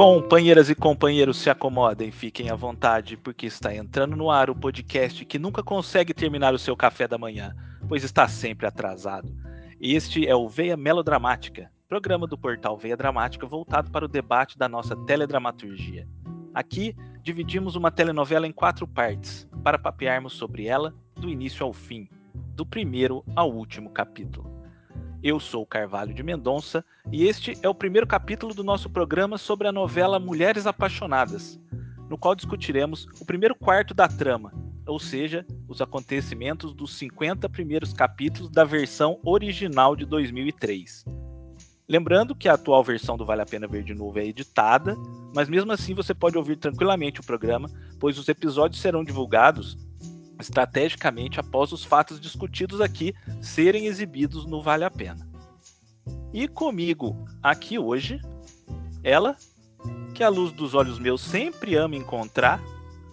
Companheiras 0.00 0.70
e 0.70 0.74
companheiros, 0.74 1.36
se 1.36 1.50
acomodem, 1.50 2.10
fiquem 2.10 2.48
à 2.48 2.54
vontade, 2.54 3.18
porque 3.18 3.44
está 3.44 3.74
entrando 3.76 4.16
no 4.16 4.30
ar 4.30 4.48
o 4.48 4.54
podcast 4.54 5.26
que 5.26 5.38
nunca 5.38 5.62
consegue 5.62 6.14
terminar 6.14 6.54
o 6.54 6.58
seu 6.58 6.74
café 6.74 7.06
da 7.06 7.18
manhã, 7.18 7.54
pois 7.86 8.02
está 8.02 8.26
sempre 8.26 8.66
atrasado. 8.66 9.30
Este 9.78 10.26
é 10.26 10.34
o 10.34 10.48
Veia 10.48 10.74
Melodramática, 10.74 11.70
programa 11.86 12.26
do 12.26 12.38
portal 12.38 12.78
Veia 12.78 12.96
Dramática 12.96 13.46
voltado 13.46 13.90
para 13.90 14.06
o 14.06 14.08
debate 14.08 14.56
da 14.56 14.70
nossa 14.70 14.96
teledramaturgia. 14.96 16.08
Aqui 16.54 16.96
dividimos 17.22 17.76
uma 17.76 17.90
telenovela 17.90 18.46
em 18.46 18.52
quatro 18.52 18.88
partes, 18.88 19.46
para 19.62 19.78
papearmos 19.78 20.32
sobre 20.32 20.64
ela 20.64 20.94
do 21.14 21.28
início 21.28 21.62
ao 21.62 21.74
fim, 21.74 22.08
do 22.54 22.64
primeiro 22.64 23.22
ao 23.36 23.52
último 23.52 23.90
capítulo. 23.90 24.59
Eu 25.22 25.38
sou 25.38 25.66
Carvalho 25.66 26.14
de 26.14 26.22
Mendonça 26.22 26.82
e 27.12 27.26
este 27.26 27.54
é 27.62 27.68
o 27.68 27.74
primeiro 27.74 28.06
capítulo 28.06 28.54
do 28.54 28.64
nosso 28.64 28.88
programa 28.88 29.36
sobre 29.36 29.68
a 29.68 29.72
novela 29.72 30.18
Mulheres 30.18 30.66
Apaixonadas, 30.66 31.60
no 32.08 32.16
qual 32.16 32.34
discutiremos 32.34 33.06
o 33.20 33.26
primeiro 33.26 33.54
quarto 33.54 33.92
da 33.92 34.08
trama, 34.08 34.50
ou 34.86 34.98
seja, 34.98 35.44
os 35.68 35.82
acontecimentos 35.82 36.72
dos 36.72 36.94
50 36.94 37.50
primeiros 37.50 37.92
capítulos 37.92 38.50
da 38.50 38.64
versão 38.64 39.20
original 39.22 39.94
de 39.94 40.06
2003. 40.06 41.04
Lembrando 41.86 42.34
que 42.34 42.48
a 42.48 42.54
atual 42.54 42.82
versão 42.82 43.18
do 43.18 43.26
Vale 43.26 43.42
a 43.42 43.46
Pena 43.46 43.66
Ver 43.66 43.82
de 43.82 43.92
Novo 43.92 44.18
é 44.18 44.24
editada, 44.24 44.96
mas 45.34 45.50
mesmo 45.50 45.70
assim 45.70 45.92
você 45.92 46.14
pode 46.14 46.38
ouvir 46.38 46.56
tranquilamente 46.56 47.20
o 47.20 47.26
programa, 47.26 47.68
pois 47.98 48.18
os 48.18 48.26
episódios 48.26 48.80
serão 48.80 49.04
divulgados 49.04 49.76
estrategicamente 50.40 51.38
após 51.38 51.72
os 51.72 51.84
fatos 51.84 52.20
discutidos 52.20 52.80
aqui 52.80 53.14
serem 53.40 53.86
exibidos 53.86 54.46
no 54.46 54.62
Vale 54.62 54.84
a 54.84 54.90
Pena. 54.90 55.28
E 56.32 56.46
comigo 56.46 57.26
aqui 57.42 57.78
hoje, 57.78 58.20
ela, 59.02 59.36
que 60.14 60.22
a 60.22 60.28
luz 60.28 60.52
dos 60.52 60.74
olhos 60.74 60.98
meus 60.98 61.20
sempre 61.20 61.74
ama 61.74 61.96
encontrar, 61.96 62.60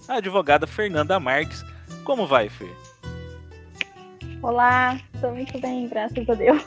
a 0.08 0.16
advogada 0.16 0.67
Fernanda 0.67 1.19
Marques. 1.19 1.64
Como 2.03 2.28
vai, 2.28 2.50
Fer? 2.50 2.73
Olá, 4.41 5.00
estou 5.14 5.34
muito 5.34 5.59
bem, 5.59 5.88
graças 5.88 6.30
a 6.30 6.34
Deus. 6.34 6.64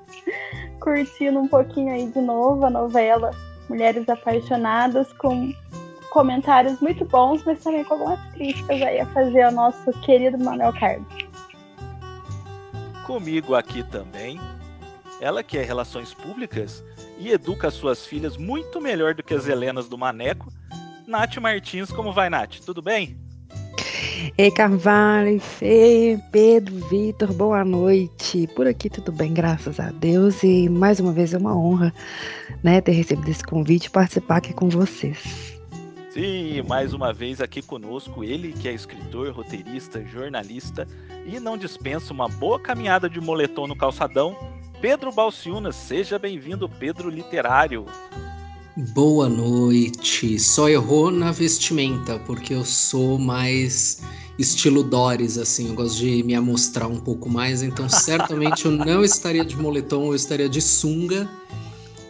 Curtindo 0.80 1.40
um 1.40 1.48
pouquinho 1.48 1.92
aí 1.92 2.10
de 2.10 2.20
novo 2.20 2.64
a 2.64 2.70
novela 2.70 3.30
Mulheres 3.68 4.08
Apaixonadas 4.08 5.12
com 5.14 5.52
comentários 6.16 6.80
muito 6.80 7.04
bons, 7.04 7.44
mas 7.44 7.62
também 7.62 7.84
com 7.84 7.92
algumas 7.92 8.18
críticas 8.32 8.80
aí 8.80 9.00
a 9.00 9.06
fazer 9.08 9.42
ao 9.42 9.52
nosso 9.52 9.92
querido 10.00 10.42
Manuel 10.42 10.72
Carlos. 10.72 11.06
Comigo 13.06 13.54
aqui 13.54 13.82
também, 13.82 14.40
ela 15.20 15.42
que 15.42 15.58
é 15.58 15.62
Relações 15.62 16.14
Públicas 16.14 16.82
e 17.18 17.30
educa 17.30 17.70
suas 17.70 18.06
filhas 18.06 18.38
muito 18.38 18.80
melhor 18.80 19.14
do 19.14 19.22
que 19.22 19.34
as 19.34 19.46
Helenas 19.46 19.90
do 19.90 19.98
Maneco, 19.98 20.50
Nath 21.06 21.36
Martins. 21.36 21.92
Como 21.92 22.14
vai, 22.14 22.30
Nath? 22.30 22.60
Tudo 22.64 22.80
bem? 22.80 23.14
Ei, 24.38 24.50
Carvalho, 24.50 25.38
Fê, 25.38 26.18
Pedro, 26.32 26.76
Vitor, 26.88 27.30
boa 27.34 27.62
noite. 27.62 28.48
Por 28.56 28.66
aqui 28.66 28.88
tudo 28.88 29.12
bem, 29.12 29.34
graças 29.34 29.78
a 29.78 29.90
Deus. 29.90 30.42
E 30.42 30.66
mais 30.70 30.98
uma 30.98 31.12
vez 31.12 31.34
é 31.34 31.38
uma 31.38 31.54
honra 31.54 31.92
né, 32.62 32.80
ter 32.80 32.92
recebido 32.92 33.28
esse 33.28 33.44
convite 33.44 33.84
e 33.84 33.90
participar 33.90 34.38
aqui 34.38 34.54
com 34.54 34.70
vocês. 34.70 35.55
Sim, 36.16 36.62
mais 36.62 36.94
uma 36.94 37.12
vez 37.12 37.42
aqui 37.42 37.60
conosco, 37.60 38.24
ele 38.24 38.50
que 38.50 38.66
é 38.66 38.72
escritor, 38.72 39.34
roteirista, 39.34 40.02
jornalista 40.02 40.88
e 41.26 41.38
não 41.38 41.58
dispensa 41.58 42.10
uma 42.10 42.26
boa 42.26 42.58
caminhada 42.58 43.06
de 43.06 43.20
moletom 43.20 43.66
no 43.66 43.76
calçadão, 43.76 44.34
Pedro 44.80 45.12
Balciúna. 45.12 45.72
Seja 45.72 46.18
bem-vindo, 46.18 46.70
Pedro 46.70 47.10
Literário. 47.10 47.84
Boa 48.94 49.28
noite. 49.28 50.38
Só 50.38 50.70
errou 50.70 51.10
na 51.10 51.32
vestimenta, 51.32 52.18
porque 52.20 52.54
eu 52.54 52.64
sou 52.64 53.18
mais 53.18 54.00
estilo 54.38 54.82
Doris, 54.82 55.36
assim, 55.36 55.68
eu 55.68 55.74
gosto 55.74 55.98
de 55.98 56.22
me 56.22 56.34
amostrar 56.34 56.88
um 56.88 56.98
pouco 56.98 57.28
mais, 57.28 57.62
então 57.62 57.88
certamente 57.92 58.64
eu 58.64 58.70
não 58.70 59.04
estaria 59.04 59.44
de 59.44 59.54
moletom, 59.54 60.06
eu 60.06 60.14
estaria 60.14 60.48
de 60.48 60.62
sunga 60.62 61.28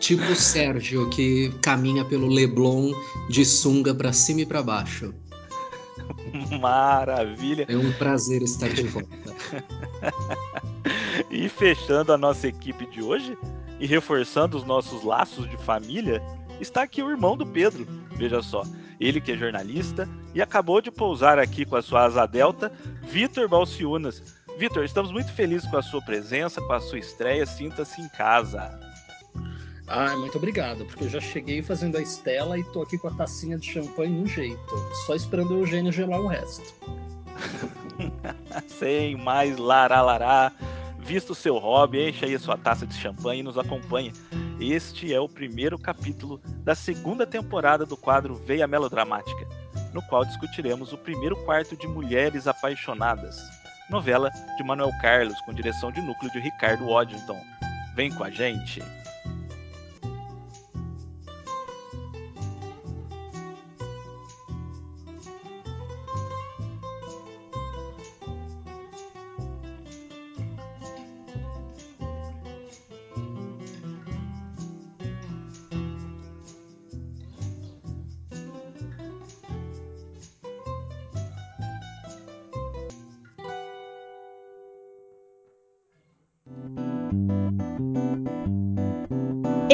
Tipo 0.06 0.22
o 0.31 0.37
Sérgio, 0.37 1.11
que 1.11 1.50
caminha 1.61 2.05
pelo 2.05 2.28
Leblon 2.28 2.93
de 3.28 3.44
sunga 3.44 3.93
para 3.93 4.12
cima 4.12 4.43
e 4.43 4.47
para 4.47 4.62
baixo. 4.62 5.12
Maravilha! 6.61 7.67
É 7.69 7.77
um 7.77 7.93
prazer 7.94 8.41
estar 8.41 8.69
de 8.69 8.84
volta. 8.84 9.11
e 11.28 11.49
fechando 11.49 12.12
a 12.12 12.17
nossa 12.17 12.47
equipe 12.47 12.87
de 12.87 13.03
hoje 13.03 13.37
e 13.81 13.87
reforçando 13.89 14.56
os 14.56 14.62
nossos 14.62 15.03
laços 15.03 15.50
de 15.50 15.56
família, 15.56 16.23
está 16.61 16.83
aqui 16.83 17.03
o 17.03 17.11
irmão 17.11 17.37
do 17.37 17.44
Pedro. 17.44 17.84
Veja 18.12 18.41
só, 18.43 18.62
ele 19.00 19.21
que 19.21 19.33
é 19.33 19.37
jornalista 19.37 20.09
e 20.33 20.41
acabou 20.41 20.81
de 20.81 20.93
pousar 20.93 21.37
aqui 21.37 21.65
com 21.65 21.75
a 21.75 21.83
sua 21.83 22.05
asa 22.05 22.27
delta, 22.27 22.71
Vitor 23.03 23.49
Balciunas. 23.49 24.23
Vitor, 24.56 24.84
estamos 24.84 25.11
muito 25.11 25.33
felizes 25.33 25.69
com 25.69 25.78
a 25.78 25.83
sua 25.83 26.00
presença, 26.00 26.61
com 26.61 26.73
a 26.75 26.81
sua 26.81 27.00
estreia. 27.00 27.44
Sinta-se 27.44 28.00
em 28.00 28.09
casa. 28.11 28.86
Ah, 29.89 30.17
muito 30.17 30.37
obrigado, 30.37 30.85
porque 30.85 31.05
eu 31.05 31.09
já 31.09 31.21
cheguei 31.21 31.63
fazendo 31.63 31.97
a 31.97 32.03
estela 32.03 32.59
e 32.59 32.65
tô 32.65 32.83
aqui 32.83 32.99
com 32.99 33.07
a 33.07 33.13
tacinha 33.13 33.57
de 33.57 33.71
champanhe 33.71 34.13
no 34.13 34.27
jeito, 34.27 34.77
só 35.07 35.15
esperando 35.15 35.53
o 35.53 35.61
Eugênio 35.61 35.93
gelar 35.93 36.21
o 36.21 36.27
resto. 36.27 36.75
Sem 38.67 39.17
mais 39.17 39.57
lará 39.57 40.03
lará, 40.03 40.53
visto 40.99 41.31
o 41.31 41.35
seu 41.37 41.57
hobby, 41.57 42.09
enche 42.09 42.25
aí 42.25 42.35
a 42.35 42.39
sua 42.39 42.59
taça 42.59 42.85
de 42.85 42.95
champanhe 42.95 43.41
e 43.41 43.45
nos 43.45 43.57
acompanhe. 43.57 44.13
Este 44.59 45.15
é 45.15 45.21
o 45.21 45.29
primeiro 45.29 45.79
capítulo 45.79 46.41
da 46.65 46.75
segunda 46.75 47.25
temporada 47.25 47.87
do 47.87 47.97
quadro 47.97 48.35
Veia 48.35 48.67
Melodramática, 48.67 49.47
no 49.93 50.03
qual 50.03 50.25
discutiremos 50.25 50.93
o 50.93 50.99
primeiro 50.99 51.37
quarto 51.45 51.77
de 51.77 51.87
Mulheres 51.87 52.49
Apaixonadas, 52.49 53.37
novela 53.89 54.31
de 54.57 54.65
Manuel 54.65 54.91
Carlos, 55.01 55.41
com 55.43 55.55
direção 55.55 55.93
de 55.93 56.01
núcleo 56.01 56.33
de 56.33 56.41
Ricardo 56.41 56.87
Waddington. 56.87 57.41
Vem 57.95 58.11
com 58.11 58.25
a 58.25 58.31
gente! 58.31 58.83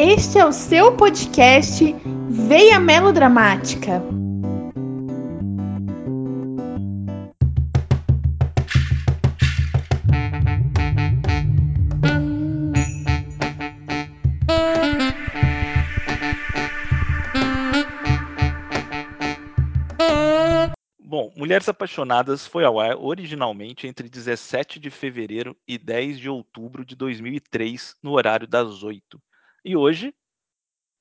Este 0.04 0.36
é 0.36 0.44
o 0.44 0.50
seu 0.50 0.96
podcast 0.96 1.94
Veia 2.28 2.80
Melodramática. 2.80 4.02
Bom, 20.98 21.32
Mulheres 21.36 21.68
Apaixonadas 21.68 22.44
foi 22.44 22.64
ao 22.64 22.80
ar 22.80 22.96
originalmente 22.96 23.86
entre 23.86 24.08
17 24.08 24.80
de 24.80 24.90
fevereiro 24.90 25.56
e 25.64 25.78
10 25.78 26.18
de 26.18 26.28
outubro 26.28 26.84
de 26.84 26.96
2003, 26.96 27.94
no 28.02 28.10
horário 28.14 28.48
das 28.48 28.82
8 28.82 29.22
e 29.64 29.76
hoje, 29.76 30.14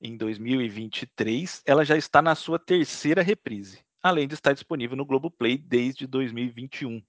em 0.00 0.16
2023, 0.16 1.62
ela 1.66 1.84
já 1.84 1.96
está 1.96 2.22
na 2.22 2.34
sua 2.34 2.58
terceira 2.58 3.22
reprise, 3.22 3.84
além 4.02 4.28
de 4.28 4.34
estar 4.34 4.52
disponível 4.52 4.96
no 4.96 5.04
Globoplay 5.04 5.58
desde 5.58 6.06
2021. 6.06 7.02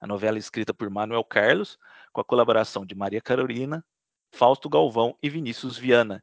A 0.00 0.06
novela 0.06 0.36
é 0.36 0.40
escrita 0.40 0.74
por 0.74 0.90
Manuel 0.90 1.24
Carlos, 1.24 1.78
com 2.12 2.20
a 2.20 2.24
colaboração 2.24 2.84
de 2.84 2.94
Maria 2.94 3.20
Carolina, 3.20 3.84
Fausto 4.32 4.68
Galvão 4.68 5.16
e 5.22 5.30
Vinícius 5.30 5.78
Viana, 5.78 6.22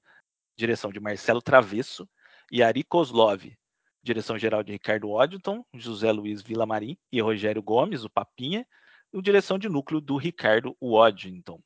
direção 0.58 0.92
de 0.92 1.00
Marcelo 1.00 1.42
Travesso 1.42 2.08
e 2.52 2.62
Ari 2.62 2.84
Kozlov, 2.84 3.58
direção 4.04 4.38
geral 4.38 4.62
de 4.62 4.74
Ricardo 4.74 5.10
Waddington, 5.10 5.66
José 5.74 6.12
Luiz 6.12 6.42
Villamarim 6.42 6.98
e 7.12 7.22
Rogério 7.22 7.64
Gomes, 7.64 8.04
o 8.04 8.10
Papinha, 8.10 8.68
e 9.14 9.22
direção 9.22 9.58
de 9.58 9.70
núcleo 9.70 10.02
do 10.02 10.18
Ricardo 10.18 10.76
Waddington. 10.82 11.62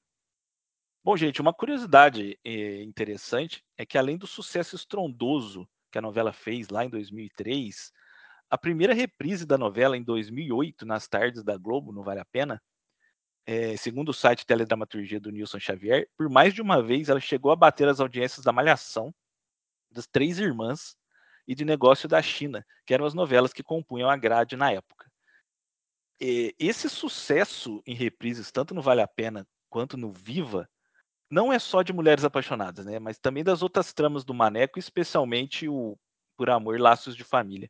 Bom, 1.05 1.15
gente, 1.15 1.39
uma 1.39 1.53
curiosidade 1.53 2.35
eh, 2.43 2.81
interessante 2.81 3.63
é 3.77 3.85
que 3.85 3.95
além 3.95 4.17
do 4.17 4.25
sucesso 4.25 4.75
estrondoso 4.75 5.69
que 5.91 5.99
a 5.99 6.01
novela 6.01 6.33
fez 6.33 6.69
lá 6.69 6.83
em 6.83 6.89
2003, 6.89 7.91
a 8.49 8.57
primeira 8.57 8.91
reprise 8.91 9.45
da 9.45 9.55
novela 9.55 9.95
em 9.95 10.01
2008 10.01 10.83
nas 10.83 11.07
tardes 11.07 11.43
da 11.43 11.57
Globo, 11.57 11.93
não 11.93 12.01
vale 12.01 12.21
a 12.21 12.25
pena, 12.25 12.59
é, 13.45 13.77
segundo 13.77 14.09
o 14.09 14.13
site 14.15 14.47
Teledramaturgia 14.47 15.19
do 15.19 15.29
Nilson 15.29 15.59
Xavier, 15.59 16.09
por 16.17 16.27
mais 16.27 16.55
de 16.55 16.61
uma 16.63 16.81
vez 16.81 17.07
ela 17.07 17.19
chegou 17.19 17.51
a 17.51 17.55
bater 17.55 17.87
as 17.87 17.99
audiências 17.99 18.43
da 18.43 18.51
Malhação, 18.51 19.13
das 19.91 20.07
Três 20.07 20.39
Irmãs 20.39 20.97
e 21.47 21.53
de 21.53 21.63
Negócio 21.63 22.09
da 22.09 22.19
China, 22.19 22.65
que 22.83 22.95
eram 22.95 23.05
as 23.05 23.13
novelas 23.13 23.53
que 23.53 23.61
compunham 23.61 24.09
a 24.09 24.17
grade 24.17 24.55
na 24.57 24.71
época. 24.71 25.07
E 26.19 26.55
esse 26.57 26.89
sucesso 26.89 27.79
em 27.85 27.93
reprises, 27.93 28.51
tanto 28.51 28.73
no 28.73 28.81
Vale 28.81 29.01
a 29.01 29.07
Pena 29.07 29.47
quanto 29.69 29.97
no 29.97 30.11
Viva, 30.11 30.67
não 31.29 31.51
é 31.51 31.59
só 31.59 31.81
de 31.81 31.93
mulheres 31.93 32.23
apaixonadas, 32.23 32.85
né? 32.85 32.99
Mas 32.99 33.17
também 33.17 33.43
das 33.43 33.61
outras 33.61 33.93
tramas 33.93 34.23
do 34.23 34.33
Maneco, 34.33 34.79
especialmente 34.79 35.67
o 35.67 35.97
Por 36.37 36.49
Amor, 36.49 36.79
Laços 36.79 37.15
de 37.15 37.23
Família, 37.23 37.69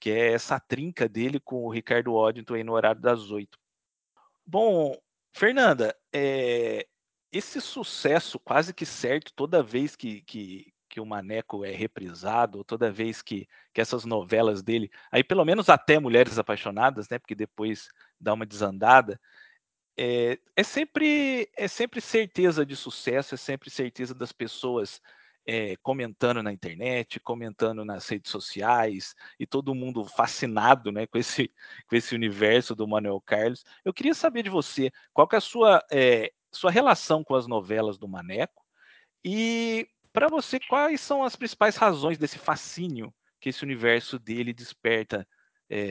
que 0.00 0.10
é 0.10 0.32
essa 0.32 0.58
trinca 0.58 1.08
dele 1.08 1.38
com 1.38 1.64
o 1.64 1.70
Ricardo 1.70 2.14
Oddington 2.14 2.54
aí 2.54 2.64
no 2.64 2.72
horário 2.72 3.00
das 3.00 3.30
oito. 3.30 3.58
Bom, 4.44 4.96
Fernanda, 5.32 5.96
é, 6.12 6.86
esse 7.32 7.60
sucesso 7.60 8.38
quase 8.38 8.74
que 8.74 8.84
certo 8.84 9.32
toda 9.34 9.62
vez 9.62 9.96
que, 9.96 10.22
que, 10.22 10.72
que 10.88 11.00
o 11.00 11.06
Maneco 11.06 11.64
é 11.64 11.70
reprisado, 11.70 12.64
toda 12.64 12.92
vez 12.92 13.22
que, 13.22 13.48
que 13.72 13.80
essas 13.80 14.04
novelas 14.04 14.62
dele, 14.62 14.90
aí 15.10 15.24
pelo 15.24 15.44
menos 15.44 15.68
até 15.70 15.98
Mulheres 15.98 16.38
Apaixonadas, 16.38 17.08
né? 17.08 17.18
Porque 17.18 17.34
depois 17.34 17.88
dá 18.20 18.34
uma 18.34 18.44
desandada, 18.44 19.18
é, 19.96 20.38
é, 20.56 20.62
sempre 20.62 21.50
é 21.56 21.68
sempre 21.68 22.00
certeza 22.00 22.64
de 22.64 22.74
sucesso, 22.74 23.34
é 23.34 23.38
sempre 23.38 23.70
certeza 23.70 24.14
das 24.14 24.32
pessoas 24.32 25.00
é, 25.46 25.76
comentando 25.76 26.42
na 26.42 26.52
internet, 26.52 27.20
comentando 27.20 27.84
nas 27.84 28.08
redes 28.08 28.30
sociais 28.30 29.14
e 29.38 29.46
todo 29.46 29.74
mundo 29.74 30.04
fascinado, 30.04 30.90
né, 30.92 31.06
com 31.06 31.18
esse 31.18 31.52
com 31.86 31.96
esse 31.96 32.14
universo 32.14 32.74
do 32.74 32.88
Manuel 32.88 33.20
Carlos. 33.20 33.64
Eu 33.84 33.92
queria 33.92 34.14
saber 34.14 34.42
de 34.42 34.50
você 34.50 34.90
qual 35.12 35.28
é 35.32 35.36
a 35.36 35.40
sua 35.40 35.84
é, 35.90 36.32
sua 36.50 36.70
relação 36.70 37.22
com 37.24 37.34
as 37.34 37.46
novelas 37.46 37.98
do 37.98 38.08
Maneco 38.08 38.64
e 39.24 39.88
para 40.12 40.28
você 40.28 40.58
quais 40.60 41.00
são 41.00 41.22
as 41.22 41.36
principais 41.36 41.76
razões 41.76 42.18
desse 42.18 42.38
fascínio 42.38 43.12
que 43.40 43.48
esse 43.48 43.64
universo 43.64 44.18
dele 44.18 44.52
desperta 44.52 45.26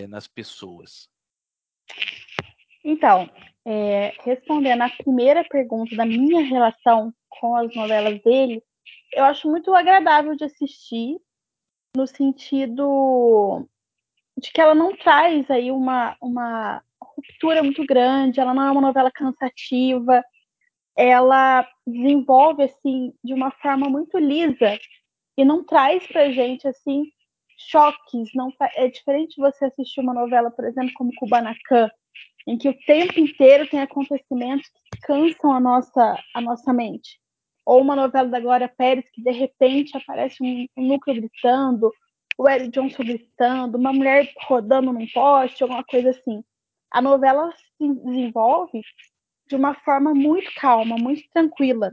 nas 0.07 0.27
pessoas. 0.27 1.09
Então, 2.83 3.27
é, 3.65 4.13
respondendo 4.23 4.81
à 4.81 4.89
primeira 4.89 5.43
pergunta 5.43 5.95
da 5.95 6.05
minha 6.05 6.43
relação 6.43 7.13
com 7.29 7.55
as 7.55 7.73
novelas 7.75 8.21
dele, 8.21 8.63
eu 9.13 9.23
acho 9.25 9.49
muito 9.49 9.73
agradável 9.73 10.35
de 10.35 10.45
assistir, 10.45 11.17
no 11.95 12.07
sentido 12.07 13.67
de 14.37 14.51
que 14.51 14.61
ela 14.61 14.73
não 14.73 14.95
traz 14.95 15.49
aí 15.51 15.71
uma, 15.71 16.15
uma 16.21 16.81
ruptura 17.01 17.61
muito 17.61 17.85
grande, 17.85 18.39
ela 18.39 18.53
não 18.53 18.63
é 18.63 18.71
uma 18.71 18.81
novela 18.81 19.11
cansativa, 19.11 20.23
ela 20.95 21.67
desenvolve 21.85 22.63
assim 22.63 23.13
de 23.23 23.33
uma 23.33 23.51
forma 23.51 23.89
muito 23.89 24.17
lisa 24.17 24.77
e 25.37 25.45
não 25.45 25.63
traz 25.63 26.05
pra 26.07 26.31
gente 26.31 26.67
assim 26.67 27.11
choques, 27.57 28.29
não 28.33 28.51
é 28.75 28.87
diferente 28.87 29.39
você 29.39 29.65
assistir 29.65 30.01
uma 30.01 30.13
novela, 30.13 30.49
por 30.49 30.65
exemplo, 30.65 30.91
como 30.95 31.13
Kubanacan, 31.15 31.89
em 32.47 32.57
que 32.57 32.69
o 32.69 32.77
tempo 32.85 33.19
inteiro 33.19 33.67
tem 33.69 33.81
acontecimentos 33.81 34.67
que 34.69 35.01
cansam 35.01 35.51
a 35.51 35.59
nossa, 35.59 36.17
a 36.33 36.41
nossa 36.41 36.73
mente. 36.73 37.19
Ou 37.65 37.81
uma 37.81 37.95
novela 37.95 38.27
da 38.27 38.39
Glória 38.39 38.67
Pérez 38.67 39.05
que 39.11 39.21
de 39.21 39.31
repente 39.31 39.95
aparece 39.95 40.37
um, 40.41 40.65
um 40.77 40.87
núcleo 40.87 41.15
gritando, 41.15 41.91
o 42.37 42.49
Eric 42.49 42.69
Johnson 42.71 43.03
gritando, 43.03 43.77
uma 43.77 43.93
mulher 43.93 44.31
rodando 44.47 44.91
num 44.91 45.07
poste, 45.07 45.63
alguma 45.63 45.83
coisa 45.83 46.09
assim. 46.09 46.43
A 46.89 47.01
novela 47.01 47.51
se 47.77 47.93
desenvolve 48.03 48.81
de 49.47 49.55
uma 49.55 49.75
forma 49.75 50.13
muito 50.13 50.51
calma, 50.55 50.95
muito 50.97 51.23
tranquila. 51.31 51.91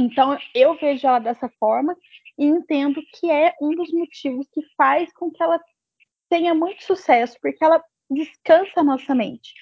Então 0.00 0.36
eu 0.54 0.74
vejo 0.76 1.06
ela 1.06 1.18
dessa 1.18 1.48
forma 1.60 1.96
e 2.38 2.46
entendo 2.46 3.00
que 3.14 3.30
é 3.30 3.54
um 3.60 3.70
dos 3.70 3.92
motivos 3.92 4.48
que 4.52 4.62
faz 4.76 5.12
com 5.12 5.30
que 5.30 5.42
ela 5.42 5.60
tenha 6.28 6.54
muito 6.54 6.82
sucesso, 6.82 7.36
porque 7.40 7.62
ela 7.62 7.82
descansa 8.14 8.72
a 8.80 8.84
nossa 8.84 9.14
mente. 9.14 9.52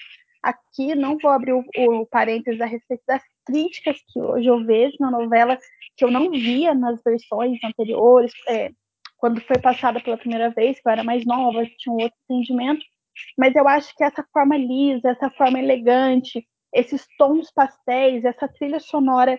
Aqui 0.42 0.94
não 0.94 1.18
vou 1.18 1.30
abrir 1.30 1.52
o, 1.52 1.64
o 1.76 2.06
parênteses 2.06 2.60
a 2.60 2.66
respeito 2.66 3.02
das 3.06 3.22
críticas 3.44 3.98
que 4.08 4.20
hoje 4.20 4.46
eu 4.46 4.64
vejo 4.64 4.96
na 4.98 5.10
novela, 5.10 5.58
que 5.96 6.04
eu 6.04 6.10
não 6.10 6.30
via 6.30 6.74
nas 6.74 7.02
versões 7.02 7.58
anteriores, 7.62 8.32
é, 8.48 8.70
quando 9.18 9.40
foi 9.42 9.58
passada 9.58 10.00
pela 10.00 10.16
primeira 10.16 10.50
vez, 10.50 10.80
que 10.80 10.88
eu 10.88 10.92
era 10.92 11.04
mais 11.04 11.26
nova, 11.26 11.66
tinha 11.78 11.94
um 11.94 12.00
outro 12.00 12.16
entendimento, 12.28 12.84
mas 13.36 13.54
eu 13.54 13.68
acho 13.68 13.94
que 13.94 14.02
essa 14.02 14.24
forma 14.32 14.56
lisa, 14.56 15.10
essa 15.10 15.30
forma 15.30 15.58
elegante, 15.58 16.46
esses 16.72 17.06
tons 17.18 17.50
pastéis, 17.52 18.24
essa 18.24 18.48
trilha 18.48 18.80
sonora 18.80 19.38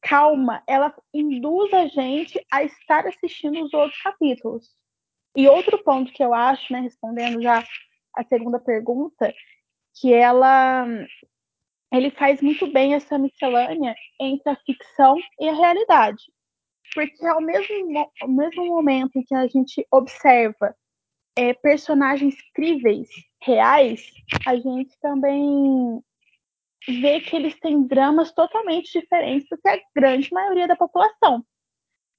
calma, 0.00 0.62
ela 0.66 0.94
induz 1.12 1.72
a 1.74 1.86
gente 1.88 2.40
a 2.50 2.62
estar 2.62 3.06
assistindo 3.06 3.62
os 3.62 3.74
outros 3.74 4.00
capítulos. 4.00 4.70
E 5.36 5.46
outro 5.48 5.82
ponto 5.84 6.12
que 6.12 6.22
eu 6.22 6.32
acho, 6.32 6.72
né, 6.72 6.80
respondendo 6.80 7.42
já 7.42 7.62
a 8.14 8.24
segunda 8.24 8.58
pergunta, 8.58 9.32
que 10.00 10.12
ela 10.12 10.86
ele 11.90 12.10
faz 12.10 12.42
muito 12.42 12.66
bem 12.70 12.94
essa 12.94 13.18
miscelânea 13.18 13.94
entre 14.20 14.50
a 14.50 14.56
ficção 14.56 15.16
e 15.40 15.48
a 15.48 15.54
realidade. 15.54 16.22
Porque 16.94 17.26
ao 17.26 17.40
mesmo, 17.40 18.10
ao 18.20 18.28
mesmo 18.28 18.66
momento 18.66 19.16
em 19.16 19.22
que 19.22 19.34
a 19.34 19.46
gente 19.46 19.86
observa 19.90 20.74
é, 21.36 21.54
personagens 21.54 22.34
críveis, 22.54 23.08
reais, 23.42 24.02
a 24.46 24.56
gente 24.56 24.98
também 25.00 26.02
vê 26.86 27.20
que 27.20 27.36
eles 27.36 27.58
têm 27.60 27.86
dramas 27.86 28.32
totalmente 28.32 28.98
diferentes 28.98 29.48
do 29.48 29.58
que 29.58 29.68
a 29.68 29.80
grande 29.94 30.32
maioria 30.32 30.66
da 30.66 30.76
população. 30.76 31.44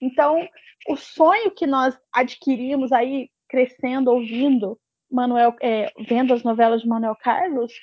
Então, 0.02 0.48
o 0.88 0.96
sonho 0.96 1.52
que 1.52 1.68
nós 1.68 2.00
adquirimos 2.14 2.92
aí, 2.92 3.30
crescendo, 3.50 4.12
ouvindo, 4.12 4.80
Manuel, 5.12 5.56
é, 5.62 5.92
vendo 6.00 6.34
as 6.34 6.44
novelas 6.44 6.82
de 6.82 6.88
Manuel 6.88 7.16
Carlos, 7.16 7.74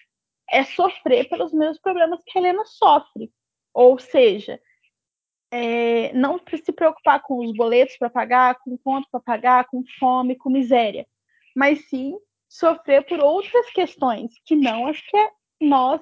é 0.50 0.64
sofrer 0.64 1.28
pelos 1.28 1.52
mesmos 1.52 1.78
problemas 1.80 2.20
que 2.24 2.38
a 2.38 2.40
Helena 2.40 2.64
sofre. 2.64 3.32
Ou 3.74 3.98
seja, 3.98 4.60
é, 5.50 6.12
não 6.12 6.40
se 6.48 6.72
preocupar 6.72 7.22
com 7.22 7.38
os 7.44 7.52
boletos 7.54 7.96
para 7.96 8.10
pagar, 8.10 8.58
com 8.60 8.76
conta 8.78 9.08
para 9.10 9.20
pagar, 9.20 9.66
com 9.66 9.82
fome, 9.98 10.36
com 10.36 10.50
miséria, 10.50 11.06
mas 11.54 11.88
sim 11.88 12.16
sofrer 12.48 13.04
por 13.06 13.20
outras 13.20 13.70
questões 13.70 14.32
que 14.44 14.54
não 14.54 14.86
as 14.86 15.00
que 15.00 15.30
nós, 15.60 16.00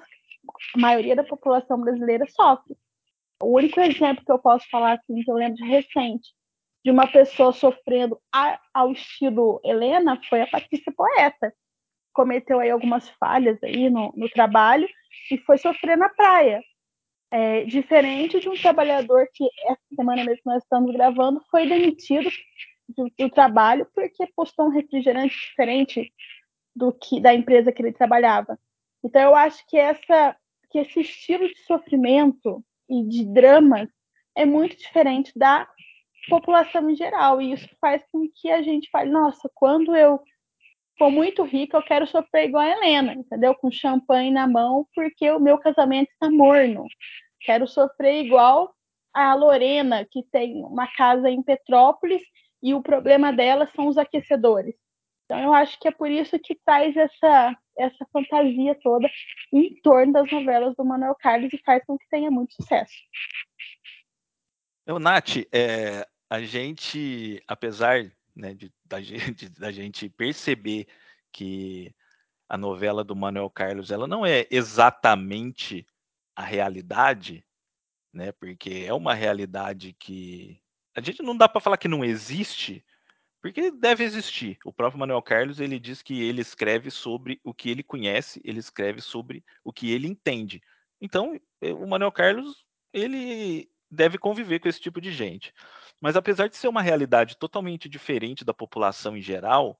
a 0.75 0.79
maioria 0.79 1.15
da 1.15 1.23
população 1.23 1.79
brasileira, 1.79 2.25
sofre. 2.27 2.77
O 3.41 3.57
único 3.57 3.79
exemplo 3.79 4.23
que 4.23 4.31
eu 4.31 4.39
posso 4.39 4.69
falar 4.69 4.93
assim, 4.93 5.21
que 5.23 5.29
eu 5.29 5.35
lembro 5.35 5.55
de 5.55 5.65
recente, 5.65 6.33
de 6.85 6.91
uma 6.91 7.07
pessoa 7.07 7.51
sofrendo 7.51 8.21
a, 8.31 8.59
ao 8.71 8.91
estilo 8.91 9.59
Helena 9.65 10.21
foi 10.29 10.41
a 10.41 10.47
Patrícia 10.47 10.93
Poeta. 10.95 11.51
Cometeu 12.13 12.59
aí 12.59 12.69
algumas 12.69 13.09
falhas 13.19 13.57
aí 13.63 13.89
no, 13.89 14.13
no 14.15 14.29
trabalho 14.29 14.87
e 15.31 15.37
foi 15.39 15.57
sofrer 15.57 15.97
na 15.97 16.09
praia. 16.09 16.61
É, 17.31 17.63
diferente 17.63 18.39
de 18.39 18.47
um 18.47 18.53
trabalhador 18.53 19.27
que 19.33 19.49
essa 19.65 19.81
semana 19.95 20.23
mesmo 20.23 20.43
nós 20.45 20.61
estamos 20.61 20.93
gravando 20.93 21.43
foi 21.49 21.67
demitido 21.67 22.29
do, 22.87 23.11
do 23.17 23.29
trabalho 23.31 23.87
porque 23.95 24.27
postou 24.35 24.67
um 24.67 24.69
refrigerante 24.69 25.35
diferente 25.49 26.13
do 26.75 26.93
que 26.93 27.19
da 27.19 27.33
empresa 27.33 27.71
que 27.71 27.81
ele 27.81 27.93
trabalhava. 27.93 28.59
Então 29.03 29.23
eu 29.23 29.35
acho 29.35 29.65
que 29.67 29.75
essa 29.75 30.37
que 30.69 30.77
esse 30.77 31.01
estilo 31.01 31.47
de 31.47 31.57
sofrimento 31.63 32.63
e 32.87 33.03
de 33.07 33.25
drama 33.25 33.89
é 34.35 34.45
muito 34.45 34.77
diferente 34.77 35.31
da 35.35 35.67
população 36.29 36.89
em 36.89 36.95
geral. 36.95 37.41
E 37.41 37.53
isso 37.53 37.69
faz 37.79 38.03
com 38.11 38.27
que 38.33 38.49
a 38.49 38.61
gente 38.61 38.89
fale, 38.89 39.09
nossa, 39.09 39.49
quando 39.53 39.95
eu 39.95 40.19
for 40.97 41.09
muito 41.09 41.43
rica, 41.43 41.77
eu 41.77 41.83
quero 41.83 42.07
sofrer 42.07 42.47
igual 42.47 42.63
a 42.63 42.69
Helena, 42.69 43.13
entendeu? 43.13 43.53
Com 43.55 43.71
champanhe 43.71 44.31
na 44.31 44.47
mão, 44.47 44.87
porque 44.93 45.29
o 45.31 45.39
meu 45.39 45.57
casamento 45.57 46.09
está 46.11 46.29
morno. 46.29 46.85
Quero 47.41 47.67
sofrer 47.67 48.23
igual 48.23 48.73
a 49.13 49.33
Lorena, 49.33 50.05
que 50.09 50.23
tem 50.23 50.63
uma 50.63 50.87
casa 50.87 51.29
em 51.29 51.41
Petrópolis 51.41 52.21
e 52.61 52.73
o 52.73 52.81
problema 52.81 53.31
dela 53.31 53.69
são 53.75 53.87
os 53.87 53.97
aquecedores. 53.97 54.75
Então 55.25 55.39
eu 55.39 55.53
acho 55.53 55.79
que 55.79 55.87
é 55.87 55.91
por 55.91 56.09
isso 56.09 56.37
que 56.39 56.55
traz 56.65 56.95
essa 56.95 57.57
essa 57.77 58.05
fantasia 58.11 58.77
toda 58.81 59.09
em 59.51 59.75
torno 59.81 60.13
das 60.13 60.31
novelas 60.31 60.73
do 60.75 60.85
Manuel 60.85 61.15
Carlos 61.15 61.51
e 61.51 61.61
faz 61.65 61.83
com 61.85 61.97
que 61.97 62.07
tenha 62.09 62.31
muito 62.31 62.53
sucesso. 62.53 62.93
Eu, 64.85 64.99
Nath, 64.99 65.37
é, 65.51 66.07
a 66.35 66.43
gente, 66.43 67.41
apesar 67.47 68.11
né, 68.35 68.53
de, 68.53 68.71
da, 68.83 69.01
gente, 69.01 69.47
da 69.57 69.71
gente 69.71 70.09
perceber 70.09 70.87
que 71.31 71.93
a 72.47 72.57
novela 72.57 73.03
do 73.03 73.15
Manuel 73.15 73.49
Carlos 73.49 73.89
ela 73.89 74.07
não 74.07 74.25
é 74.25 74.45
exatamente 74.51 75.87
a 76.35 76.43
realidade, 76.43 77.43
né? 78.13 78.31
Porque 78.33 78.85
é 78.85 78.93
uma 78.93 79.13
realidade 79.13 79.93
que 79.93 80.61
a 80.93 81.01
gente 81.01 81.23
não 81.23 81.35
dá 81.35 81.47
para 81.47 81.61
falar 81.61 81.77
que 81.77 81.87
não 81.87 82.03
existe, 82.03 82.85
porque 83.41 83.71
deve 83.71 84.03
existir. 84.03 84.57
O 84.65 84.73
próprio 84.73 84.99
Manuel 84.99 85.21
Carlos 85.21 85.59
ele 85.59 85.79
diz 85.79 86.01
que 86.01 86.21
ele 86.21 86.41
escreve 86.41 86.91
sobre 86.91 87.39
o 87.43 87.53
que 87.53 87.69
ele 87.69 87.83
conhece, 87.83 88.41
ele 88.43 88.59
escreve 88.59 89.01
sobre 89.01 89.43
o 89.63 89.71
que 89.71 89.91
ele 89.91 90.07
entende. 90.07 90.61
Então, 90.99 91.39
o 91.61 91.87
Manuel 91.87 92.11
Carlos 92.11 92.65
ele 92.93 93.69
deve 93.89 94.17
conviver 94.17 94.59
com 94.59 94.67
esse 94.67 94.79
tipo 94.79 94.99
de 94.99 95.11
gente. 95.11 95.53
Mas 96.01 96.15
apesar 96.15 96.47
de 96.49 96.55
ser 96.57 96.67
uma 96.67 96.81
realidade 96.81 97.37
totalmente 97.37 97.89
diferente 97.89 98.45
da 98.45 98.53
população 98.53 99.17
em 99.17 99.21
geral, 99.21 99.79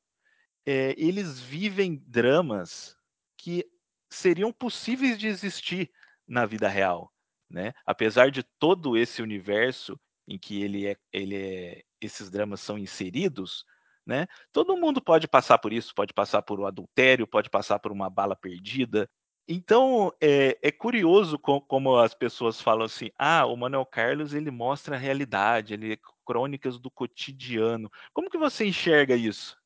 é, 0.65 0.95
eles 0.98 1.39
vivem 1.39 2.03
dramas 2.07 2.98
que 3.38 3.65
seriam 4.10 4.51
possíveis 4.51 5.17
de 5.17 5.27
existir 5.27 5.91
na 6.27 6.45
vida 6.45 6.67
real, 6.67 7.12
né? 7.50 7.74
Apesar 7.86 8.31
de 8.31 8.43
todo 8.60 8.98
esse 8.98 9.22
universo 9.22 10.00
em 10.27 10.38
que 10.39 10.62
ele 10.62 10.88
é, 10.88 10.98
ele 11.12 11.36
é, 11.36 11.84
esses 12.01 12.29
dramas 12.29 12.62
são 12.62 12.77
inseridos, 12.77 13.65
né? 14.05 14.27
Todo 14.51 14.77
mundo 14.77 15.01
pode 15.01 15.27
passar 15.27 15.57
por 15.60 15.74
isso, 15.74 15.93
pode 15.95 16.13
passar 16.13 16.41
por 16.41 16.60
um 16.60 16.65
adultério, 16.65 17.27
pode 17.27 17.50
passar 17.50 17.79
por 17.79 17.91
uma 17.91 18.10
bala 18.10 18.36
perdida. 18.36 19.10
Então 19.47 20.11
é, 20.19 20.57
é 20.61 20.71
curioso 20.71 21.37
com, 21.37 21.61
como 21.61 21.97
as 21.97 22.13
pessoas 22.13 22.59
falam 22.59 22.85
assim: 22.85 23.11
ah, 23.17 23.45
o 23.45 23.55
Manuel 23.55 23.85
Carlos 23.85 24.33
ele 24.33 24.49
mostra 24.51 24.95
a 24.95 24.99
realidade, 24.99 25.73
ele 25.73 25.93
é 25.93 25.97
crônicas 26.25 26.79
do 26.79 26.89
cotidiano. 26.89 27.91
Como 28.13 28.29
que 28.29 28.37
você 28.37 28.65
enxerga 28.65 29.15
isso? 29.15 29.57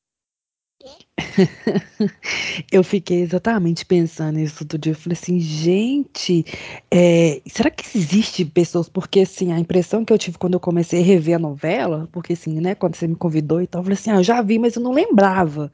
Eu 2.71 2.83
fiquei 2.83 3.21
exatamente 3.21 3.86
pensando 3.86 4.38
nisso 4.38 4.63
outro 4.63 4.77
dia. 4.77 4.93
Eu 4.93 4.95
falei 4.95 5.17
assim, 5.19 5.39
gente, 5.39 6.45
é, 6.89 7.41
será 7.45 7.69
que 7.69 7.86
existe 7.98 8.45
pessoas? 8.45 8.88
Porque 8.88 9.21
assim, 9.21 9.51
a 9.51 9.59
impressão 9.59 10.05
que 10.05 10.13
eu 10.13 10.17
tive 10.17 10.38
quando 10.38 10.53
eu 10.53 10.59
comecei 10.59 11.01
a 11.01 11.05
rever 11.05 11.36
a 11.36 11.39
novela, 11.39 12.07
porque 12.12 12.33
assim, 12.33 12.59
né, 12.59 12.75
quando 12.75 12.95
você 12.95 13.07
me 13.07 13.15
convidou 13.15 13.62
e 13.62 13.67
tal, 13.67 13.79
eu 13.81 13.83
falei 13.83 13.98
assim, 13.98 14.12
ah, 14.12 14.15
eu 14.17 14.24
já 14.24 14.41
vi, 14.41 14.57
mas 14.57 14.75
eu 14.75 14.81
não 14.81 14.91
lembrava. 14.91 15.71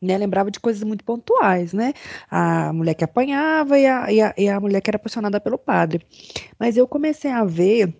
Né, 0.00 0.16
lembrava 0.16 0.50
de 0.50 0.60
coisas 0.60 0.82
muito 0.84 1.04
pontuais, 1.04 1.72
né? 1.72 1.92
A 2.30 2.72
mulher 2.72 2.94
que 2.94 3.04
apanhava 3.04 3.78
e 3.78 3.86
a, 3.86 4.12
e 4.12 4.20
a, 4.20 4.34
e 4.38 4.48
a 4.48 4.60
mulher 4.60 4.80
que 4.80 4.88
era 4.88 4.96
apaixonada 4.96 5.40
pelo 5.40 5.58
padre. 5.58 6.06
Mas 6.58 6.76
eu 6.76 6.86
comecei 6.86 7.30
a 7.30 7.44
ver, 7.44 7.92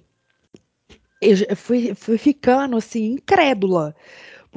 eu 1.21 1.57
fui, 1.57 1.95
fui 1.95 2.17
ficando 2.17 2.77
assim, 2.77 3.15
incrédula 3.15 3.95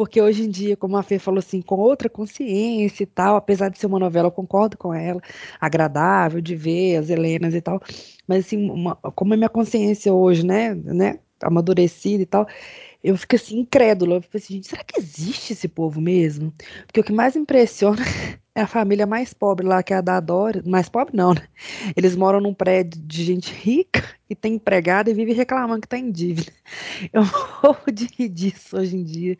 porque 0.01 0.19
hoje 0.19 0.41
em 0.45 0.49
dia, 0.49 0.75
como 0.75 0.97
a 0.97 1.03
Fê 1.03 1.19
falou 1.19 1.37
assim, 1.37 1.61
com 1.61 1.75
outra 1.75 2.09
consciência 2.09 3.03
e 3.03 3.05
tal, 3.05 3.35
apesar 3.35 3.69
de 3.69 3.77
ser 3.77 3.85
uma 3.85 3.99
novela, 3.99 4.29
eu 4.29 4.31
concordo 4.31 4.75
com 4.75 4.91
ela, 4.91 5.21
agradável 5.59 6.41
de 6.41 6.55
ver 6.55 6.95
as 6.97 7.11
Helenas 7.11 7.53
e 7.53 7.61
tal, 7.61 7.79
mas 8.27 8.47
assim, 8.47 8.67
uma, 8.67 8.95
como 8.95 9.35
a 9.35 9.37
minha 9.37 9.47
consciência 9.47 10.11
hoje, 10.11 10.43
né, 10.43 10.73
né, 10.73 11.19
amadurecida 11.43 12.23
e 12.23 12.25
tal, 12.25 12.47
eu 13.03 13.15
fico 13.15 13.35
assim, 13.35 13.59
incrédula. 13.59 14.15
Eu 14.15 14.21
fico 14.23 14.37
assim, 14.37 14.55
gente, 14.55 14.69
será 14.69 14.83
que 14.83 14.99
existe 14.99 15.53
esse 15.53 15.67
povo 15.67 16.01
mesmo? 16.01 16.51
Porque 16.87 16.99
o 17.01 17.03
que 17.03 17.13
mais 17.13 17.35
impressiona 17.35 18.01
é 18.53 18.61
a 18.61 18.67
família 18.67 19.05
mais 19.07 19.33
pobre 19.33 19.65
lá, 19.65 19.81
que 19.81 19.93
é 19.93 19.97
a 19.97 20.01
da 20.01 20.19
Dora. 20.19 20.61
Mais 20.65 20.89
pobre 20.89 21.15
não, 21.15 21.33
né? 21.33 21.47
Eles 21.95 22.15
moram 22.15 22.41
num 22.41 22.53
prédio 22.53 23.01
de 23.01 23.23
gente 23.23 23.53
rica 23.53 24.03
e 24.29 24.35
tem 24.35 24.55
empregada 24.55 25.09
e 25.09 25.13
vive 25.13 25.31
reclamando 25.31 25.81
que 25.81 25.87
tá 25.87 25.97
em 25.97 26.11
dívida. 26.11 26.51
Eu 27.13 27.23
morro 27.23 27.91
de 27.91 28.07
rir 28.17 28.29
disso 28.29 28.77
hoje 28.77 28.97
em 28.97 29.03
dia. 29.03 29.37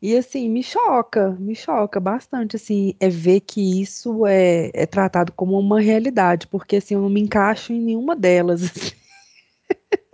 E 0.00 0.16
assim, 0.16 0.48
me 0.48 0.62
choca, 0.62 1.32
me 1.38 1.54
choca 1.54 2.00
bastante, 2.00 2.56
assim, 2.56 2.94
é 2.98 3.08
ver 3.08 3.40
que 3.40 3.82
isso 3.82 4.26
é, 4.26 4.70
é 4.72 4.86
tratado 4.86 5.32
como 5.32 5.58
uma 5.58 5.80
realidade, 5.80 6.46
porque 6.46 6.76
assim, 6.76 6.94
eu 6.94 7.02
não 7.02 7.10
me 7.10 7.20
encaixo 7.20 7.72
em 7.72 7.80
nenhuma 7.80 8.16
delas. 8.16 8.62
Assim. 8.64 8.92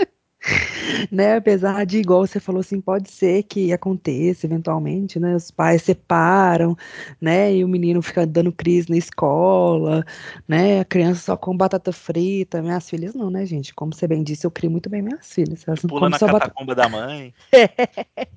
né? 1.11 1.37
Apesar 1.37 1.85
de, 1.87 1.99
igual 1.99 2.27
você 2.27 2.41
falou 2.41 2.61
assim, 2.61 2.81
pode 2.81 3.11
ser 3.11 3.43
que 3.45 3.73
aconteça 3.73 4.47
eventualmente, 4.47 5.19
né? 5.19 5.35
Os 5.37 5.51
pais 5.51 5.83
separam, 5.83 6.77
né? 7.21 7.55
E 7.55 7.65
o 7.65 7.69
menino 7.69 8.03
fica 8.03 8.27
dando 8.27 8.53
crise 8.53 8.91
na 8.91 8.97
escola, 8.97 10.05
né? 10.47 10.81
A 10.81 10.85
criança 10.85 11.21
só 11.21 11.37
com 11.37 11.57
batata 11.57 11.93
frita. 11.93 12.63
Minhas 12.63 12.89
filhas 12.89 13.15
não, 13.15 13.31
né, 13.31 13.47
gente? 13.47 13.75
Como 13.75 13.95
você 13.95 14.07
bem 14.07 14.23
disse, 14.23 14.47
eu 14.47 14.51
crio 14.51 14.71
muito 14.71 14.91
bem 14.91 15.03
minhas 15.03 15.33
filhas. 15.33 15.67
Elas 15.67 15.81
Pula 15.81 16.09
na 16.09 16.19
catacumba 16.19 16.75
batata... 16.75 16.75
da 16.75 16.89
mãe. 16.89 17.35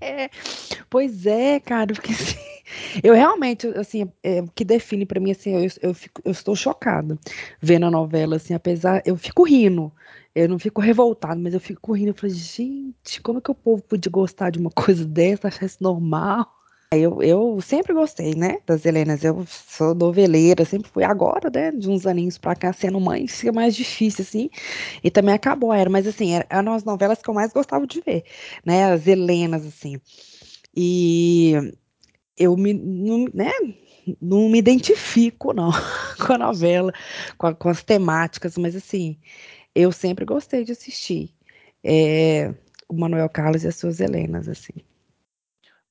É. 0.01 0.29
Pois 0.89 1.25
é, 1.25 1.59
cara, 1.59 1.93
porque 1.93 2.11
assim, 2.11 2.37
eu 3.03 3.13
realmente, 3.13 3.67
assim, 3.69 4.09
é, 4.23 4.41
o 4.41 4.47
que 4.53 4.63
define 4.63 5.05
para 5.05 5.19
mim, 5.19 5.31
assim, 5.31 5.51
eu, 5.51 5.69
eu, 5.81 5.93
fico, 5.93 6.21
eu 6.23 6.31
estou 6.31 6.55
chocada 6.55 7.17
vendo 7.61 7.85
a 7.85 7.91
novela, 7.91 8.35
assim, 8.35 8.53
apesar, 8.53 9.01
eu 9.05 9.17
fico 9.17 9.43
rindo, 9.43 9.91
eu 10.35 10.49
não 10.49 10.59
fico 10.59 10.81
revoltado, 10.81 11.39
mas 11.41 11.53
eu 11.53 11.59
fico 11.61 11.93
rindo. 11.93 12.09
Eu 12.09 12.13
falei, 12.13 12.35
gente, 12.35 13.21
como 13.23 13.39
é 13.39 13.41
que 13.41 13.51
o 13.51 13.55
povo 13.55 13.81
podia 13.81 14.11
gostar 14.11 14.49
de 14.49 14.59
uma 14.59 14.69
coisa 14.75 15.05
dessa, 15.05 15.47
achar 15.47 15.65
isso 15.65 15.81
normal? 15.81 16.51
Eu, 16.91 17.21
eu 17.23 17.59
sempre 17.61 17.93
gostei, 17.93 18.35
né, 18.35 18.59
das 18.65 18.85
Helenas. 18.85 19.23
Eu 19.23 19.45
sou 19.47 19.95
noveleira, 19.95 20.65
sempre 20.65 20.89
fui. 20.89 21.03
Agora, 21.03 21.49
né, 21.49 21.71
de 21.71 21.89
uns 21.89 22.05
aninhos 22.05 22.37
pra 22.37 22.55
cá, 22.55 22.71
sendo 22.73 22.99
mãe, 22.99 23.27
fica 23.27 23.51
mais 23.51 23.75
difícil, 23.75 24.23
assim. 24.23 24.49
E 25.03 25.09
também 25.09 25.33
acabou 25.33 25.71
a 25.71 25.77
era. 25.77 25.89
Mas, 25.89 26.05
assim, 26.05 26.31
eram 26.49 26.73
as 26.73 26.83
novelas 26.83 27.21
que 27.21 27.29
eu 27.29 27.33
mais 27.33 27.53
gostava 27.53 27.87
de 27.87 28.01
ver, 28.01 28.23
né, 28.65 28.91
as 28.91 29.07
Helenas, 29.07 29.65
assim. 29.65 29.99
E 30.75 31.53
eu 32.37 32.55
me, 32.57 32.73
não, 32.73 33.25
né, 33.33 33.51
não 34.21 34.49
me 34.49 34.59
identifico, 34.59 35.53
não, 35.53 35.71
com 36.25 36.33
a 36.33 36.37
novela, 36.37 36.93
com, 37.37 37.47
a, 37.47 37.55
com 37.55 37.69
as 37.69 37.83
temáticas, 37.83 38.57
mas, 38.57 38.75
assim, 38.75 39.17
eu 39.75 39.91
sempre 39.91 40.23
gostei 40.23 40.63
de 40.63 40.71
assistir 40.71 41.35
é, 41.83 42.55
o 42.87 42.93
Manuel 42.93 43.29
Carlos 43.29 43.63
e 43.63 43.67
as 43.67 43.75
suas 43.75 43.99
Helenas, 43.99 44.47
assim. 44.47 44.73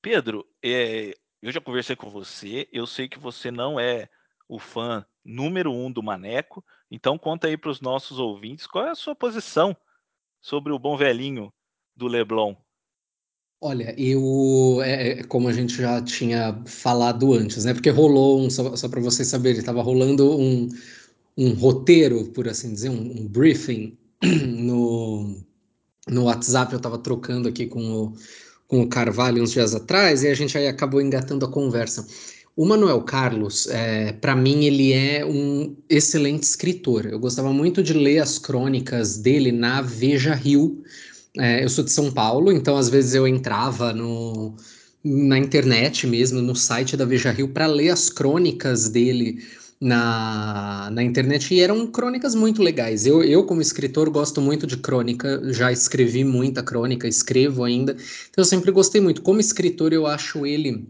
Pedro, 0.01 0.45
é, 0.63 1.13
eu 1.41 1.51
já 1.51 1.61
conversei 1.61 1.95
com 1.95 2.09
você, 2.09 2.67
eu 2.71 2.87
sei 2.87 3.07
que 3.07 3.19
você 3.19 3.51
não 3.51 3.79
é 3.79 4.09
o 4.49 4.59
fã 4.59 5.05
número 5.23 5.71
um 5.71 5.91
do 5.91 6.03
Maneco, 6.03 6.63
então 6.89 7.17
conta 7.17 7.47
aí 7.47 7.57
para 7.57 7.71
os 7.71 7.81
nossos 7.81 8.19
ouvintes 8.19 8.67
qual 8.67 8.87
é 8.87 8.89
a 8.91 8.95
sua 8.95 9.15
posição 9.15 9.75
sobre 10.41 10.71
o 10.71 10.79
bom 10.79 10.97
velhinho 10.97 11.51
do 11.95 12.07
Leblon. 12.07 12.55
Olha, 13.61 13.95
eu, 13.99 14.81
é, 14.83 15.19
é 15.19 15.23
como 15.23 15.47
a 15.47 15.53
gente 15.53 15.75
já 15.75 16.01
tinha 16.03 16.61
falado 16.67 17.33
antes, 17.33 17.65
né? 17.65 17.73
Porque 17.73 17.89
rolou 17.89 18.41
um, 18.41 18.49
só, 18.49 18.75
só 18.75 18.87
para 18.87 19.01
vocês 19.01 19.27
saberem, 19.27 19.59
estava 19.59 19.81
rolando 19.81 20.37
um, 20.37 20.69
um 21.37 21.53
roteiro, 21.53 22.25
por 22.25 22.47
assim 22.47 22.73
dizer, 22.73 22.89
um, 22.89 23.21
um 23.21 23.27
briefing 23.27 23.97
no, 24.23 25.35
no 26.07 26.23
WhatsApp. 26.23 26.73
Eu 26.73 26.77
estava 26.77 26.97
trocando 26.97 27.47
aqui 27.47 27.67
com 27.67 27.81
o, 27.91 28.13
com 28.67 28.81
o 28.81 28.87
Carvalho 28.87 29.43
uns 29.43 29.51
dias 29.51 29.75
atrás 29.75 30.23
e 30.23 30.27
a 30.27 30.33
gente 30.33 30.57
aí 30.57 30.67
acabou 30.67 31.01
engatando 31.01 31.45
a 31.45 31.51
conversa. 31.51 32.05
O 32.55 32.65
Manuel 32.65 33.01
Carlos, 33.01 33.67
é, 33.67 34.13
para 34.13 34.33
mim, 34.33 34.63
ele 34.63 34.93
é 34.93 35.25
um 35.25 35.75
excelente 35.89 36.43
escritor. 36.43 37.05
Eu 37.05 37.19
gostava 37.19 37.51
muito 37.51 37.83
de 37.83 37.91
ler 37.91 38.19
as 38.19 38.39
crônicas 38.39 39.17
dele 39.17 39.51
na 39.51 39.81
Veja 39.81 40.33
Rio. 40.33 40.81
É, 41.37 41.65
eu 41.65 41.67
sou 41.67 41.83
de 41.83 41.91
São 41.91 42.09
Paulo, 42.13 42.53
então 42.53 42.77
às 42.77 42.87
vezes 42.87 43.13
eu 43.13 43.27
entrava 43.27 43.91
no, 43.91 44.55
na 45.03 45.37
internet 45.37 46.07
mesmo, 46.07 46.41
no 46.41 46.55
site 46.55 46.95
da 46.95 47.03
Veja 47.03 47.29
Rio, 47.29 47.49
para 47.49 47.67
ler 47.67 47.89
as 47.89 48.09
crônicas 48.09 48.87
dele 48.87 49.43
na, 49.79 50.89
na 50.91 51.03
internet 51.03 51.53
e 51.53 51.59
eram 51.59 51.85
crônicas 51.87 52.33
muito 52.33 52.61
legais. 52.61 53.05
Eu, 53.05 53.23
eu, 53.23 53.43
como 53.43 53.61
escritor, 53.61 54.09
gosto 54.09 54.41
muito 54.41 54.65
de 54.65 54.77
crônica, 54.77 55.41
já 55.53 55.71
escrevi 55.71 56.23
muita 56.23 56.63
crônica, 56.63 57.07
escrevo 57.07 57.63
ainda, 57.63 57.91
então 57.93 58.41
eu 58.41 58.45
sempre 58.45 58.71
gostei 58.71 59.01
muito. 59.01 59.21
Como 59.21 59.39
escritor, 59.39 59.93
eu 59.93 60.07
acho 60.07 60.45
ele 60.45 60.87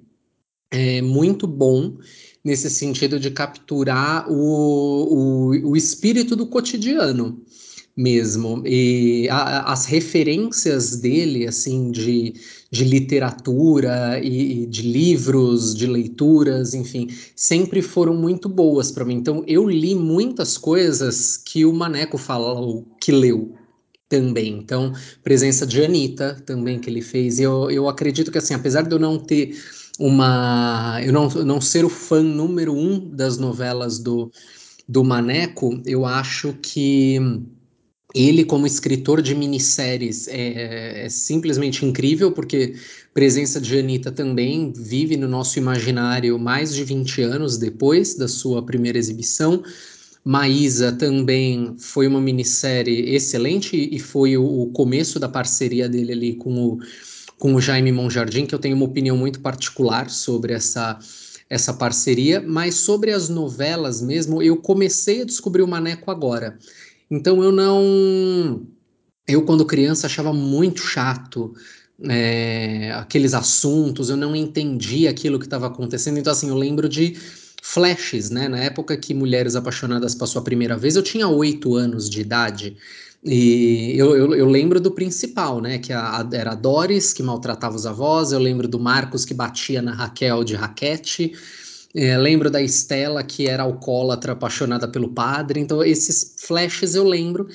é, 0.71 1.01
muito 1.01 1.47
bom 1.47 1.97
nesse 2.43 2.69
sentido 2.69 3.19
de 3.19 3.31
capturar 3.31 4.29
o, 4.31 5.49
o, 5.55 5.71
o 5.71 5.75
espírito 5.75 6.35
do 6.35 6.45
cotidiano 6.45 7.41
mesmo. 7.95 8.61
E 8.65 9.27
a, 9.29 9.71
as 9.71 9.85
referências 9.85 10.97
dele, 10.97 11.47
assim, 11.47 11.91
de, 11.91 12.33
de 12.75 12.83
literatura 12.83 14.19
e, 14.21 14.63
e, 14.63 14.65
de 14.65 14.81
livros, 14.81 15.73
de 15.73 15.87
leituras, 15.87 16.73
enfim, 16.73 17.07
sempre 17.33 17.81
foram 17.81 18.13
muito 18.13 18.49
boas 18.49 18.91
para 18.91 19.05
mim. 19.05 19.15
Então, 19.15 19.45
eu 19.47 19.65
li 19.65 19.95
muitas 19.95 20.57
coisas 20.57 21.37
que 21.37 21.63
o 21.63 21.71
Maneco 21.71 22.17
falou 22.17 22.85
que 22.99 23.13
leu 23.13 23.55
também. 24.09 24.57
Então, 24.57 24.91
presença 25.23 25.65
de 25.65 25.85
Anitta 25.85 26.35
também 26.45 26.77
que 26.77 26.89
ele 26.89 27.01
fez. 27.01 27.39
Eu, 27.39 27.71
eu 27.71 27.87
acredito 27.87 28.29
que, 28.29 28.39
assim, 28.39 28.53
apesar 28.53 28.81
de 28.81 28.93
eu 28.93 28.99
não 28.99 29.17
ter 29.17 29.57
uma. 29.97 30.99
Eu 31.01 31.13
não, 31.13 31.29
não 31.29 31.61
ser 31.61 31.85
o 31.85 31.89
fã 31.89 32.21
número 32.21 32.73
um 32.73 33.09
das 33.09 33.37
novelas 33.37 33.99
do, 33.99 34.29
do 34.85 35.01
Maneco, 35.01 35.81
eu 35.85 36.05
acho 36.05 36.53
que 36.61 37.21
ele, 38.15 38.45
como 38.45 38.65
escritor 38.65 39.21
de 39.21 39.35
minisséries, 39.35 40.29
é, 40.29 41.03
é, 41.03 41.09
simplesmente 41.09 41.85
incrível, 41.85 42.31
porque 42.31 42.73
presença 43.13 43.59
de 43.59 43.77
Anitta 43.77 44.09
também 44.09 44.71
vive 44.73 45.17
no 45.17 45.27
nosso 45.27 45.59
imaginário 45.59 46.39
mais 46.39 46.73
de 46.73 46.85
20 46.85 47.21
anos 47.23 47.57
depois 47.57 48.15
da 48.15 48.29
sua 48.29 48.65
primeira 48.65 48.97
exibição. 48.97 49.61
Maísa 50.23 50.93
também 50.93 51.75
foi 51.77 52.07
uma 52.07 52.21
minissérie 52.21 53.13
excelente 53.13 53.89
e 53.91 53.99
foi 53.99 54.37
o, 54.37 54.61
o 54.61 54.67
começo 54.71 55.19
da 55.19 55.27
parceria 55.27 55.89
dele 55.89 56.13
ali 56.13 56.33
com 56.35 56.55
o, 56.55 56.79
com 57.37 57.53
o 57.53 57.61
Jaime 57.61 57.91
Monjardim, 57.91 58.45
que 58.45 58.55
eu 58.55 58.59
tenho 58.59 58.77
uma 58.77 58.85
opinião 58.85 59.17
muito 59.17 59.41
particular 59.41 60.09
sobre 60.09 60.53
essa, 60.53 60.97
essa 61.49 61.73
parceria, 61.73 62.41
mas 62.41 62.75
sobre 62.75 63.11
as 63.11 63.29
novelas 63.29 64.01
mesmo, 64.01 64.41
eu 64.41 64.57
comecei 64.57 65.21
a 65.21 65.25
descobrir 65.25 65.61
o 65.61 65.67
Maneco 65.67 66.09
agora. 66.09 66.57
Então 67.09 67.43
eu 67.43 67.51
não 67.51 68.65
eu, 69.27 69.43
quando 69.43 69.65
criança, 69.65 70.07
achava 70.07 70.31
muito 70.31 70.81
chato 70.81 71.53
é, 72.03 72.91
aqueles 72.93 73.33
assuntos, 73.33 74.09
eu 74.09 74.17
não 74.17 74.35
entendia 74.35 75.09
aquilo 75.09 75.39
que 75.39 75.45
estava 75.45 75.67
acontecendo. 75.67 76.19
Então, 76.19 76.31
assim, 76.31 76.49
eu 76.49 76.55
lembro 76.55 76.87
de 76.87 77.17
flashes, 77.63 78.29
né? 78.29 78.47
Na 78.47 78.59
época 78.59 78.95
que 78.95 79.13
Mulheres 79.13 79.55
Apaixonadas 79.55 80.13
passou 80.13 80.39
a 80.41 80.43
primeira 80.43 80.77
vez, 80.77 80.95
eu 80.95 81.01
tinha 81.01 81.27
oito 81.27 81.75
anos 81.75 82.09
de 82.09 82.21
idade. 82.21 82.77
E 83.23 83.93
eu, 83.97 84.15
eu, 84.15 84.35
eu, 84.35 84.45
lembro 84.47 84.79
do 84.79 84.91
principal, 84.91 85.59
né? 85.59 85.79
Que 85.79 85.91
a, 85.91 86.21
a, 86.21 86.29
era 86.31 86.51
a 86.51 86.55
Doris 86.55 87.11
que 87.11 87.23
maltratava 87.23 87.75
os 87.75 87.87
avós, 87.87 88.31
eu 88.31 88.39
lembro 88.39 88.67
do 88.67 88.79
Marcos 88.79 89.25
que 89.25 89.33
batia 89.33 89.81
na 89.81 89.93
Raquel 89.93 90.43
de 90.43 90.53
raquete. 90.53 91.33
É, 91.95 92.17
lembro 92.17 92.51
da 92.51 92.61
Estela, 92.61 93.23
que 93.23 93.47
era 93.47 93.63
alcoólatra, 93.63 94.33
apaixonada 94.33 94.85
pelo 94.85 95.09
padre. 95.09 95.61
Então, 95.61 95.81
esses 95.81 96.35
flashes 96.37 96.93
eu 96.93 97.05
lembro. 97.05 97.47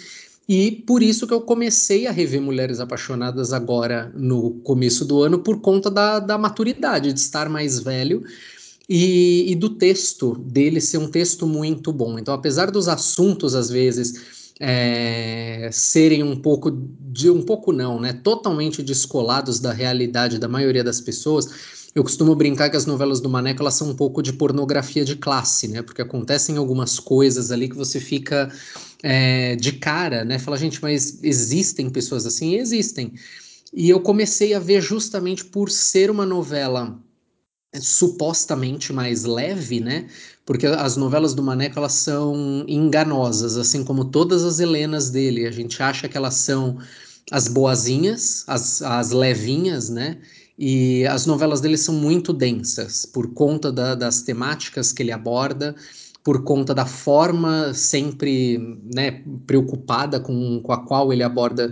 E 0.48 0.72
por 0.72 1.02
isso 1.02 1.26
que 1.26 1.34
eu 1.34 1.42
comecei 1.42 2.06
a 2.06 2.10
rever 2.10 2.40
Mulheres 2.40 2.80
Apaixonadas 2.80 3.52
agora 3.52 4.10
no 4.16 4.52
começo 4.64 5.04
do 5.04 5.22
ano, 5.22 5.38
por 5.40 5.60
conta 5.60 5.90
da, 5.90 6.18
da 6.18 6.38
maturidade, 6.38 7.12
de 7.12 7.20
estar 7.20 7.48
mais 7.48 7.78
velho 7.78 8.24
e, 8.88 9.52
e 9.52 9.54
do 9.54 9.70
texto 9.70 10.34
dele 10.34 10.80
ser 10.80 10.98
um 10.98 11.08
texto 11.08 11.46
muito 11.46 11.92
bom. 11.92 12.18
Então, 12.18 12.34
apesar 12.34 12.70
dos 12.70 12.88
assuntos, 12.88 13.54
às 13.54 13.70
vezes, 13.70 14.52
é, 14.58 15.70
serem 15.70 16.24
um 16.24 16.34
pouco 16.34 16.70
de 16.72 17.30
um 17.30 17.42
pouco 17.42 17.72
não, 17.72 18.00
né? 18.00 18.12
Totalmente 18.12 18.82
descolados 18.82 19.60
da 19.60 19.72
realidade 19.72 20.38
da 20.38 20.48
maioria 20.48 20.82
das 20.82 21.00
pessoas. 21.00 21.79
Eu 21.94 22.04
costumo 22.04 22.36
brincar 22.36 22.70
que 22.70 22.76
as 22.76 22.86
novelas 22.86 23.20
do 23.20 23.28
Maneco 23.28 23.62
elas 23.62 23.74
são 23.74 23.90
um 23.90 23.96
pouco 23.96 24.22
de 24.22 24.32
pornografia 24.32 25.04
de 25.04 25.16
classe, 25.16 25.66
né? 25.66 25.82
Porque 25.82 26.00
acontecem 26.00 26.56
algumas 26.56 27.00
coisas 27.00 27.50
ali 27.50 27.68
que 27.68 27.76
você 27.76 27.98
fica 27.98 28.50
é, 29.02 29.56
de 29.56 29.72
cara, 29.72 30.24
né? 30.24 30.38
Fala, 30.38 30.56
gente, 30.56 30.80
mas 30.80 31.18
existem 31.22 31.90
pessoas 31.90 32.26
assim? 32.26 32.54
Existem. 32.54 33.12
E 33.72 33.90
eu 33.90 34.00
comecei 34.00 34.54
a 34.54 34.60
ver 34.60 34.80
justamente 34.80 35.44
por 35.44 35.70
ser 35.70 36.10
uma 36.10 36.24
novela 36.24 36.96
supostamente 37.74 38.92
mais 38.92 39.24
leve, 39.24 39.80
né? 39.80 40.08
Porque 40.44 40.66
as 40.66 40.96
novelas 40.96 41.34
do 41.34 41.42
Maneco 41.42 41.78
elas 41.78 41.92
são 41.92 42.64
enganosas, 42.66 43.56
assim 43.56 43.84
como 43.84 44.04
todas 44.04 44.44
as 44.44 44.58
Helenas 44.60 45.10
dele. 45.10 45.46
A 45.46 45.50
gente 45.50 45.82
acha 45.82 46.08
que 46.08 46.16
elas 46.16 46.34
são 46.34 46.78
as 47.30 47.46
boazinhas, 47.46 48.44
as, 48.48 48.82
as 48.82 49.10
levinhas, 49.10 49.88
né? 49.88 50.18
E 50.62 51.06
as 51.06 51.24
novelas 51.24 51.62
dele 51.62 51.78
são 51.78 51.94
muito 51.94 52.34
densas 52.34 53.06
por 53.06 53.32
conta 53.32 53.72
da, 53.72 53.94
das 53.94 54.20
temáticas 54.20 54.92
que 54.92 55.02
ele 55.02 55.10
aborda 55.10 55.74
por 56.22 56.44
conta 56.44 56.74
da 56.74 56.84
forma 56.84 57.72
sempre 57.72 58.78
né, 58.94 59.22
preocupada 59.46 60.20
com, 60.20 60.60
com 60.62 60.70
a 60.70 60.84
qual 60.84 61.14
ele 61.14 61.22
aborda 61.22 61.70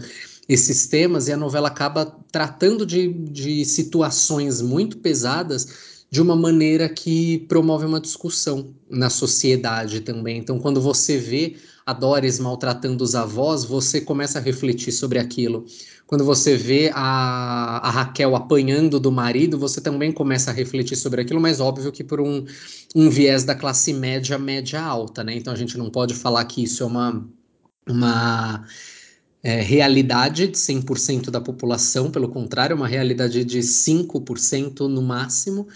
esses 0.48 0.86
temas, 0.86 1.28
e 1.28 1.32
a 1.32 1.36
novela 1.36 1.68
acaba 1.68 2.06
tratando 2.32 2.86
de, 2.86 3.12
de 3.12 3.66
situações 3.66 4.62
muito 4.62 4.96
pesadas 4.96 5.98
de 6.10 6.22
uma 6.22 6.34
maneira 6.34 6.88
que 6.88 7.40
promove 7.40 7.84
uma 7.84 8.00
discussão 8.00 8.74
na 8.88 9.10
sociedade 9.10 10.00
também. 10.00 10.38
Então, 10.38 10.58
quando 10.58 10.80
você 10.80 11.18
vê 11.18 11.56
a 11.84 11.92
Doris 11.92 12.38
maltratando 12.38 13.04
os 13.04 13.14
avós, 13.14 13.64
você 13.64 14.00
começa 14.00 14.38
a 14.38 14.42
refletir 14.42 14.92
sobre 14.92 15.18
aquilo. 15.18 15.66
Quando 16.08 16.24
você 16.24 16.56
vê 16.56 16.90
a, 16.94 17.86
a 17.86 17.90
Raquel 17.90 18.34
apanhando 18.34 18.98
do 18.98 19.12
marido, 19.12 19.58
você 19.58 19.78
também 19.78 20.10
começa 20.10 20.50
a 20.50 20.54
refletir 20.54 20.96
sobre 20.96 21.20
aquilo, 21.20 21.38
mas 21.38 21.60
óbvio 21.60 21.92
que 21.92 22.02
por 22.02 22.18
um, 22.18 22.46
um 22.96 23.10
viés 23.10 23.44
da 23.44 23.54
classe 23.54 23.92
média, 23.92 24.38
média 24.38 24.80
alta, 24.80 25.22
né? 25.22 25.34
Então 25.34 25.52
a 25.52 25.56
gente 25.56 25.76
não 25.76 25.90
pode 25.90 26.14
falar 26.14 26.46
que 26.46 26.64
isso 26.64 26.82
é 26.82 26.86
uma, 26.86 27.28
uma 27.86 28.64
é, 29.42 29.60
realidade 29.60 30.48
de 30.48 30.56
100% 30.56 31.30
da 31.30 31.42
população, 31.42 32.10
pelo 32.10 32.30
contrário, 32.30 32.72
é 32.72 32.76
uma 32.76 32.88
realidade 32.88 33.44
de 33.44 33.58
5% 33.58 34.88
no 34.88 35.02
máximo, 35.02 35.68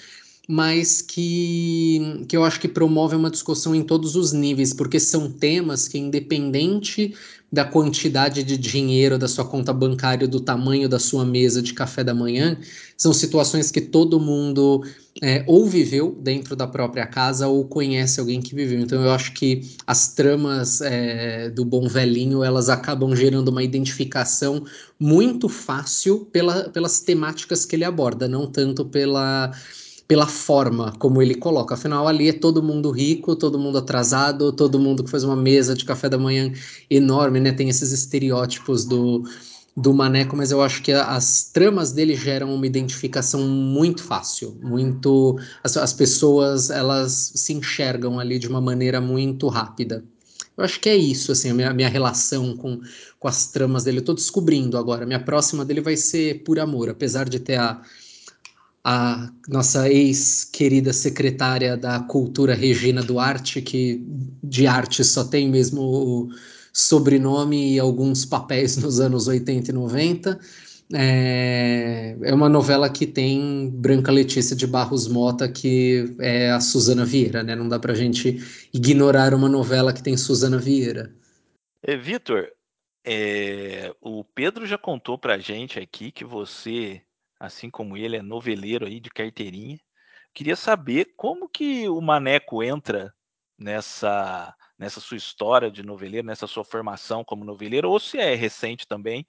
mas 0.48 1.00
que, 1.00 2.24
que 2.28 2.36
eu 2.36 2.44
acho 2.44 2.60
que 2.60 2.68
promove 2.68 3.14
uma 3.14 3.30
discussão 3.30 3.74
em 3.74 3.82
todos 3.82 4.16
os 4.16 4.32
níveis, 4.32 4.72
porque 4.72 4.98
são 4.98 5.30
temas 5.30 5.86
que, 5.86 5.98
independente 5.98 7.14
da 7.52 7.64
quantidade 7.64 8.42
de 8.42 8.56
dinheiro 8.56 9.18
da 9.18 9.28
sua 9.28 9.44
conta 9.44 9.74
bancária, 9.74 10.26
do 10.26 10.40
tamanho 10.40 10.88
da 10.88 10.98
sua 10.98 11.22
mesa 11.22 11.60
de 11.60 11.74
café 11.74 12.02
da 12.02 12.14
manhã, 12.14 12.56
são 12.96 13.12
situações 13.12 13.70
que 13.70 13.80
todo 13.80 14.18
mundo 14.18 14.82
é, 15.22 15.44
ou 15.46 15.66
viveu 15.66 16.16
dentro 16.18 16.56
da 16.56 16.66
própria 16.66 17.06
casa 17.06 17.46
ou 17.48 17.66
conhece 17.66 18.18
alguém 18.18 18.40
que 18.40 18.54
viveu. 18.54 18.80
Então 18.80 19.04
eu 19.04 19.12
acho 19.12 19.34
que 19.34 19.70
as 19.86 20.14
tramas 20.14 20.80
é, 20.80 21.50
do 21.50 21.62
bom 21.62 21.86
velhinho 21.86 22.42
elas 22.42 22.70
acabam 22.70 23.14
gerando 23.14 23.48
uma 23.48 23.62
identificação 23.62 24.64
muito 24.98 25.46
fácil 25.46 26.26
pela, 26.32 26.70
pelas 26.70 27.00
temáticas 27.00 27.66
que 27.66 27.76
ele 27.76 27.84
aborda, 27.84 28.26
não 28.26 28.46
tanto 28.46 28.86
pela 28.86 29.52
pela 30.12 30.26
forma 30.26 30.92
como 30.98 31.22
ele 31.22 31.34
coloca. 31.34 31.72
Afinal, 31.72 32.06
ali 32.06 32.28
é 32.28 32.34
todo 32.34 32.62
mundo 32.62 32.90
rico, 32.90 33.34
todo 33.34 33.58
mundo 33.58 33.78
atrasado, 33.78 34.52
todo 34.52 34.78
mundo 34.78 35.02
que 35.02 35.10
faz 35.10 35.24
uma 35.24 35.34
mesa 35.34 35.74
de 35.74 35.86
café 35.86 36.06
da 36.06 36.18
manhã 36.18 36.52
enorme, 36.90 37.40
né? 37.40 37.50
Tem 37.50 37.70
esses 37.70 37.92
estereótipos 37.92 38.84
do, 38.84 39.22
do 39.74 39.94
Maneco, 39.94 40.36
mas 40.36 40.50
eu 40.50 40.60
acho 40.60 40.82
que 40.82 40.92
as 40.92 41.44
tramas 41.44 41.92
dele 41.92 42.14
geram 42.14 42.54
uma 42.54 42.66
identificação 42.66 43.40
muito 43.48 44.02
fácil, 44.02 44.54
muito 44.62 45.38
as, 45.64 45.78
as 45.78 45.94
pessoas 45.94 46.68
elas 46.68 47.32
se 47.34 47.54
enxergam 47.54 48.20
ali 48.20 48.38
de 48.38 48.46
uma 48.46 48.60
maneira 48.60 49.00
muito 49.00 49.48
rápida. 49.48 50.04
Eu 50.54 50.62
acho 50.62 50.78
que 50.78 50.90
é 50.90 50.94
isso, 50.94 51.32
assim, 51.32 51.48
a 51.48 51.54
minha, 51.54 51.72
minha 51.72 51.88
relação 51.88 52.54
com, 52.54 52.82
com 53.18 53.28
as 53.28 53.46
tramas 53.46 53.84
dele. 53.84 54.00
Eu 54.00 54.04
tô 54.04 54.12
descobrindo 54.12 54.76
agora. 54.76 55.06
Minha 55.06 55.24
próxima 55.24 55.64
dele 55.64 55.80
vai 55.80 55.96
ser 55.96 56.44
Por 56.44 56.58
Amor, 56.58 56.90
apesar 56.90 57.26
de 57.26 57.40
ter 57.40 57.58
a, 57.58 57.80
a 58.84 59.30
nossa 59.48 59.88
ex-querida 59.88 60.92
secretária 60.92 61.76
da 61.76 62.00
Cultura, 62.00 62.54
Regina 62.54 63.02
Duarte, 63.02 63.62
que 63.62 64.04
de 64.42 64.66
arte 64.66 65.04
só 65.04 65.24
tem 65.24 65.48
mesmo 65.48 65.82
o 65.82 66.28
sobrenome 66.72 67.74
e 67.74 67.78
alguns 67.78 68.24
papéis 68.24 68.76
nos 68.76 68.98
anos 68.98 69.28
80 69.28 69.70
e 69.70 69.74
90. 69.74 70.40
É, 70.94 72.16
é 72.22 72.34
uma 72.34 72.48
novela 72.48 72.90
que 72.90 73.06
tem 73.06 73.70
Branca 73.70 74.10
Letícia 74.10 74.54
de 74.54 74.66
Barros 74.66 75.06
Mota, 75.06 75.48
que 75.48 76.14
é 76.18 76.50
a 76.50 76.60
Suzana 76.60 77.04
Vieira, 77.04 77.42
né? 77.42 77.54
Não 77.54 77.68
dá 77.68 77.78
pra 77.78 77.94
gente 77.94 78.38
ignorar 78.74 79.32
uma 79.32 79.48
novela 79.48 79.92
que 79.92 80.02
tem 80.02 80.16
Suzana 80.16 80.58
Vieira. 80.58 81.14
É, 81.82 81.96
Vitor, 81.96 82.48
é, 83.04 83.94
o 84.00 84.22
Pedro 84.22 84.66
já 84.66 84.76
contou 84.76 85.16
pra 85.16 85.38
gente 85.38 85.78
aqui 85.78 86.10
que 86.10 86.24
você 86.24 87.00
assim 87.42 87.68
como 87.68 87.96
ele 87.96 88.16
é 88.16 88.22
noveleiro 88.22 88.86
aí 88.86 89.00
de 89.00 89.10
carteirinha. 89.10 89.78
Queria 90.32 90.54
saber 90.56 91.14
como 91.16 91.48
que 91.48 91.88
o 91.88 92.00
Maneco 92.00 92.62
entra 92.62 93.12
nessa 93.58 94.54
nessa 94.78 95.00
sua 95.00 95.16
história 95.16 95.70
de 95.70 95.82
noveleiro, 95.82 96.26
nessa 96.26 96.46
sua 96.46 96.64
formação 96.64 97.24
como 97.24 97.44
noveleiro, 97.44 97.90
ou 97.90 98.00
se 98.00 98.18
é 98.18 98.34
recente 98.34 98.86
também, 98.86 99.26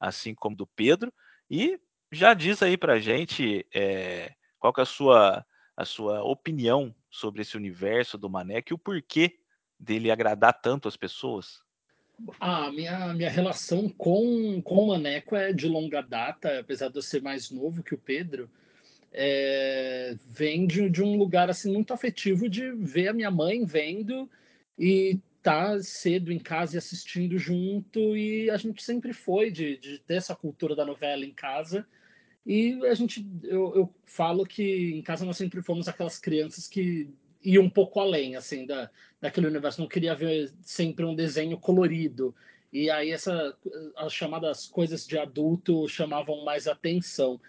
assim 0.00 0.34
como 0.34 0.56
do 0.56 0.66
Pedro. 0.66 1.12
E 1.50 1.80
já 2.12 2.34
diz 2.34 2.62
aí 2.62 2.76
pra 2.76 3.00
gente 3.00 3.66
é, 3.74 4.34
qual 4.58 4.72
que 4.72 4.80
é 4.80 4.84
a 4.84 4.86
sua, 4.86 5.46
a 5.76 5.84
sua 5.84 6.22
opinião 6.24 6.94
sobre 7.10 7.42
esse 7.42 7.56
universo 7.56 8.18
do 8.18 8.30
Maneco 8.30 8.72
e 8.72 8.74
o 8.74 8.78
porquê 8.78 9.38
dele 9.78 10.10
agradar 10.10 10.60
tanto 10.60 10.88
as 10.88 10.96
pessoas. 10.96 11.61
A 12.38 12.70
minha, 12.70 13.14
minha 13.14 13.30
relação 13.30 13.88
com, 13.88 14.60
com 14.62 14.76
o 14.76 14.88
Maneco 14.88 15.34
é 15.34 15.52
de 15.52 15.66
longa 15.66 16.00
data, 16.00 16.60
apesar 16.60 16.88
de 16.88 16.96
eu 16.96 17.02
ser 17.02 17.22
mais 17.22 17.50
novo 17.50 17.82
que 17.82 17.94
o 17.94 17.98
Pedro, 17.98 18.50
é, 19.12 20.16
vem 20.26 20.66
de, 20.66 20.88
de 20.88 21.02
um 21.02 21.16
lugar 21.16 21.50
assim 21.50 21.72
muito 21.72 21.92
afetivo 21.92 22.48
de 22.48 22.70
ver 22.72 23.08
a 23.08 23.12
minha 23.12 23.30
mãe 23.30 23.64
vendo 23.64 24.28
e 24.78 25.18
tá 25.42 25.80
cedo 25.82 26.32
em 26.32 26.38
casa 26.38 26.76
e 26.76 26.78
assistindo 26.78 27.36
junto, 27.36 28.16
e 28.16 28.48
a 28.48 28.56
gente 28.56 28.82
sempre 28.82 29.12
foi 29.12 29.50
de, 29.50 29.76
de 29.76 29.98
ter 29.98 30.14
essa 30.14 30.36
cultura 30.36 30.76
da 30.76 30.84
novela 30.84 31.24
em 31.24 31.32
casa. 31.32 31.86
E 32.46 32.78
a 32.86 32.94
gente, 32.94 33.26
eu, 33.42 33.74
eu 33.74 33.94
falo 34.04 34.46
que 34.46 34.92
em 34.94 35.02
casa 35.02 35.24
nós 35.24 35.36
sempre 35.36 35.62
fomos 35.62 35.88
aquelas 35.88 36.18
crianças 36.18 36.68
que 36.68 37.10
ir 37.42 37.58
um 37.58 37.68
pouco 37.68 37.98
além, 37.98 38.36
assim, 38.36 38.64
da, 38.64 38.88
daquele 39.22 39.46
universo. 39.46 39.80
Não 39.80 39.88
queria 39.88 40.14
ver 40.14 40.52
sempre 40.62 41.04
um 41.04 41.14
desenho 41.14 41.56
colorido. 41.56 42.34
E 42.72 42.90
aí 42.90 43.10
essa, 43.10 43.56
as 43.96 44.12
chamadas 44.12 44.66
coisas 44.66 45.06
de 45.06 45.16
adulto 45.16 45.88
chamavam 45.88 46.44
mais 46.44 46.66
atenção. 46.66 47.40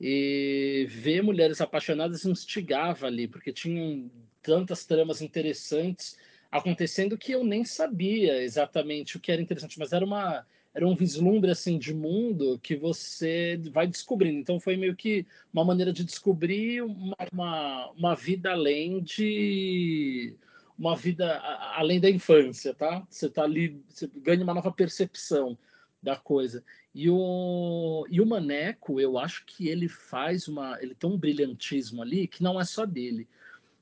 E 0.00 0.86
ver 0.90 1.22
mulheres 1.22 1.60
apaixonadas 1.60 2.24
instigava 2.24 3.06
ali, 3.06 3.28
porque 3.28 3.52
tinham 3.52 4.10
tantas 4.42 4.84
tramas 4.84 5.22
interessantes 5.22 6.18
acontecendo 6.50 7.16
que 7.16 7.32
eu 7.32 7.44
nem 7.44 7.64
sabia 7.64 8.42
exatamente 8.42 9.16
o 9.16 9.20
que 9.20 9.32
era 9.32 9.40
interessante, 9.40 9.78
mas 9.78 9.92
era 9.92 10.04
uma 10.04 10.44
era 10.74 10.88
um 10.88 10.96
vislumbre 10.96 11.52
assim 11.52 11.78
de 11.78 11.94
mundo 11.94 12.58
que 12.60 12.74
você 12.74 13.60
vai 13.72 13.86
descobrindo. 13.86 14.40
Então 14.40 14.58
foi 14.58 14.76
meio 14.76 14.96
que 14.96 15.24
uma 15.52 15.64
maneira 15.64 15.92
de 15.92 16.04
descobrir 16.04 16.82
uma, 16.82 17.16
uma, 17.32 17.90
uma 17.92 18.14
vida 18.16 18.50
além 18.50 19.00
de 19.00 20.36
uma 20.78 20.96
vida 20.96 21.38
além 21.76 22.00
da 22.00 22.10
infância, 22.10 22.74
tá? 22.74 23.06
Você 23.08 23.28
tá 23.28 23.44
ali, 23.44 23.80
você 23.88 24.10
ganha 24.16 24.42
uma 24.42 24.54
nova 24.54 24.72
percepção 24.72 25.56
da 26.02 26.16
coisa. 26.16 26.62
E 26.94 27.08
o, 27.10 28.06
e 28.10 28.20
o 28.20 28.26
Maneco, 28.26 29.00
eu 29.00 29.18
acho 29.18 29.44
que 29.46 29.68
ele 29.68 29.88
faz 29.88 30.46
uma. 30.46 30.78
Ele 30.80 30.94
tem 30.94 31.10
um 31.10 31.18
brilhantismo 31.18 32.02
ali 32.02 32.28
que 32.28 32.42
não 32.42 32.60
é 32.60 32.64
só 32.64 32.84
dele. 32.84 33.26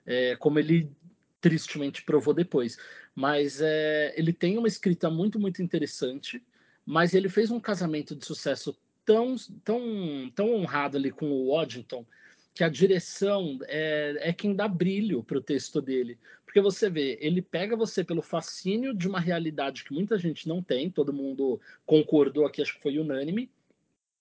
É, 0.06 0.36
como 0.36 0.58
ele 0.58 0.90
tristemente 1.40 2.02
provou 2.04 2.32
depois. 2.32 2.78
Mas 3.14 3.60
é, 3.60 4.14
ele 4.16 4.32
tem 4.32 4.56
uma 4.56 4.68
escrita 4.68 5.10
muito, 5.10 5.38
muito 5.38 5.62
interessante. 5.62 6.42
Mas 6.86 7.14
ele 7.14 7.28
fez 7.28 7.50
um 7.50 7.60
casamento 7.60 8.14
de 8.16 8.24
sucesso 8.24 8.76
tão, 9.04 9.36
tão, 9.64 10.32
tão 10.34 10.54
honrado 10.54 10.96
ali 10.96 11.10
com 11.10 11.26
o 11.30 11.54
Waddington 11.54 12.04
que 12.54 12.64
a 12.64 12.68
direção 12.68 13.58
é, 13.62 14.28
é 14.28 14.32
quem 14.32 14.54
dá 14.54 14.68
brilho 14.68 15.22
para 15.22 15.38
o 15.38 15.42
texto 15.42 15.80
dele. 15.80 16.18
Porque 16.52 16.60
você 16.60 16.90
vê, 16.90 17.16
ele 17.18 17.40
pega 17.40 17.74
você 17.74 18.04
pelo 18.04 18.20
fascínio 18.20 18.92
de 18.92 19.08
uma 19.08 19.18
realidade 19.18 19.84
que 19.84 19.94
muita 19.94 20.18
gente 20.18 20.46
não 20.46 20.62
tem, 20.62 20.90
todo 20.90 21.10
mundo 21.10 21.58
concordou 21.86 22.44
aqui, 22.44 22.60
acho 22.60 22.74
que 22.74 22.82
foi 22.82 22.98
unânime. 22.98 23.50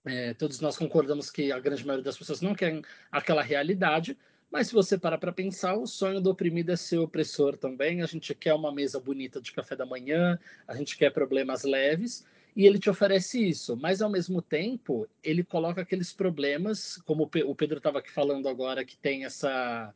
É, 0.05 0.33
todos 0.35 0.61
nós 0.61 0.77
concordamos 0.77 1.29
que 1.29 1.51
a 1.51 1.59
grande 1.59 1.85
maioria 1.85 2.05
das 2.05 2.17
pessoas 2.17 2.39
não 2.39 2.55
querem 2.55 2.83
aquela 3.11 3.41
realidade, 3.41 4.17
mas 4.49 4.67
se 4.67 4.73
você 4.73 4.97
parar 4.97 5.17
para 5.17 5.33
pensar, 5.33 5.75
o 5.75 5.85
sonho 5.85 6.21
do 6.21 6.29
oprimido 6.29 6.71
é 6.71 6.77
ser 6.77 6.99
opressor 6.99 7.57
também. 7.57 8.01
A 8.01 8.05
gente 8.05 8.33
quer 8.33 8.53
uma 8.53 8.71
mesa 8.71 8.97
bonita 8.97 9.41
de 9.41 9.51
café 9.51 9.75
da 9.75 9.85
manhã, 9.85 10.39
a 10.65 10.73
gente 10.73 10.97
quer 10.97 11.11
problemas 11.11 11.65
leves, 11.65 12.25
e 12.55 12.65
ele 12.65 12.79
te 12.79 12.89
oferece 12.89 13.45
isso, 13.45 13.75
mas 13.75 14.01
ao 14.01 14.09
mesmo 14.09 14.41
tempo 14.41 15.05
ele 15.21 15.43
coloca 15.43 15.81
aqueles 15.81 16.13
problemas, 16.13 16.95
como 17.05 17.29
o 17.45 17.55
Pedro 17.55 17.79
estava 17.79 17.99
aqui 17.99 18.09
falando 18.09 18.47
agora, 18.47 18.85
que 18.85 18.95
tem 18.95 19.25
essa 19.25 19.93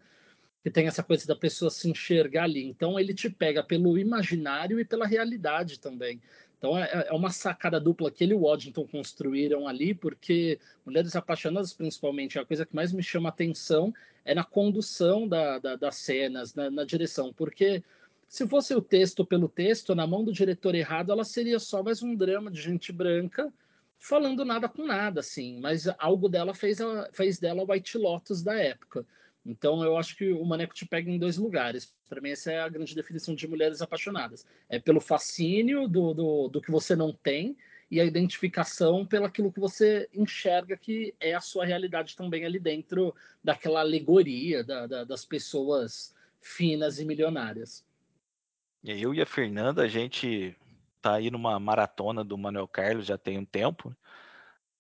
que 0.66 0.72
tem 0.72 0.88
essa 0.88 1.04
coisa 1.04 1.28
da 1.28 1.36
pessoa 1.36 1.70
se 1.70 1.88
enxergar 1.88 2.46
ali. 2.46 2.66
Então 2.66 3.00
ele 3.00 3.14
te 3.14 3.30
pega 3.30 3.62
pelo 3.62 4.00
imaginário 4.00 4.80
e 4.80 4.84
pela 4.84 5.06
realidade 5.06 5.80
também. 5.80 6.20
Então 6.58 6.76
é, 6.76 7.06
é 7.08 7.14
uma 7.14 7.30
sacada 7.30 7.80
dupla 7.80 8.10
que 8.10 8.24
ele 8.24 8.34
e 8.34 8.36
o 8.36 8.42
Waddington 8.42 8.88
construíram 8.88 9.68
ali, 9.68 9.94
porque 9.94 10.60
Mulheres 10.84 11.16
Apaixonadas, 11.16 11.72
principalmente, 11.72 12.40
a 12.40 12.46
coisa 12.46 12.66
que 12.66 12.76
mais 12.76 12.92
me 12.92 13.04
chama 13.04 13.30
atenção 13.30 13.94
é 14.26 14.34
na 14.34 14.44
condução 14.44 15.28
da, 15.28 15.60
da, 15.60 15.76
das 15.76 15.98
cenas, 15.98 16.56
na, 16.56 16.72
na 16.72 16.84
direção, 16.84 17.32
porque 17.32 17.84
se 18.28 18.48
fosse 18.48 18.74
o 18.74 18.82
texto 18.82 19.24
pelo 19.24 19.48
texto, 19.48 19.94
na 19.94 20.08
mão 20.08 20.24
do 20.24 20.34
diretor 20.34 20.74
errado, 20.74 21.12
ela 21.12 21.24
seria 21.24 21.60
só 21.60 21.84
mais 21.84 22.02
um 22.02 22.16
drama 22.16 22.50
de 22.50 22.60
gente 22.60 22.92
branca 22.92 23.54
falando 24.00 24.44
nada 24.44 24.68
com 24.68 24.84
nada, 24.84 25.20
assim. 25.20 25.60
Mas 25.60 25.88
algo 26.00 26.28
dela 26.28 26.56
fez, 26.56 26.80
fez 27.12 27.38
dela 27.38 27.62
o 27.62 27.72
White 27.72 28.00
Lotus 28.00 28.42
da 28.42 28.56
época. 28.56 29.06
Então 29.46 29.84
eu 29.84 29.96
acho 29.96 30.18
que 30.18 30.32
o 30.32 30.44
Maneco 30.44 30.74
te 30.74 30.86
pega 30.86 31.10
em 31.10 31.20
dois 31.20 31.38
lugares. 31.38 31.94
Para 32.10 32.20
mim, 32.20 32.32
essa 32.32 32.52
é 32.52 32.60
a 32.60 32.70
grande 32.70 32.96
definição 32.96 33.36
de 33.36 33.48
mulheres 33.48 33.82
apaixonadas. 33.82 34.46
É 34.68 34.80
pelo 34.80 35.00
fascínio 35.00 35.88
do, 35.88 36.14
do, 36.14 36.48
do 36.48 36.62
que 36.62 36.72
você 36.72 36.96
não 36.96 37.14
tem 37.14 37.56
e 37.90 38.02
a 38.02 38.06
identificação 38.06 39.06
pelo 39.06 39.26
aquilo 39.26 39.52
que 39.52 39.60
você 39.60 40.10
enxerga 40.12 40.76
que 40.76 41.14
é 41.20 41.36
a 41.36 41.42
sua 41.42 41.66
realidade 41.66 42.16
também 42.16 42.44
ali 42.44 42.60
dentro 42.60 43.14
daquela 43.44 43.82
alegoria 43.82 44.64
da, 44.64 44.88
da, 44.88 45.04
das 45.04 45.24
pessoas 45.24 46.16
finas 46.42 47.00
e 47.00 47.06
milionárias. 47.06 47.86
Eu 48.84 49.14
e 49.14 49.22
a 49.22 49.26
Fernanda, 49.26 49.84
a 49.84 49.88
gente 49.88 50.56
tá 51.02 51.16
aí 51.16 51.30
numa 51.30 51.60
maratona 51.60 52.24
do 52.24 52.38
Manuel 52.38 52.68
Carlos 52.68 53.06
já 53.06 53.18
tem 53.18 53.38
um 53.38 53.46
tempo. 53.46 53.96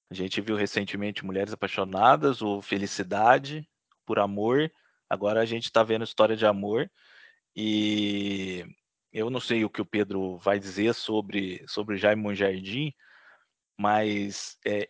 A 0.09 0.13
gente 0.13 0.41
viu 0.41 0.55
recentemente 0.55 1.25
Mulheres 1.25 1.53
Apaixonadas, 1.53 2.41
o 2.41 2.61
Felicidade, 2.61 3.67
Por 4.05 4.19
Amor. 4.19 4.71
Agora 5.09 5.41
a 5.41 5.45
gente 5.45 5.63
está 5.65 5.83
vendo 5.83 6.03
História 6.03 6.35
de 6.35 6.45
Amor. 6.45 6.89
E 7.55 8.65
eu 9.11 9.29
não 9.29 9.39
sei 9.39 9.63
o 9.63 9.69
que 9.69 9.81
o 9.81 9.85
Pedro 9.85 10.37
vai 10.37 10.59
dizer 10.59 10.93
sobre, 10.93 11.63
sobre 11.67 11.97
Jaime 11.97 12.21
Monjardim, 12.21 12.93
mas 13.77 14.57
é, 14.65 14.89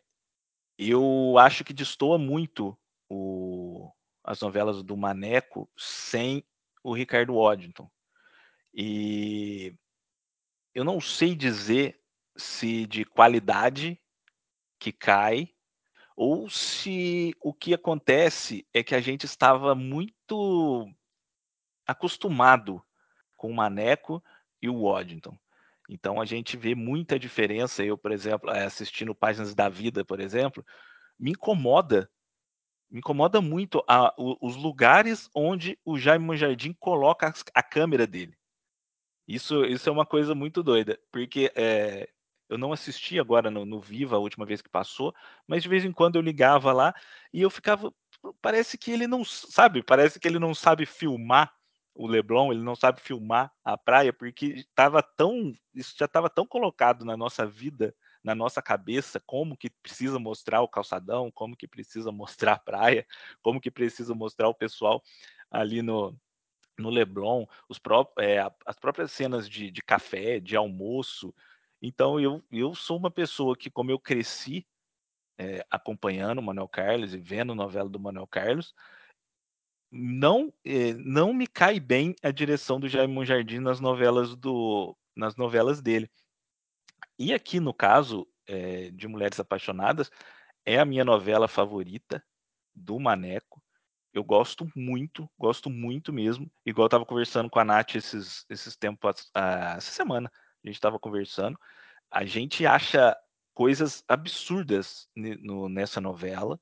eu 0.77 1.37
acho 1.37 1.63
que 1.63 1.73
destoa 1.73 2.17
muito 2.17 2.77
o, 3.09 3.91
as 4.23 4.41
novelas 4.41 4.81
do 4.83 4.97
Maneco 4.97 5.69
sem 5.77 6.43
o 6.83 6.93
Ricardo 6.93 7.35
Waddington. 7.35 7.89
E 8.73 9.75
eu 10.73 10.83
não 10.83 10.99
sei 10.99 11.35
dizer 11.35 12.01
se 12.35 12.85
de 12.85 13.05
qualidade 13.05 14.01
que 14.79 14.91
cai 14.91 15.54
ou 16.15 16.49
se 16.49 17.35
o 17.41 17.53
que 17.53 17.73
acontece 17.73 18.65
é 18.73 18.83
que 18.83 18.95
a 18.95 19.01
gente 19.01 19.25
estava 19.25 19.75
muito 19.75 20.87
acostumado 21.85 22.81
com 23.35 23.51
o 23.51 23.55
Maneco 23.55 24.23
e 24.61 24.69
o 24.69 24.83
Waddington. 24.83 25.37
Então 25.89 26.19
a 26.19 26.25
gente 26.25 26.57
vê 26.57 26.73
muita 26.73 27.19
diferença. 27.19 27.83
Eu, 27.83 27.97
por 27.97 28.11
exemplo, 28.11 28.49
eh, 28.49 28.65
assistindo 28.65 29.13
Páginas 29.13 29.53
da 29.53 29.69
Vida, 29.69 30.03
por 30.03 30.19
exemplo, 30.19 30.65
me 31.19 31.31
incomoda, 31.31 32.09
me 32.89 32.99
incomoda 32.99 33.41
muito 33.41 33.83
a, 33.87 34.13
os 34.17 34.55
lugares 34.55 35.29
onde 35.35 35.77
o 35.83 35.97
Jaime 35.97 36.25
Monjardim 36.25 36.73
coloca 36.73 37.31
a 37.53 37.63
câmera 37.63 38.07
dele. 38.07 38.37
Isso, 39.27 39.65
isso 39.65 39.89
é 39.89 39.91
uma 39.91 40.05
coisa 40.05 40.35
muito 40.35 40.61
doida, 40.61 40.99
porque 41.11 41.51
é, 41.55 42.09
eu 42.49 42.57
não 42.57 42.71
assisti 42.71 43.19
agora 43.19 43.49
no, 43.49 43.65
no, 43.65 43.79
Viva 43.79 44.15
a 44.15 44.19
última 44.19 44.45
vez 44.45 44.61
que 44.61 44.69
passou, 44.69 45.13
mas 45.47 45.63
de 45.63 45.69
vez 45.69 45.83
em 45.83 45.91
quando 45.91 46.15
eu 46.15 46.21
ligava 46.21 46.71
lá 46.71 46.93
e 47.33 47.41
eu 47.41 47.49
ficava. 47.49 47.93
Parece 48.41 48.77
que 48.77 48.91
ele 48.91 49.07
não 49.07 49.23
sabe, 49.23 49.83
parece 49.83 50.19
que 50.19 50.27
ele 50.27 50.39
não 50.39 50.53
sabe 50.53 50.85
filmar 50.85 51.53
o 51.93 52.07
Leblon, 52.07 52.51
ele 52.51 52.63
não 52.63 52.75
sabe 52.75 52.99
filmar 52.99 53.51
a 53.63 53.77
praia, 53.77 54.11
porque 54.11 54.47
estava 54.47 55.01
tão. 55.01 55.53
Isso 55.73 55.95
já 55.97 56.05
estava 56.05 56.29
tão 56.29 56.45
colocado 56.45 57.05
na 57.05 57.15
nossa 57.15 57.45
vida, 57.45 57.95
na 58.23 58.35
nossa 58.35 58.61
cabeça, 58.61 59.21
como 59.25 59.55
que 59.55 59.69
precisa 59.69 60.19
mostrar 60.19 60.61
o 60.61 60.67
calçadão, 60.67 61.31
como 61.31 61.55
que 61.55 61.67
precisa 61.67 62.11
mostrar 62.11 62.53
a 62.53 62.59
praia, 62.59 63.05
como 63.41 63.61
que 63.61 63.71
precisa 63.71 64.13
mostrar 64.13 64.49
o 64.49 64.53
pessoal 64.53 65.01
ali 65.49 65.81
no, 65.81 66.17
no 66.77 66.89
Leblon, 66.89 67.45
os 67.69 67.79
pró 67.79 68.11
é, 68.19 68.39
as 68.65 68.77
próprias 68.77 69.11
cenas 69.11 69.49
de, 69.49 69.71
de 69.71 69.81
café, 69.81 70.39
de 70.39 70.55
almoço. 70.55 71.33
Então 71.81 72.19
eu, 72.19 72.43
eu 72.51 72.73
sou 72.73 72.97
uma 72.97 73.11
pessoa 73.11 73.55
que, 73.55 73.69
como 73.69 73.91
eu 73.91 73.99
cresci 73.99 74.65
é, 75.37 75.65
acompanhando 75.69 76.39
o 76.39 76.41
Manuel 76.41 76.67
Carlos 76.67 77.13
e 77.13 77.17
vendo 77.17 77.53
novela 77.53 77.89
do 77.89 77.99
Manuel 77.99 78.27
Carlos, 78.27 78.73
não 79.91 80.53
é, 80.65 80.93
não 80.93 81.33
me 81.33 81.47
cai 81.47 81.79
bem 81.79 82.15
a 82.23 82.31
direção 82.31 82.79
do 82.79 82.87
Jaime 82.87 83.13
Monjardim 83.13 83.59
nas 83.59 83.79
novelas 83.79 84.35
do 84.35 84.95
nas 85.15 85.35
novelas 85.35 85.81
dele. 85.81 86.09
E 87.17 87.33
aqui 87.33 87.59
no 87.59 87.73
caso 87.73 88.27
é, 88.47 88.91
de 88.91 89.07
Mulheres 89.07 89.39
Apaixonadas 89.39 90.11
é 90.65 90.79
a 90.79 90.85
minha 90.85 91.05
novela 91.05 91.47
favorita 91.47 92.23
do 92.73 92.99
Maneco. 92.99 93.61
Eu 94.13 94.23
gosto 94.23 94.69
muito, 94.75 95.29
gosto 95.37 95.69
muito 95.69 96.11
mesmo. 96.11 96.49
Igual 96.65 96.85
eu 96.85 96.89
tava 96.89 97.05
conversando 97.05 97.49
com 97.49 97.59
a 97.59 97.65
Nath 97.65 97.95
esses, 97.95 98.45
esses 98.49 98.75
tempos, 98.75 99.21
uh, 99.35 99.77
essa 99.77 99.91
semana, 99.91 100.31
a 100.65 100.71
gente 100.71 100.81
tava 100.81 100.99
conversando. 100.99 101.59
A 102.11 102.25
gente 102.25 102.65
acha 102.65 103.15
coisas 103.53 104.03
absurdas 104.07 105.07
no, 105.15 105.69
nessa 105.69 106.01
novela, 106.01 106.59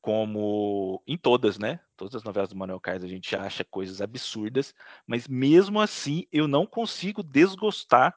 como 0.00 1.02
em 1.06 1.16
todas, 1.16 1.58
né? 1.58 1.80
Todas 1.96 2.14
as 2.14 2.22
novelas 2.22 2.50
do 2.50 2.56
Manuel 2.56 2.80
Carlos 2.80 3.04
a 3.04 3.08
gente 3.08 3.34
acha 3.34 3.64
coisas 3.64 4.00
absurdas, 4.00 4.74
mas 5.06 5.26
mesmo 5.26 5.80
assim 5.80 6.26
eu 6.32 6.46
não 6.46 6.66
consigo 6.66 7.22
desgostar 7.22 8.14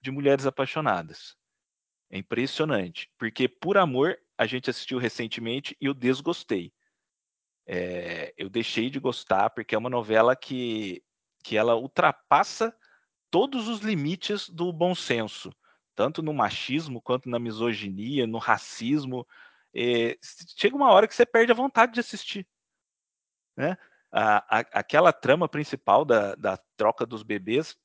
de 0.00 0.10
Mulheres 0.10 0.46
Apaixonadas. 0.46 1.36
É 2.10 2.18
impressionante, 2.18 3.10
porque 3.18 3.48
Por 3.48 3.78
Amor 3.78 4.18
a 4.36 4.46
gente 4.46 4.68
assistiu 4.68 4.98
recentemente 4.98 5.76
e 5.80 5.86
eu 5.86 5.94
desgostei 5.94 6.72
é, 7.66 8.34
eu 8.36 8.48
deixei 8.48 8.90
de 8.90 9.00
gostar 9.00 9.50
porque 9.50 9.74
é 9.74 9.78
uma 9.78 9.90
novela 9.90 10.36
que, 10.36 11.02
que 11.42 11.56
ela 11.56 11.74
ultrapassa 11.76 12.76
todos 13.34 13.66
os 13.66 13.80
limites 13.80 14.48
do 14.48 14.72
bom 14.72 14.94
senso, 14.94 15.52
tanto 15.92 16.22
no 16.22 16.32
machismo 16.32 17.02
quanto 17.02 17.28
na 17.28 17.36
misoginia, 17.36 18.28
no 18.28 18.38
racismo. 18.38 19.26
É, 19.74 20.16
chega 20.56 20.76
uma 20.76 20.92
hora 20.92 21.08
que 21.08 21.16
você 21.16 21.26
perde 21.26 21.50
a 21.50 21.56
vontade 21.56 21.94
de 21.94 21.98
assistir. 21.98 22.46
Né? 23.56 23.76
A, 24.12 24.58
a, 24.58 24.60
aquela 24.74 25.12
trama 25.12 25.48
principal 25.48 26.04
da, 26.04 26.36
da 26.36 26.56
troca 26.76 27.04
dos 27.04 27.24
bebês 27.24 27.76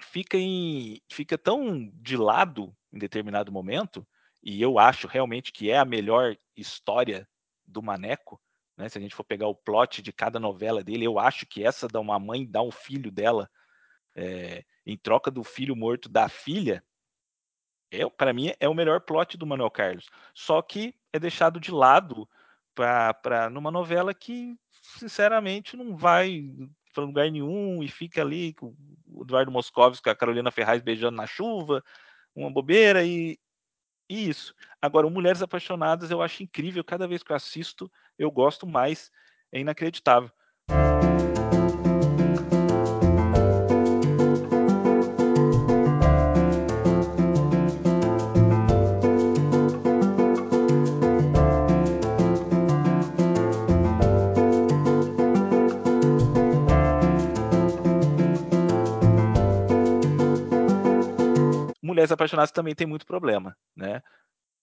fica, 0.00 0.36
em, 0.36 1.00
fica 1.08 1.38
tão 1.38 1.88
de 1.94 2.16
lado 2.16 2.76
em 2.92 2.98
determinado 2.98 3.52
momento, 3.52 4.04
e 4.42 4.60
eu 4.60 4.80
acho 4.80 5.06
realmente 5.06 5.52
que 5.52 5.70
é 5.70 5.78
a 5.78 5.84
melhor 5.84 6.36
história 6.56 7.28
do 7.64 7.80
Maneco, 7.80 8.42
né? 8.76 8.88
Se 8.88 8.98
a 8.98 9.00
gente 9.00 9.14
for 9.14 9.22
pegar 9.22 9.46
o 9.46 9.54
plot 9.54 10.02
de 10.02 10.12
cada 10.12 10.40
novela 10.40 10.82
dele, 10.82 11.04
eu 11.04 11.20
acho 11.20 11.46
que 11.46 11.62
essa 11.62 11.86
da 11.86 12.00
uma 12.00 12.18
mãe 12.18 12.44
dá 12.44 12.60
um 12.60 12.72
filho 12.72 13.12
dela 13.12 13.48
é, 14.14 14.64
em 14.84 14.96
troca 14.96 15.30
do 15.30 15.42
filho 15.44 15.76
morto 15.76 16.08
da 16.08 16.28
filha, 16.28 16.84
é, 17.90 18.08
para 18.08 18.32
mim 18.32 18.52
é 18.58 18.68
o 18.68 18.74
melhor 18.74 19.00
plot 19.00 19.36
do 19.36 19.46
Manuel 19.46 19.70
Carlos. 19.70 20.08
Só 20.34 20.62
que 20.62 20.94
é 21.12 21.18
deixado 21.18 21.60
de 21.60 21.70
lado 21.70 22.28
para 22.74 23.50
numa 23.50 23.70
novela 23.70 24.14
que, 24.14 24.56
sinceramente, 24.80 25.76
não 25.76 25.94
vai 25.94 26.50
para 26.94 27.04
lugar 27.04 27.30
nenhum 27.30 27.82
e 27.82 27.88
fica 27.88 28.22
ali 28.22 28.54
com 28.54 28.74
o 29.06 29.22
Eduardo 29.22 29.50
Moscovitz 29.50 30.00
com 30.00 30.10
a 30.10 30.16
Carolina 30.16 30.50
Ferraz 30.50 30.82
beijando 30.82 31.16
na 31.16 31.26
chuva. 31.26 31.82
uma 32.34 32.50
bobeira 32.50 33.04
e, 33.04 33.38
e 34.08 34.28
isso. 34.28 34.54
Agora, 34.80 35.08
Mulheres 35.08 35.42
Apaixonadas 35.42 36.10
eu 36.10 36.22
acho 36.22 36.42
incrível, 36.42 36.82
cada 36.82 37.06
vez 37.06 37.22
que 37.22 37.32
eu 37.32 37.36
assisto, 37.36 37.90
eu 38.18 38.30
gosto 38.30 38.66
mais, 38.66 39.10
é 39.52 39.60
inacreditável. 39.60 40.30
Mulheres 61.92 62.12
Apaixonadas 62.12 62.50
também 62.50 62.74
tem 62.74 62.86
muito 62.86 63.06
problema, 63.06 63.56
né? 63.76 64.02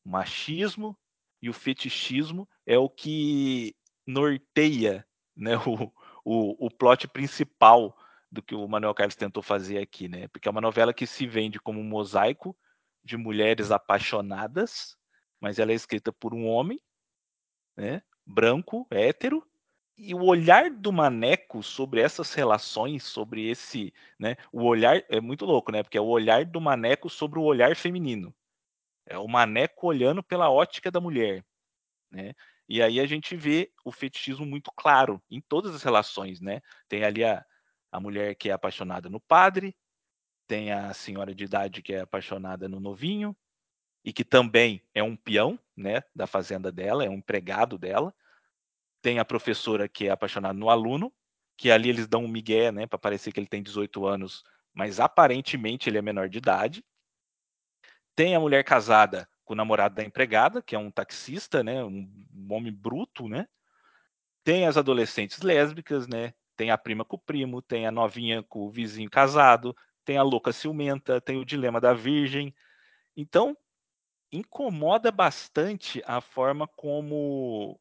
O 0.04 0.10
machismo 0.10 0.98
e 1.42 1.50
o 1.50 1.54
fetichismo 1.54 2.50
é 2.66 2.78
o 2.78 2.90
que 2.90 3.76
norteia 4.06 5.06
né, 5.36 5.56
o, 5.58 5.94
o, 6.26 6.66
o 6.66 6.72
plot 6.72 7.08
principal 7.08 7.96
do 8.32 8.42
que 8.42 8.54
o 8.54 8.68
Manuel 8.68 8.94
Carlos 8.94 9.16
tentou 9.16 9.42
fazer 9.42 9.78
aqui, 9.80 10.08
né? 10.08 10.28
Porque 10.28 10.48
é 10.48 10.52
uma 10.52 10.62
novela 10.62 10.94
que 10.94 11.08
se 11.08 11.26
vende 11.26 11.60
como 11.60 11.80
um 11.80 11.84
mosaico 11.84 12.58
de 13.04 13.18
mulheres 13.18 13.72
apaixonadas, 13.72 14.98
mas 15.40 15.58
ela 15.58 15.72
é 15.72 15.76
escrita 15.76 16.12
por 16.12 16.34
um 16.34 16.46
homem, 16.46 16.80
né? 17.78 18.04
Branco, 18.26 18.86
hétero, 18.92 19.48
e 20.00 20.16
o 20.16 20.24
olhar 20.24 20.70
do 20.70 20.94
Maneco 20.94 21.62
sobre 21.62 22.00
essas 22.00 22.34
relações, 22.34 23.04
sobre 23.04 23.50
esse, 23.50 23.94
né? 24.18 24.38
O 24.52 24.64
olhar 24.64 25.04
é 25.10 25.20
muito 25.20 25.46
louco, 25.46 25.74
né? 25.74 25.84
Porque 25.84 25.98
é 25.98 26.02
o 26.02 26.08
olhar 26.08 26.46
do 26.46 26.62
Maneco 26.62 27.10
sobre 27.10 27.38
o 27.38 27.44
olhar 27.44 27.76
feminino. 27.76 28.34
É 29.06 29.18
o 29.18 29.28
Maneco 29.28 29.88
olhando 29.88 30.24
pela 30.24 30.50
ótica 30.50 30.90
da 30.90 31.02
mulher, 31.02 31.44
né? 32.10 32.34
E 32.68 32.82
aí 32.82 33.00
a 33.00 33.06
gente 33.06 33.36
vê 33.36 33.74
o 33.84 33.92
fetichismo 33.92 34.46
muito 34.46 34.72
claro 34.72 35.22
em 35.30 35.42
todas 35.42 35.76
as 35.76 35.84
relações, 35.84 36.40
né? 36.40 36.62
Tem 36.88 37.04
ali 37.04 37.26
a, 37.26 37.46
a 37.92 38.00
mulher 38.00 38.36
que 38.36 38.50
é 38.50 38.54
apaixonada 38.54 39.10
no 39.10 39.20
padre, 39.20 39.76
tem 40.48 40.72
a 40.72 40.94
senhora 40.94 41.36
de 41.36 41.44
idade 41.44 41.82
que 41.82 41.94
é 41.94 42.02
apaixonada 42.02 42.70
no 42.70 42.80
novinho 42.80 43.36
e 44.06 44.14
que 44.14 44.24
também 44.24 44.82
é 44.94 45.04
um 45.04 45.16
peão, 45.16 45.60
né, 45.76 46.02
da 46.16 46.26
fazenda 46.26 46.72
dela, 46.72 47.04
é 47.04 47.10
um 47.10 47.16
empregado 47.16 47.78
dela 47.78 48.14
tem 49.02 49.20
a 49.20 49.26
professora 49.26 49.88
que 49.88 50.08
é 50.08 50.12
apaixonada 50.12 50.58
no 50.58 50.70
aluno, 50.70 51.14
que 51.58 51.72
ali 51.72 51.90
eles 51.90 52.08
dão 52.08 52.24
um 52.24 52.28
migué, 52.28 52.72
né, 52.72 52.88
para 52.88 52.98
parecer 52.98 53.32
que 53.32 53.40
ele 53.40 53.48
tem 53.48 53.62
18 53.62 54.06
anos, 54.06 54.44
mas 54.74 55.00
aparentemente 55.00 55.90
ele 55.90 55.98
é 55.98 56.02
menor 56.02 56.30
de 56.30 56.38
idade. 56.38 56.86
Tem 58.16 58.36
a 58.36 58.40
mulher 58.40 58.64
casada 58.64 59.30
com 59.44 59.54
o 59.54 59.58
namorado 59.58 59.96
da 59.96 60.04
empregada, 60.04 60.62
que 60.62 60.76
é 60.76 60.80
um 60.80 60.92
taxista, 60.92 61.64
né, 61.64 61.84
um, 61.84 62.08
homem 62.50 62.72
bruto, 62.72 63.28
né? 63.28 63.48
Tem 64.44 64.66
as 64.68 64.78
adolescentes 64.78 65.42
lésbicas, 65.42 66.08
né? 66.08 66.34
Tem 66.56 66.72
a 66.72 66.78
prima 66.78 67.04
com 67.04 67.16
o 67.16 67.20
primo, 67.20 67.62
tem 67.62 67.88
a 67.88 67.92
novinha 67.92 68.44
com 68.44 68.66
o 68.66 68.70
vizinho 68.70 69.10
casado, 69.10 69.76
tem 70.06 70.18
a 70.18 70.24
louca 70.24 70.52
ciumenta, 70.52 71.22
tem 71.22 71.38
o 71.38 71.46
dilema 71.46 71.80
da 71.80 71.94
virgem. 71.94 72.54
Então, 73.16 73.56
incomoda 74.32 75.12
bastante 75.12 76.02
a 76.06 76.22
forma 76.22 76.68
como 76.68 77.80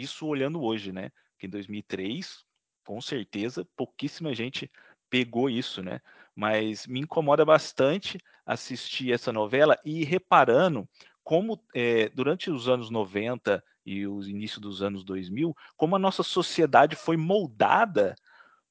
isso 0.00 0.26
olhando 0.26 0.62
hoje, 0.62 0.92
né? 0.92 1.10
Que 1.38 1.46
em 1.46 1.50
2003, 1.50 2.44
com 2.84 3.00
certeza, 3.00 3.66
pouquíssima 3.76 4.34
gente 4.34 4.70
pegou 5.10 5.48
isso, 5.48 5.82
né? 5.82 6.00
Mas 6.34 6.86
me 6.86 7.00
incomoda 7.00 7.44
bastante 7.44 8.18
assistir 8.46 9.12
essa 9.12 9.32
novela 9.32 9.78
e 9.84 10.04
reparando 10.04 10.88
como 11.22 11.62
é, 11.74 12.08
durante 12.08 12.50
os 12.50 12.68
anos 12.68 12.88
90 12.88 13.62
e 13.84 14.06
o 14.06 14.22
início 14.22 14.60
dos 14.60 14.82
anos 14.82 15.04
2000, 15.04 15.54
como 15.76 15.96
a 15.96 15.98
nossa 15.98 16.22
sociedade 16.22 16.96
foi 16.96 17.16
moldada 17.16 18.14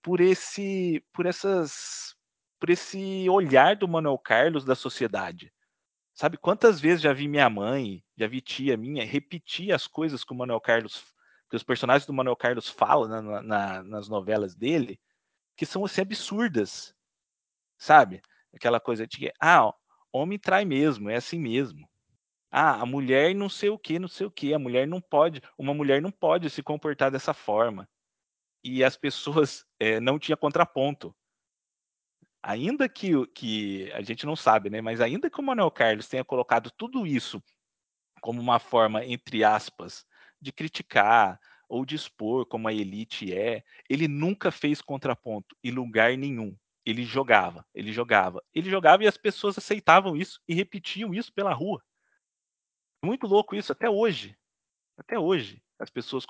por 0.02 0.20
esse, 0.22 1.04
por 1.12 1.26
essas, 1.26 2.16
por 2.60 2.70
esse 2.70 3.28
olhar 3.30 3.76
do 3.76 3.88
Manuel 3.88 4.18
Carlos 4.18 4.63
da 4.63 4.76
sociedade. 4.76 5.52
Sabe 6.13 6.38
quantas 6.38 6.80
vezes 6.80 7.02
já 7.02 7.13
vi 7.13 7.28
minha 7.28 7.50
mãe, 7.50 8.04
já 8.18 8.26
vi 8.28 8.42
tia 8.42 8.76
minha 8.76 9.06
repetir 9.06 9.72
as 9.72 9.86
coisas 9.86 10.24
que 10.24 10.34
o 10.34 10.36
Manuel 10.36 10.60
Carlos 10.60 11.04
que 11.50 11.56
os 11.56 11.64
personagens 11.64 12.06
do 12.06 12.14
Manuel 12.14 12.36
Carlos 12.36 12.68
falam 12.68 13.08
na, 13.08 13.42
na, 13.42 13.84
nas 13.84 14.08
novelas 14.08 14.56
dele, 14.56 15.00
que 15.56 15.66
são 15.66 15.86
assim 15.86 16.02
absurdas, 16.02 16.94
sabe? 17.78 18.22
Aquela 18.54 18.80
coisa 18.80 19.08
de 19.08 19.18
que, 19.18 19.34
ah, 19.42 19.74
homem 20.12 20.40
trai 20.40 20.66
mesmo, 20.66 21.10
é 21.10 21.16
assim 21.16 21.40
mesmo. 21.40 21.88
Ah, 22.52 22.82
a 22.82 22.86
mulher 22.86 23.36
não 23.36 23.50
sei 23.50 23.70
o 23.70 23.78
que, 23.78 24.00
não 24.00 24.08
sei 24.08 24.26
o 24.26 24.32
que, 24.32 24.54
a 24.54 24.60
mulher 24.60 24.88
não 24.88 25.02
pode, 25.02 25.42
uma 25.58 25.74
mulher 25.74 26.02
não 26.02 26.12
pode 26.12 26.50
se 26.50 26.64
comportar 26.64 27.12
dessa 27.12 27.34
forma. 27.34 27.88
E 28.64 28.84
as 28.84 28.98
pessoas 28.98 29.66
é, 29.80 30.00
não 30.02 30.20
tinham 30.20 30.38
contraponto. 30.38 31.16
Ainda 32.42 32.88
que, 32.88 33.26
que 33.28 33.92
a 33.92 34.02
gente 34.02 34.26
não 34.26 34.36
sabe, 34.36 34.70
né? 34.70 34.80
Mas 34.80 35.02
ainda 35.02 35.30
que 35.30 35.40
o 35.40 35.44
Manuel 35.44 35.72
Carlos 35.72 36.08
tenha 36.08 36.24
colocado 36.24 36.72
tudo 36.72 37.06
isso 37.06 37.44
como 38.22 38.42
uma 38.42 38.60
forma, 38.60 39.06
entre 39.06 39.44
aspas, 39.44 40.06
de 40.41 40.52
criticar 40.52 41.39
ou 41.69 41.86
de 41.86 41.95
expor 41.95 42.45
como 42.45 42.67
a 42.67 42.73
elite 42.73 43.34
é, 43.34 43.63
ele 43.89 44.08
nunca 44.08 44.52
fez 44.52 44.82
contraponto 44.82 45.56
em 45.63 45.71
lugar 45.71 46.17
nenhum. 46.17 46.56
Ele 46.86 47.04
jogava, 47.04 47.65
ele 47.76 47.91
jogava, 47.91 48.41
ele 48.54 48.69
jogava 48.69 49.04
e 49.04 49.08
as 49.08 49.17
pessoas 49.17 49.58
aceitavam 49.58 50.15
isso 50.15 50.41
e 50.47 50.54
repetiam 50.54 51.13
isso 51.13 51.34
pela 51.34 51.54
rua. 51.54 51.84
Muito 53.04 53.28
louco 53.28 53.56
isso, 53.56 53.71
até 53.71 53.89
hoje. 53.89 54.38
Até 54.97 55.19
hoje. 55.19 55.62
As 55.78 55.89
pessoas 55.89 56.26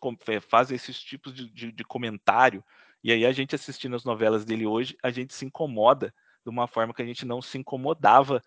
fazem 0.50 0.76
esses 0.76 1.00
tipos 1.00 1.34
de, 1.34 1.50
de, 1.50 1.72
de 1.72 1.84
comentário, 1.84 2.64
e 3.04 3.12
aí 3.12 3.26
a 3.26 3.32
gente 3.32 3.56
assistindo 3.56 3.96
as 3.96 4.04
novelas 4.04 4.44
dele 4.44 4.66
hoje, 4.66 4.98
a 5.02 5.10
gente 5.10 5.34
se 5.34 5.46
incomoda 5.46 6.14
de 6.44 6.50
uma 6.50 6.68
forma 6.68 6.94
que 6.94 7.02
a 7.02 7.06
gente 7.06 7.26
não 7.26 7.42
se 7.42 7.58
incomodava 7.58 8.42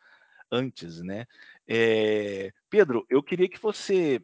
antes, 0.51 1.01
né? 1.01 1.27
É, 1.67 2.53
Pedro, 2.69 3.07
eu 3.09 3.23
queria 3.23 3.49
que 3.49 3.61
você 3.61 4.21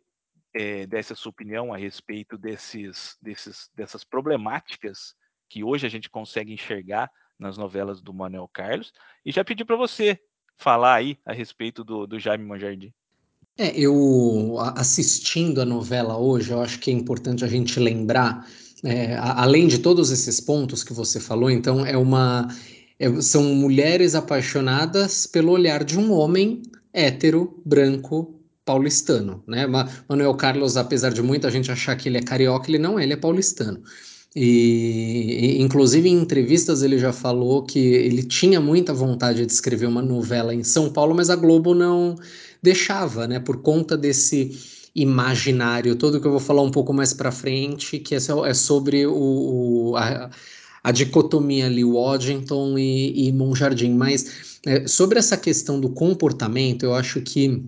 é, 0.57 0.87
desse 0.87 1.13
a 1.13 1.17
sua 1.17 1.31
opinião 1.31 1.73
a 1.73 1.77
respeito 1.77 2.39
desses, 2.39 3.17
desses, 3.21 3.69
dessas 3.75 4.03
problemáticas 4.03 5.15
que 5.49 5.63
hoje 5.63 5.87
a 5.87 5.91
gente 5.91 6.09
consegue 6.09 6.53
enxergar 6.53 7.11
nas 7.39 7.59
novelas 7.59 8.01
do 8.01 8.15
Manuel 8.15 8.49
Carlos. 8.53 8.93
E 9.25 9.31
já 9.31 9.45
pedi 9.45 9.65
para 9.65 9.77
você 9.77 10.19
falar 10.57 10.95
aí 10.95 11.19
a 11.27 11.33
respeito 11.33 11.85
do, 11.85 12.07
do 12.07 12.19
Jaime 12.19 12.45
Monjardim. 12.45 12.93
É, 13.59 13.79
eu 13.79 14.57
assistindo 14.77 15.61
a 15.61 15.65
novela 15.65 16.17
hoje, 16.19 16.51
eu 16.51 16.61
acho 16.61 16.79
que 16.79 16.91
é 16.91 16.95
importante 16.95 17.45
a 17.45 17.49
gente 17.49 17.79
lembrar, 17.79 18.47
é, 18.85 19.17
além 19.17 19.67
de 19.67 19.79
todos 19.79 20.11
esses 20.11 20.41
pontos 20.41 20.83
que 20.83 20.93
você 20.93 21.21
falou, 21.21 21.51
então 21.51 21.85
é 21.85 21.97
uma 21.97 22.49
é, 22.99 23.21
são 23.21 23.43
mulheres 23.55 24.15
apaixonadas 24.15 25.27
pelo 25.27 25.53
olhar 25.53 25.85
de 25.85 25.99
um 25.99 26.13
homem 26.13 26.63
hétero, 26.93 27.63
branco, 27.65 28.37
paulistano, 28.67 29.45
né? 29.47 29.65
Manuel 30.09 30.35
Carlos, 30.35 30.77
apesar 30.77 31.13
de 31.13 31.23
muita 31.23 31.51
gente 31.51 31.71
achar 31.71 31.97
que 31.97 32.09
ele 32.09 32.19
é 32.19 32.23
carioca, 32.23 32.69
ele 32.69 32.79
não 32.79 32.99
é, 32.99 33.05
ele 33.05 33.13
é 33.13 33.17
paulistano. 33.17 33.81
E, 34.35 35.57
inclusive, 35.63 36.09
em 36.09 36.21
entrevistas, 36.21 36.83
ele 36.83 36.99
já 36.99 37.13
falou 37.13 37.63
que 37.63 37.79
ele 37.79 38.25
tinha 38.25 38.61
muita 38.61 38.93
vontade 38.93 39.47
de 39.47 39.53
escrever 39.53 39.87
uma 39.87 40.03
novela 40.03 40.53
em 40.53 40.65
São 40.65 40.93
Paulo, 40.93 41.15
mas 41.15 41.31
a 41.31 41.37
Globo 41.37 41.75
não 41.75 42.17
deixava, 42.61 43.27
né? 43.29 43.39
Por 43.39 43.63
conta 43.63 43.97
desse 43.97 44.59
imaginário 44.95 45.95
todo 45.95 46.21
que 46.21 46.27
eu 46.27 46.33
vou 46.33 46.41
falar 46.41 46.63
um 46.63 46.71
pouco 46.71 46.93
mais 46.93 47.13
para 47.13 47.31
frente, 47.31 47.99
que 48.01 48.15
é, 48.15 48.19
é 48.19 48.55
sobre 48.55 49.07
o, 49.07 49.91
o 49.91 49.97
a, 49.97 50.29
a, 50.83 50.91
dicotomia 50.91 51.67
ali, 51.67 51.85
Washington 51.85 52.77
e, 52.77 53.29
e 53.29 53.33
Monjardim. 53.33 53.93
Mas 53.95 54.59
é, 54.67 54.89
sobre 54.89 55.19
essa 55.19 55.37
questão 55.37 55.79
do 55.81 55.91
comportamento, 55.91 56.83
eu 56.83 56.95
acho 56.95 57.21
que 57.21 57.63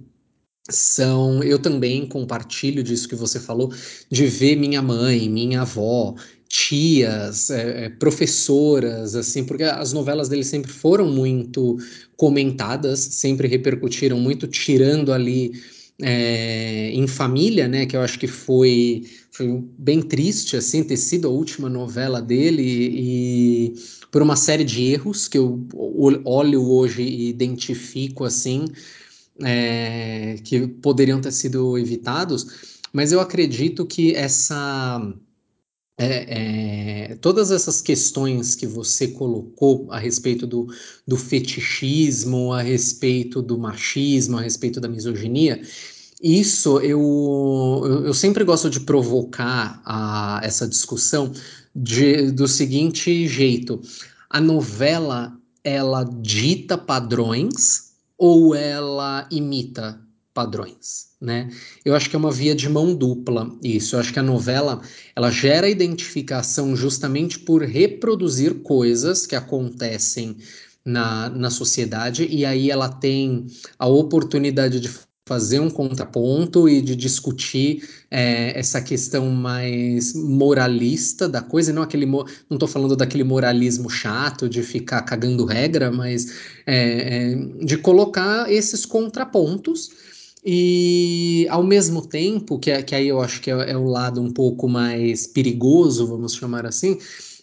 são. 0.69 1.43
Eu 1.43 1.59
também 1.59 2.07
compartilho 2.07 2.83
disso 2.83 3.09
que 3.09 3.15
você 3.15 3.41
falou, 3.41 3.73
de 4.11 4.27
ver 4.27 4.57
minha 4.57 4.83
mãe, 4.83 5.29
minha 5.29 5.63
avó, 5.63 6.15
tias, 6.49 7.51
é, 7.51 7.85
é, 7.85 7.89
professoras, 7.91 9.15
assim, 9.15 9.45
porque 9.45 9.65
as 9.65 9.93
novelas 9.93 10.29
dele 10.29 10.45
sempre 10.45 10.71
foram 10.71 11.07
muito 11.11 11.77
comentadas, 12.17 13.01
sempre 13.01 13.49
repercutiram 13.49 14.19
muito, 14.19 14.47
tirando 14.47 15.13
ali 15.13 15.53
é, 16.01 16.91
em 16.93 17.07
família, 17.07 17.69
né? 17.69 17.87
Que 17.87 17.97
eu 17.97 18.01
acho 18.01 18.19
que 18.19 18.27
foi, 18.27 19.05
foi 19.31 19.63
bem 19.79 20.01
triste, 20.01 20.57
assim, 20.57 20.83
ter 20.83 20.97
sido 20.97 21.29
a 21.29 21.31
última 21.31 21.69
novela 21.69 22.21
dele 22.21 22.63
e 22.63 23.75
por 24.11 24.23
uma 24.23 24.37
série 24.37 24.65
de 24.65 24.85
erros 24.85 25.29
que 25.29 25.37
eu 25.37 25.67
olho 26.25 26.63
hoje 26.63 27.03
e 27.03 27.29
identifico 27.29 28.25
assim 28.25 28.65
é, 29.43 30.37
que 30.45 30.67
poderiam 30.67 31.21
ter 31.21 31.33
sido 31.33 31.79
evitados, 31.79 32.79
mas 32.93 33.13
eu 33.13 33.21
acredito 33.21 33.87
que 33.87 34.15
essa 34.15 35.01
é, 35.99 37.11
é, 37.11 37.15
todas 37.17 37.51
essas 37.51 37.81
questões 37.81 38.55
que 38.55 38.67
você 38.67 39.09
colocou 39.09 39.89
a 39.91 39.99
respeito 39.99 40.47
do, 40.47 40.69
do 41.07 41.17
fetichismo, 41.17 42.53
a 42.53 42.63
respeito 42.63 43.43
do 43.43 43.59
machismo, 43.59 44.39
a 44.39 44.43
respeito 44.43 44.81
da 44.81 44.89
misoginia, 44.89 45.61
isso 46.23 46.79
eu, 46.81 48.03
eu 48.07 48.15
sempre 48.15 48.45
gosto 48.45 48.71
de 48.71 48.81
provocar 48.81 49.81
a, 49.85 50.41
essa 50.43 50.67
discussão 50.67 51.33
de, 51.75 52.31
do 52.33 52.49
seguinte 52.49 53.27
jeito: 53.27 53.81
a 54.31 54.41
novela 54.41 55.37
ela 55.63 56.05
dita 56.05 56.79
padrões 56.79 57.88
ou 58.19 58.55
ela 58.55 59.29
imita 59.31 60.01
padrões, 60.35 61.09
né? 61.21 61.51
Eu 61.85 61.95
acho 61.95 62.11
que 62.11 62.15
é 62.15 62.19
uma 62.19 62.31
via 62.31 62.55
de 62.55 62.69
mão 62.69 62.95
dupla 62.95 63.51
isso. 63.63 63.97
Eu 63.97 64.01
acho 64.01 64.13
que 64.13 64.19
a 64.19 64.23
novela 64.23 64.81
ela 65.17 65.31
gera 65.31 65.69
identificação 65.69 66.77
justamente 66.77 67.39
por 67.39 67.63
reproduzir 67.63 68.63
coisas 68.63 69.27
que 69.27 69.35
acontecem 69.35 70.37
na, 70.85 71.29
na 71.29 71.51
sociedade 71.51 72.27
e 72.31 72.45
aí 72.45 72.71
ela 72.71 72.89
tem 72.89 73.47
a 73.79 73.87
oportunidade 73.87 74.81
de 74.81 74.89
fazer 75.29 75.61
um 75.61 75.69
contraponto 75.69 76.67
e 76.67 76.81
de 76.81 76.97
discutir 76.97 77.87
é, 78.11 78.59
essa 78.59 78.81
questão 78.81 79.29
mais 79.31 80.15
moralista 80.15 81.29
da 81.29 81.43
coisa, 81.43 81.71
não 81.71 81.83
aquele 81.83 82.07
não 82.07 82.25
estou 82.51 82.67
falando 82.67 82.97
daquele 82.97 83.25
moralismo 83.25 83.91
chato 83.91 84.49
de 84.49 84.63
ficar 84.63 85.03
cagando 85.03 85.45
regra, 85.45 85.93
mas 85.93 86.33
é, 86.67 87.35
é, 87.35 87.65
de 87.65 87.77
colocar 87.77 88.51
esses 88.51 88.87
contrapontos 88.87 89.91
e 90.43 91.47
ao 91.51 91.63
mesmo 91.63 92.07
tempo, 92.07 92.59
que, 92.59 92.83
que 92.83 92.95
aí 92.95 93.09
eu 93.09 93.21
acho 93.21 93.43
que 93.43 93.51
é, 93.51 93.73
é 93.73 93.77
o 93.77 93.85
lado 93.85 94.23
um 94.23 94.31
pouco 94.31 94.67
mais 94.67 95.27
perigoso, 95.27 96.07
vamos 96.07 96.35
chamar 96.35 96.65
assim, 96.65 96.99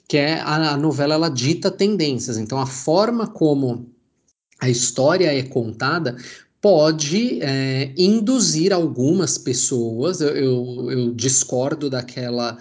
que 0.07 0.17
é 0.17 0.39
a, 0.39 0.71
a 0.71 0.77
novela 0.77 1.13
ela 1.13 1.29
dita 1.29 1.69
tendências. 1.69 2.37
Então 2.39 2.57
a 2.57 2.65
forma 2.65 3.27
como 3.27 3.93
a 4.59 4.69
história 4.69 5.31
é 5.31 5.43
contada 5.43 6.15
pode 6.65 7.43
é, 7.43 7.93
induzir 7.95 8.73
algumas 8.73 9.37
pessoas. 9.37 10.19
Eu, 10.19 10.29
eu, 10.29 10.91
eu 10.91 11.13
discordo 11.13 11.91
daquela 11.91 12.57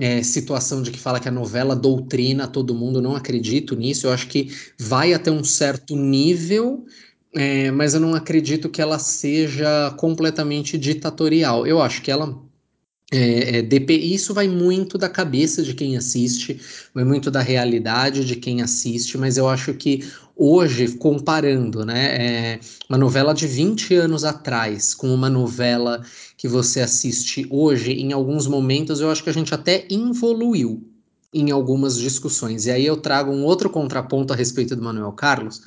é, 0.00 0.22
situação 0.22 0.80
de 0.80 0.90
que 0.90 0.98
fala 0.98 1.20
que 1.20 1.28
a 1.28 1.30
novela 1.30 1.76
doutrina 1.76 2.48
todo 2.48 2.74
mundo, 2.74 3.02
não 3.02 3.14
acredito 3.14 3.76
nisso. 3.76 4.06
Eu 4.06 4.12
acho 4.12 4.28
que 4.28 4.48
vai 4.78 5.12
até 5.12 5.30
um 5.30 5.44
certo 5.44 5.94
nível, 5.94 6.86
é, 7.34 7.70
mas 7.70 7.92
eu 7.92 8.00
não 8.00 8.14
acredito 8.14 8.70
que 8.70 8.80
ela 8.80 8.98
seja 8.98 9.90
completamente 9.98 10.78
ditatorial. 10.78 11.66
Eu 11.66 11.82
acho 11.82 12.00
que 12.00 12.10
ela 12.10 12.42
é, 13.16 13.58
é, 13.60 13.92
isso 13.92 14.34
vai 14.34 14.48
muito 14.48 14.98
da 14.98 15.08
cabeça 15.08 15.62
de 15.62 15.74
quem 15.74 15.96
assiste, 15.96 16.60
vai 16.92 17.04
muito 17.04 17.30
da 17.30 17.40
realidade 17.40 18.24
de 18.24 18.36
quem 18.36 18.62
assiste, 18.62 19.16
mas 19.16 19.36
eu 19.36 19.48
acho 19.48 19.74
que 19.74 20.04
hoje, 20.36 20.96
comparando, 20.96 21.84
né, 21.84 22.16
é, 22.16 22.60
uma 22.88 22.98
novela 22.98 23.32
de 23.32 23.46
20 23.46 23.94
anos 23.94 24.24
atrás 24.24 24.94
com 24.94 25.12
uma 25.14 25.30
novela 25.30 26.04
que 26.36 26.48
você 26.48 26.80
assiste 26.80 27.46
hoje, 27.50 27.92
em 27.92 28.12
alguns 28.12 28.46
momentos 28.46 29.00
eu 29.00 29.10
acho 29.10 29.22
que 29.22 29.30
a 29.30 29.34
gente 29.34 29.54
até 29.54 29.86
evoluiu 29.88 30.82
em 31.32 31.50
algumas 31.50 31.98
discussões. 31.98 32.66
E 32.66 32.70
aí 32.70 32.86
eu 32.86 32.96
trago 32.96 33.32
um 33.32 33.44
outro 33.44 33.68
contraponto 33.68 34.32
a 34.32 34.36
respeito 34.36 34.76
do 34.76 34.82
Manuel 34.82 35.12
Carlos, 35.12 35.62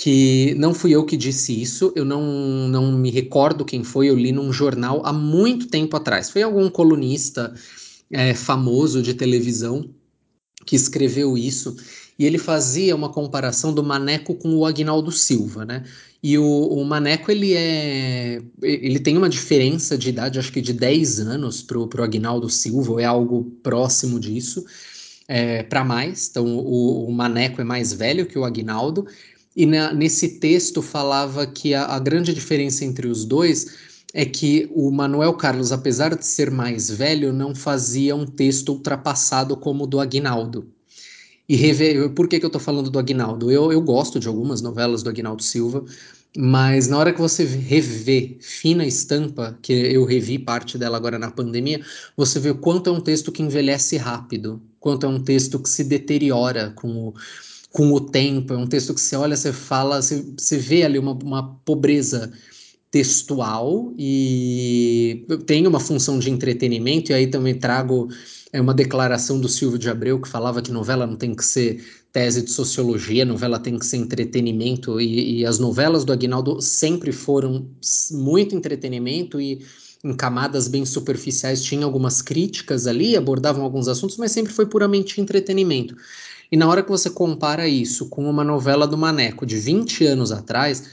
que 0.00 0.54
não 0.54 0.72
fui 0.72 0.92
eu 0.92 1.04
que 1.04 1.16
disse 1.16 1.60
isso, 1.60 1.92
eu 1.96 2.04
não, 2.04 2.68
não 2.68 2.92
me 2.92 3.10
recordo 3.10 3.64
quem 3.64 3.82
foi, 3.82 4.08
eu 4.08 4.16
li 4.16 4.30
num 4.30 4.52
jornal 4.52 5.02
há 5.04 5.12
muito 5.12 5.66
tempo 5.66 5.96
atrás. 5.96 6.30
Foi 6.30 6.40
algum 6.40 6.70
colunista 6.70 7.52
é, 8.08 8.32
famoso 8.32 9.02
de 9.02 9.12
televisão 9.12 9.90
que 10.64 10.76
escreveu 10.76 11.36
isso, 11.36 11.74
e 12.16 12.24
ele 12.24 12.38
fazia 12.38 12.94
uma 12.94 13.08
comparação 13.08 13.74
do 13.74 13.82
Maneco 13.82 14.36
com 14.36 14.54
o 14.54 14.64
Agnaldo 14.64 15.10
Silva, 15.10 15.64
né? 15.64 15.82
E 16.22 16.38
o, 16.38 16.44
o 16.44 16.84
Maneco, 16.84 17.30
ele 17.32 17.54
é. 17.54 18.40
Ele 18.62 19.00
tem 19.00 19.16
uma 19.16 19.28
diferença 19.28 19.98
de 19.98 20.10
idade, 20.10 20.38
acho 20.38 20.52
que 20.52 20.60
de 20.60 20.72
10 20.72 21.20
anos 21.20 21.60
pro, 21.60 21.88
pro 21.88 22.04
Agnaldo 22.04 22.48
Silva, 22.48 23.02
é 23.02 23.04
algo 23.04 23.44
próximo 23.64 24.20
disso. 24.20 24.64
É, 25.26 25.62
para 25.62 25.84
mais, 25.84 26.28
então 26.30 26.56
o, 26.56 27.06
o 27.06 27.12
Maneco 27.12 27.60
é 27.60 27.64
mais 27.64 27.92
velho 27.92 28.24
que 28.24 28.38
o 28.38 28.44
Agnaldo, 28.44 29.06
e 29.58 29.66
na, 29.66 29.92
nesse 29.92 30.38
texto 30.38 30.80
falava 30.80 31.44
que 31.44 31.74
a, 31.74 31.86
a 31.86 31.98
grande 31.98 32.32
diferença 32.32 32.84
entre 32.84 33.08
os 33.08 33.24
dois 33.24 33.74
é 34.14 34.24
que 34.24 34.70
o 34.72 34.88
Manuel 34.92 35.34
Carlos, 35.34 35.72
apesar 35.72 36.14
de 36.14 36.24
ser 36.24 36.48
mais 36.48 36.88
velho, 36.88 37.32
não 37.32 37.52
fazia 37.56 38.14
um 38.14 38.24
texto 38.24 38.68
ultrapassado 38.68 39.56
como 39.56 39.82
o 39.82 39.86
do 39.88 39.98
Aguinaldo. 39.98 40.68
E 41.48 41.56
rever, 41.56 42.10
por 42.10 42.28
que, 42.28 42.38
que 42.38 42.44
eu 42.44 42.48
estou 42.48 42.60
falando 42.60 42.88
do 42.88 43.00
Aguinaldo? 43.00 43.50
Eu, 43.50 43.72
eu 43.72 43.80
gosto 43.80 44.20
de 44.20 44.28
algumas 44.28 44.62
novelas 44.62 45.02
do 45.02 45.10
Aguinaldo 45.10 45.42
Silva, 45.42 45.84
mas 46.36 46.86
na 46.86 46.96
hora 46.96 47.12
que 47.12 47.20
você 47.20 47.44
revê 47.44 48.36
Fina 48.40 48.86
Estampa, 48.86 49.58
que 49.60 49.72
eu 49.72 50.04
revi 50.04 50.38
parte 50.38 50.78
dela 50.78 50.96
agora 50.96 51.18
na 51.18 51.32
pandemia, 51.32 51.84
você 52.16 52.38
vê 52.38 52.50
o 52.50 52.58
quanto 52.58 52.90
é 52.90 52.92
um 52.92 53.00
texto 53.00 53.32
que 53.32 53.42
envelhece 53.42 53.96
rápido, 53.96 54.62
quanto 54.78 55.04
é 55.04 55.08
um 55.08 55.20
texto 55.20 55.58
que 55.58 55.68
se 55.68 55.82
deteriora 55.82 56.70
com 56.76 57.08
o, 57.08 57.14
com 57.72 57.92
o 57.92 58.00
tempo. 58.00 58.52
É 58.52 58.56
um 58.56 58.66
texto 58.66 58.94
que 58.94 59.00
você 59.00 59.16
olha, 59.16 59.36
você 59.36 59.52
fala, 59.52 60.00
você, 60.00 60.24
você 60.36 60.58
vê 60.58 60.84
ali 60.84 60.98
uma, 60.98 61.12
uma 61.12 61.54
pobreza 61.64 62.32
textual 62.90 63.92
e 63.98 65.26
tem 65.46 65.66
uma 65.66 65.78
função 65.78 66.18
de 66.18 66.30
entretenimento, 66.30 67.12
e 67.12 67.14
aí 67.14 67.26
também 67.26 67.54
trago 67.54 68.08
é, 68.50 68.60
uma 68.60 68.72
declaração 68.72 69.38
do 69.38 69.48
Silvio 69.48 69.78
de 69.78 69.90
Abreu 69.90 70.20
que 70.20 70.28
falava 70.28 70.62
que 70.62 70.72
novela 70.72 71.06
não 71.06 71.16
tem 71.16 71.34
que 71.34 71.44
ser 71.44 71.84
tese 72.10 72.42
de 72.42 72.50
sociologia, 72.50 73.26
novela 73.26 73.58
tem 73.58 73.78
que 73.78 73.84
ser 73.84 73.98
entretenimento, 73.98 74.98
e, 75.00 75.40
e 75.40 75.46
as 75.46 75.58
novelas 75.58 76.04
do 76.04 76.12
Aguinaldo 76.12 76.62
sempre 76.62 77.12
foram 77.12 77.68
muito 78.12 78.56
entretenimento 78.56 79.38
e 79.38 79.60
em 80.02 80.14
camadas 80.14 80.68
bem 80.68 80.86
superficiais 80.86 81.62
tinha 81.62 81.84
algumas 81.84 82.22
críticas 82.22 82.86
ali, 82.86 83.16
abordavam 83.16 83.64
alguns 83.64 83.88
assuntos, 83.88 84.16
mas 84.16 84.32
sempre 84.32 84.52
foi 84.52 84.64
puramente 84.64 85.20
entretenimento. 85.20 85.96
E 86.50 86.56
na 86.56 86.68
hora 86.68 86.82
que 86.82 86.90
você 86.90 87.10
compara 87.10 87.68
isso 87.68 88.08
com 88.08 88.28
uma 88.28 88.42
novela 88.42 88.86
do 88.86 88.96
Maneco 88.96 89.44
de 89.44 89.56
20 89.56 90.06
anos 90.06 90.32
atrás, 90.32 90.84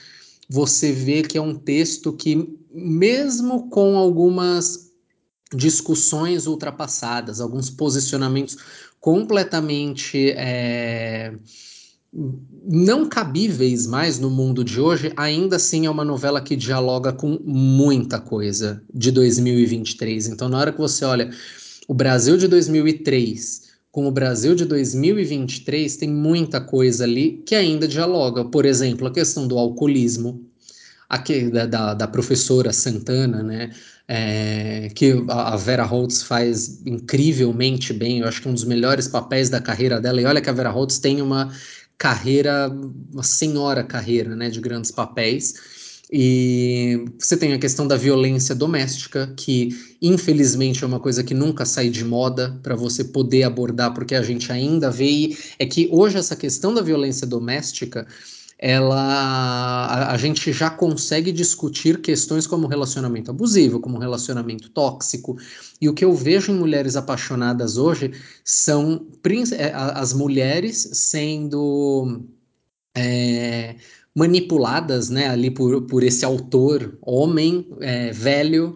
você 0.50 0.92
vê 0.92 1.22
que 1.24 1.38
é 1.38 1.42
um 1.42 1.56
texto 1.56 2.12
que, 2.14 2.58
mesmo 2.74 3.70
com 3.70 3.98
algumas 3.98 4.92
discussões 5.54 6.48
ultrapassadas, 6.48 7.40
alguns 7.40 7.70
posicionamentos 7.70 8.58
completamente 9.00 10.32
é, 10.32 11.34
não 12.68 13.08
cabíveis 13.08 13.86
mais 13.86 14.20
no 14.20 14.30
mundo 14.30 14.64
de 14.64 14.80
hoje, 14.80 15.14
ainda 15.16 15.58
assim 15.58 15.86
é 15.86 15.90
uma 15.90 16.06
novela 16.06 16.42
que 16.42 16.56
dialoga 16.56 17.14
com 17.14 17.40
muita 17.44 18.20
coisa 18.20 18.82
de 18.94 19.12
2023. 19.12 20.28
Então, 20.28 20.50
na 20.50 20.58
hora 20.58 20.72
que 20.72 20.80
você 20.80 21.06
olha 21.06 21.30
o 21.88 21.94
Brasil 21.94 22.38
de 22.38 22.48
2003 22.48 23.65
com 23.96 24.08
o 24.08 24.12
Brasil 24.12 24.54
de 24.56 24.66
2023 24.66 25.96
tem 25.96 26.10
muita 26.10 26.60
coisa 26.60 27.06
ali 27.06 27.42
que 27.46 27.56
ainda 27.56 27.88
dialoga. 27.88 28.44
Por 28.44 28.66
exemplo, 28.66 29.08
a 29.08 29.12
questão 29.12 29.48
do 29.48 29.58
alcoolismo, 29.58 30.46
da, 31.54 31.66
da, 31.66 31.94
da 31.94 32.06
professora 32.06 32.74
Santana, 32.74 33.42
né? 33.42 33.72
É, 34.06 34.90
que 34.94 35.24
a 35.30 35.56
Vera 35.56 35.86
Holtz 35.86 36.24
faz 36.24 36.82
incrivelmente 36.86 37.94
bem. 37.94 38.20
Eu 38.20 38.28
acho 38.28 38.42
que 38.42 38.50
é 38.50 38.52
um 38.52 38.54
dos 38.54 38.66
melhores 38.66 39.08
papéis 39.08 39.50
da 39.50 39.62
carreira 39.62 40.02
dela. 40.02 40.20
E 40.20 40.26
olha 40.26 40.42
que 40.42 40.50
a 40.50 40.54
Vera 40.54 40.72
Holtz 40.72 41.00
tem 41.00 41.22
uma 41.22 41.50
carreira, 41.98 42.70
uma 43.14 43.24
senhora 43.24 43.82
carreira, 43.82 44.36
né, 44.36 44.50
de 44.50 44.60
grandes 44.60 44.92
papéis. 44.92 45.54
E 46.12 47.04
você 47.18 47.36
tem 47.36 47.54
a 47.54 47.58
questão 47.58 47.88
da 47.88 47.98
violência 47.98 48.54
doméstica, 48.54 49.34
que 49.36 49.70
infelizmente 50.02 50.84
é 50.84 50.88
uma 50.88 51.00
coisa 51.00 51.24
que 51.24 51.34
nunca 51.34 51.66
sai 51.66 51.90
de 51.90 52.06
moda 52.06 52.60
para 52.62 52.76
você 52.76 53.04
poder 53.04 53.44
abordar, 53.44 53.94
porque 53.94 54.14
a 54.14 54.22
gente 54.22 54.52
ainda 54.52 54.92
vê. 54.92 55.36
É 55.58 55.66
que 55.66 55.90
hoje 55.92 56.18
essa 56.18 56.36
questão 56.36 56.74
da 56.74 56.82
violência 56.82 57.26
doméstica 57.26 58.08
ela 58.58 58.96
a, 58.96 60.14
a, 60.14 60.18
gente 60.18 60.52
já 60.54 60.70
consegue 60.70 61.32
discutir 61.32 62.00
questões 62.02 62.48
como 62.48 62.68
relacionamento 62.68 63.30
abusivo, 63.30 63.82
como 63.82 63.98
relacionamento 63.98 64.70
tóxico. 64.70 65.38
E 65.82 65.90
o 65.90 65.94
que 65.94 66.06
eu 66.06 66.14
vejo 66.14 66.52
em 66.52 66.56
mulheres 66.56 66.96
apaixonadas 66.96 67.78
hoje 67.78 68.12
são 68.44 69.06
é, 69.58 69.74
as 69.74 70.14
mulheres 70.14 70.90
sendo 70.94 72.24
é, 72.96 73.76
manipuladas 74.16 75.10
né, 75.10 75.28
ali 75.28 75.52
por, 75.52 75.82
por 75.84 76.02
esse 76.02 76.24
autor, 76.24 76.98
homem, 77.02 77.68
é, 77.82 78.12
velho, 78.12 78.76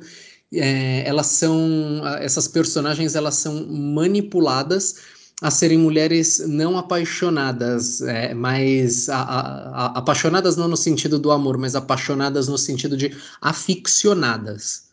é, 0.53 1.07
elas 1.07 1.27
são, 1.27 2.01
essas 2.19 2.47
personagens 2.47 3.15
elas 3.15 3.35
são 3.35 3.65
manipuladas 3.67 4.95
a 5.41 5.49
serem 5.49 5.77
mulheres 5.77 6.43
não 6.45 6.77
apaixonadas, 6.77 8.01
é, 8.01 8.33
mas 8.33 9.07
a, 9.07 9.21
a, 9.21 9.39
a, 9.85 9.85
apaixonadas 9.99 10.57
não 10.57 10.67
no 10.67 10.75
sentido 10.75 11.17
do 11.17 11.31
amor, 11.31 11.57
mas 11.57 11.75
apaixonadas 11.75 12.49
no 12.49 12.57
sentido 12.57 12.97
de 12.97 13.15
aficionadas. 13.41 14.88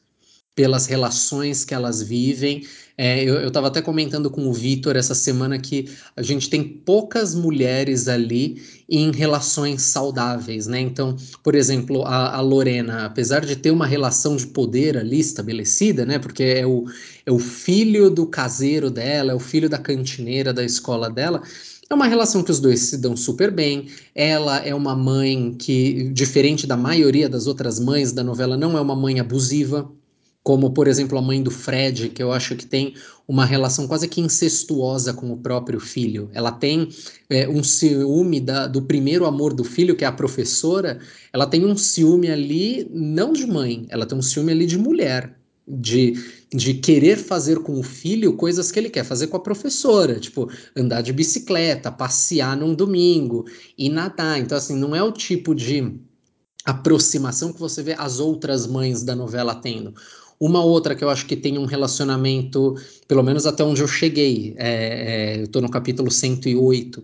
Pelas 0.57 0.87
relações 0.87 1.67
que 1.67 1.75
elas 1.75 2.03
vivem. 2.03 2.67
É, 2.99 3.23
eu 3.23 3.47
estava 3.47 3.67
até 3.67 3.83
comentando 3.83 4.31
com 4.31 4.49
o 4.49 4.53
Vitor 4.55 4.97
essa 4.97 5.15
semana 5.15 5.59
que 5.59 5.87
a 6.17 6.23
gente 6.23 6.49
tem 6.49 6.65
poucas 6.65 7.35
mulheres 7.35 8.09
ali 8.09 8.63
em 8.89 9.13
relações 9.13 9.83
saudáveis, 9.83 10.67
né? 10.67 10.81
Então, 10.81 11.15
por 11.43 11.55
exemplo, 11.55 12.05
a, 12.05 12.37
a, 12.37 12.41
Lorena, 12.41 13.05
apesar 13.05 13.45
de 13.45 13.55
ter 13.55 13.71
uma 13.71 13.87
relação 13.87 14.35
de 14.35 14.47
poder 14.47 14.97
ali 14.97 15.21
estabelecida, 15.21 16.07
né? 16.07 16.19
Porque 16.19 16.43
é 16.43 16.67
o, 16.67 16.87
é 17.27 17.31
o 17.31 17.39
filho 17.39 18.09
do 18.09 18.27
caseiro 18.27 18.91
dela, 18.91 19.33
é 19.33 19.35
o 19.35 19.41
filho 19.41 19.69
da 19.69 19.77
cantineira 19.77 20.55
da 20.55 20.65
escola 20.65 21.11
dela. 21.11 21.43
É 21.91 21.95
uma 21.95 22.07
relação 22.07 22.43
que 22.43 22.51
os 22.51 22.61
dois 22.61 22.81
se 22.81 22.97
dão 22.97 23.15
super 23.15 23.51
bem. 23.51 23.89
Ela 24.15 24.57
é 24.61 24.75
uma 24.75 24.97
mãe 24.97 25.55
que, 25.59 26.11
diferente 26.15 26.67
da 26.67 26.79
maioria 26.79 27.29
das 27.29 27.47
outras 27.47 27.79
mães 27.79 28.11
da 28.11 28.25
novela, 28.25 28.57
não 28.57 28.77
é 28.77 28.81
uma 28.81 28.97
mãe 28.97 29.21
abusiva 29.21 29.87
como 30.47 30.71
por 30.71 30.87
exemplo 30.87 31.19
a 31.19 31.21
mãe 31.21 31.43
do 31.43 31.51
Fred, 31.51 32.11
que 32.11 32.23
eu 32.23 32.31
acho 32.31 32.55
que 32.55 32.65
tem 32.65 32.95
uma 33.27 33.45
relação 33.45 33.89
quase 33.89 34.07
que 34.07 34.21
incestuosa 34.21 35.13
com 35.13 35.33
o 35.33 35.37
próprio 35.37 35.81
filho. 35.81 36.31
Ela 36.33 36.53
tem 36.53 36.89
é, 37.29 37.49
um 37.49 37.65
ciúme 37.65 38.39
da, 38.39 38.69
do 38.69 38.81
primeiro 38.81 39.27
amor 39.27 39.53
do 39.53 39.65
filho, 39.65 39.97
que 39.97 40.05
é 40.05 40.07
a 40.07 40.13
professora, 40.13 41.01
ela 41.33 41.49
tem 41.49 41.65
um 41.67 41.77
ciúme 41.77 42.31
ali, 42.31 42.89
não 42.93 43.33
de 43.33 43.45
mãe, 43.45 43.87
ela 43.89 44.07
tem 44.07 44.17
um 44.17 44.23
ciúme 44.23 44.53
ali 44.53 44.67
de 44.67 44.79
mulher. 44.79 45.37
De, 45.69 46.13
de 46.55 46.75
querer 46.75 47.17
fazer 47.17 47.59
com 47.59 47.81
o 47.81 47.83
filho 47.83 48.37
coisas 48.37 48.71
que 48.71 48.79
ele 48.79 48.89
quer 48.89 49.05
fazer 49.05 49.27
com 49.27 49.37
a 49.37 49.41
professora, 49.41 50.21
tipo 50.21 50.49
andar 50.77 51.01
de 51.01 51.13
bicicleta, 51.13 51.91
passear 51.91 52.57
num 52.57 52.73
domingo 52.73 53.47
e 53.77 53.89
nadar. 53.89 54.39
Então, 54.39 54.57
assim, 54.57 54.77
não 54.77 54.95
é 54.95 55.03
o 55.03 55.11
tipo 55.11 55.57
de 55.57 55.99
aproximação 56.65 57.53
que 57.53 57.59
você 57.59 57.83
vê 57.83 57.95
as 57.99 58.21
outras 58.21 58.65
mães 58.67 59.03
da 59.03 59.17
novela 59.17 59.57
tendo. 59.57 59.95
Uma 60.39 60.63
outra 60.63 60.95
que 60.95 61.03
eu 61.03 61.09
acho 61.09 61.27
que 61.27 61.37
tem 61.37 61.59
um 61.59 61.65
relacionamento, 61.65 62.75
pelo 63.09 63.23
menos 63.23 63.47
até 63.47 63.65
onde 63.65 63.81
eu 63.81 63.89
cheguei, 63.89 64.55
é, 64.59 65.35
é, 65.35 65.41
eu 65.41 65.45
estou 65.45 65.63
no 65.63 65.71
capítulo 65.71 66.11
108, 66.11 67.03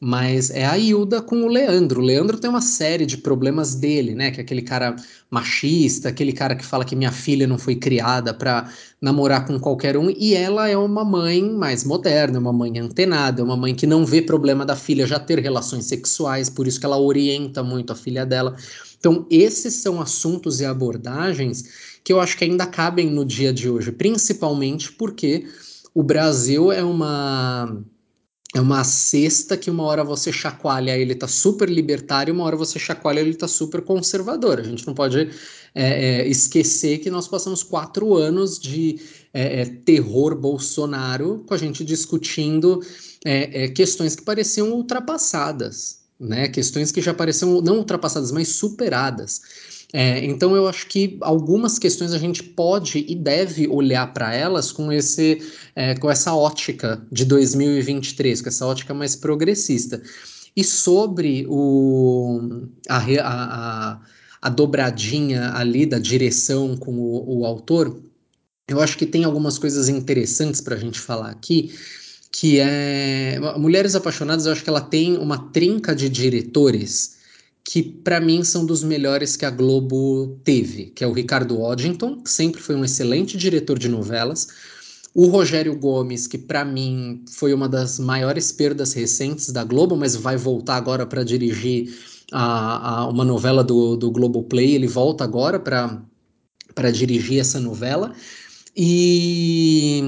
mas 0.00 0.50
é 0.50 0.64
a 0.64 0.78
Hilda 0.78 1.20
com 1.20 1.42
o 1.42 1.48
Leandro. 1.48 2.00
O 2.00 2.04
Leandro 2.04 2.38
tem 2.38 2.48
uma 2.48 2.60
série 2.60 3.04
de 3.04 3.16
problemas 3.16 3.74
dele, 3.74 4.14
né? 4.14 4.30
Que 4.30 4.38
é 4.38 4.42
aquele 4.44 4.62
cara 4.62 4.94
machista, 5.28 6.08
aquele 6.08 6.32
cara 6.32 6.54
que 6.54 6.64
fala 6.64 6.84
que 6.84 6.94
minha 6.94 7.10
filha 7.10 7.48
não 7.48 7.58
foi 7.58 7.74
criada 7.74 8.32
para 8.32 8.70
namorar 9.02 9.44
com 9.44 9.58
qualquer 9.58 9.96
um, 9.96 10.08
e 10.08 10.34
ela 10.34 10.68
é 10.68 10.76
uma 10.76 11.04
mãe 11.04 11.42
mais 11.42 11.84
moderna, 11.84 12.38
uma 12.38 12.52
mãe 12.52 12.78
antenada, 12.78 13.42
uma 13.42 13.56
mãe 13.56 13.74
que 13.74 13.86
não 13.86 14.06
vê 14.06 14.22
problema 14.22 14.64
da 14.64 14.76
filha 14.76 15.06
já 15.06 15.18
ter 15.18 15.40
relações 15.40 15.86
sexuais, 15.86 16.48
por 16.48 16.66
isso 16.68 16.78
que 16.78 16.86
ela 16.86 16.98
orienta 16.98 17.62
muito 17.62 17.92
a 17.92 17.96
filha 17.96 18.24
dela. 18.24 18.56
Então, 18.98 19.26
esses 19.30 19.74
são 19.74 20.00
assuntos 20.00 20.60
e 20.60 20.64
abordagens 20.64 21.87
que 22.08 22.12
eu 22.14 22.20
acho 22.20 22.38
que 22.38 22.44
ainda 22.44 22.64
cabem 22.64 23.10
no 23.10 23.22
dia 23.22 23.52
de 23.52 23.68
hoje, 23.68 23.92
principalmente 23.92 24.90
porque 24.90 25.46
o 25.92 26.02
Brasil 26.02 26.72
é 26.72 26.82
uma 26.82 27.84
é 28.54 28.60
uma 28.62 28.82
cesta 28.82 29.58
que 29.58 29.70
uma 29.70 29.82
hora 29.82 30.02
você 30.02 30.32
chacoalha 30.32 30.96
ele 30.96 31.14
tá 31.14 31.28
super 31.28 31.68
libertário, 31.68 32.32
uma 32.32 32.44
hora 32.44 32.56
você 32.56 32.78
chacoalha 32.78 33.20
ele 33.20 33.34
tá 33.34 33.46
super 33.46 33.82
conservador. 33.82 34.58
A 34.58 34.62
gente 34.62 34.86
não 34.86 34.94
pode 34.94 35.18
é, 35.74 36.22
é, 36.22 36.26
esquecer 36.26 36.96
que 36.96 37.10
nós 37.10 37.28
passamos 37.28 37.62
quatro 37.62 38.14
anos 38.14 38.58
de 38.58 38.98
é, 39.34 39.60
é 39.60 39.64
terror 39.66 40.34
Bolsonaro 40.34 41.44
com 41.46 41.52
a 41.52 41.58
gente 41.58 41.84
discutindo 41.84 42.80
é, 43.22 43.64
é, 43.64 43.68
questões 43.68 44.16
que 44.16 44.22
pareciam 44.22 44.70
ultrapassadas, 44.70 45.98
né? 46.18 46.48
Questões 46.48 46.90
que 46.90 47.02
já 47.02 47.12
pareciam 47.12 47.60
não 47.60 47.76
ultrapassadas, 47.76 48.32
mas 48.32 48.48
superadas. 48.48 49.42
É, 49.92 50.22
então 50.24 50.54
eu 50.54 50.68
acho 50.68 50.86
que 50.86 51.16
algumas 51.22 51.78
questões 51.78 52.12
a 52.12 52.18
gente 52.18 52.42
pode 52.42 53.06
e 53.08 53.14
deve 53.14 53.66
olhar 53.68 54.12
para 54.12 54.34
elas 54.34 54.70
com 54.70 54.92
esse 54.92 55.40
é, 55.74 55.94
com 55.94 56.10
essa 56.10 56.34
ótica 56.34 57.02
de 57.10 57.24
2023, 57.24 58.42
com 58.42 58.48
essa 58.48 58.66
ótica 58.66 58.92
mais 58.92 59.16
progressista. 59.16 60.02
E 60.54 60.62
sobre 60.62 61.46
o, 61.48 62.66
a, 62.88 62.98
a, 63.22 64.00
a 64.42 64.48
dobradinha 64.50 65.52
ali 65.54 65.86
da 65.86 65.98
direção 65.98 66.76
com 66.76 66.92
o, 66.98 67.40
o 67.40 67.46
autor, 67.46 67.98
eu 68.66 68.80
acho 68.80 68.98
que 68.98 69.06
tem 69.06 69.24
algumas 69.24 69.58
coisas 69.58 69.88
interessantes 69.88 70.60
para 70.60 70.74
a 70.74 70.78
gente 70.78 71.00
falar 71.00 71.30
aqui 71.30 71.72
que 72.30 72.60
é 72.60 73.40
Mulheres 73.56 73.94
Apaixonadas, 73.94 74.46
eu 74.46 74.52
acho 74.52 74.62
que 74.62 74.68
ela 74.68 74.80
tem 74.80 75.16
uma 75.16 75.50
trinca 75.50 75.94
de 75.94 76.08
diretores 76.08 77.17
que 77.70 77.82
para 77.82 78.18
mim 78.18 78.42
são 78.42 78.64
dos 78.64 78.82
melhores 78.82 79.36
que 79.36 79.44
a 79.44 79.50
Globo 79.50 80.40
teve, 80.42 80.86
que 80.86 81.04
é 81.04 81.06
o 81.06 81.12
Ricardo 81.12 81.60
Oddington, 81.60 82.22
que 82.22 82.30
sempre 82.30 82.62
foi 82.62 82.74
um 82.74 82.82
excelente 82.82 83.36
diretor 83.36 83.78
de 83.78 83.90
novelas, 83.90 84.48
o 85.14 85.26
Rogério 85.26 85.78
Gomes, 85.78 86.26
que 86.26 86.38
para 86.38 86.64
mim 86.64 87.22
foi 87.30 87.52
uma 87.52 87.68
das 87.68 87.98
maiores 87.98 88.50
perdas 88.50 88.94
recentes 88.94 89.52
da 89.52 89.64
Globo, 89.64 89.98
mas 89.98 90.16
vai 90.16 90.34
voltar 90.34 90.76
agora 90.76 91.04
para 91.04 91.22
dirigir 91.22 91.94
a, 92.32 93.00
a, 93.00 93.08
uma 93.08 93.24
novela 93.24 93.62
do, 93.62 93.98
do 93.98 94.10
Globoplay, 94.10 94.74
ele 94.74 94.86
volta 94.86 95.22
agora 95.22 95.60
para 95.60 96.90
dirigir 96.90 97.38
essa 97.38 97.60
novela. 97.60 98.14
E, 98.74 100.00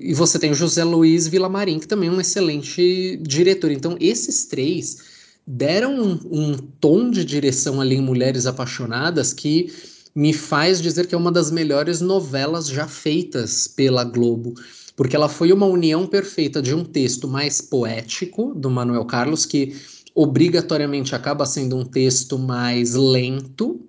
e 0.00 0.12
você 0.12 0.38
tem 0.38 0.50
o 0.50 0.54
José 0.54 0.84
Luiz 0.84 1.26
Vilamarim, 1.26 1.78
que 1.78 1.88
também 1.88 2.10
é 2.10 2.12
um 2.12 2.20
excelente 2.20 3.18
diretor. 3.22 3.70
Então, 3.70 3.96
esses 3.98 4.44
três 4.44 5.15
deram 5.46 5.94
um, 5.94 6.18
um 6.30 6.56
tom 6.56 7.10
de 7.10 7.24
direção 7.24 7.80
ali 7.80 7.94
em 7.94 8.02
Mulheres 8.02 8.46
Apaixonadas 8.46 9.32
que 9.32 9.72
me 10.14 10.32
faz 10.32 10.80
dizer 10.80 11.06
que 11.06 11.14
é 11.14 11.18
uma 11.18 11.30
das 11.30 11.50
melhores 11.50 12.00
novelas 12.00 12.66
já 12.68 12.88
feitas 12.88 13.68
pela 13.68 14.02
Globo, 14.02 14.54
porque 14.96 15.14
ela 15.14 15.28
foi 15.28 15.52
uma 15.52 15.66
união 15.66 16.06
perfeita 16.06 16.62
de 16.62 16.74
um 16.74 16.82
texto 16.82 17.28
mais 17.28 17.60
poético 17.60 18.54
do 18.54 18.70
Manuel 18.70 19.04
Carlos, 19.04 19.44
que 19.44 19.76
obrigatoriamente 20.14 21.14
acaba 21.14 21.44
sendo 21.44 21.76
um 21.76 21.84
texto 21.84 22.38
mais 22.38 22.94
lento, 22.94 23.86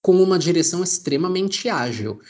com 0.00 0.22
uma 0.22 0.38
direção 0.38 0.84
extremamente 0.84 1.68
ágil, 1.68 2.20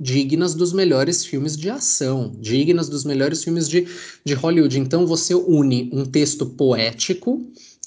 dignas 0.00 0.52
dos 0.52 0.72
melhores 0.72 1.24
filmes 1.24 1.56
de 1.56 1.70
ação, 1.70 2.34
dignas 2.40 2.88
dos 2.88 3.04
melhores 3.04 3.44
filmes 3.44 3.68
de, 3.68 3.86
de 4.24 4.34
Hollywood. 4.34 4.80
Então 4.80 5.06
você 5.06 5.32
une 5.32 5.88
um 5.92 6.04
texto 6.04 6.44
poético 6.44 7.40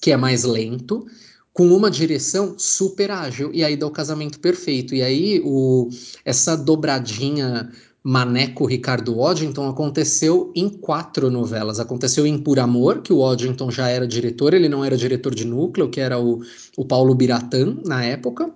que 0.03 0.11
é 0.11 0.17
mais 0.17 0.43
lento, 0.43 1.07
com 1.53 1.67
uma 1.67 1.89
direção 1.89 2.55
super 2.57 3.09
ágil, 3.09 3.51
e 3.53 3.63
aí 3.63 3.77
dá 3.77 3.87
o 3.87 3.91
casamento 3.91 4.37
perfeito. 4.37 4.93
E 4.93 5.01
aí 5.01 5.41
o, 5.45 5.87
essa 6.25 6.57
dobradinha 6.57 7.71
Maneco 8.03 8.65
Ricardo 8.65 9.15
Waddington 9.15 9.69
aconteceu 9.69 10.51
em 10.53 10.67
quatro 10.67 11.31
novelas. 11.31 11.79
Aconteceu 11.79 12.27
em 12.27 12.37
Por 12.37 12.59
Amor, 12.59 13.01
que 13.01 13.13
o 13.13 13.19
Waddington 13.19 13.71
já 13.71 13.87
era 13.87 14.05
diretor, 14.05 14.53
ele 14.53 14.67
não 14.67 14.83
era 14.83 14.97
diretor 14.97 15.33
de 15.33 15.45
núcleo, 15.45 15.89
que 15.89 16.01
era 16.01 16.19
o, 16.19 16.41
o 16.75 16.83
Paulo 16.83 17.15
Biratã 17.15 17.77
na 17.85 18.03
época, 18.03 18.51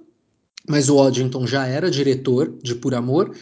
mas 0.68 0.90
o 0.90 0.98
Waddington 0.98 1.48
já 1.48 1.66
era 1.66 1.90
diretor 1.90 2.54
de 2.62 2.76
Por 2.76 2.94
Amor. 2.94 3.34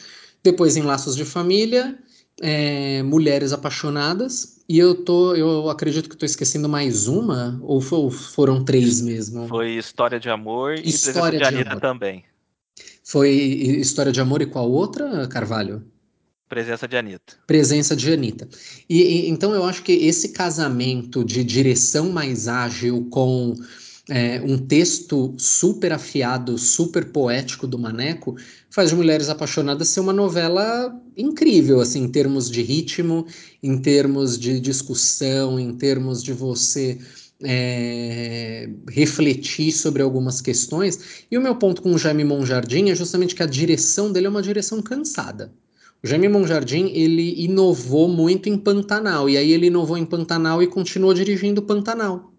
Depois 0.44 0.78
em 0.78 0.84
Laços 0.84 1.16
de 1.16 1.26
Família, 1.26 1.98
é, 2.40 3.02
Mulheres 3.02 3.52
Apaixonadas, 3.52 4.55
e 4.68 4.80
eu 4.80 4.96
tô, 4.96 5.36
eu 5.36 5.70
acredito 5.70 6.10
que 6.10 6.16
estou 6.16 6.26
esquecendo 6.26 6.68
mais 6.68 7.08
uma, 7.08 7.60
ou 7.62 7.80
foram 7.80 8.64
três 8.64 9.02
mesmo? 9.02 9.48
Foi 9.48 9.72
História 9.72 10.20
de 10.20 10.30
Amor 10.30 10.76
e 10.76 10.90
História 10.90 11.40
Presença 11.40 11.52
de, 11.52 11.64
de 11.64 11.70
Anitta 11.70 11.80
também. 11.80 12.24
Foi 13.04 13.30
História 13.30 14.12
de 14.12 14.20
Amor 14.20 14.42
e 14.42 14.46
qual 14.46 14.70
outra, 14.70 15.28
Carvalho? 15.28 15.84
Presença 16.50 16.88
de 16.88 16.98
Anitta. 16.98 17.36
Presença 17.46 17.96
de 17.96 18.12
Anitta. 18.12 18.48
E, 18.90 19.02
e, 19.02 19.30
então 19.30 19.54
eu 19.54 19.66
acho 19.66 19.84
que 19.84 19.92
esse 19.92 20.30
casamento 20.30 21.24
de 21.24 21.44
direção 21.44 22.10
mais 22.10 22.48
ágil 22.48 23.08
com 23.10 23.56
é, 24.10 24.40
um 24.42 24.58
texto 24.58 25.34
super 25.38 25.92
afiado, 25.92 26.58
super 26.58 27.06
poético 27.06 27.66
do 27.66 27.80
Maneco, 27.80 28.36
faz 28.76 28.90
de 28.90 28.96
Mulheres 28.98 29.30
Apaixonadas 29.30 29.88
ser 29.88 30.02
uma 30.02 30.12
novela 30.12 30.94
incrível, 31.16 31.80
assim, 31.80 32.04
em 32.04 32.10
termos 32.10 32.52
de 32.52 32.62
ritmo, 32.62 33.26
em 33.64 33.78
termos 33.78 34.38
de 34.38 34.60
discussão, 34.60 35.58
em 35.58 35.74
termos 35.74 36.22
de 36.22 36.34
você 36.34 37.00
é, 37.42 38.70
refletir 38.90 39.72
sobre 39.72 40.02
algumas 40.02 40.42
questões. 40.42 41.26
E 41.32 41.38
o 41.38 41.42
meu 41.42 41.56
ponto 41.56 41.82
com 41.82 41.94
o 41.94 41.98
Jaime 41.98 42.26
Monjardim 42.26 42.90
é 42.90 42.96
justamente 42.96 43.34
que 43.34 43.44
a 43.44 43.46
direção 43.46 44.12
dele 44.12 44.28
é 44.28 44.30
uma 44.30 44.42
direção 44.42 44.82
cansada. 44.82 45.54
O 46.04 46.08
Jaime 46.08 46.28
Monjardim, 46.28 46.92
ele 46.94 47.46
inovou 47.46 48.10
muito 48.10 48.50
em 48.50 48.58
Pantanal, 48.58 49.30
e 49.30 49.38
aí 49.38 49.54
ele 49.54 49.68
inovou 49.68 49.98
em 49.98 50.06
Pantanal 50.06 50.62
e 50.62 50.68
continuou 50.68 51.14
dirigindo 51.14 51.62
Pantanal 51.62 52.36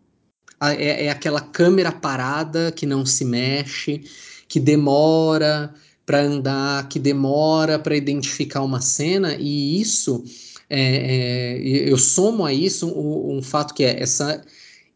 é, 0.61 1.07
é 1.07 1.11
aquela 1.11 1.41
câmera 1.41 1.93
parada 1.93 2.73
que 2.73 2.87
não 2.87 3.05
se 3.05 3.25
mexe, 3.25 4.03
que 4.49 4.59
demora 4.59 5.75
para 6.07 6.23
andar, 6.23 6.89
que 6.89 7.01
demora 7.01 7.79
para 7.79 7.97
identificar 7.97 8.63
uma 8.63 8.81
cena, 8.81 9.35
e 9.35 9.81
isso 9.81 10.25
é, 10.71 11.59
é, 11.59 11.91
eu 11.91 11.99
somo 11.99 12.45
a 12.45 12.53
isso 12.53 12.89
um, 12.89 13.39
um, 13.39 13.43
fato 13.43 13.75
que 13.75 13.85
é 13.85 14.01
essa 14.01 14.43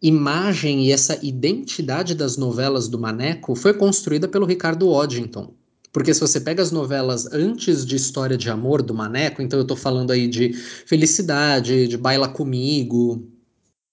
imagem 0.00 0.86
e 0.86 0.92
essa 0.92 1.18
identidade 1.22 2.14
das 2.14 2.36
novelas 2.36 2.88
do 2.88 2.98
Maneco 2.98 3.54
foi 3.54 3.74
construída 3.74 4.26
pelo 4.26 4.46
Ricardo 4.46 4.88
Oddington. 4.88 5.52
Porque 5.92 6.14
se 6.14 6.20
você 6.20 6.40
pega 6.40 6.62
as 6.62 6.70
novelas 6.70 7.26
antes 7.32 7.84
de 7.84 7.96
História 7.96 8.36
de 8.36 8.48
Amor 8.48 8.80
do 8.80 8.94
Maneco, 8.94 9.42
então 9.42 9.58
eu 9.58 9.66
tô 9.66 9.74
falando 9.74 10.12
aí 10.12 10.28
de 10.28 10.52
Felicidade, 10.86 11.88
de 11.88 11.96
Baila 11.96 12.28
Comigo, 12.28 13.28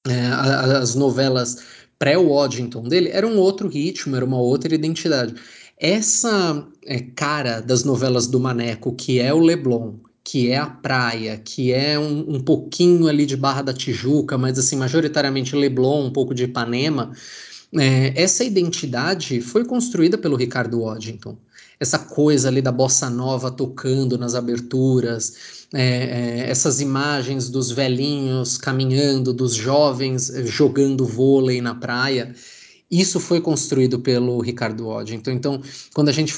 é, 0.08 0.28
as 0.78 0.94
novelas 0.94 1.58
pré-Waddington 1.98 2.84
dele, 2.84 3.10
era 3.10 3.26
um 3.26 3.38
outro 3.38 3.68
ritmo, 3.68 4.16
era 4.16 4.24
uma 4.24 4.40
outra 4.40 4.74
identidade. 4.74 5.34
Essa 5.80 6.68
é, 6.86 7.00
cara 7.00 7.62
das 7.62 7.84
novelas 7.84 8.28
do 8.28 8.40
Maneco, 8.40 8.94
que 8.94 9.20
é 9.20 9.34
o 9.34 9.40
Leblon, 9.40 9.96
que 10.24 10.50
é 10.50 10.58
a 10.58 10.66
praia, 10.66 11.38
que 11.38 11.72
é 11.72 11.98
um, 12.00 12.36
um 12.36 12.40
pouquinho 12.40 13.08
ali 13.08 13.26
de 13.26 13.38
Barra 13.38 13.62
da 13.62 13.74
Tijuca, 13.74 14.38
mas 14.38 14.58
assim, 14.58 14.76
majoritariamente 14.76 15.56
Leblon, 15.56 16.08
um 16.08 16.12
pouco 16.12 16.34
de 16.34 16.46
Ipanema, 16.46 17.12
é, 17.76 18.12
essa 18.16 18.44
identidade 18.44 19.40
foi 19.40 19.66
construída 19.66 20.18
pelo 20.18 20.36
Ricardo 20.36 20.82
Waddington. 20.82 21.38
Essa 21.80 22.00
coisa 22.00 22.48
ali 22.48 22.62
da 22.62 22.72
bossa 22.72 23.10
nova 23.10 23.52
tocando 23.52 24.18
nas 24.18 24.34
aberturas, 24.34 25.68
é, 25.74 26.46
é, 26.46 26.50
essas 26.50 26.82
imagens 26.82 27.50
dos 27.50 27.70
velhinhos 27.70 28.58
caminhando, 28.58 29.32
dos 29.32 29.54
jovens 29.54 30.30
é, 30.30 30.46
jogando 30.46 31.06
vôlei 31.06 31.62
na 31.62 31.76
praia. 31.76 32.34
Isso 32.90 33.20
foi 33.20 33.42
construído 33.42 34.00
pelo 34.00 34.40
Ricardo 34.40 34.88
Waddington. 34.88 35.32
Então, 35.32 35.62
quando 35.94 36.08
a 36.08 36.14
gente 36.14 36.34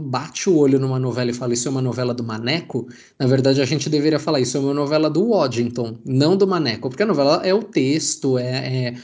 bate 0.00 0.48
o 0.48 0.56
olho 0.56 0.78
numa 0.78 0.98
novela 0.98 1.30
e 1.30 1.34
fala 1.34 1.54
isso 1.54 1.66
é 1.66 1.70
uma 1.70 1.82
novela 1.82 2.14
do 2.14 2.22
Maneco, 2.22 2.88
na 3.18 3.26
verdade 3.26 3.60
a 3.60 3.64
gente 3.64 3.90
deveria 3.90 4.20
falar 4.20 4.40
isso 4.40 4.56
é 4.56 4.60
uma 4.60 4.74
novela 4.74 5.10
do 5.10 5.30
Waddington, 5.30 5.98
não 6.04 6.36
do 6.36 6.46
Maneco, 6.46 6.88
porque 6.88 7.02
a 7.02 7.06
novela 7.06 7.44
é 7.44 7.52
o 7.52 7.64
texto, 7.64 8.38
é, 8.38 8.44
é 8.84 8.94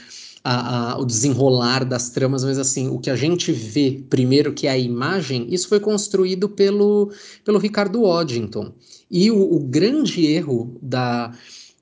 a, 0.41 0.93
a, 0.93 0.97
o 0.99 1.05
desenrolar 1.05 1.83
das 1.83 2.11
tramas, 2.11 2.45
mas 2.45 2.57
assim, 2.57 2.87
o 2.87 2.97
que 2.97 3.09
a 3.09 3.15
gente 3.15 3.51
vê 3.51 4.01
primeiro, 4.09 4.53
que 4.53 4.65
é 4.65 4.69
a 4.69 4.77
imagem, 4.77 5.47
isso 5.53 5.67
foi 5.67 5.81
construído 5.81 6.47
pelo, 6.47 7.11
pelo 7.43 7.57
Ricardo 7.57 8.03
Waddington. 8.03 8.71
E 9.11 9.29
o, 9.29 9.55
o 9.55 9.59
grande 9.59 10.25
erro 10.27 10.77
da, 10.81 11.33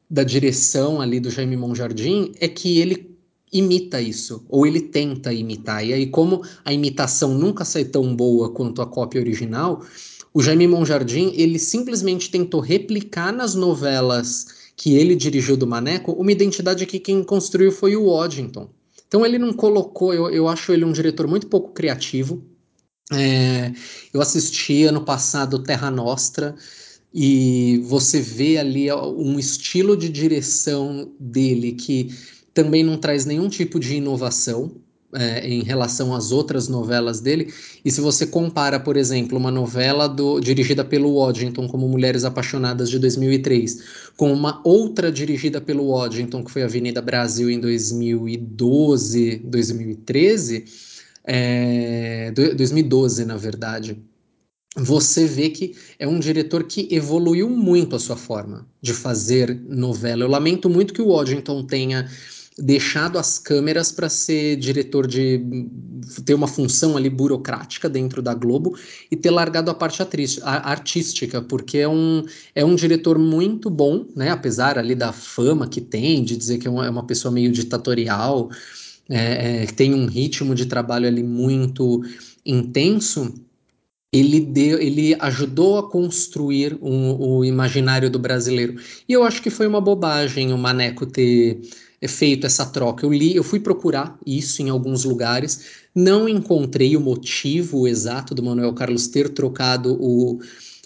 da 0.10 0.24
direção 0.24 1.00
ali 1.00 1.20
do 1.20 1.30
Jaime 1.30 1.56
Monjardim 1.56 2.32
é 2.40 2.48
que 2.48 2.80
ele 2.80 3.13
imita 3.54 4.02
isso, 4.02 4.44
ou 4.50 4.66
ele 4.66 4.82
tenta 4.82 5.32
imitar. 5.32 5.86
E 5.86 5.94
aí, 5.94 6.08
como 6.08 6.42
a 6.66 6.74
imitação 6.74 7.34
nunca 7.36 7.64
sai 7.64 7.86
tão 7.86 8.16
boa 8.16 8.52
quanto 8.52 8.82
a 8.82 8.88
cópia 8.88 9.22
original, 9.22 9.86
o 10.34 10.42
Jaime 10.42 10.68
Monjardim, 10.68 11.32
ele 11.36 11.60
simplesmente 11.60 12.32
tentou 12.32 12.60
replicar 12.60 13.32
nas 13.32 13.54
novelas 13.54 14.48
que 14.76 14.96
ele 14.96 15.16
dirigiu 15.16 15.56
do 15.56 15.68
Maneco, 15.68 16.12
uma 16.14 16.32
identidade 16.32 16.86
que 16.88 17.00
quem 17.00 17.24
construiu 17.24 17.72
foi 17.72 17.96
o 17.96 18.08
Waddington. 18.08 18.68
Então 19.08 19.24
ele 19.24 19.38
não 19.38 19.54
colocou, 19.54 20.12
eu, 20.12 20.28
eu 20.32 20.48
acho 20.48 20.74
ele 20.74 20.84
um 20.84 20.92
diretor 20.92 21.28
muito 21.28 21.46
pouco 21.46 21.72
criativo. 21.72 22.44
É, 23.12 23.72
eu 24.12 24.20
assisti 24.20 24.86
ano 24.86 25.06
passado 25.06 25.62
Terra 25.62 25.92
Nostra 25.92 26.56
e 27.14 27.80
você 27.86 28.20
vê 28.20 28.58
ali 28.58 28.92
um 28.92 29.38
estilo 29.38 29.96
de 29.96 30.10
direção 30.10 31.12
dele 31.20 31.74
que 31.74 32.10
também 32.54 32.84
não 32.84 32.98
traz 32.98 33.26
nenhum 33.26 33.50
tipo 33.50 33.80
de 33.80 33.96
inovação 33.96 34.72
é, 35.16 35.48
em 35.48 35.64
relação 35.64 36.14
às 36.14 36.32
outras 36.32 36.68
novelas 36.68 37.20
dele. 37.20 37.54
E 37.84 37.92
se 37.92 38.02
você 38.02 38.26
compara, 38.26 38.80
por 38.80 38.98
exemplo, 38.98 39.38
uma 39.38 39.52
novela 39.52 40.08
do, 40.08 40.40
dirigida 40.40 40.84
pelo 40.84 41.16
Waddington, 41.16 41.68
como 41.68 41.88
Mulheres 41.88 42.24
Apaixonadas 42.24 42.90
de 42.90 43.00
2003, 43.00 43.84
com 44.18 44.34
uma 44.34 44.62
outra 44.64 45.12
dirigida 45.12 45.62
pelo 45.62 45.90
Waddington, 45.90 46.44
que 46.44 46.52
foi 46.52 46.64
Avenida 46.64 47.02
Brasil 47.02 47.50
em 47.50 47.60
2012, 47.60 49.38
2013, 49.46 50.66
é, 51.26 52.32
2012, 52.32 53.26
na 53.26 53.38
verdade 53.38 53.98
você 54.76 55.26
vê 55.26 55.50
que 55.50 55.76
é 56.00 56.08
um 56.08 56.20
diretor 56.20 56.64
que 56.64 56.88
evoluiu 56.90 57.48
muito 57.50 57.96
a 57.96 58.00
sua 58.00 58.18
forma 58.18 58.68
de 58.82 58.92
fazer 58.92 59.62
novela. 59.68 60.24
Eu 60.24 60.28
lamento 60.28 60.70
muito 60.70 60.94
que 60.94 61.02
o 61.02 61.10
Waddington 61.10 61.64
tenha 61.64 62.10
deixado 62.58 63.18
as 63.18 63.40
câmeras 63.40 63.92
para 63.92 64.10
ser 64.10 64.56
diretor 64.58 65.08
de 65.08 65.44
ter 66.26 66.34
uma 66.34 66.48
função 66.48 66.96
ali 66.96 67.10
burocrática 67.10 67.90
dentro 67.90 68.22
da 68.22 68.34
Globo 68.34 68.78
e 69.10 69.16
ter 69.16 69.32
largado 69.32 69.72
a 69.72 69.74
parte 69.74 70.02
artística, 70.44 71.42
porque 71.42 71.80
é 71.80 71.88
um, 71.88 72.24
é 72.54 72.64
um 72.64 72.76
diretor 72.76 73.18
muito 73.18 73.70
bom, 73.70 74.06
né? 74.16 74.30
Apesar 74.30 74.78
ali 74.78 74.94
da 74.96 75.12
fama 75.12 75.68
que 75.68 75.82
tem, 75.82 76.24
de 76.24 76.38
dizer 76.38 76.58
que 76.60 76.68
é 76.68 76.72
uma, 76.72 76.86
é 76.86 76.90
uma 76.90 77.06
pessoa 77.06 77.32
meio 77.32 77.52
ditatorial, 77.52 78.50
é, 79.10 79.64
é, 79.64 79.66
tem 79.66 79.94
um 79.94 80.06
ritmo 80.06 80.54
de 80.54 80.66
trabalho 80.66 81.08
ali 81.08 81.24
muito 81.24 82.02
intenso 82.46 83.34
ele, 84.14 84.40
deu, 84.40 84.80
ele 84.80 85.16
ajudou 85.20 85.80
a 85.80 85.90
construir 85.90 86.78
um, 86.80 87.20
o 87.20 87.44
imaginário 87.44 88.12
do 88.12 88.20
brasileiro. 88.20 88.76
E 89.10 89.14
eu 89.14 89.24
acho 89.24 89.42
que 89.42 89.50
foi 89.50 89.66
uma 89.66 89.82
bobagem 89.82 90.54
o 90.54 90.58
Maneco 90.58 91.08
ter 91.08 91.60
feito 92.08 92.46
essa 92.46 92.66
troca. 92.66 93.06
Eu 93.06 93.14
li, 93.14 93.36
eu 93.36 93.44
fui 93.44 93.60
procurar 93.60 94.18
isso 94.26 94.62
em 94.62 94.70
alguns 94.70 95.04
lugares, 95.04 95.62
não 95.94 96.28
encontrei 96.28 96.96
o 96.98 97.02
motivo 97.02 97.88
exato 97.88 98.34
do 98.34 98.44
Manuel 98.44 98.74
Carlos 98.74 99.08
ter 99.08 99.30
trocado 99.30 99.98
o, 100.00 100.40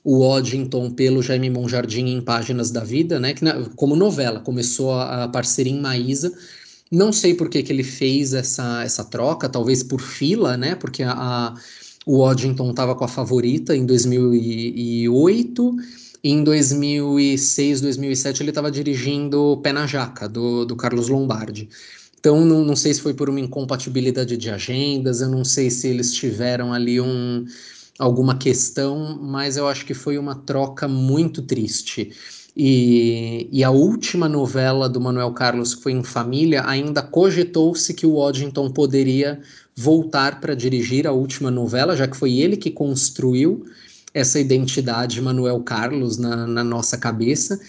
o 0.04 0.20
Waddington 0.20 0.92
pelo 0.92 1.22
Jaime 1.22 1.50
Monjardim 1.50 2.08
em 2.08 2.22
Páginas 2.22 2.72
da 2.72 2.84
Vida, 2.84 3.20
né? 3.20 3.34
Que 3.34 3.44
na, 3.44 3.64
como 3.76 3.96
novela, 3.96 4.40
começou 4.40 4.92
a, 4.94 5.24
a 5.24 5.28
parceria 5.28 5.74
em 5.74 5.80
Maísa. 5.80 6.32
Não 6.92 7.12
sei 7.12 7.34
por 7.34 7.50
que, 7.50 7.64
que 7.64 7.74
ele 7.74 7.84
fez 7.84 8.34
essa, 8.34 8.84
essa 8.84 9.04
troca, 9.04 9.50
talvez 9.50 9.84
por 9.84 10.02
fila, 10.02 10.56
né? 10.56 10.76
Porque 10.76 11.04
a, 11.04 11.12
a 11.12 11.56
o 12.08 12.20
Waddington 12.20 12.70
estava 12.70 12.96
com 12.96 13.04
a 13.04 13.08
favorita 13.08 13.76
em 13.76 13.86
2008 13.86 15.76
em 16.24 16.44
2006, 16.44 17.82
2007, 17.82 18.42
ele 18.44 18.50
estava 18.50 18.72
dirigindo 18.72 19.60
Pé 19.64 19.72
na 19.72 19.86
Jaca, 19.86 20.28
do, 20.28 20.66
do 20.66 20.76
Carlos 20.76 21.08
Lombardi. 21.08 21.70
Então, 22.20 22.44
não, 22.44 22.64
não 22.66 22.76
sei 22.76 22.94
se 22.94 23.02
foi 23.02 23.14
por 23.14 23.30
uma 23.30 23.40
incompatibilidade 23.40 24.36
de 24.36 24.50
agendas, 24.50 25.22
eu 25.22 25.30
não 25.30 25.46
sei 25.46 25.70
se 25.70 25.88
eles 25.88 26.12
tiveram 26.14 26.74
ali 26.74 27.00
um, 27.00 27.46
alguma 27.98 28.38
questão, 28.38 29.18
mas 29.22 29.58
eu 29.58 29.68
acho 29.68 29.86
que 29.86 29.94
foi 29.94 30.18
uma 30.18 30.36
troca 30.36 30.88
muito 30.88 31.42
triste. 31.42 32.12
E, 32.60 33.48
e, 33.52 33.64
a 33.64 33.70
última 33.70 34.28
novela 34.28 34.90
do 34.90 35.00
Manuel 35.00 35.32
Carlos, 35.32 35.76
que 35.76 35.84
foi 35.84 35.92
em 35.92 36.04
Família, 36.04 36.64
ainda 36.68 37.04
cogitou-se 37.04 37.94
que 37.94 38.06
o 38.06 38.16
Waddington 38.16 38.72
poderia 38.72 39.40
voltar 39.76 40.42
para 40.42 40.56
dirigir 40.56 41.06
a 41.06 41.12
última 41.12 41.52
novela, 41.52 41.96
já 41.96 42.08
que 42.08 42.18
foi 42.18 42.40
ele 42.40 42.58
que 42.58 42.72
construiu 42.72 43.64
essa 44.18 44.40
identidade 44.40 45.22
Manuel 45.22 45.62
Carlos 45.62 46.18
na, 46.18 46.48
na 46.48 46.64
nossa 46.64 46.98
cabeça. 46.98 47.60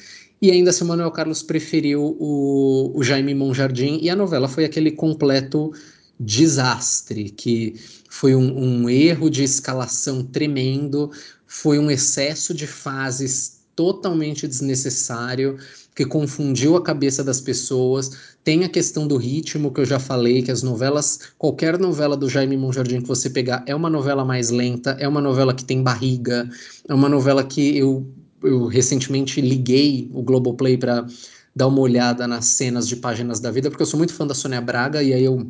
E 0.40 0.50
ainda 0.50 0.70
assim, 0.70 0.84
o 0.84 0.86
Manuel 0.86 1.10
Carlos 1.10 1.42
preferiu 1.42 2.16
o, 2.18 2.92
o 2.94 3.02
Jaime 3.02 3.34
Monjardim 3.34 3.98
e 4.00 4.08
a 4.08 4.16
novela 4.16 4.48
foi 4.48 4.64
aquele 4.64 4.92
completo 4.92 5.72
desastre, 6.18 7.30
que 7.30 7.74
foi 8.08 8.34
um, 8.34 8.82
um, 8.82 8.90
erro 8.90 9.28
de 9.28 9.42
escalação 9.42 10.24
tremendo, 10.24 11.10
foi 11.46 11.78
um 11.78 11.90
excesso 11.90 12.54
de 12.54 12.66
fases 12.66 13.58
totalmente 13.74 14.46
desnecessário, 14.46 15.58
que 15.94 16.04
confundiu 16.04 16.76
a 16.76 16.82
cabeça 16.82 17.22
das 17.22 17.40
pessoas. 17.40 18.10
Tem 18.48 18.64
a 18.64 18.68
questão 18.70 19.06
do 19.06 19.18
ritmo 19.18 19.70
que 19.70 19.78
eu 19.78 19.84
já 19.84 19.98
falei, 19.98 20.42
que 20.42 20.50
as 20.50 20.62
novelas, 20.62 21.18
qualquer 21.36 21.78
novela 21.78 22.16
do 22.16 22.30
Jaime 22.30 22.56
Monjardim 22.56 23.02
que 23.02 23.06
você 23.06 23.28
pegar 23.28 23.62
é 23.66 23.74
uma 23.74 23.90
novela 23.90 24.24
mais 24.24 24.48
lenta, 24.48 24.92
é 24.98 25.06
uma 25.06 25.20
novela 25.20 25.52
que 25.52 25.62
tem 25.62 25.82
barriga, 25.82 26.48
é 26.88 26.94
uma 26.94 27.10
novela 27.10 27.44
que 27.44 27.76
eu, 27.76 28.10
eu 28.42 28.64
recentemente 28.64 29.38
liguei 29.42 30.10
o 30.14 30.22
Globoplay 30.22 30.78
para 30.78 31.06
dar 31.54 31.66
uma 31.66 31.80
olhada 31.80 32.26
nas 32.26 32.46
cenas 32.46 32.88
de 32.88 32.96
páginas 32.96 33.38
da 33.38 33.50
vida, 33.50 33.68
porque 33.68 33.82
eu 33.82 33.86
sou 33.86 33.98
muito 33.98 34.14
fã 34.14 34.26
da 34.26 34.32
Sônia 34.32 34.62
Braga 34.62 35.02
e 35.02 35.12
aí 35.12 35.24
eu 35.24 35.46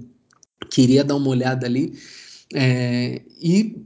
queria 0.69 1.05
dar 1.05 1.15
uma 1.15 1.29
olhada 1.29 1.67
ali. 1.67 1.97
É, 2.53 3.23
e 3.41 3.77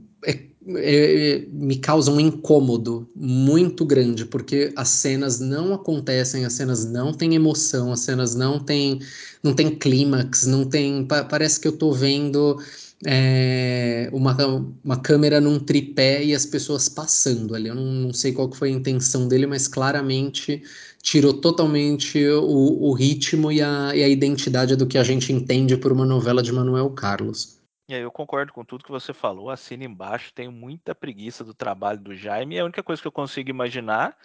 me 0.65 1.75
causa 1.77 2.11
um 2.11 2.19
incômodo 2.19 3.07
muito 3.15 3.85
grande, 3.85 4.25
porque 4.25 4.71
as 4.75 4.89
cenas 4.89 5.39
não 5.39 5.73
acontecem, 5.73 6.45
as 6.45 6.53
cenas 6.53 6.85
não 6.85 7.13
têm 7.13 7.35
emoção, 7.35 7.91
as 7.91 7.99
cenas 7.99 8.33
não 8.33 8.59
têm, 8.59 8.99
não 9.43 9.53
tem 9.53 9.75
clímax, 9.75 10.45
não 10.45 10.65
tem. 10.65 11.05
Pa 11.05 11.23
parece 11.23 11.59
que 11.59 11.67
eu 11.67 11.73
estou 11.73 11.93
vendo 11.93 12.57
é, 13.05 14.09
uma, 14.13 14.35
uma 14.83 14.97
câmera 14.97 15.41
num 15.41 15.59
tripé 15.59 16.23
e 16.23 16.33
as 16.33 16.45
pessoas 16.45 16.87
passando 16.87 17.55
ali. 17.55 17.67
Eu 17.67 17.75
não, 17.75 17.85
não 17.85 18.13
sei 18.13 18.31
qual 18.31 18.51
foi 18.51 18.69
a 18.69 18.71
intenção 18.71 19.27
dele, 19.27 19.45
mas 19.45 19.67
claramente 19.67 20.63
tirou 21.01 21.33
totalmente 21.33 22.25
o, 22.25 22.89
o 22.89 22.93
ritmo 22.93 23.51
e 23.51 23.61
a, 23.61 23.93
e 23.95 24.01
a 24.03 24.07
identidade 24.07 24.75
do 24.77 24.87
que 24.87 24.97
a 24.97 25.03
gente 25.03 25.33
entende 25.33 25.75
por 25.75 25.91
uma 25.91 26.05
novela 26.05 26.41
de 26.41 26.53
Manuel 26.53 26.89
Carlos. 26.91 27.62
Eu 28.01 28.11
concordo 28.11 28.53
com 28.53 28.65
tudo 28.65 28.83
que 28.83 28.91
você 28.91 29.13
falou, 29.13 29.49
assina 29.49 29.83
embaixo, 29.85 30.33
tenho 30.33 30.51
muita 30.51 30.95
preguiça 30.95 31.43
do 31.43 31.53
trabalho 31.53 31.99
do 31.99 32.15
Jaime, 32.15 32.55
e 32.55 32.59
a 32.59 32.65
única 32.65 32.83
coisa 32.83 33.01
que 33.01 33.07
eu 33.07 33.11
consigo 33.11 33.49
imaginar 33.49 34.17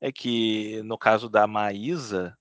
é 0.00 0.12
que, 0.12 0.82
no 0.84 0.98
caso 0.98 1.28
da 1.28 1.46
Maísa, 1.46 2.36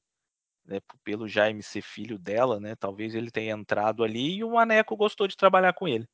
né, 0.65 0.80
pelo 1.03 1.28
Jaime 1.28 1.63
ser 1.63 1.82
filho 1.82 2.17
dela, 2.17 2.59
né, 2.59 2.76
talvez 2.76 3.15
ele 3.15 3.32
tenha 3.32 3.53
entrado 3.53 4.03
ali 4.03 4.38
e 4.38 4.43
o 4.43 4.51
Maneco 4.53 4.95
gostou 4.97 5.28
de 5.28 5.38
trabalhar 5.38 5.74
com 5.74 5.88
ele. 5.88 6.07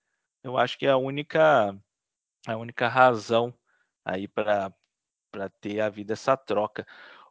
Eu 0.44 0.58
acho 0.58 0.78
que 0.78 0.86
é 0.88 0.92
a 0.92 0.98
única 0.98 1.76
a 2.48 2.58
única 2.58 2.88
razão 2.88 3.54
aí 4.06 4.28
para 4.28 4.74
ter 5.62 5.82
havido 5.82 6.14
essa 6.14 6.38
troca. 6.38 6.86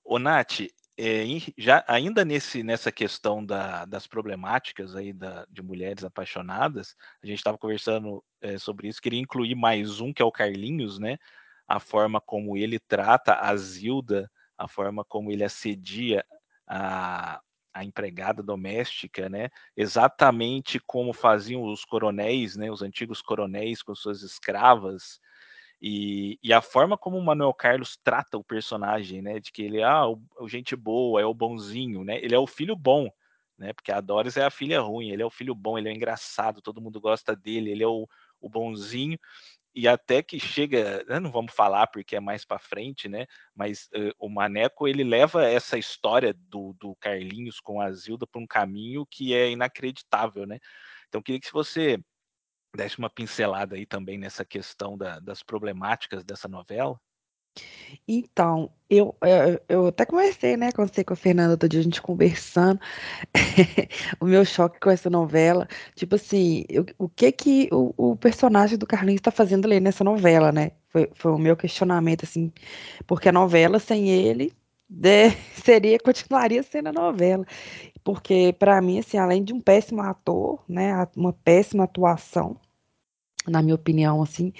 Ô, 0.05 0.19
Nath, 0.19 0.61
é, 0.99 1.25
já, 1.57 1.85
ainda 1.87 2.25
nesse, 2.25 2.65
nessa 2.65 2.91
questão 2.91 3.45
da, 3.45 3.85
das 3.85 4.07
problemáticas 4.09 4.97
aí 4.97 5.13
da, 5.13 5.47
de 5.49 5.63
mulheres 5.63 6.03
apaixonadas, 6.03 6.97
a 7.23 7.27
gente 7.27 7.39
estava 7.39 7.57
conversando 7.57 8.23
é, 8.41 8.59
sobre 8.59 8.89
isso, 8.89 9.01
queria 9.01 9.21
incluir 9.21 9.55
mais 9.55 10.01
um, 10.01 10.13
que 10.13 10.21
é 10.21 10.25
o 10.25 10.33
Carlinhos, 10.33 10.99
né? 10.99 11.17
A 11.69 11.79
forma 11.79 12.21
como 12.21 12.57
ele 12.57 12.81
trata 12.81 13.35
a 13.35 13.55
Zilda, 13.57 14.29
a 14.57 14.67
forma 14.67 15.05
como 15.05 15.31
ele 15.31 15.45
assedia 15.45 16.25
a, 16.67 17.41
a 17.73 17.85
empregada 17.85 18.43
doméstica, 18.43 19.29
né? 19.29 19.51
Exatamente 19.77 20.81
como 20.85 21.13
faziam 21.13 21.63
os 21.63 21.85
coronéis, 21.85 22.57
né? 22.57 22.73
Os 22.73 22.83
antigos 22.83 23.23
coronéis 23.23 23.83
com 23.83 23.95
suas 23.95 24.23
escravas, 24.23 25.21
e, 25.81 26.39
e, 26.43 26.53
a 26.53 26.61
forma 26.61 26.99
como 26.99 27.17
o 27.17 27.25
Manuel 27.25 27.55
Carlos 27.55 27.97
trata 28.03 28.37
o 28.37 28.43
personagem, 28.43 29.23
né? 29.23 29.39
De 29.39 29.53
que 29.53 29.63
ele 29.63 29.83
ah, 29.83 30.09
o, 30.09 30.21
o, 30.41 30.49
gente 30.49 30.75
boa, 30.75 31.21
é 31.21 31.25
o 31.25 31.35
bonzinho, 31.35 32.03
né? 32.03 32.19
Ele 32.19 32.35
é 32.35 32.39
o 32.39 32.47
filho 32.49 32.75
bom, 32.75 33.09
né? 33.57 33.73
Porque 33.73 33.93
a 33.93 34.01
Doris 34.01 34.37
é 34.37 34.45
a 34.45 34.51
filha 34.51 34.81
ruim, 34.81 35.11
ele 35.11 35.23
é 35.23 35.27
o 35.27 35.31
filho 35.31 35.55
bom, 35.55 35.79
ele 35.79 35.89
é 35.89 35.93
engraçado, 35.93 36.61
todo 36.61 36.81
mundo 36.81 37.01
gosta 37.01 37.37
dele, 37.37 37.71
ele 37.71 37.85
é 37.85 37.87
o, 37.87 38.09
o 38.41 38.49
bonzinho. 38.49 39.19
E 39.75 39.87
até 39.87 40.23
que 40.23 40.41
chega, 40.41 41.05
né, 41.05 41.21
não 41.21 41.31
vamos 41.31 41.53
falar 41.55 41.87
porque 41.87 42.17
é 42.17 42.21
mais 42.21 42.45
para 42.45 42.59
frente, 42.59 43.09
né? 43.09 43.27
Mas 43.55 43.85
uh, 43.95 44.13
o 44.19 44.29
Maneco 44.29 44.89
ele 44.89 45.05
leva 45.05 45.47
essa 45.47 45.79
história 45.79 46.35
do, 46.35 46.75
do 46.81 46.97
Carlinhos 46.97 47.61
com 47.61 47.81
a 47.81 47.93
Zilda 47.93 48.27
para 48.27 48.41
um 48.41 48.47
caminho 48.47 49.07
que 49.07 49.33
é 49.33 49.51
inacreditável, 49.51 50.45
né? 50.47 50.59
Então 51.09 51.23
queria 51.23 51.41
que 51.41 51.53
você 51.53 52.01
desse 52.75 52.99
uma 52.99 53.11
pincelada 53.11 53.77
aí 53.77 53.87
também 53.87 54.19
nessa 54.19 54.45
questão 54.45 54.97
da, 54.97 55.19
das 55.19 55.43
problemáticas 55.43 56.25
dessa 56.25 56.49
novela. 56.49 57.01
Então, 58.07 58.71
eu, 58.89 59.17
eu, 59.21 59.29
eh, 59.29 59.63
eu 59.69 59.87
até 59.89 60.07
conversei, 60.07 60.57
né, 60.57 60.71
você 60.77 61.05
com 61.05 61.13
a 61.13 61.17
Fernanda 61.17 61.53
outro 61.53 61.69
dia, 61.69 61.81
a 61.81 61.83
gente 61.83 62.01
conversando, 62.01 62.81
o 64.21 64.27
meu 64.27 64.45
choque 64.45 64.79
com 64.81 64.91
essa 64.91 65.11
novela, 65.11 65.67
tipo 65.95 66.15
assim, 66.15 66.65
eu, 66.69 66.87
o 66.99 67.09
que 67.09 67.33
que 67.33 67.69
o, 67.73 67.93
o 67.97 68.17
personagem 68.17 68.79
do 68.79 68.87
Carlinhos 68.87 69.21
está 69.21 69.31
fazendo 69.31 69.67
ali 69.67 69.81
nessa 69.81 70.05
novela, 70.05 70.53
né? 70.53 70.73
Foi, 70.89 71.11
foi 71.15 71.33
o 71.33 71.39
meu 71.39 71.57
questionamento, 71.57 72.25
assim, 72.25 72.53
porque 73.07 73.29
a 73.29 73.33
novela 73.33 73.79
sem 73.79 74.09
ele 74.09 74.53
né, 74.89 75.31
seria, 75.63 75.99
continuaria 75.99 76.63
sendo 76.63 76.89
a 76.89 76.93
novela, 76.93 77.45
porque 78.09 78.55
para 78.59 78.81
mim, 78.81 79.01
assim, 79.01 79.19
além 79.19 79.45
de 79.45 79.53
um 79.53 79.61
péssimo 79.61 80.01
ator, 80.01 80.65
né, 80.67 81.07
uma 81.15 81.31
péssima 81.31 81.85
atuação, 81.85 82.57
na 83.47 83.61
minha 83.61 83.75
opinião, 83.75 84.23
assim, 84.23 84.51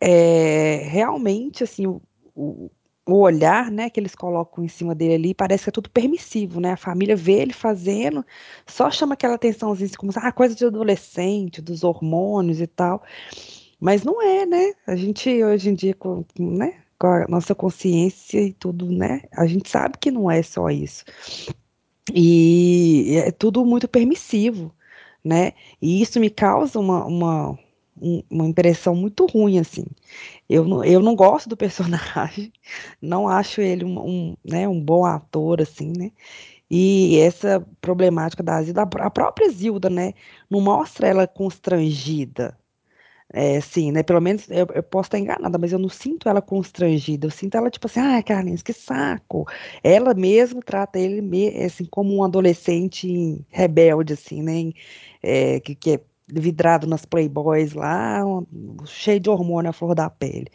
é, 0.00 0.86
realmente, 0.88 1.62
assim, 1.62 1.86
o, 1.86 2.00
o, 2.34 2.70
o, 3.06 3.16
olhar, 3.16 3.70
né, 3.70 3.90
que 3.90 4.00
eles 4.00 4.14
colocam 4.14 4.64
em 4.64 4.68
cima 4.68 4.94
dele 4.94 5.14
ali, 5.16 5.34
parece 5.34 5.64
que 5.64 5.68
é 5.68 5.72
tudo 5.72 5.90
permissivo, 5.90 6.62
né, 6.62 6.72
a 6.72 6.76
família 6.78 7.14
vê 7.14 7.32
ele 7.32 7.52
fazendo, 7.52 8.24
só 8.66 8.90
chama 8.90 9.12
aquela 9.12 9.34
atençãozinha, 9.34 9.84
assim, 9.84 9.96
como, 9.98 10.10
ah, 10.16 10.32
coisa 10.32 10.54
de 10.54 10.64
adolescente, 10.64 11.60
dos 11.60 11.84
hormônios 11.84 12.58
e 12.58 12.66
tal, 12.66 13.02
mas 13.78 14.02
não 14.02 14.22
é, 14.22 14.46
né, 14.46 14.72
a 14.86 14.96
gente, 14.96 15.44
hoje 15.44 15.68
em 15.68 15.74
dia, 15.74 15.92
com, 15.92 16.24
né, 16.38 16.80
com 16.98 17.06
a 17.06 17.26
nossa 17.28 17.54
consciência 17.54 18.40
e 18.40 18.50
tudo, 18.50 18.90
né, 18.90 19.24
a 19.30 19.46
gente 19.46 19.68
sabe 19.68 19.98
que 20.00 20.10
não 20.10 20.30
é 20.30 20.42
só 20.42 20.70
isso, 20.70 21.04
e 22.14 23.16
é 23.16 23.30
tudo 23.32 23.64
muito 23.64 23.88
permissivo, 23.88 24.74
né, 25.24 25.52
e 25.82 26.00
isso 26.02 26.20
me 26.20 26.30
causa 26.30 26.78
uma, 26.78 27.04
uma 27.06 27.58
um, 28.00 28.22
uma 28.30 28.46
impressão 28.46 28.94
muito 28.94 29.26
ruim, 29.26 29.58
assim. 29.58 29.84
Eu 30.48 30.64
não, 30.64 30.84
eu 30.84 31.00
não 31.00 31.14
gosto 31.14 31.48
do 31.48 31.56
personagem, 31.56 32.52
não 33.02 33.28
acho 33.28 33.60
ele 33.60 33.84
um, 33.84 33.98
um, 33.98 34.36
né, 34.44 34.68
um 34.68 34.80
bom 34.80 35.04
ator, 35.04 35.60
assim, 35.62 35.92
né? 35.96 36.12
E 36.70 37.18
essa 37.18 37.66
problemática 37.80 38.42
da 38.42 38.62
Zilda, 38.62 38.82
a 38.82 39.10
própria 39.10 39.50
Zilda, 39.50 39.88
né, 39.90 40.12
não 40.50 40.60
mostra 40.60 41.08
ela 41.08 41.26
constrangida, 41.26 42.57
é, 43.32 43.60
sim, 43.60 43.92
né? 43.92 44.02
Pelo 44.02 44.20
menos 44.20 44.48
eu, 44.50 44.66
eu, 44.74 44.82
posso 44.82 45.08
estar 45.08 45.18
enganada, 45.18 45.58
mas 45.58 45.72
eu 45.72 45.78
não 45.78 45.88
sinto 45.88 46.28
ela 46.28 46.40
constrangida. 46.40 47.26
Eu 47.26 47.30
sinto 47.30 47.56
ela 47.56 47.70
tipo 47.70 47.86
assim, 47.86 48.00
ah, 48.00 48.22
Carlinhos, 48.22 48.62
que 48.62 48.72
saco. 48.72 49.46
Ela 49.82 50.14
mesmo 50.14 50.62
trata 50.62 50.98
ele 50.98 51.20
assim 51.64 51.84
como 51.84 52.16
um 52.16 52.24
adolescente 52.24 53.44
rebelde, 53.50 54.14
assim, 54.14 54.42
né? 54.42 54.72
É, 55.22 55.60
que, 55.60 55.74
que 55.74 55.90
é 55.92 56.00
vidrado 56.30 56.86
nas 56.86 57.04
Playboys 57.04 57.72
lá, 57.74 58.22
cheio 58.86 59.20
de 59.20 59.30
hormônio 59.30 59.70
à 59.70 59.72
flor 59.72 59.94
da 59.94 60.08
pele. 60.10 60.50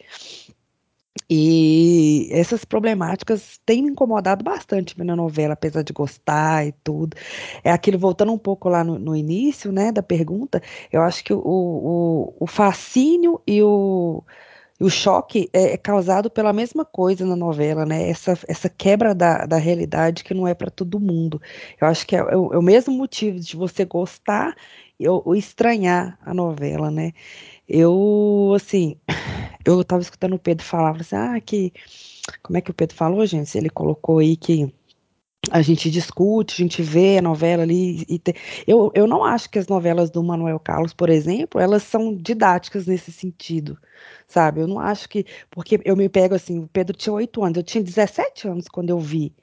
E 1.28 2.28
essas 2.30 2.64
problemáticas 2.64 3.58
têm 3.64 3.82
me 3.82 3.90
incomodado 3.90 4.44
bastante 4.44 4.98
na 5.02 5.16
novela, 5.16 5.54
apesar 5.54 5.82
de 5.82 5.92
gostar 5.92 6.66
e 6.66 6.72
tudo. 6.84 7.16
É 7.62 7.70
aquilo, 7.70 7.98
voltando 7.98 8.32
um 8.32 8.38
pouco 8.38 8.68
lá 8.68 8.84
no, 8.84 8.98
no 8.98 9.16
início, 9.16 9.72
né, 9.72 9.90
da 9.90 10.02
pergunta, 10.02 10.62
eu 10.92 11.02
acho 11.02 11.24
que 11.24 11.32
o, 11.32 11.38
o, 11.38 12.34
o 12.40 12.46
fascínio 12.46 13.40
e 13.46 13.62
o, 13.62 14.22
o 14.80 14.90
choque 14.90 15.48
é, 15.52 15.74
é, 15.74 15.76
causado 15.76 16.28
pela 16.28 16.52
mesma 16.52 16.84
coisa 16.84 17.24
na 17.24 17.36
novela, 17.36 17.86
né? 17.86 18.08
Essa, 18.08 18.38
essa 18.48 18.68
quebra 18.68 19.14
da, 19.14 19.46
da 19.46 19.56
realidade 19.56 20.24
que 20.24 20.34
não 20.34 20.46
é 20.48 20.54
para 20.54 20.70
todo 20.70 21.00
mundo. 21.00 21.40
Eu 21.80 21.86
acho 21.86 22.06
que 22.06 22.16
é, 22.16 22.18
é, 22.18 22.36
o, 22.36 22.52
é, 22.52 22.58
o, 22.58 22.62
mesmo 22.62 22.92
motivo 22.94 23.38
de 23.38 23.56
você 23.56 23.84
gostar 23.84 24.54
ou 25.06 25.34
estranhar 25.34 26.18
a 26.24 26.32
novela, 26.32 26.90
né? 26.90 27.12
Eu, 27.68 28.52
assim, 28.56 28.96
eu 29.64 29.80
estava 29.80 30.02
escutando 30.02 30.34
o 30.34 30.38
Pedro 30.38 30.64
falar, 30.64 30.96
assim, 31.00 31.16
ah, 31.16 31.40
que. 31.40 31.72
Como 32.42 32.56
é 32.56 32.60
que 32.60 32.70
o 32.70 32.74
Pedro 32.74 32.96
falou, 32.96 33.24
gente? 33.26 33.56
Ele 33.56 33.68
colocou 33.68 34.18
aí 34.18 34.36
que 34.36 34.72
a 35.50 35.60
gente 35.62 35.90
discute, 35.90 36.54
a 36.54 36.64
gente 36.64 36.82
vê 36.82 37.18
a 37.18 37.22
novela 37.22 37.62
ali. 37.62 38.04
E 38.08 38.18
te... 38.18 38.34
eu, 38.66 38.90
eu 38.94 39.06
não 39.06 39.24
acho 39.24 39.50
que 39.50 39.58
as 39.58 39.66
novelas 39.68 40.10
do 40.10 40.22
Manuel 40.22 40.58
Carlos, 40.58 40.94
por 40.94 41.10
exemplo, 41.10 41.60
elas 41.60 41.82
são 41.82 42.14
didáticas 42.14 42.86
nesse 42.86 43.12
sentido, 43.12 43.78
sabe? 44.26 44.60
Eu 44.60 44.66
não 44.66 44.78
acho 44.78 45.08
que. 45.08 45.26
Porque 45.50 45.80
eu 45.84 45.96
me 45.96 46.08
pego 46.08 46.34
assim, 46.34 46.58
o 46.60 46.68
Pedro 46.68 46.96
tinha 46.96 47.12
oito 47.12 47.42
anos, 47.44 47.56
eu 47.56 47.62
tinha 47.62 47.82
17 47.82 48.48
anos 48.48 48.68
quando 48.68 48.90
eu 48.90 48.98
vi. 48.98 49.34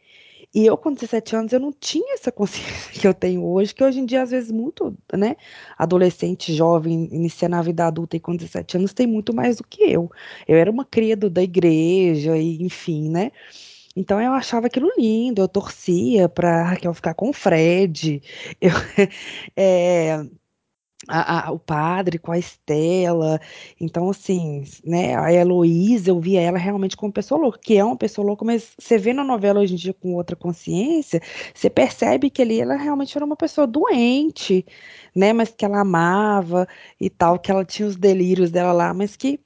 E 0.53 0.65
eu, 0.65 0.77
com 0.77 0.93
17 0.93 1.35
anos, 1.35 1.53
eu 1.53 1.59
não 1.59 1.71
tinha 1.71 2.13
essa 2.13 2.31
consciência 2.31 2.91
que 2.99 3.07
eu 3.07 3.13
tenho 3.13 3.43
hoje, 3.45 3.73
que 3.73 3.83
hoje 3.83 3.99
em 3.99 4.05
dia, 4.05 4.21
às 4.21 4.31
vezes, 4.31 4.51
muito, 4.51 4.95
né? 5.13 5.35
Adolescente, 5.77 6.53
jovem, 6.53 7.07
iniciando 7.11 7.55
a 7.55 7.61
vida 7.61 7.85
adulta 7.87 8.17
e 8.17 8.19
com 8.19 8.35
17 8.35 8.77
anos, 8.77 8.93
tem 8.93 9.07
muito 9.07 9.33
mais 9.33 9.57
do 9.57 9.63
que 9.63 9.83
eu. 9.83 10.11
Eu 10.47 10.57
era 10.57 10.69
uma 10.69 10.85
cria 10.85 11.15
do, 11.15 11.29
da 11.29 11.41
igreja, 11.41 12.37
e 12.37 12.61
enfim, 12.63 13.09
né? 13.09 13.31
Então 13.95 14.21
eu 14.21 14.31
achava 14.33 14.67
aquilo 14.67 14.89
lindo, 14.97 15.41
eu 15.41 15.47
torcia 15.47 16.29
para 16.29 16.63
Raquel 16.63 16.93
ficar 16.93 17.13
com 17.13 17.29
o 17.29 17.33
Fred. 17.33 18.21
Eu, 18.59 18.71
é, 19.55 20.25
a, 21.07 21.47
a, 21.47 21.51
o 21.51 21.59
padre 21.59 22.17
com 22.17 22.31
a 22.31 22.37
Estela. 22.37 23.39
Então, 23.79 24.09
assim, 24.09 24.63
né, 24.85 25.15
a 25.15 25.31
Heloísa, 25.33 26.09
eu 26.11 26.19
via 26.19 26.41
ela 26.41 26.57
realmente 26.57 26.95
como 26.95 27.11
pessoa 27.11 27.39
louca, 27.41 27.59
que 27.61 27.77
é 27.77 27.83
uma 27.83 27.95
pessoa 27.95 28.25
louca, 28.25 28.45
mas 28.45 28.71
você 28.77 28.97
vê 28.97 29.13
na 29.13 29.23
novela 29.23 29.59
hoje 29.59 29.73
em 29.73 29.77
dia 29.77 29.93
com 29.93 30.13
outra 30.13 30.35
consciência, 30.35 31.21
você 31.53 31.69
percebe 31.69 32.29
que 32.29 32.41
ali 32.41 32.61
ela 32.61 32.75
realmente 32.75 33.17
era 33.17 33.25
uma 33.25 33.35
pessoa 33.35 33.65
doente, 33.65 34.65
né, 35.15 35.33
mas 35.33 35.49
que 35.49 35.65
ela 35.65 35.81
amava 35.81 36.67
e 36.99 37.09
tal, 37.09 37.39
que 37.39 37.51
ela 37.51 37.65
tinha 37.65 37.87
os 37.87 37.95
delírios 37.95 38.51
dela 38.51 38.71
lá, 38.71 38.93
mas 38.93 39.15
que 39.15 39.39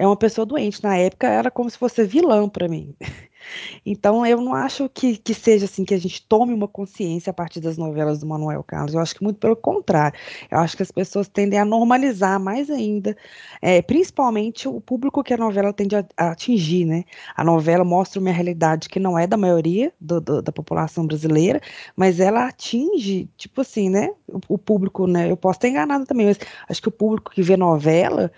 é 0.00 0.06
uma 0.06 0.16
pessoa 0.16 0.46
doente. 0.46 0.82
Na 0.82 0.96
época 0.96 1.28
era 1.28 1.50
como 1.50 1.68
se 1.68 1.76
fosse 1.76 2.02
vilã 2.04 2.48
para 2.48 2.66
mim. 2.66 2.94
Então, 3.86 4.24
eu 4.26 4.38
não 4.40 4.54
acho 4.54 4.88
que, 4.90 5.16
que 5.16 5.32
seja 5.32 5.64
assim 5.64 5.82
que 5.82 5.94
a 5.94 5.98
gente 5.98 6.24
tome 6.28 6.52
uma 6.52 6.68
consciência 6.68 7.30
a 7.30 7.32
partir 7.32 7.58
das 7.58 7.78
novelas 7.78 8.20
do 8.20 8.26
Manuel 8.26 8.62
Carlos. 8.62 8.94
Eu 8.94 9.00
acho 9.00 9.14
que 9.14 9.24
muito 9.24 9.38
pelo 9.38 9.56
contrário. 9.56 10.16
Eu 10.50 10.58
acho 10.58 10.76
que 10.76 10.82
as 10.82 10.90
pessoas 10.90 11.26
tendem 11.26 11.58
a 11.58 11.64
normalizar 11.64 12.38
mais 12.38 12.70
ainda, 12.70 13.16
é, 13.62 13.80
principalmente 13.80 14.68
o 14.68 14.78
público 14.80 15.24
que 15.24 15.32
a 15.32 15.38
novela 15.38 15.72
tende 15.72 15.96
a, 15.96 16.04
a, 16.18 16.32
atingir, 16.32 16.84
né? 16.84 17.04
A 17.34 17.42
novela 17.42 17.82
mostra 17.82 18.20
uma 18.20 18.30
realidade 18.30 18.90
que 18.90 19.00
não 19.00 19.18
é 19.18 19.26
da 19.26 19.38
maioria 19.38 19.90
do, 19.98 20.20
do, 20.20 20.42
da 20.42 20.52
população 20.52 21.06
brasileira, 21.06 21.60
mas 21.96 22.20
ela 22.20 22.46
atinge, 22.46 23.26
tipo 23.38 23.62
assim, 23.62 23.88
né? 23.88 24.10
O, 24.28 24.54
o 24.54 24.58
público, 24.58 25.06
né? 25.06 25.30
Eu 25.30 25.36
posso 25.36 25.56
estar 25.56 25.68
enganado 25.68 26.04
também, 26.04 26.26
mas 26.26 26.38
acho 26.68 26.82
que 26.82 26.88
o 26.88 26.92
público 26.92 27.32
que 27.32 27.42
vê 27.42 27.56
novela 27.56 28.30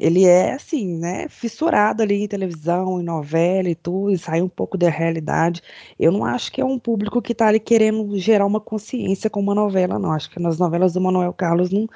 ele 0.00 0.24
é 0.24 0.54
assim, 0.54 0.96
né, 0.96 1.28
fissurado 1.28 2.02
ali 2.02 2.22
em 2.22 2.26
televisão, 2.26 2.98
em 3.00 3.04
novela 3.04 3.68
e 3.68 3.74
tudo, 3.74 4.10
e 4.10 4.18
sai 4.18 4.40
um 4.40 4.48
pouco 4.48 4.78
da 4.78 4.88
realidade. 4.88 5.62
Eu 5.98 6.10
não 6.10 6.24
acho 6.24 6.50
que 6.50 6.60
é 6.60 6.64
um 6.64 6.78
público 6.78 7.20
que 7.20 7.32
está 7.32 7.48
ali 7.48 7.60
querendo 7.60 8.18
gerar 8.18 8.46
uma 8.46 8.60
consciência 8.60 9.28
com 9.28 9.40
uma 9.40 9.54
novela, 9.54 9.98
não. 9.98 10.10
Acho 10.12 10.30
que 10.30 10.40
nas 10.40 10.58
novelas 10.58 10.94
do 10.94 11.00
Manuel 11.02 11.34
Carlos 11.34 11.70
não, 11.70 11.86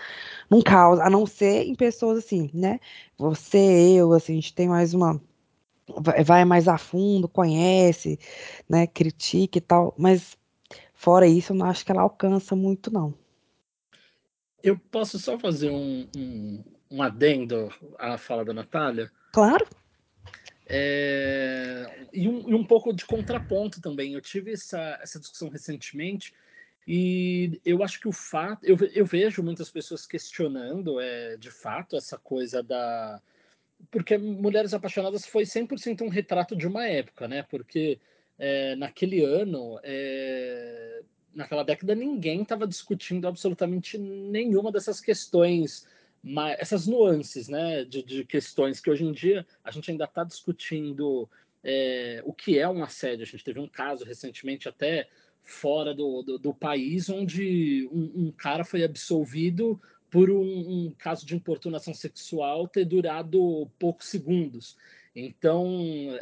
não 0.50 0.60
causa, 0.60 1.02
a 1.02 1.08
não 1.08 1.24
ser 1.26 1.64
em 1.64 1.74
pessoas 1.74 2.18
assim, 2.18 2.50
né? 2.52 2.78
Você, 3.16 3.58
eu, 3.96 4.12
assim, 4.12 4.32
a 4.32 4.36
gente 4.36 4.54
tem 4.54 4.68
mais 4.68 4.92
uma. 4.92 5.18
Vai 6.24 6.44
mais 6.44 6.68
a 6.68 6.78
fundo, 6.78 7.26
conhece, 7.28 8.18
né? 8.68 8.86
Critica 8.86 9.58
e 9.58 9.60
tal, 9.62 9.94
mas 9.96 10.36
fora 10.92 11.26
isso, 11.26 11.52
eu 11.52 11.56
não 11.56 11.66
acho 11.66 11.84
que 11.84 11.92
ela 11.92 12.02
alcança 12.02 12.54
muito, 12.54 12.92
não. 12.92 13.14
Eu 14.62 14.78
posso 14.78 15.18
só 15.18 15.38
fazer 15.38 15.70
um, 15.70 16.06
um 16.16 16.64
um 16.94 17.02
adendo 17.02 17.72
à 17.98 18.16
fala 18.16 18.44
da 18.44 18.54
Natália? 18.54 19.10
Claro. 19.32 19.66
É, 20.66 22.06
e, 22.12 22.28
um, 22.28 22.48
e, 22.48 22.54
um, 22.54 22.64
pouco 22.64 22.92
de 22.92 23.04
contraponto 23.04 23.80
também. 23.80 24.14
Eu 24.14 24.20
tive 24.20 24.52
essa, 24.52 24.98
essa 25.02 25.18
discussão 25.18 25.48
recentemente 25.48 26.32
e 26.86 27.60
eu 27.64 27.82
acho 27.82 28.00
que 28.00 28.08
o 28.08 28.12
fato. 28.12 28.64
Eu, 28.64 28.76
eu 28.94 29.04
vejo 29.04 29.42
muitas 29.42 29.70
pessoas 29.70 30.06
questionando, 30.06 31.00
é, 31.00 31.36
de 31.36 31.50
fato, 31.50 31.96
essa 31.96 32.16
coisa 32.16 32.62
da. 32.62 33.20
Porque 33.90 34.16
Mulheres 34.16 34.72
Apaixonadas 34.72 35.26
foi 35.26 35.42
100% 35.42 36.02
um 36.02 36.08
retrato 36.08 36.56
de 36.56 36.66
uma 36.66 36.86
época, 36.86 37.26
né? 37.26 37.42
Porque 37.42 37.98
é, 38.38 38.76
naquele 38.76 39.22
ano, 39.22 39.78
é, 39.82 41.02
naquela 41.34 41.64
década, 41.64 41.94
ninguém 41.94 42.42
estava 42.42 42.66
discutindo 42.66 43.26
absolutamente 43.26 43.98
nenhuma 43.98 44.70
dessas 44.70 45.00
questões 45.00 45.86
essas 46.58 46.86
nuances 46.86 47.48
né, 47.48 47.84
de, 47.84 48.02
de, 48.02 48.24
questões 48.24 48.80
que 48.80 48.90
hoje 48.90 49.04
em 49.04 49.12
dia 49.12 49.46
a 49.62 49.70
gente 49.70 49.90
ainda 49.90 50.04
está 50.04 50.24
discutindo 50.24 51.28
é, 51.62 52.22
o 52.24 52.32
que 52.32 52.58
é 52.58 52.68
um 52.68 52.82
assédio. 52.82 53.22
A 53.22 53.26
gente 53.26 53.44
teve 53.44 53.60
um 53.60 53.68
caso 53.68 54.04
recentemente 54.04 54.68
até 54.68 55.08
fora 55.42 55.94
do, 55.94 56.22
do, 56.22 56.38
do 56.38 56.54
país 56.54 57.10
onde 57.10 57.88
um, 57.92 58.26
um, 58.26 58.32
cara 58.32 58.64
foi 58.64 58.82
absolvido 58.82 59.80
por 60.10 60.30
um, 60.30 60.86
um, 60.86 60.94
caso 60.96 61.26
de 61.26 61.36
importunação 61.36 61.92
sexual 61.92 62.66
ter 62.66 62.84
durado 62.84 63.68
poucos 63.78 64.08
segundos. 64.08 64.76
Então, 65.14 65.68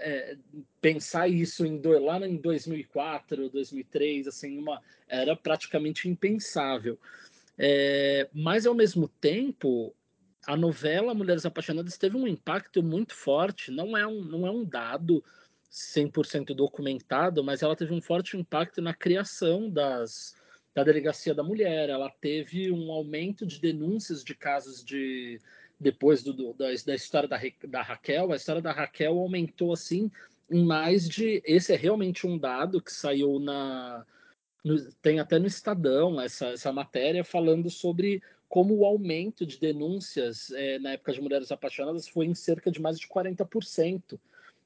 é, 0.01 0.37
pensar 0.81 1.29
isso 1.29 1.65
em, 1.65 1.81
lá 1.81 2.27
em 2.27 2.37
2004, 2.37 3.49
2003, 3.49 4.27
assim, 4.29 4.59
uma, 4.59 4.83
era 5.09 5.35
praticamente 5.35 6.09
impensável. 6.09 6.99
É, 7.59 8.29
mas, 8.33 8.67
ao 8.67 8.75
mesmo 8.75 9.09
tempo, 9.09 9.95
a 10.47 10.57
novela 10.57 11.15
Mulheres 11.15 11.47
Apaixonadas 11.47 11.97
teve 11.97 12.17
um 12.17 12.27
impacto 12.27 12.83
muito 12.83 13.15
forte. 13.15 13.71
Não 13.71 13.97
é 13.97 14.07
um, 14.07 14.23
não 14.23 14.47
é 14.47 14.51
um 14.51 14.65
dado 14.65 15.23
100% 15.71 16.55
documentado, 16.55 17.43
mas 17.43 17.63
ela 17.63 17.77
teve 17.77 17.95
um 17.95 18.03
forte 18.03 18.37
impacto 18.37 18.83
na 18.83 18.93
criação 18.93 19.71
das, 19.71 20.35
da 20.75 20.83
Delegacia 20.85 21.35
da 21.35 21.43
Mulher. 21.43 21.89
Ela 21.89 22.11
teve 22.21 22.71
um 22.71 22.91
aumento 22.91 23.47
de 23.47 23.61
denúncias 23.61 24.23
de 24.25 24.35
casos 24.35 24.85
de. 24.85 25.41
Depois 25.81 26.23
do, 26.23 26.33
do 26.33 26.53
da, 26.53 26.67
da 26.87 26.95
história 26.95 27.29
da, 27.29 27.41
da 27.67 27.83
Raquel, 27.83 28.31
a 28.31 28.37
história 28.37 28.63
da 28.63 28.71
Raquel 28.71 29.19
aumentou 29.19 29.73
assim 29.73 30.11
em 30.49 30.65
mais 30.65 31.09
de. 31.09 31.43
Esse 31.45 31.73
é 31.73 31.77
realmente 31.77 32.27
um 32.27 32.39
dado 32.39 32.81
que 32.81 32.93
saiu 32.93 33.41
na, 33.41 34.07
no, 34.65 34.93
tem 34.95 35.19
até 35.19 35.39
no 35.39 35.47
Estadão 35.47 36.21
essa, 36.21 36.49
essa 36.49 36.73
matéria 36.73 37.25
falando 37.25 37.69
sobre 37.71 38.23
como 38.49 38.77
o 38.77 38.85
aumento 38.85 39.47
de 39.47 39.59
denúncias 39.59 40.51
é, 40.53 40.79
na 40.79 40.93
época 40.93 41.13
de 41.13 41.21
mulheres 41.21 41.51
apaixonadas 41.51 42.07
foi 42.07 42.27
em 42.27 42.35
cerca 42.35 42.71
de 42.71 42.81
mais 42.81 42.99
de 42.99 43.09
40% 43.09 44.19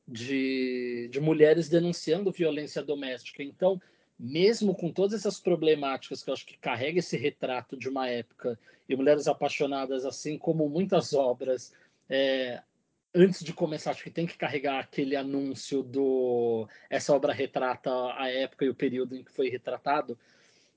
de, 0.07 1.09
de 1.11 1.21
mulheres 1.21 1.69
denunciando 1.69 2.33
violência 2.33 2.83
doméstica. 2.83 3.43
Então, 3.43 3.81
mesmo 4.19 4.75
com 4.75 4.91
todas 4.91 5.21
essas 5.21 5.41
problemáticas 5.41 6.23
que 6.23 6.31
eu 6.31 6.35
acho 6.35 6.47
que 6.47 6.59
carrega 6.59 6.99
esse 6.99 7.17
retrato 7.17 7.77
de 7.77 7.89
uma 7.89 8.09
época 8.09 8.59
e 8.89 8.97
mulheres 8.97 9.27
apaixonadas, 9.27 10.05
assim 10.05 10.39
como 10.39 10.69
muitas 10.69 11.13
obras, 11.13 11.73
é, 12.09 12.63
antes 13.17 13.43
de 13.43 13.53
começar, 13.53 13.91
acho 13.91 14.05
que 14.05 14.11
tem 14.11 14.27
que 14.27 14.37
carregar 14.37 14.79
aquele 14.79 15.17
anúncio 15.17 15.83
do. 15.83 16.69
Essa 16.91 17.15
obra 17.15 17.33
retrata 17.33 17.91
a 18.15 18.29
época 18.29 18.65
e 18.65 18.69
o 18.69 18.75
período 18.75 19.17
em 19.17 19.25
que 19.25 19.33
foi 19.33 19.49
retratado, 19.49 20.19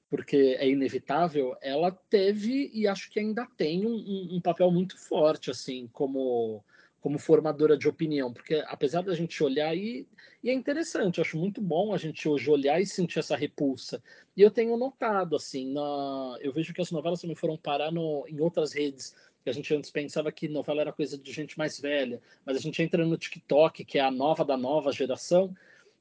porque 0.10 0.56
é 0.58 0.68
inevitável. 0.68 1.56
Ela 1.62 1.92
teve 1.92 2.72
e 2.74 2.88
acho 2.88 3.12
que 3.12 3.20
ainda 3.20 3.46
tem 3.58 3.86
um, 3.86 4.36
um 4.36 4.42
papel 4.42 4.72
muito 4.72 4.98
forte, 4.98 5.52
assim, 5.52 5.88
como 5.92 6.64
como 7.02 7.18
formadora 7.18 7.78
de 7.78 7.88
opinião, 7.88 8.34
porque 8.34 8.64
apesar 8.68 9.02
da 9.02 9.16
gente 9.16 9.42
olhar 9.42 9.76
e, 9.76 10.06
e 10.44 10.50
é 10.50 10.54
interessante, 10.54 11.22
acho 11.22 11.38
muito 11.38 11.62
bom 11.62 11.94
a 11.94 11.98
gente 11.98 12.28
hoje 12.28 12.50
olhar 12.50 12.82
e 12.82 12.86
sentir 12.86 13.20
essa 13.20 13.38
repulsa. 13.38 14.04
E 14.36 14.42
eu 14.42 14.52
tenho 14.52 14.76
notado 14.76 15.36
assim, 15.36 15.72
na, 15.72 16.38
eu 16.42 16.52
vejo 16.52 16.74
que 16.74 16.82
as 16.82 16.92
novelas 16.92 17.22
também 17.22 17.36
foram 17.36 17.58
parar 17.58 17.92
no, 17.92 18.26
em 18.28 18.42
outras 18.42 18.74
redes 18.74 19.16
que 19.44 19.50
a 19.50 19.54
gente 19.54 19.74
antes 19.74 19.90
pensava 19.90 20.32
que 20.32 20.48
novela 20.48 20.82
era 20.82 20.94
coisa 20.94 21.18
de 21.18 21.32
gente 21.32 21.58
mais 21.58 21.80
velha, 21.80 22.22
mas 22.46 22.58
a 22.58 22.60
gente 22.60 22.82
entra 22.82 23.06
no 23.06 23.18
TikTok, 23.18 23.86
que 23.86 23.98
é 23.98 24.02
a 24.02 24.12
nova 24.12 24.44
da 24.44 24.58
nova 24.58 24.92
geração, 24.92 25.56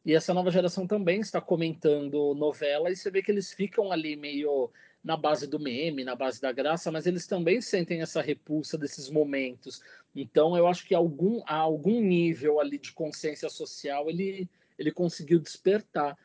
e 0.04 0.14
essa 0.14 0.32
nova 0.32 0.50
geração 0.50 0.86
também 0.86 1.20
está 1.20 1.40
comentando 1.40 2.34
novela, 2.34 2.90
e 2.90 2.96
você 2.96 3.10
vê 3.10 3.22
que 3.22 3.30
eles 3.30 3.52
ficam 3.52 3.92
ali 3.92 4.16
meio 4.16 4.70
na 5.02 5.16
base 5.16 5.46
do 5.46 5.58
meme, 5.58 6.04
na 6.04 6.14
base 6.14 6.40
da 6.40 6.52
graça, 6.52 6.90
mas 6.90 7.06
eles 7.06 7.26
também 7.26 7.60
sentem 7.60 8.02
essa 8.02 8.20
repulsa 8.20 8.76
desses 8.76 9.08
momentos. 9.08 9.80
Então, 10.14 10.56
eu 10.56 10.66
acho 10.66 10.86
que 10.86 10.94
algum, 10.94 11.40
a 11.46 11.54
algum 11.54 12.00
nível 12.00 12.60
ali 12.60 12.78
de 12.78 12.92
consciência 12.92 13.48
social 13.48 14.10
ele, 14.10 14.48
ele 14.78 14.90
conseguiu 14.90 15.38
despertar. 15.38 16.16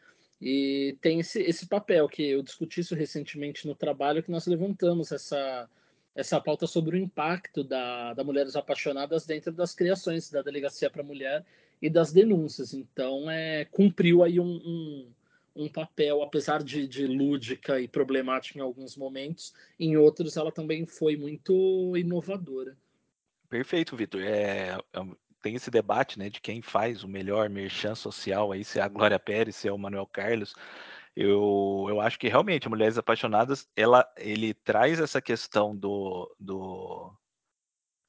E 0.41 0.97
tem 0.99 1.19
esse, 1.19 1.41
esse 1.41 1.67
papel 1.67 2.09
que 2.09 2.23
eu 2.23 2.41
discuti 2.41 2.81
isso 2.81 2.95
recentemente 2.95 3.67
no 3.67 3.75
trabalho, 3.75 4.23
que 4.23 4.31
nós 4.31 4.47
levantamos 4.47 5.11
essa, 5.11 5.69
essa 6.15 6.39
pauta 6.39 6.67
sobre 6.67 6.95
o 6.95 6.99
impacto 6.99 7.63
da, 7.63 8.13
da 8.13 8.23
Mulheres 8.23 8.55
Apaixonadas 8.55 9.25
dentro 9.25 9.51
das 9.51 9.73
criações 9.73 10.29
da 10.29 10.41
Delegacia 10.41 10.89
para 10.89 11.01
a 11.01 11.05
Mulher 11.05 11.45
e 11.81 11.89
das 11.89 12.13
denúncias. 12.13 12.73
Então, 12.73 13.29
é, 13.29 13.65
cumpriu 13.65 14.23
aí 14.23 14.39
um, 14.39 14.45
um, 14.45 15.07
um 15.55 15.69
papel, 15.69 16.21
apesar 16.21 16.63
de, 16.63 16.87
de, 16.87 17.07
lúdica 17.07 17.79
e 17.79 17.87
problemática 17.87 18.59
em 18.59 18.61
alguns 18.61 18.95
momentos, 18.95 19.53
em 19.79 19.97
outros 19.97 20.37
ela 20.37 20.51
também 20.51 20.85
foi 20.85 21.17
muito 21.17 21.97
inovadora. 21.97 22.77
Perfeito, 23.49 23.95
Vitor. 23.95 24.21
É, 24.21 24.77
é 24.93 25.23
tem 25.43 25.55
esse 25.55 25.69
debate 25.69 26.17
né, 26.17 26.29
de 26.29 26.39
quem 26.39 26.61
faz 26.61 27.03
o 27.03 27.07
melhor 27.07 27.49
merchan 27.49 27.95
social 27.95 28.53
aí, 28.53 28.63
se 28.63 28.79
é 28.79 28.81
a 28.81 28.87
Glória 28.87 29.19
Pérez, 29.19 29.57
se 29.57 29.67
é 29.67 29.73
o 29.73 29.77
Manuel 29.77 30.07
Carlos. 30.07 30.55
Eu, 31.15 31.85
eu 31.89 32.01
acho 32.01 32.17
que 32.17 32.27
realmente 32.27 32.67
Mulheres 32.67 32.97
Apaixonadas, 32.97 33.67
ela, 33.75 34.11
ele 34.17 34.53
traz 34.53 34.99
essa 34.99 35.21
questão 35.21 35.75
do, 35.75 36.35
do, 36.39 37.15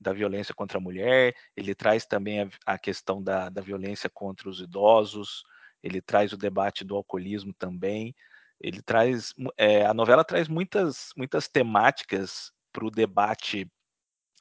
da 0.01 0.13
violência 0.13 0.55
contra 0.55 0.79
a 0.79 0.81
mulher, 0.81 1.35
ele 1.57 1.75
traz 1.75 2.07
também 2.07 2.43
a, 2.43 2.49
a 2.67 2.79
questão 2.79 3.23
da, 3.23 3.49
da 3.51 3.61
violência 3.61 4.09
contra 4.09 4.49
os 4.49 4.61
idosos, 4.61 5.45
ele 5.83 6.01
traz 6.01 6.33
o 6.33 6.39
debate 6.39 6.83
do 6.85 6.97
alcoolismo 6.97 7.53
também, 7.53 8.15
ele 8.59 8.81
traz, 8.81 9.35
é, 9.59 9.85
a 9.85 9.93
novela 9.93 10.25
traz 10.25 10.49
muitas, 10.49 11.11
muitas 11.17 11.47
temáticas 11.47 12.53
para 12.73 12.87
o 12.87 12.91
debate 12.91 13.71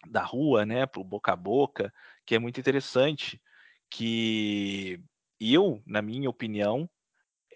da 0.08 0.24
rua, 0.24 0.66
né, 0.66 0.86
para 0.86 1.02
o 1.02 1.04
boca 1.04 1.34
a 1.34 1.36
boca, 1.36 1.94
que 2.26 2.36
é 2.36 2.40
muito 2.40 2.60
interessante, 2.60 3.42
que 3.90 5.02
eu, 5.40 5.82
na 5.86 6.02
minha 6.02 6.30
opinião, 6.30 6.90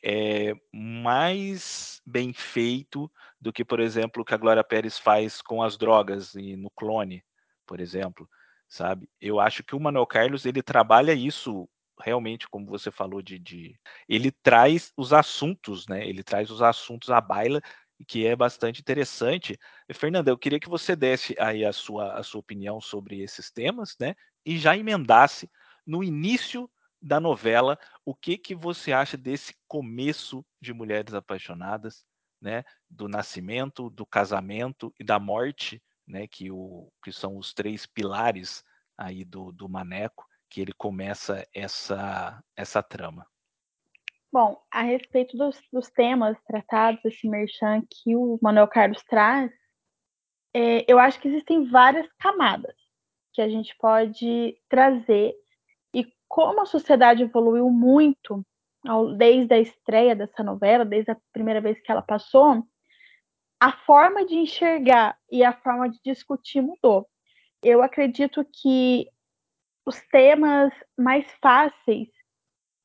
é 0.09 0.53
mais 0.71 2.01
bem 2.05 2.31
feito 2.31 3.11
do 3.41 3.51
que, 3.51 3.65
por 3.65 3.81
exemplo, 3.81 4.21
o 4.21 4.25
que 4.25 4.33
a 4.33 4.37
Glória 4.37 4.63
Pérez 4.63 4.97
faz 4.97 5.41
com 5.41 5.61
as 5.61 5.77
drogas 5.77 6.33
e 6.33 6.55
no 6.55 6.69
clone, 6.69 7.21
por 7.65 7.81
exemplo, 7.81 8.25
sabe? 8.69 9.09
Eu 9.19 9.37
acho 9.37 9.65
que 9.65 9.75
o 9.75 9.79
Manuel 9.81 10.07
Carlos 10.07 10.45
ele 10.45 10.63
trabalha 10.63 11.13
isso 11.13 11.67
realmente, 11.99 12.47
como 12.47 12.67
você 12.67 12.89
falou 12.89 13.21
de, 13.21 13.37
de, 13.37 13.77
ele 14.07 14.31
traz 14.31 14.93
os 14.95 15.11
assuntos, 15.11 15.85
né? 15.89 16.07
Ele 16.07 16.23
traz 16.23 16.49
os 16.49 16.61
assuntos 16.61 17.09
à 17.09 17.19
baila 17.19 17.61
que 18.07 18.25
é 18.25 18.33
bastante 18.33 18.79
interessante. 18.79 19.59
Fernanda, 19.93 20.31
eu 20.31 20.37
queria 20.37 20.59
que 20.59 20.69
você 20.69 20.95
desse 20.95 21.35
aí 21.37 21.65
a 21.65 21.73
sua, 21.73 22.13
a 22.13 22.23
sua 22.23 22.39
opinião 22.39 22.79
sobre 22.79 23.19
esses 23.19 23.51
temas, 23.51 23.97
né? 23.99 24.15
E 24.45 24.57
já 24.57 24.77
emendasse 24.77 25.49
no 25.85 26.01
início 26.01 26.69
da 27.01 27.19
novela, 27.19 27.77
o 28.05 28.15
que 28.15 28.37
que 28.37 28.55
você 28.55 28.91
acha 28.91 29.17
desse 29.17 29.55
começo 29.67 30.45
de 30.61 30.73
Mulheres 30.73 31.13
Apaixonadas, 31.13 32.05
né? 32.41 32.63
Do 32.89 33.07
nascimento, 33.07 33.89
do 33.89 34.05
casamento 34.05 34.93
e 34.99 35.03
da 35.03 35.19
morte, 35.19 35.81
né? 36.07 36.27
Que, 36.27 36.51
o, 36.51 36.91
que 37.03 37.11
são 37.11 37.37
os 37.37 37.53
três 37.53 37.85
pilares 37.85 38.63
aí 38.97 39.23
do, 39.23 39.51
do 39.51 39.69
Maneco, 39.69 40.25
que 40.49 40.61
ele 40.61 40.73
começa 40.73 41.47
essa, 41.53 42.43
essa 42.55 42.81
trama. 42.81 43.27
Bom, 44.31 44.61
a 44.71 44.81
respeito 44.81 45.37
dos, 45.37 45.59
dos 45.71 45.89
temas 45.89 46.37
tratados, 46.45 47.03
esse 47.05 47.27
merchan 47.27 47.81
que 47.81 48.15
o 48.15 48.37
Manuel 48.41 48.67
Carlos 48.67 49.03
traz, 49.03 49.51
é, 50.53 50.91
eu 50.91 50.99
acho 50.99 51.19
que 51.19 51.27
existem 51.27 51.69
várias 51.69 52.07
camadas 52.19 52.75
que 53.33 53.41
a 53.41 53.47
gente 53.47 53.75
pode 53.77 54.59
trazer 54.67 55.35
como 56.27 56.61
a 56.61 56.65
sociedade 56.65 57.23
evoluiu 57.23 57.69
muito 57.69 58.45
desde 59.17 59.53
a 59.53 59.59
estreia 59.59 60.15
dessa 60.15 60.43
novela, 60.43 60.85
desde 60.85 61.11
a 61.11 61.17
primeira 61.33 61.59
vez 61.59 61.79
que 61.81 61.91
ela 61.91 62.01
passou, 62.01 62.63
a 63.59 63.71
forma 63.71 64.25
de 64.25 64.35
enxergar 64.35 65.17
e 65.31 65.43
a 65.43 65.51
forma 65.51 65.89
de 65.89 65.99
discutir 66.03 66.61
mudou. 66.61 67.07
Eu 67.61 67.81
acredito 67.81 68.45
que 68.45 69.07
os 69.85 69.99
temas 70.11 70.71
mais 70.97 71.25
fáceis 71.41 72.07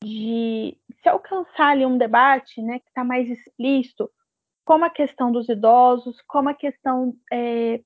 de 0.03 0.77
se 1.01 1.09
alcançar 1.09 1.69
ali 1.69 1.85
um 1.85 1.97
debate, 1.97 2.61
né, 2.61 2.79
que 2.79 2.87
está 2.87 3.03
mais 3.03 3.29
explícito, 3.29 4.09
como 4.65 4.85
a 4.85 4.89
questão 4.89 5.31
dos 5.31 5.47
idosos, 5.47 6.21
como 6.27 6.49
a 6.49 6.53
questão 6.53 7.13
é, 7.31 7.81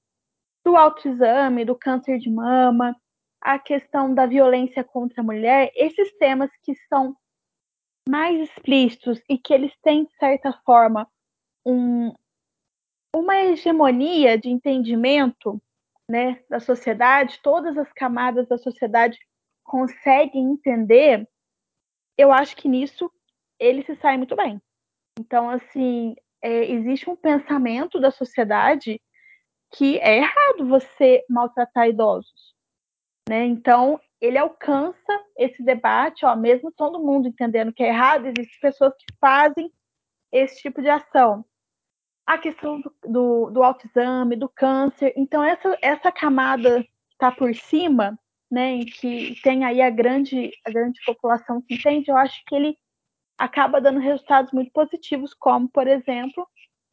do 0.64 0.76
autoexame, 0.76 1.66
do 1.66 1.76
câncer 1.76 2.20
de 2.20 2.30
mama, 2.30 2.96
a 3.42 3.60
questão 3.60 4.14
da 4.14 4.26
violência 4.26 4.84
contra 4.84 5.22
a 5.22 5.24
mulher, 5.24 5.72
esses 5.76 6.12
temas 6.18 6.50
que 6.64 6.76
são 6.90 7.16
mais 8.08 8.40
explícitos 8.40 9.22
e 9.30 9.38
que 9.38 9.54
eles 9.54 9.74
têm, 9.82 10.06
de 10.06 10.16
certa 10.18 10.54
forma, 10.66 11.08
um, 11.66 12.14
uma 13.14 13.36
hegemonia 13.38 14.38
de 14.38 14.50
entendimento 14.50 15.62
né, 16.10 16.42
da 16.50 16.60
sociedade, 16.60 17.40
todas 17.44 17.78
as 17.78 17.92
camadas 17.94 18.48
da 18.48 18.58
sociedade 18.58 19.18
conseguem 19.64 20.52
entender, 20.52 21.28
eu 22.18 22.32
acho 22.32 22.56
que 22.56 22.70
nisso 22.70 23.12
ele 23.60 23.84
se 23.84 23.96
sai 23.98 24.18
muito 24.18 24.36
bem. 24.36 24.62
Então, 25.20 25.50
assim, 25.50 26.16
é, 26.42 26.72
existe 26.72 27.10
um 27.10 27.16
pensamento 27.16 28.00
da 28.00 28.12
sociedade 28.12 29.02
que 29.74 30.00
é 30.00 30.20
errado 30.20 30.68
você 30.68 31.26
maltratar 31.30 31.90
idosos. 31.90 32.56
Né? 33.28 33.46
Então, 33.46 34.00
ele 34.22 34.38
alcança 34.38 35.24
esse 35.38 35.62
debate, 35.62 36.26
ó, 36.26 36.36
mesmo 36.36 36.72
todo 36.72 37.04
mundo 37.04 37.28
entendendo 37.28 37.74
que 37.74 37.84
é 37.84 37.90
errado, 37.90 38.26
existem 38.26 38.60
pessoas 38.62 38.94
que 38.94 39.06
fazem 39.20 39.72
esse 40.32 40.62
tipo 40.62 40.82
de 40.82 40.90
ação. 40.90 41.46
A 42.26 42.38
questão 42.38 42.82
do, 42.82 42.94
do, 43.06 43.50
do 43.52 43.64
autoexame, 43.64 44.36
do 44.36 44.50
câncer. 44.50 45.14
Então, 45.16 45.44
essa, 45.44 45.78
essa 45.82 46.12
camada 46.12 46.84
que 46.84 46.90
está 47.14 47.32
por 47.32 47.54
cima, 47.56 48.18
né, 48.50 48.80
que 48.86 49.40
tem 49.42 49.64
aí 49.66 49.82
a 49.82 49.90
grande, 49.90 50.52
a 50.66 50.72
grande 50.72 51.00
população 51.06 51.62
que 51.62 51.76
entende, 51.76 52.10
eu 52.10 52.18
acho 52.18 52.44
que 52.46 52.56
ele 52.56 52.78
acaba 53.38 53.80
dando 53.80 54.00
resultados 54.00 54.52
muito 54.52 54.72
positivos, 54.72 55.34
como, 55.34 55.70
por 55.70 55.88
exemplo, 55.88 56.48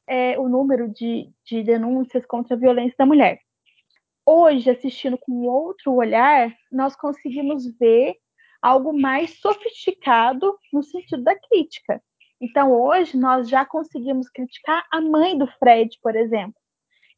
é, 0.06 0.38
o 0.38 0.48
número 0.48 0.88
de, 0.88 1.32
de 1.44 1.62
denúncias 1.62 2.26
contra 2.26 2.54
a 2.54 2.58
violência 2.58 2.96
da 2.98 3.06
mulher. 3.06 3.43
Hoje, 4.26 4.70
assistindo 4.70 5.18
com 5.18 5.46
outro 5.46 5.92
olhar, 5.92 6.54
nós 6.72 6.96
conseguimos 6.96 7.66
ver 7.78 8.16
algo 8.62 8.98
mais 8.98 9.38
sofisticado 9.38 10.58
no 10.72 10.82
sentido 10.82 11.22
da 11.22 11.38
crítica. 11.38 12.02
Então, 12.40 12.72
hoje, 12.72 13.16
nós 13.16 13.48
já 13.48 13.64
conseguimos 13.64 14.28
criticar 14.30 14.84
a 14.90 15.00
mãe 15.00 15.36
do 15.36 15.46
Fred, 15.58 15.98
por 16.02 16.16
exemplo, 16.16 16.54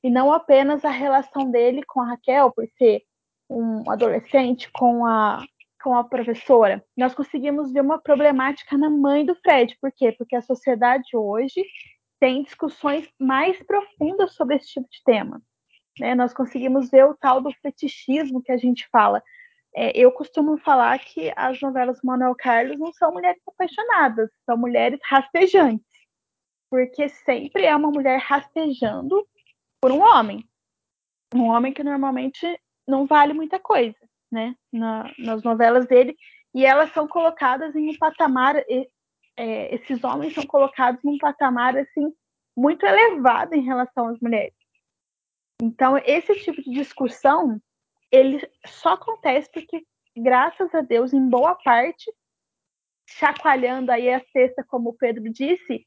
e 0.03 0.11
não 0.11 0.33
apenas 0.33 0.85
a 0.85 0.91
relação 0.91 1.51
dele 1.51 1.83
com 1.85 2.01
a 2.01 2.09
Raquel, 2.09 2.51
por 2.51 2.67
ser 2.77 3.03
um 3.49 3.89
adolescente 3.89 4.71
com 4.73 5.07
a, 5.07 5.45
com 5.83 5.95
a 5.95 6.03
professora. 6.03 6.85
Nós 6.97 7.15
conseguimos 7.15 7.73
ver 7.73 7.81
uma 7.81 8.01
problemática 8.01 8.77
na 8.77 8.91
mãe 8.91 9.25
do 9.25 9.37
Fred. 9.37 9.77
Por 9.81 9.93
quê? 9.93 10.13
Porque 10.13 10.35
a 10.35 10.43
sociedade 10.43 11.17
hoje 11.17 11.65
tem 12.19 12.43
discussões 12.43 13.09
mais 13.21 13.63
profundas 13.63 14.35
sobre 14.35 14.57
esse 14.57 14.67
tipo 14.67 14.89
de 14.91 15.03
tema. 15.05 15.41
Né? 15.99 16.15
Nós 16.15 16.33
conseguimos 16.33 16.91
ver 16.91 17.05
o 17.05 17.15
tal 17.15 17.41
do 17.41 17.53
fetichismo 17.63 18.43
que 18.43 18.53
a 18.53 18.57
gente 18.57 18.89
fala. 18.91 19.23
É, 19.75 19.97
eu 19.99 20.11
costumo 20.13 20.57
falar 20.59 20.99
que 20.99 21.33
as 21.37 21.61
novelas 21.61 22.01
do 22.01 22.07
Manuel 22.07 22.35
Carlos 22.35 22.79
não 22.79 22.93
são 22.93 23.13
mulheres 23.13 23.41
apaixonadas, 23.47 24.31
são 24.45 24.57
mulheres 24.57 24.99
rastejantes. 25.05 25.87
Porque 26.71 27.09
sempre 27.09 27.65
é 27.65 27.77
uma 27.77 27.91
mulher 27.91 28.19
rastejando 28.19 29.27
por 29.81 29.93
um 29.93 30.01
homem. 30.01 30.45
Um 31.35 31.45
homem 31.45 31.73
que 31.73 31.85
normalmente 31.85 32.59
não 32.87 33.07
vale 33.07 33.33
muita 33.33 33.59
coisa, 33.59 33.99
né? 34.31 34.55
Na, 34.73 35.11
nas 35.19 35.43
novelas 35.43 35.87
dele. 35.87 36.17
E 36.55 36.65
elas 36.65 36.93
são 36.93 37.07
colocadas 37.07 37.75
em 37.77 37.91
um 37.91 37.99
patamar 37.99 38.57
é, 39.37 39.75
esses 39.75 40.03
homens 40.03 40.35
são 40.35 40.47
colocados 40.47 41.03
num 41.05 41.19
patamar 41.19 41.77
assim 41.77 42.13
muito 42.57 42.87
elevado 42.87 43.55
em 43.55 43.63
relação 43.63 44.09
às 44.09 44.19
mulheres. 44.19 44.56
Então, 45.63 45.97
esse 45.99 46.35
tipo 46.41 46.63
de 46.63 46.71
discussão 46.71 47.61
ele 48.11 48.41
só 48.67 48.91
acontece 48.91 49.51
porque, 49.53 49.83
graças 50.17 50.75
a 50.75 50.81
Deus, 50.81 51.13
em 51.13 51.29
boa 51.29 51.55
parte, 51.57 52.11
chacoalhando 53.09 53.91
aí 53.91 54.11
a 54.11 54.21
cesta, 54.33 54.65
como 54.65 54.91
o 54.91 54.97
Pedro 54.97 55.25
disse, 55.33 55.85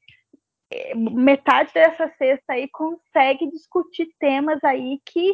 é, 0.71 0.93
metade 0.95 1.73
dessa 1.73 2.07
cesta 2.17 2.53
aí 2.53 2.67
consegue 2.69 3.49
discutir 3.49 4.07
temas 4.19 4.63
aí 4.63 4.99
que 5.05 5.33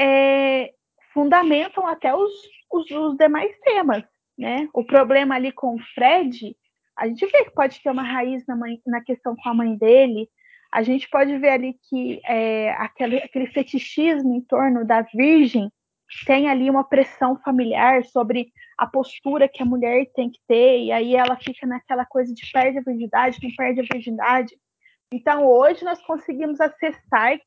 é, 0.00 0.72
fundamentam 1.12 1.86
até 1.86 2.14
os, 2.14 2.32
os, 2.70 2.90
os 2.90 3.16
demais 3.16 3.56
temas, 3.60 4.04
né? 4.36 4.68
O 4.72 4.84
problema 4.84 5.34
ali 5.34 5.52
com 5.52 5.74
o 5.74 5.82
Fred 5.94 6.56
a 6.98 7.06
gente 7.06 7.24
vê 7.26 7.44
que 7.44 7.52
pode 7.52 7.80
ter 7.80 7.90
uma 7.90 8.02
raiz 8.02 8.44
na, 8.46 8.56
mãe, 8.56 8.82
na 8.84 9.00
questão 9.00 9.36
com 9.36 9.48
a 9.48 9.54
mãe 9.54 9.76
dele. 9.76 10.28
A 10.72 10.82
gente 10.82 11.08
pode 11.08 11.36
ver 11.38 11.50
ali 11.50 11.74
que 11.88 12.20
é, 12.24 12.70
aquele, 12.72 13.18
aquele 13.18 13.46
fetichismo 13.46 14.34
em 14.34 14.40
torno 14.40 14.84
da 14.86 15.02
virgem 15.02 15.70
tem 16.26 16.48
ali 16.48 16.70
uma 16.70 16.84
pressão 16.84 17.38
familiar 17.38 18.04
sobre 18.04 18.52
a 18.76 18.86
postura 18.86 19.48
que 19.48 19.62
a 19.62 19.66
mulher 19.66 20.06
tem 20.14 20.30
que 20.30 20.40
ter, 20.46 20.84
e 20.84 20.92
aí 20.92 21.14
ela 21.14 21.36
fica 21.36 21.66
naquela 21.66 22.06
coisa 22.06 22.32
de 22.32 22.50
perde 22.50 22.78
a 22.78 22.82
virgindade, 22.82 23.38
não 23.42 23.50
perde 23.56 23.80
a 23.80 23.84
virgindade. 23.92 24.56
Então, 25.12 25.46
hoje 25.46 25.84
nós 25.84 26.00
conseguimos 26.02 26.60
acessar 26.60 27.38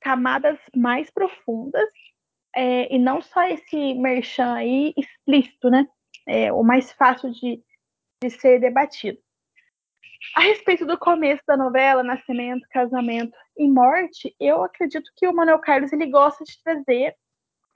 camadas 0.00 0.58
mais 0.74 1.10
profundas, 1.10 1.88
é, 2.54 2.92
e 2.94 2.98
não 2.98 3.22
só 3.22 3.44
esse 3.44 3.94
merchan 3.94 4.54
aí 4.54 4.92
explícito, 4.96 5.70
né? 5.70 5.86
É, 6.26 6.52
o 6.52 6.62
mais 6.62 6.92
fácil 6.92 7.30
de, 7.30 7.62
de 8.22 8.30
ser 8.30 8.60
debatido. 8.60 9.18
A 10.34 10.40
respeito 10.40 10.86
do 10.86 10.98
começo 10.98 11.42
da 11.46 11.56
novela, 11.56 12.02
nascimento, 12.02 12.66
casamento 12.70 13.36
e 13.56 13.68
morte, 13.68 14.34
eu 14.40 14.62
acredito 14.62 15.10
que 15.16 15.26
o 15.26 15.34
Manuel 15.34 15.58
Carlos 15.58 15.92
ele 15.92 16.06
gosta 16.06 16.44
de 16.44 16.62
trazer 16.62 17.14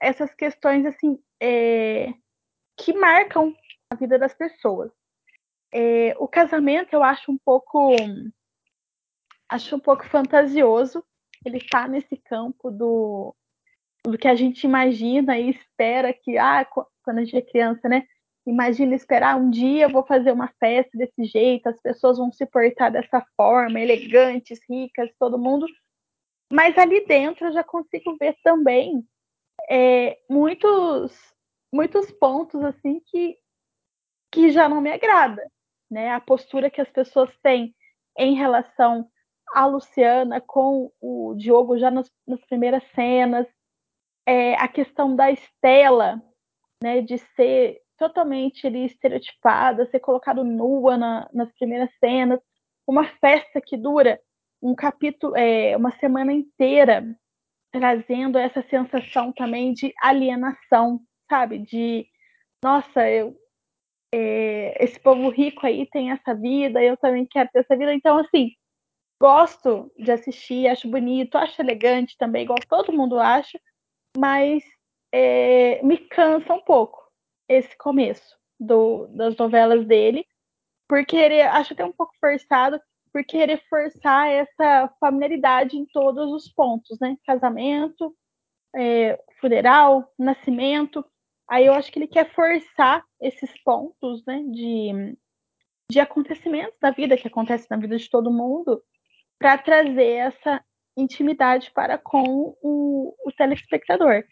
essas 0.01 0.33
questões 0.33 0.85
assim 0.85 1.19
é, 1.41 2.13
que 2.75 2.93
marcam 2.93 3.53
a 3.91 3.95
vida 3.95 4.17
das 4.17 4.33
pessoas. 4.33 4.91
É, 5.71 6.15
o 6.17 6.27
casamento 6.27 6.93
eu 6.93 7.03
acho 7.03 7.31
um 7.31 7.37
pouco 7.37 7.95
acho 9.49 9.75
um 9.75 9.79
pouco 9.79 10.05
fantasioso. 10.07 11.03
Ele 11.45 11.57
está 11.57 11.87
nesse 11.87 12.17
campo 12.17 12.71
do, 12.71 13.35
do 14.03 14.17
que 14.17 14.27
a 14.27 14.35
gente 14.35 14.63
imagina 14.63 15.37
e 15.37 15.51
espera 15.51 16.13
que 16.13 16.37
ah 16.37 16.65
quando 17.03 17.19
a 17.19 17.23
gente 17.23 17.37
é 17.37 17.41
criança, 17.41 17.87
né? 17.87 18.07
Imagina 18.47 18.95
esperar 18.95 19.35
um 19.35 19.49
dia 19.49 19.83
eu 19.83 19.89
vou 19.89 20.05
fazer 20.05 20.31
uma 20.31 20.47
festa 20.57 20.97
desse 20.97 21.25
jeito, 21.25 21.67
as 21.67 21.79
pessoas 21.81 22.17
vão 22.17 22.31
se 22.31 22.45
portar 22.45 22.89
dessa 22.89 23.21
forma, 23.35 23.77
elegantes, 23.77 24.59
ricas, 24.69 25.11
todo 25.19 25.37
mundo. 25.37 25.67
Mas 26.49 26.77
ali 26.77 27.05
dentro 27.05 27.47
eu 27.47 27.51
já 27.51 27.61
consigo 27.61 28.15
ver 28.17 28.37
também 28.41 29.05
é, 29.69 30.17
muitos 30.29 31.13
muitos 31.73 32.09
pontos 32.09 32.63
assim 32.63 33.01
que 33.07 33.37
que 34.31 34.49
já 34.49 34.69
não 34.69 34.79
me 34.79 34.91
agrada, 34.91 35.45
né? 35.91 36.11
A 36.11 36.21
postura 36.21 36.69
que 36.69 36.79
as 36.79 36.89
pessoas 36.89 37.29
têm 37.43 37.75
em 38.17 38.33
relação 38.33 39.09
a 39.53 39.65
Luciana 39.65 40.39
com 40.39 40.89
o 41.01 41.35
Diogo 41.35 41.77
já 41.77 41.91
nas, 41.91 42.09
nas 42.25 42.39
primeiras 42.45 42.83
cenas, 42.93 43.45
é, 44.25 44.55
a 44.55 44.67
questão 44.67 45.15
da 45.15 45.31
Estela, 45.31 46.21
né, 46.81 47.01
de 47.01 47.17
ser 47.17 47.81
totalmente 47.97 48.67
ali, 48.67 48.85
estereotipada, 48.85 49.89
ser 49.89 49.99
colocado 49.99 50.43
nua 50.43 50.97
na, 50.97 51.29
nas 51.33 51.51
primeiras 51.53 51.89
cenas, 51.99 52.39
uma 52.85 53.05
festa 53.19 53.59
que 53.59 53.75
dura 53.75 54.19
um 54.61 54.73
capítulo, 54.73 55.35
é, 55.35 55.75
uma 55.75 55.91
semana 55.99 56.31
inteira, 56.31 57.05
trazendo 57.71 58.37
essa 58.37 58.63
sensação 58.69 59.31
também 59.33 59.73
de 59.73 59.93
alienação, 60.01 61.01
sabe? 61.29 61.59
De, 61.59 62.07
nossa, 62.63 63.07
eu, 63.09 63.35
é, 64.13 64.83
esse 64.83 64.99
povo 64.99 65.29
rico 65.29 65.65
aí 65.65 65.85
tem 65.89 66.11
essa 66.11 66.33
vida, 66.33 66.81
eu 66.81 66.97
também 66.97 67.25
quero 67.25 67.49
ter 67.51 67.59
essa 67.59 67.75
vida. 67.75 67.93
Então, 67.93 68.17
assim, 68.17 68.51
gosto 69.21 69.91
de 69.97 70.11
assistir, 70.11 70.67
acho 70.67 70.89
bonito, 70.89 71.37
acho 71.37 71.61
elegante 71.61 72.15
também, 72.17 72.43
igual 72.43 72.59
todo 72.69 72.93
mundo 72.93 73.19
acha, 73.19 73.59
mas 74.17 74.63
é, 75.11 75.81
me 75.83 75.97
cansa 75.97 76.53
um 76.53 76.61
pouco 76.61 77.06
esse 77.47 77.77
começo 77.77 78.37
do, 78.59 79.07
das 79.07 79.35
novelas 79.37 79.85
dele, 79.85 80.25
por 80.87 81.05
querer, 81.05 81.43
acho 81.47 81.73
até 81.73 81.85
um 81.85 81.91
pouco 81.91 82.13
forçado, 82.19 82.79
por 83.11 83.23
querer 83.23 83.61
forçar 83.69 84.29
essa 84.29 84.89
familiaridade 84.99 85.77
em 85.77 85.85
todos 85.85 86.31
os 86.31 86.51
pontos, 86.53 86.97
né? 86.99 87.17
Casamento, 87.25 88.15
é, 88.75 89.19
funeral, 89.39 90.11
nascimento. 90.17 91.03
Aí 91.49 91.65
eu 91.65 91.73
acho 91.73 91.91
que 91.91 91.99
ele 91.99 92.07
quer 92.07 92.31
forçar 92.33 93.03
esses 93.19 93.51
pontos, 93.63 94.23
né? 94.25 94.43
De, 94.51 95.17
de 95.91 95.99
acontecimentos 95.99 96.77
da 96.79 96.91
vida, 96.91 97.17
que 97.17 97.27
acontece 97.27 97.67
na 97.69 97.77
vida 97.77 97.97
de 97.97 98.09
todo 98.09 98.31
mundo, 98.31 98.81
para 99.39 99.57
trazer 99.57 100.13
essa 100.13 100.63
intimidade 100.95 101.71
para 101.71 101.97
com 101.97 102.55
o, 102.61 103.15
o 103.25 103.31
telespectador. 103.31 104.23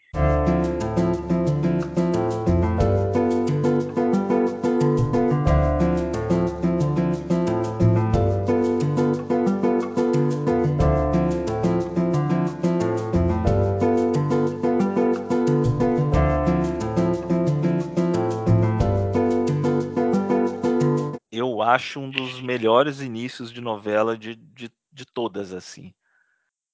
Acho 21.62 22.00
um 22.00 22.10
dos 22.10 22.40
melhores 22.40 23.00
inícios 23.00 23.52
de 23.52 23.60
novela 23.60 24.16
de, 24.16 24.34
de, 24.34 24.70
de 24.92 25.04
todas, 25.04 25.52
assim. 25.52 25.94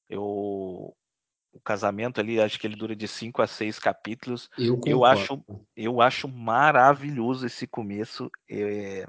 Eu, 0.08 0.94
o 1.52 1.60
casamento 1.64 2.20
ali, 2.20 2.40
acho 2.40 2.58
que 2.58 2.66
ele 2.66 2.76
dura 2.76 2.96
de 2.96 3.06
cinco 3.06 3.42
a 3.42 3.46
seis 3.46 3.78
capítulos. 3.78 4.48
Eu, 4.58 4.80
eu 4.86 5.04
acho, 5.04 5.44
eu 5.76 6.00
acho 6.00 6.28
maravilhoso 6.28 7.46
esse 7.46 7.66
começo. 7.66 8.30
É, 8.50 9.06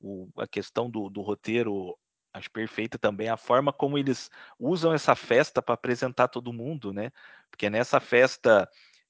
o, 0.00 0.28
a 0.36 0.46
questão 0.46 0.90
do, 0.90 1.08
do 1.08 1.20
roteiro, 1.20 1.96
acho 2.32 2.50
perfeita 2.50 2.98
também 2.98 3.28
a 3.28 3.36
forma 3.36 3.72
como 3.72 3.98
eles 3.98 4.30
usam 4.58 4.92
essa 4.92 5.14
festa 5.14 5.60
para 5.60 5.74
apresentar 5.74 6.28
todo 6.28 6.52
mundo, 6.52 6.92
né? 6.92 7.12
Porque 7.50 7.70
nessa 7.70 8.00
festa 8.00 8.68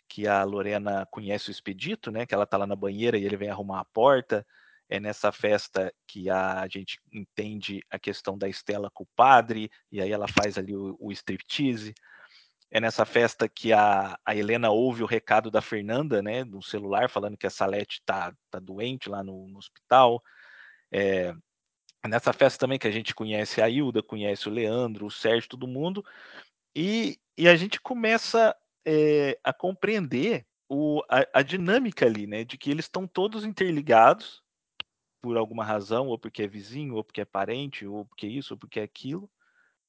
que 0.09 0.27
a 0.27 0.43
Lorena 0.43 1.07
conhece 1.07 1.49
o 1.49 1.53
Expedito, 1.53 2.11
né? 2.11 2.27
Que 2.27 2.35
ela 2.35 2.47
tá 2.47 2.57
lá 2.57 2.67
na 2.67 2.77
banheira 2.77 3.17
e 3.17 3.25
ele 3.25 3.37
vem 3.37 3.49
arrumar 3.49 3.81
a 3.81 3.85
porta. 3.85 4.47
É 4.93 4.99
nessa 4.99 5.31
festa 5.31 5.95
que 6.05 6.29
a 6.29 6.67
gente 6.67 6.99
entende 7.13 7.81
a 7.89 7.97
questão 7.97 8.37
da 8.37 8.49
Estela 8.49 8.91
com 8.93 9.05
o 9.05 9.09
padre, 9.15 9.71
e 9.91 10.01
aí 10.01 10.11
ela 10.11 10.27
faz 10.27 10.59
ali 10.59 10.75
o, 10.75 10.97
o 10.99 11.13
striptease. 11.13 11.95
É 12.73 12.81
nessa 12.81 13.05
festa 13.05 13.49
que 13.49 13.73
a, 13.73 14.19
a 14.27 14.35
Helena 14.35 14.71
ouve 14.71 15.05
o 15.05 15.07
recado 15.07 15.49
da 15.49 15.63
Fernanda, 15.63 16.21
né, 16.21 16.43
no 16.43 16.61
celular, 16.61 17.09
falando 17.09 17.37
que 17.37 17.47
a 17.47 17.51
Salete 17.51 18.03
tá, 18.05 18.35
tá 18.51 18.59
doente 18.59 19.09
lá 19.09 19.23
no, 19.23 19.47
no 19.47 19.59
hospital. 19.59 20.21
É, 20.91 21.33
nessa 22.09 22.33
festa 22.33 22.59
também 22.59 22.79
que 22.79 22.89
a 22.89 22.93
gente 22.93 23.15
conhece 23.15 23.63
a 23.63 23.69
Hilda, 23.69 24.03
conhece 24.03 24.49
o 24.49 24.53
Leandro, 24.53 25.07
o 25.07 25.11
Sérgio, 25.11 25.51
todo 25.51 25.69
mundo, 25.69 26.05
e, 26.75 27.17
e 27.39 27.49
a 27.49 27.55
gente 27.55 27.81
começa 27.81 28.57
é, 28.85 29.39
a 29.45 29.53
compreender 29.53 30.45
o, 30.69 31.01
a, 31.09 31.39
a, 31.41 31.43
dinâmica 31.43 32.07
ali, 32.07 32.27
né, 32.27 32.43
de 32.43 32.59
que 32.59 32.73
eles 32.73 32.87
estão 32.87 33.07
todos 33.07 33.45
interligados 33.45 34.43
por 35.21 35.37
alguma 35.37 35.65
razão, 35.65 36.09
ou 36.09 36.19
porque 36.19 36.43
é 36.43 36.47
vizinho, 36.47 36.95
ou 36.97 37.05
porque 37.05 37.21
é 37.21 37.25
parente, 37.25 37.87
ou 37.87 38.05
porque 38.05 38.27
isso, 38.27 38.55
ou 38.55 38.59
porque 38.59 38.81
é 38.81 38.83
aquilo, 38.83 39.31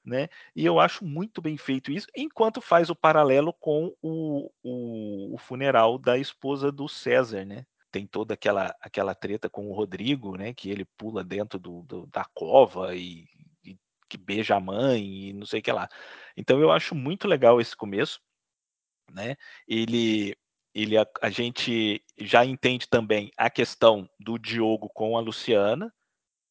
né? 0.03 0.29
E 0.55 0.65
eu 0.65 0.79
acho 0.79 1.05
muito 1.05 1.41
bem 1.41 1.57
feito 1.57 1.91
isso, 1.91 2.07
enquanto 2.15 2.61
faz 2.61 2.89
o 2.89 2.95
paralelo 2.95 3.53
com 3.53 3.95
o, 4.01 4.51
o, 4.63 5.35
o 5.35 5.37
funeral 5.37 5.97
da 5.97 6.17
esposa 6.17 6.71
do 6.71 6.87
César, 6.87 7.45
né? 7.45 7.65
Tem 7.91 8.07
toda 8.07 8.33
aquela, 8.33 8.75
aquela 8.81 9.13
treta 9.13 9.49
com 9.49 9.69
o 9.69 9.73
Rodrigo, 9.73 10.37
né? 10.37 10.53
Que 10.53 10.69
ele 10.69 10.85
pula 10.97 11.23
dentro 11.23 11.59
do, 11.59 11.83
do 11.83 12.07
da 12.07 12.25
cova 12.33 12.95
e, 12.95 13.27
e 13.63 13.77
que 14.09 14.17
beija 14.17 14.55
a 14.55 14.59
mãe 14.59 15.29
e 15.29 15.33
não 15.33 15.45
sei 15.45 15.59
o 15.59 15.63
que 15.63 15.71
lá. 15.71 15.87
Então 16.35 16.59
eu 16.59 16.71
acho 16.71 16.95
muito 16.95 17.27
legal 17.27 17.59
esse 17.61 17.75
começo, 17.75 18.19
né? 19.11 19.35
Ele 19.67 20.35
ele 20.73 20.97
a, 20.97 21.05
a, 21.21 21.29
gente 21.29 22.03
já 22.17 22.45
entende 22.45 22.87
também 22.87 23.31
a 23.37 23.49
questão 23.49 24.09
do 24.19 24.37
Diogo 24.37 24.89
com 24.89 25.17
a 25.17 25.21
Luciana, 25.21 25.93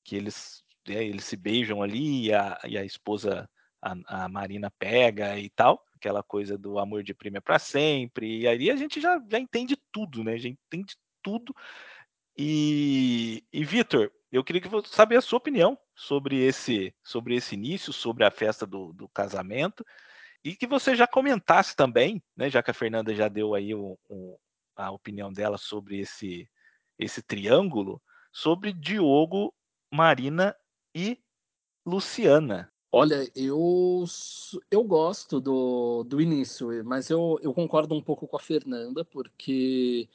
que 0.04 0.16
eles, 0.16 0.62
né, 0.86 1.04
eles 1.04 1.24
se 1.24 1.36
beijam 1.36 1.82
ali 1.82 2.26
e 2.26 2.34
a, 2.34 2.58
e 2.64 2.76
a 2.76 2.84
esposa, 2.84 3.48
a, 3.80 4.24
a, 4.24 4.28
Marina, 4.28 4.70
pega 4.78 5.38
e 5.38 5.48
tal, 5.50 5.82
aquela 5.94 6.22
coisa 6.22 6.58
do 6.58 6.78
amor 6.78 7.02
de 7.02 7.14
prima 7.14 7.40
para 7.40 7.58
sempre, 7.58 8.40
e 8.40 8.48
aí 8.48 8.70
a 8.70 8.76
gente 8.76 9.00
já, 9.00 9.22
já 9.28 9.38
entende 9.38 9.76
tudo, 9.90 10.22
né? 10.22 10.34
A 10.34 10.38
gente 10.38 10.58
entende 10.66 10.96
tudo. 11.22 11.54
E, 12.36 13.44
e 13.52 13.64
Vitor, 13.64 14.10
eu 14.32 14.44
queria 14.44 14.60
que 14.60 14.68
você 14.68 14.88
saber 14.88 15.16
a 15.16 15.20
sua 15.20 15.38
opinião 15.38 15.78
sobre 15.94 16.42
esse, 16.42 16.94
sobre 17.02 17.34
esse 17.36 17.54
início, 17.54 17.92
sobre 17.92 18.24
a 18.24 18.30
festa 18.30 18.66
do, 18.66 18.92
do 18.92 19.08
casamento 19.08 19.84
e 20.44 20.54
que 20.54 20.66
você 20.66 20.94
já 20.94 21.06
comentasse 21.06 21.76
também, 21.76 22.22
né, 22.36 22.48
já 22.48 22.62
que 22.62 22.70
a 22.70 22.74
Fernanda 22.74 23.14
já 23.14 23.28
deu 23.28 23.54
aí 23.54 23.74
o, 23.74 23.98
o, 24.08 24.38
a 24.76 24.90
opinião 24.90 25.32
dela 25.32 25.58
sobre 25.58 26.00
esse, 26.00 26.48
esse 26.98 27.22
triângulo, 27.22 28.00
sobre 28.32 28.72
Diogo, 28.72 29.52
Marina 29.92 30.56
e 30.94 31.18
Luciana. 31.84 32.72
Olha, 32.92 33.30
eu, 33.36 34.04
eu 34.70 34.82
gosto 34.82 35.40
do, 35.40 36.02
do 36.02 36.20
início, 36.20 36.68
mas 36.84 37.08
eu, 37.08 37.38
eu 37.40 37.54
concordo 37.54 37.94
um 37.94 38.02
pouco 38.02 38.26
com 38.26 38.36
a 38.36 38.40
Fernanda, 38.40 39.04
porque 39.04 40.08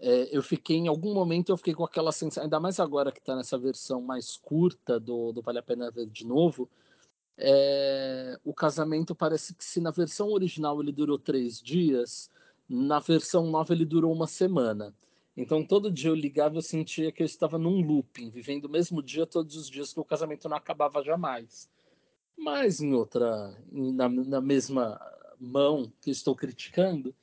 é, 0.00 0.28
eu 0.34 0.42
fiquei, 0.42 0.76
em 0.76 0.88
algum 0.88 1.12
momento, 1.12 1.50
eu 1.50 1.56
fiquei 1.56 1.74
com 1.74 1.84
aquela 1.84 2.12
sensação, 2.12 2.44
ainda 2.44 2.58
mais 2.58 2.80
agora 2.80 3.12
que 3.12 3.18
está 3.18 3.36
nessa 3.36 3.58
versão 3.58 4.00
mais 4.00 4.38
curta 4.38 4.98
do, 4.98 5.32
do 5.32 5.42
Vale 5.42 5.58
a 5.58 5.62
Pena 5.62 5.90
Ver 5.90 6.06
de 6.06 6.26
Novo, 6.26 6.68
é, 7.36 8.38
o 8.44 8.54
casamento 8.54 9.14
parece 9.14 9.54
que 9.54 9.64
se 9.64 9.80
na 9.80 9.90
versão 9.90 10.30
original 10.30 10.80
ele 10.80 10.92
durou 10.92 11.18
três 11.18 11.60
dias, 11.60 12.30
na 12.68 12.98
versão 12.98 13.50
nova 13.50 13.72
ele 13.72 13.84
durou 13.84 14.12
uma 14.12 14.26
semana. 14.26 14.94
Então 15.36 15.64
todo 15.64 15.90
dia 15.90 16.10
eu 16.10 16.14
ligava 16.14 16.56
eu 16.56 16.62
sentia 16.62 17.10
que 17.10 17.22
eu 17.22 17.26
estava 17.26 17.58
num 17.58 17.80
looping, 17.80 18.30
vivendo 18.30 18.66
o 18.66 18.70
mesmo 18.70 19.02
dia 19.02 19.26
todos 19.26 19.56
os 19.56 19.68
dias, 19.68 19.92
que 19.92 20.00
o 20.00 20.04
casamento 20.04 20.48
não 20.48 20.56
acabava 20.56 21.02
jamais. 21.02 21.68
Mas 22.36 22.80
em 22.80 22.92
outra, 22.94 23.56
na, 23.70 24.08
na 24.08 24.40
mesma 24.40 25.00
mão 25.38 25.92
que 26.00 26.10
estou 26.10 26.34
criticando, 26.34 27.14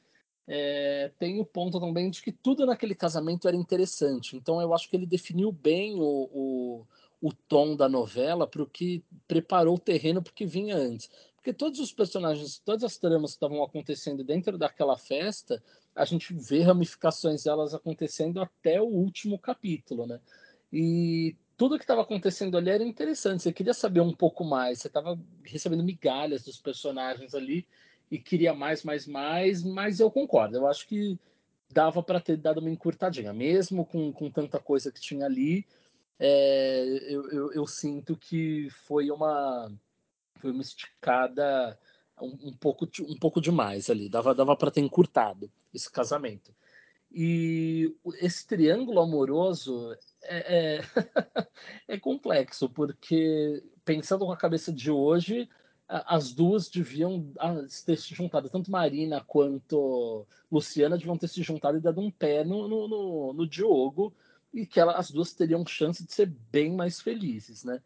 é, 0.48 1.12
tem 1.18 1.40
o 1.40 1.46
ponto 1.46 1.80
também 1.80 2.10
de 2.10 2.22
que 2.22 2.32
tudo 2.32 2.66
naquele 2.66 2.96
casamento 2.96 3.48
era 3.48 3.56
interessante. 3.56 4.36
Então 4.36 4.62
eu 4.62 4.74
acho 4.74 4.90
que 4.90 4.96
ele 4.96 5.06
definiu 5.06 5.52
bem 5.52 5.96
o, 5.96 6.30
o 6.34 6.88
o 7.22 7.32
tom 7.32 7.76
da 7.76 7.88
novela 7.88 8.48
para 8.48 8.64
o 8.64 8.68
que 8.68 9.04
preparou 9.28 9.76
o 9.76 9.80
terreno 9.80 10.22
para 10.22 10.32
o 10.32 10.34
que 10.34 10.46
vinha 10.46 10.76
antes. 10.76 11.10
Porque 11.36 11.54
todos 11.54 11.80
os 11.80 11.92
personagens, 11.92 12.60
todas 12.60 12.84
as 12.84 12.98
tramas 12.98 13.32
que 13.32 13.38
estavam 13.38 13.64
acontecendo 13.64 14.24
dentro 14.24 14.58
daquela 14.58 14.98
festa, 14.98 15.62
a 15.96 16.06
gente 16.06 16.34
vê 16.34 16.62
ramificações 16.62 17.44
delas 17.44 17.74
acontecendo 17.74 18.42
até 18.42 18.82
o 18.82 18.86
último 18.86 19.38
capítulo, 19.38 20.08
né? 20.08 20.20
E 20.72 21.36
tudo 21.58 21.78
que 21.78 21.84
estava 21.84 22.02
acontecendo 22.02 22.58
ali 22.58 22.70
era 22.70 22.84
interessante. 22.84 23.44
Você 23.44 23.54
queria 23.54 23.74
saber 23.74 24.02
um 24.02 24.14
pouco 24.14 24.44
mais, 24.44 24.80
você 24.80 24.88
estava 24.88 25.20
recebendo 25.44 25.84
migalhas 25.84 26.44
dos 26.44 26.60
personagens 26.60 27.36
ali 27.36 27.68
e 28.10 28.18
queria 28.18 28.54
mais, 28.54 28.84
mais, 28.84 29.06
mais, 29.06 29.64
mas 29.64 30.00
eu 30.00 30.10
concordo. 30.10 30.58
Eu 30.58 30.68
acho 30.68 30.88
que 30.88 31.20
dava 31.72 32.02
para 32.02 32.20
ter 32.20 32.38
dado 32.38 32.60
uma 32.60 32.70
encurtadinha, 32.70 33.34
mesmo 33.34 33.86
com, 33.86 34.12
com 34.12 34.30
tanta 34.30 34.60
coisa 34.60 34.92
que 34.92 35.00
tinha 35.00 35.26
ali 35.26 35.66
é, 36.20 36.84
eu, 37.10 37.30
eu, 37.32 37.54
eu, 37.54 37.68
sinto 37.68 38.16
que 38.16 38.70
foi 38.86 39.10
uma, 39.10 39.72
foi 40.36 40.52
uma 40.52 40.62
esticada 40.62 41.78
um, 42.20 42.50
um 42.50 42.54
pouco, 42.54 42.88
um 43.02 43.18
pouco 43.18 43.42
demais 43.42 43.90
ali. 43.90 44.08
Dava, 44.08 44.36
dava 44.36 44.56
para 44.56 44.72
ter 44.72 44.82
encurtado 44.82 45.52
esse 45.74 45.92
casamento. 45.92 46.54
E 47.14 47.94
esse 48.22 48.48
triângulo 48.48 49.02
amoroso 49.02 49.94
é, 50.24 50.78
é, 50.78 50.82
é, 51.88 52.00
complexo, 52.00 52.70
porque 52.70 53.62
pensando 53.84 54.26
com 54.26 54.32
a 54.32 54.38
cabeça 54.38 54.72
de 54.72 54.90
hoje, 54.90 55.50
as 55.88 56.32
duas 56.32 56.70
deviam 56.70 57.34
ter 57.86 57.98
se 57.98 58.16
juntado, 58.16 58.50
tanto 58.50 58.72
Marina 58.72 59.22
quanto 59.28 60.26
Luciana 60.50 60.98
deviam 60.98 61.18
ter 61.18 61.28
se 61.28 61.44
juntado 61.44 61.78
e 61.78 61.82
dado 61.82 62.00
um 62.00 62.10
pé 62.10 62.46
no, 62.46 62.66
no, 62.66 62.88
no, 62.88 63.34
no 63.34 63.48
Diogo 63.48 64.14
e 64.54 64.66
que 64.66 64.80
ela, 64.80 64.98
as 64.98 65.12
duas 65.12 65.34
teriam 65.34 65.66
chance 65.66 66.06
de 66.06 66.14
ser 66.14 66.28
bem 66.52 66.76
mais 66.76 67.00
felizes, 67.00 67.64
né? 67.64 67.82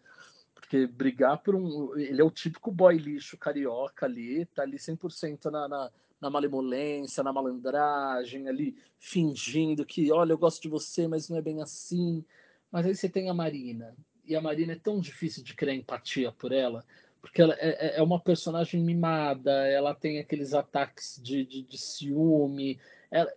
Porque 0.53 0.87
brigar 0.87 1.37
por 1.43 1.55
um. 1.55 1.95
Ele 1.97 2.21
é 2.21 2.23
o 2.23 2.31
típico 2.31 2.71
boy 2.71 2.97
lixo 2.97 3.37
carioca 3.37 4.05
ali, 4.05 4.45
tá 4.47 4.63
ali 4.63 4.77
100% 4.77 5.51
na, 5.51 5.67
na, 5.67 5.91
na 6.19 6.29
malemolência, 6.29 7.23
na 7.23 7.31
malandragem, 7.31 8.47
ali 8.47 8.75
fingindo 8.97 9.85
que, 9.85 10.11
olha, 10.11 10.33
eu 10.33 10.37
gosto 10.37 10.63
de 10.63 10.69
você, 10.69 11.07
mas 11.07 11.29
não 11.29 11.37
é 11.37 11.41
bem 11.41 11.61
assim. 11.61 12.25
Mas 12.71 12.85
aí 12.85 12.95
você 12.95 13.07
tem 13.07 13.29
a 13.29 13.33
Marina, 13.33 13.95
e 14.25 14.35
a 14.35 14.41
Marina 14.41 14.73
é 14.73 14.79
tão 14.79 14.99
difícil 14.99 15.43
de 15.43 15.53
criar 15.53 15.75
empatia 15.75 16.31
por 16.31 16.51
ela, 16.51 16.83
porque 17.21 17.41
ela 17.41 17.53
é, 17.59 17.95
é, 17.95 17.99
é 17.99 18.01
uma 18.01 18.19
personagem 18.19 18.83
mimada, 18.83 19.51
ela 19.67 19.93
tem 19.93 20.19
aqueles 20.19 20.53
ataques 20.53 21.19
de, 21.23 21.45
de, 21.45 21.61
de 21.61 21.77
ciúme, 21.77 22.79
ela, 23.11 23.31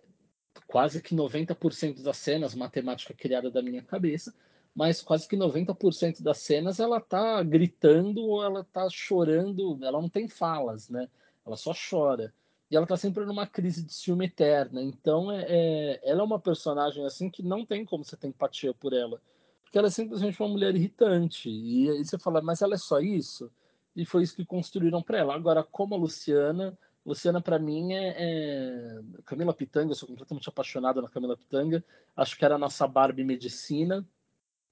quase 0.67 1.01
que 1.01 1.15
90% 1.15 2.01
das 2.01 2.17
cenas, 2.17 2.55
matemática 2.55 3.13
criada 3.13 3.49
da 3.49 3.61
minha 3.61 3.83
cabeça, 3.83 4.33
mas 4.75 5.01
quase 5.01 5.27
que 5.27 5.35
90% 5.35 6.21
das 6.21 6.37
cenas 6.37 6.79
ela 6.79 7.01
tá 7.01 7.41
gritando 7.43 8.21
ou 8.21 8.43
ela 8.43 8.63
tá 8.63 8.87
chorando, 8.89 9.77
ela 9.83 10.01
não 10.01 10.09
tem 10.09 10.27
falas, 10.27 10.89
né? 10.89 11.09
Ela 11.45 11.57
só 11.57 11.73
chora. 11.73 12.33
E 12.69 12.75
ela 12.75 12.85
tá 12.85 12.95
sempre 12.95 13.25
numa 13.25 13.47
crise 13.47 13.83
de 13.83 13.93
ciúme 13.93 14.25
eterna. 14.25 14.81
Então, 14.81 15.31
é, 15.31 15.45
é, 15.49 16.01
ela 16.03 16.21
é 16.21 16.23
uma 16.23 16.39
personagem 16.39 17.03
assim 17.03 17.29
que 17.29 17.41
não 17.41 17.65
tem 17.65 17.83
como 17.83 18.05
você 18.05 18.15
ter 18.15 18.27
empatia 18.27 18.73
por 18.73 18.93
ela. 18.93 19.19
Porque 19.63 19.77
ela 19.77 19.87
é 19.87 19.91
simplesmente 19.91 20.39
uma 20.41 20.49
mulher 20.49 20.75
irritante. 20.75 21.49
E 21.49 21.89
aí 21.89 22.05
você 22.05 22.17
fala, 22.17 22.41
mas 22.41 22.61
ela 22.61 22.75
é 22.75 22.77
só 22.77 22.99
isso? 22.99 23.51
E 23.95 24.05
foi 24.05 24.23
isso 24.23 24.35
que 24.35 24.45
construíram 24.45 25.01
para 25.01 25.17
ela. 25.17 25.35
Agora, 25.35 25.63
como 25.63 25.95
a 25.95 25.97
Luciana, 25.97 26.77
Luciana, 27.09 27.41
para 27.41 27.57
mim, 27.57 27.93
é, 27.93 28.15
é, 28.17 28.99
Camila 29.25 29.53
Pitanga. 29.53 29.91
Eu 29.91 29.95
sou 29.95 30.07
completamente 30.07 30.47
apaixonado 30.47 31.01
na 31.01 31.09
Camila 31.09 31.35
Pitanga. 31.35 31.83
Acho 32.15 32.37
que 32.37 32.45
era 32.45 32.53
a 32.53 32.59
nossa 32.59 32.87
Barbie 32.87 33.23
Medicina. 33.23 34.07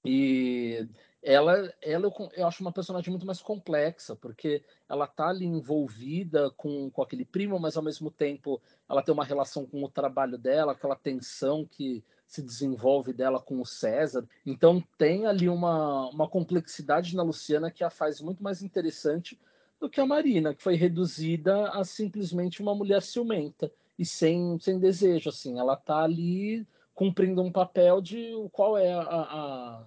E 0.04 0.88
ela, 1.20 1.74
ela 1.82 2.06
eu, 2.06 2.30
eu, 2.36 2.46
acho 2.46 2.62
uma 2.62 2.72
personagem 2.72 3.10
muito 3.10 3.26
mais 3.26 3.42
complexa, 3.42 4.14
porque 4.14 4.62
ela 4.88 5.08
tá 5.08 5.28
ali 5.28 5.44
envolvida 5.44 6.48
com, 6.52 6.88
com 6.90 7.02
aquele 7.02 7.24
primo, 7.24 7.58
mas 7.58 7.76
ao 7.76 7.82
mesmo 7.82 8.08
tempo 8.08 8.62
ela 8.88 9.02
tem 9.02 9.12
uma 9.12 9.24
relação 9.24 9.66
com 9.66 9.82
o 9.82 9.90
trabalho 9.90 10.38
dela, 10.38 10.72
aquela 10.72 10.94
tensão 10.94 11.66
que 11.66 12.04
se 12.24 12.40
desenvolve 12.40 13.12
dela 13.12 13.40
com 13.40 13.60
o 13.60 13.66
César. 13.66 14.24
Então 14.46 14.80
tem 14.96 15.26
ali 15.26 15.48
uma, 15.48 16.08
uma 16.10 16.28
complexidade 16.28 17.16
na 17.16 17.24
Luciana 17.24 17.68
que 17.68 17.82
a 17.82 17.90
faz 17.90 18.20
muito 18.20 18.40
mais 18.40 18.62
interessante 18.62 19.36
do 19.80 19.88
que 19.88 20.00
a 20.00 20.06
Marina, 20.06 20.54
que 20.54 20.62
foi 20.62 20.74
reduzida 20.74 21.70
a 21.70 21.84
simplesmente 21.84 22.60
uma 22.60 22.74
mulher 22.74 23.02
ciumenta 23.02 23.70
e 23.98 24.04
sem, 24.04 24.58
sem 24.58 24.78
desejo. 24.78 25.30
Assim, 25.30 25.58
ela 25.58 25.74
está 25.74 26.02
ali 26.02 26.66
cumprindo 26.94 27.42
um 27.42 27.52
papel 27.52 28.00
de 28.00 28.32
qual 28.52 28.76
é 28.76 28.92
a, 28.92 29.00
a 29.00 29.86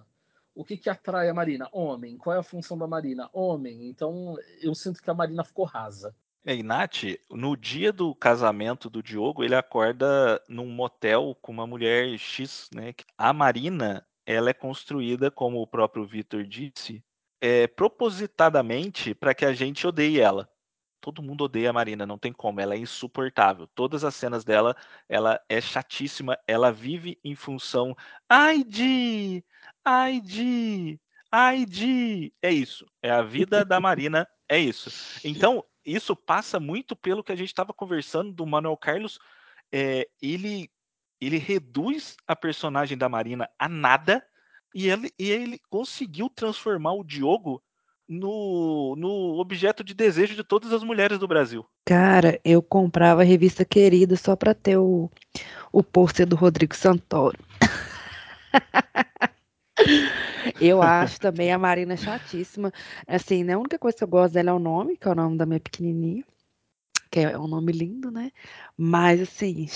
o 0.54 0.64
que, 0.64 0.76
que 0.76 0.90
atrai 0.90 1.28
a 1.28 1.34
Marina? 1.34 1.68
Homem. 1.72 2.16
Qual 2.16 2.36
é 2.36 2.38
a 2.38 2.42
função 2.42 2.76
da 2.76 2.86
Marina? 2.86 3.28
Homem. 3.32 3.88
Então 3.88 4.36
eu 4.60 4.74
sinto 4.74 5.02
que 5.02 5.10
a 5.10 5.14
Marina 5.14 5.44
ficou 5.44 5.64
rasa. 5.64 6.14
É, 6.44 6.56
e 6.56 6.62
Nath, 6.62 7.04
no 7.30 7.56
dia 7.56 7.92
do 7.92 8.14
casamento 8.14 8.90
do 8.90 9.02
Diogo, 9.02 9.44
ele 9.44 9.54
acorda 9.54 10.42
num 10.48 10.66
motel 10.66 11.36
com 11.40 11.52
uma 11.52 11.66
mulher 11.66 12.18
X, 12.18 12.68
né? 12.74 12.92
A 13.16 13.32
Marina, 13.32 14.04
ela 14.26 14.50
é 14.50 14.52
construída, 14.52 15.30
como 15.30 15.62
o 15.62 15.66
próprio 15.66 16.04
Vitor 16.04 16.42
disse, 16.42 17.02
é, 17.42 17.66
propositadamente 17.66 19.16
para 19.16 19.34
que 19.34 19.44
a 19.44 19.52
gente 19.52 19.84
odeie 19.84 20.20
ela. 20.20 20.48
Todo 21.00 21.20
mundo 21.20 21.42
odeia 21.42 21.70
a 21.70 21.72
Marina, 21.72 22.06
não 22.06 22.16
tem 22.16 22.32
como, 22.32 22.60
ela 22.60 22.74
é 22.74 22.78
insuportável. 22.78 23.66
Todas 23.74 24.04
as 24.04 24.14
cenas 24.14 24.44
dela, 24.44 24.76
ela 25.08 25.40
é 25.48 25.60
chatíssima, 25.60 26.38
ela 26.46 26.70
vive 26.70 27.18
em 27.24 27.34
função. 27.34 27.96
Ai, 28.28 28.62
de, 28.62 29.44
ai, 29.84 30.20
de, 30.20 31.00
ai, 31.32 31.66
de. 31.66 32.32
É 32.40 32.52
isso, 32.52 32.86
é 33.02 33.10
a 33.10 33.22
vida 33.22 33.64
da 33.64 33.80
Marina, 33.80 34.28
é 34.48 34.60
isso. 34.60 35.18
Então, 35.24 35.64
isso 35.84 36.14
passa 36.14 36.60
muito 36.60 36.94
pelo 36.94 37.24
que 37.24 37.32
a 37.32 37.36
gente 37.36 37.48
estava 37.48 37.74
conversando 37.74 38.32
do 38.32 38.46
Manuel 38.46 38.76
Carlos. 38.76 39.18
É, 39.72 40.08
ele, 40.22 40.70
ele 41.20 41.38
reduz 41.38 42.16
a 42.24 42.36
personagem 42.36 42.96
da 42.96 43.08
Marina 43.08 43.50
a 43.58 43.68
nada 43.68 44.24
e 44.74 44.88
ele, 44.88 45.12
e 45.18 45.30
ele 45.30 45.60
conseguiu 45.68 46.28
transformar 46.28 46.94
o 46.94 47.04
Diogo 47.04 47.62
no, 48.08 48.94
no 48.96 49.38
objeto 49.38 49.82
de 49.82 49.94
desejo 49.94 50.34
de 50.34 50.44
todas 50.44 50.72
as 50.72 50.82
mulheres 50.82 51.18
do 51.18 51.28
Brasil. 51.28 51.64
Cara, 51.84 52.40
eu 52.44 52.62
comprava 52.62 53.22
a 53.22 53.24
revista 53.24 53.64
Querida 53.64 54.16
só 54.16 54.36
para 54.36 54.54
ter 54.54 54.76
o, 54.76 55.10
o 55.72 55.82
pôster 55.82 56.26
do 56.26 56.36
Rodrigo 56.36 56.76
Santoro. 56.76 57.38
eu 60.60 60.82
acho 60.82 61.20
também 61.20 61.52
a 61.52 61.58
Marina 61.58 61.96
chatíssima. 61.96 62.72
Assim, 63.06 63.44
né, 63.44 63.54
a 63.54 63.58
única 63.58 63.78
coisa 63.78 63.96
que 63.96 64.04
eu 64.04 64.08
gosto 64.08 64.34
dela 64.34 64.50
é 64.50 64.54
o 64.54 64.58
nome, 64.58 64.96
que 64.96 65.08
é 65.08 65.10
o 65.10 65.14
nome 65.14 65.36
da 65.36 65.46
minha 65.46 65.60
pequenininha, 65.60 66.24
que 67.10 67.20
é 67.20 67.38
um 67.38 67.48
nome 67.48 67.72
lindo, 67.72 68.10
né? 68.10 68.30
Mas, 68.76 69.20
assim, 69.20 69.66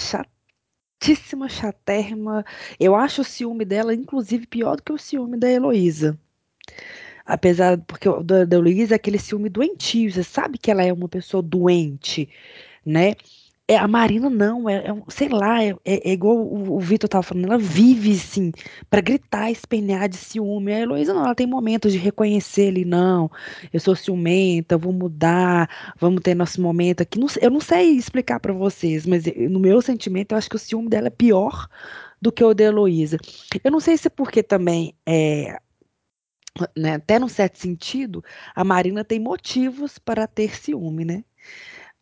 chatíssima, 1.01 1.49
chatérrima. 1.49 2.45
Eu 2.79 2.95
acho 2.95 3.23
o 3.23 3.25
ciúme 3.25 3.65
dela, 3.65 3.95
inclusive, 3.95 4.47
pior 4.47 4.77
do 4.77 4.83
que 4.83 4.93
o 4.93 4.99
ciúme 4.99 5.37
da 5.39 5.51
Heloísa. 5.51 6.19
Apesar, 7.25 7.79
porque 7.79 8.09
o 8.09 8.23
da, 8.23 8.45
da 8.45 8.57
Heloísa 8.57 8.95
é 8.95 8.97
aquele 8.97 9.19
ciúme 9.19 9.49
doentio, 9.49 10.13
você 10.13 10.23
sabe 10.23 10.59
que 10.59 10.71
ela 10.71 10.85
é 10.85 10.93
uma 10.93 11.09
pessoa 11.09 11.43
doente, 11.43 12.29
né? 12.85 13.15
É, 13.69 13.77
a 13.77 13.89
Marina 13.89 14.31
não, 14.31 14.69
é, 14.69 14.77
é 14.77 14.95
sei 15.09 15.29
lá, 15.29 15.61
é, 15.63 15.71
é, 15.85 16.11
é 16.11 16.13
igual 16.13 16.37
o, 16.37 16.77
o 16.77 16.79
Vitor 16.79 17.09
tava 17.09 17.25
falando, 17.25 17.47
ela 17.47 17.59
vive, 17.59 18.13
assim, 18.13 18.53
para 18.89 19.01
gritar, 19.01 19.51
espernear 19.51 20.09
de 20.09 20.17
ciúme. 20.17 20.73
A 20.73 20.81
Heloísa 20.81 21.13
não, 21.13 21.25
ela 21.25 21.35
tem 21.35 21.49
momentos 21.49 21.93
de 21.93 21.99
reconhecer 21.99 22.69
ali, 22.69 22.85
não, 22.85 23.29
eu 23.73 23.81
sou 23.81 23.97
ciumenta, 23.97 24.79
vou 24.79 24.93
mudar, 24.93 25.69
vamos 25.99 26.21
ter 26.23 26.35
nosso 26.37 26.61
momento 26.63 27.03
aqui. 27.03 27.19
Não, 27.19 27.27
eu 27.41 27.51
não 27.51 27.61
sei 27.61 27.91
explicar 27.91 28.39
para 28.39 28.53
vocês, 28.53 29.05
mas 29.05 29.25
no 29.51 29.59
meu 29.59 29.83
sentimento, 29.83 30.33
eu 30.33 30.39
acho 30.39 30.49
que 30.49 30.57
o 30.57 30.59
ciúme 30.61 30.89
dela 30.89 31.09
é 31.09 31.11
pior 31.11 31.69
do 32.23 32.31
que 32.31 32.45
o 32.45 32.55
da 32.55 32.65
Heloísa. 32.65 33.19
Eu 33.65 33.71
não 33.73 33.81
sei 33.81 33.97
se 33.97 34.07
é 34.07 34.11
porque 34.11 34.43
também 34.45 34.95
é, 35.05 35.59
né, 36.77 36.95
até 36.95 37.19
num 37.19 37.29
certo 37.29 37.59
sentido, 37.59 38.25
a 38.55 38.65
Marina 38.65 39.05
tem 39.05 39.19
motivos 39.21 39.99
para 39.99 40.27
ter 40.27 40.57
ciúme, 40.57 41.05
né? 41.05 41.25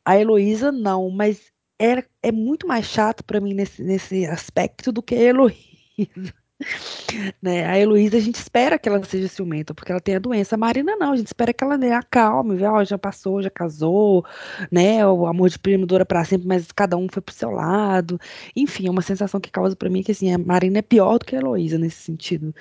A 0.04 0.18
Heloísa 0.18 0.70
não, 0.70 1.08
mas 1.10 1.53
é, 1.80 2.04
é 2.22 2.32
muito 2.32 2.66
mais 2.66 2.86
chato 2.86 3.24
para 3.24 3.40
mim 3.40 3.54
nesse, 3.54 3.82
nesse 3.82 4.26
aspecto 4.26 4.92
do 4.92 5.02
que 5.02 5.14
Heloísa. 5.14 6.34
né? 7.42 7.64
A 7.66 7.78
Heloísa, 7.78 8.16
a 8.16 8.20
gente 8.20 8.36
espera 8.36 8.78
que 8.78 8.88
ela 8.88 9.02
seja 9.04 9.28
ciumenta, 9.28 9.74
porque 9.74 9.92
ela 9.92 10.00
tem 10.00 10.16
a 10.16 10.18
doença. 10.18 10.54
A 10.54 10.58
Marina, 10.58 10.96
não, 10.96 11.12
a 11.12 11.16
gente 11.16 11.26
espera 11.26 11.52
que 11.52 11.62
ela 11.62 11.76
né, 11.76 11.92
acalme, 11.92 12.56
vê, 12.56 12.66
ó, 12.66 12.84
já 12.84 12.98
passou, 12.98 13.42
já 13.42 13.50
casou, 13.50 14.24
né? 14.70 15.06
O 15.06 15.26
amor 15.26 15.48
de 15.48 15.58
primo 15.58 15.86
dura 15.86 16.04
para 16.04 16.24
sempre, 16.24 16.46
mas 16.46 16.70
cada 16.72 16.96
um 16.96 17.06
foi 17.10 17.22
pro 17.22 17.34
seu 17.34 17.50
lado. 17.50 18.18
Enfim, 18.56 18.86
é 18.86 18.90
uma 18.90 19.02
sensação 19.02 19.40
que 19.40 19.50
causa 19.50 19.76
para 19.76 19.90
mim 19.90 20.02
que 20.02 20.12
assim, 20.12 20.32
a 20.32 20.38
Marina 20.38 20.78
é 20.78 20.82
pior 20.82 21.18
do 21.18 21.24
que 21.24 21.36
a 21.36 21.38
Heloísa 21.38 21.78
nesse 21.78 22.02
sentido. 22.02 22.54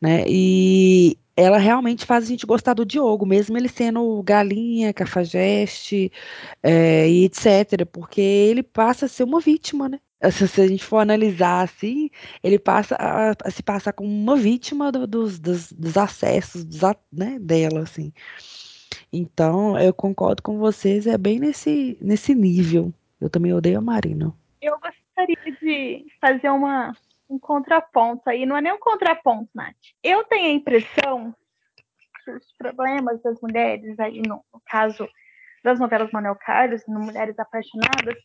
Né? 0.00 0.24
E 0.28 1.18
ela 1.36 1.58
realmente 1.58 2.06
faz 2.06 2.24
a 2.24 2.26
gente 2.28 2.46
gostar 2.46 2.74
do 2.74 2.84
Diogo, 2.84 3.26
mesmo 3.26 3.56
ele 3.56 3.68
sendo 3.68 4.22
galinha, 4.22 4.92
cafajeste 4.92 6.12
é, 6.62 7.08
e 7.08 7.24
etc., 7.24 7.86
porque 7.90 8.20
ele 8.20 8.62
passa 8.62 9.06
a 9.06 9.08
ser 9.08 9.24
uma 9.24 9.40
vítima, 9.40 9.88
né? 9.88 9.98
Se 10.30 10.60
a 10.60 10.66
gente 10.66 10.84
for 10.84 10.98
analisar 10.98 11.62
assim, 11.62 12.10
ele 12.42 12.58
passa 12.58 12.96
a, 12.96 13.30
a 13.30 13.50
se 13.50 13.62
passar 13.62 13.92
como 13.92 14.08
uma 14.08 14.36
vítima 14.36 14.90
do, 14.90 15.06
dos, 15.06 15.38
dos, 15.38 15.72
dos, 15.72 15.96
acessos 15.96 16.64
dos, 16.64 16.80
né, 17.12 17.38
dela, 17.38 17.80
assim. 17.80 18.12
Então, 19.12 19.78
eu 19.78 19.92
concordo 19.92 20.42
com 20.42 20.58
vocês, 20.58 21.06
é 21.06 21.16
bem 21.16 21.38
nesse, 21.38 21.96
nesse 22.00 22.34
nível. 22.34 22.92
Eu 23.20 23.30
também 23.30 23.52
odeio 23.52 23.78
a 23.78 23.80
Marina. 23.80 24.34
Eu 24.60 24.78
gostaria 24.78 25.56
de 25.60 26.06
fazer 26.20 26.50
uma, 26.50 26.94
um 27.28 27.38
contraponto 27.38 28.28
aí, 28.28 28.44
não 28.44 28.56
é 28.56 28.60
nem 28.60 28.72
um 28.72 28.78
contraponto, 28.78 29.48
Nath. 29.54 29.74
Eu 30.02 30.24
tenho 30.24 30.48
a 30.48 30.54
impressão 30.54 31.34
que 32.24 32.30
os 32.30 32.52
problemas 32.58 33.22
das 33.22 33.40
mulheres, 33.40 33.98
aí 33.98 34.22
no, 34.22 34.44
no 34.52 34.60
caso 34.66 35.08
das 35.62 35.78
novelas 35.78 36.10
Manuel 36.12 36.36
Carlos, 36.36 36.82
no 36.86 37.00
Mulheres 37.00 37.38
Apaixonadas, 37.38 38.16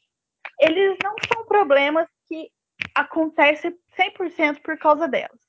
eles 0.60 0.98
não 1.03 1.15
são 1.31 1.45
problemas 1.45 2.07
que 2.27 2.49
acontecem 2.94 3.77
100% 3.98 4.61
por 4.61 4.77
causa 4.77 5.07
delas. 5.07 5.40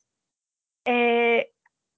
É, 0.87 1.49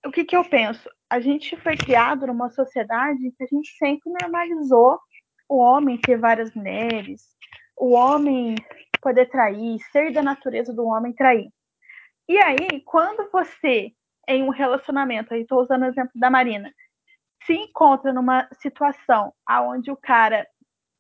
o 0.05 0.11
que, 0.11 0.25
que 0.25 0.37
eu 0.37 0.45
penso? 0.45 0.89
A 1.09 1.21
gente 1.21 1.57
foi 1.59 1.77
criado 1.77 2.27
numa 2.27 2.51
sociedade 2.51 3.33
que 3.37 3.45
a 3.45 3.47
gente 3.47 3.71
sempre 3.77 4.11
normalizou 4.21 4.99
o 5.49 5.59
homem 5.59 6.01
ter 6.01 6.19
várias 6.19 6.55
mulheres, 6.55 7.23
o 7.77 7.93
homem 7.93 8.55
poder 9.01 9.27
trair, 9.27 9.79
ser 9.91 10.13
da 10.13 10.23
natureza 10.23 10.73
do 10.73 10.87
homem 10.87 11.13
trair. 11.13 11.49
E 12.29 12.39
aí, 12.39 12.81
quando 12.85 13.31
você, 13.31 13.93
em 14.29 14.43
um 14.43 14.49
relacionamento, 14.49 15.35
aí 15.35 15.43
estou 15.43 15.61
usando 15.61 15.83
o 15.83 15.87
exemplo 15.87 16.13
da 16.15 16.31
Marina, 16.31 16.73
se 17.45 17.53
encontra 17.53 18.13
numa 18.13 18.49
situação 18.55 19.35
onde 19.51 19.91
o 19.91 19.97
cara 19.97 20.47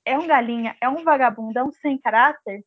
é 0.05 0.19
um 0.19 0.27
galinha, 0.27 0.77
é 0.81 0.89
um 0.89 1.03
vagabundo, 1.05 1.59
é 1.59 1.73
sem 1.81 1.99
caráter, 1.99 2.65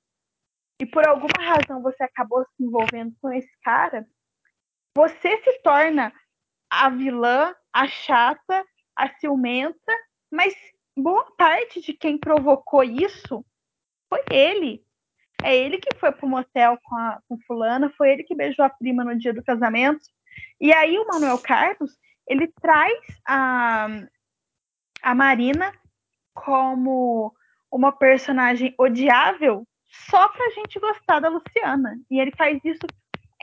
e 0.79 0.85
por 0.85 1.07
alguma 1.07 1.43
razão 1.43 1.81
você 1.81 2.03
acabou 2.03 2.43
se 2.43 2.63
envolvendo 2.63 3.15
com 3.21 3.31
esse 3.31 3.51
cara, 3.61 4.05
você 4.95 5.41
se 5.41 5.61
torna 5.61 6.13
a 6.69 6.89
vilã, 6.89 7.53
a 7.71 7.87
chata, 7.87 8.65
a 8.95 9.09
ciumenta, 9.15 9.93
mas 10.31 10.53
boa 10.97 11.31
parte 11.37 11.81
de 11.81 11.93
quem 11.93 12.17
provocou 12.17 12.83
isso 12.83 13.45
foi 14.09 14.23
ele. 14.29 14.83
É 15.43 15.55
ele 15.55 15.77
que 15.77 15.95
foi 15.97 16.11
pro 16.11 16.27
motel 16.27 16.77
com 16.83 16.95
a 16.95 17.21
com 17.27 17.37
fulana, 17.41 17.93
foi 17.97 18.11
ele 18.11 18.23
que 18.23 18.35
beijou 18.35 18.65
a 18.65 18.69
prima 18.69 19.03
no 19.03 19.17
dia 19.17 19.33
do 19.33 19.43
casamento. 19.43 20.05
E 20.59 20.73
aí 20.73 20.97
o 20.97 21.07
Manuel 21.07 21.37
Carlos, 21.39 21.97
ele 22.27 22.47
traz 22.61 22.97
a, 23.25 23.87
a 25.01 25.15
Marina 25.15 25.71
como 26.35 27.33
uma 27.71 27.91
personagem 27.91 28.75
odiável 28.77 29.65
só 29.87 30.27
pra 30.27 30.49
gente 30.51 30.79
gostar 30.79 31.19
da 31.19 31.29
Luciana. 31.29 31.97
E 32.11 32.19
ele 32.19 32.31
faz 32.31 32.59
isso 32.63 32.85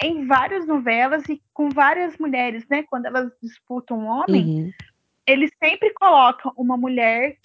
em 0.00 0.26
várias 0.26 0.66
novelas 0.66 1.28
e 1.28 1.42
com 1.52 1.70
várias 1.70 2.16
mulheres, 2.18 2.66
né? 2.68 2.84
Quando 2.84 3.06
elas 3.06 3.32
disputam 3.42 3.98
um 3.98 4.06
homem, 4.06 4.44
uhum. 4.44 4.72
ele 5.26 5.50
sempre 5.62 5.92
coloca 5.94 6.50
uma 6.56 6.76
mulher 6.76 7.38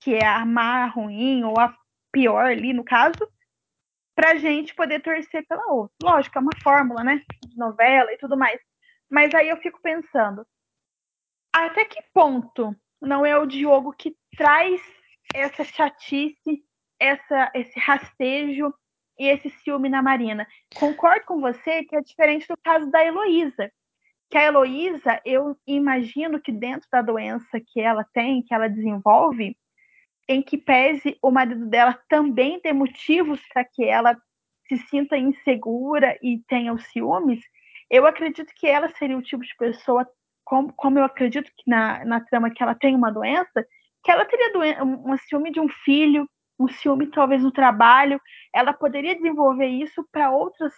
que 0.00 0.14
é 0.14 0.26
a 0.26 0.44
má, 0.44 0.86
ruim, 0.86 1.42
ou 1.44 1.58
a 1.58 1.74
pior 2.12 2.46
ali, 2.46 2.72
no 2.72 2.84
caso, 2.84 3.28
pra 4.14 4.36
gente 4.36 4.74
poder 4.74 5.00
torcer 5.00 5.46
pela 5.46 5.66
outra. 5.72 5.94
Lógico, 6.02 6.38
é 6.38 6.40
uma 6.40 6.56
fórmula, 6.62 7.02
né? 7.02 7.22
De 7.46 7.56
novela 7.56 8.12
e 8.12 8.18
tudo 8.18 8.36
mais. 8.36 8.60
Mas 9.10 9.34
aí 9.34 9.48
eu 9.48 9.56
fico 9.58 9.80
pensando, 9.80 10.46
até 11.52 11.84
que 11.84 12.02
ponto 12.12 12.74
não 13.00 13.24
é 13.24 13.38
o 13.38 13.46
Diogo 13.46 13.92
que 13.92 14.16
traz 14.36 14.80
essa 15.34 15.64
chatice, 15.64 16.62
essa, 16.98 17.50
esse 17.54 17.78
rastejo 17.78 18.72
e 19.18 19.26
esse 19.28 19.50
ciúme 19.50 19.88
na 19.88 20.02
Marina? 20.02 20.46
Concordo 20.74 21.24
com 21.26 21.40
você 21.40 21.84
que 21.84 21.96
é 21.96 22.00
diferente 22.00 22.46
do 22.48 22.56
caso 22.56 22.90
da 22.90 23.04
Heloísa. 23.04 23.70
Que 24.30 24.38
a 24.38 24.44
Heloísa, 24.44 25.20
eu 25.24 25.56
imagino 25.66 26.40
que 26.40 26.50
dentro 26.50 26.88
da 26.90 27.00
doença 27.00 27.60
que 27.64 27.80
ela 27.80 28.04
tem, 28.12 28.42
que 28.42 28.52
ela 28.52 28.68
desenvolve, 28.68 29.56
em 30.28 30.42
que 30.42 30.58
pese 30.58 31.16
o 31.22 31.30
marido 31.30 31.66
dela 31.66 31.98
também 32.08 32.60
ter 32.60 32.72
motivos 32.72 33.40
para 33.52 33.64
que 33.64 33.84
ela 33.84 34.16
se 34.68 34.76
sinta 34.88 35.16
insegura 35.16 36.18
e 36.20 36.38
tenha 36.48 36.72
os 36.72 36.84
ciúmes, 36.88 37.40
eu 37.88 38.06
acredito 38.06 38.52
que 38.56 38.66
ela 38.66 38.88
seria 38.96 39.16
o 39.16 39.22
tipo 39.22 39.44
de 39.44 39.54
pessoa, 39.56 40.08
como, 40.46 40.72
como 40.74 40.98
eu 40.98 41.04
acredito 41.04 41.50
que 41.56 41.68
na, 41.68 42.04
na 42.04 42.20
trama 42.20 42.50
que 42.50 42.62
ela 42.62 42.74
tem 42.74 42.94
uma 42.94 43.10
doença, 43.10 43.66
que 44.02 44.12
ela 44.12 44.24
teria 44.24 44.84
um, 44.84 45.12
um 45.12 45.18
ciúme 45.18 45.50
de 45.50 45.58
um 45.58 45.68
filho, 45.84 46.30
um 46.58 46.68
ciúme 46.68 47.08
talvez 47.08 47.42
no 47.42 47.50
trabalho, 47.50 48.20
ela 48.54 48.72
poderia 48.72 49.16
desenvolver 49.16 49.66
isso 49.66 50.06
para 50.12 50.30
outras, 50.30 50.72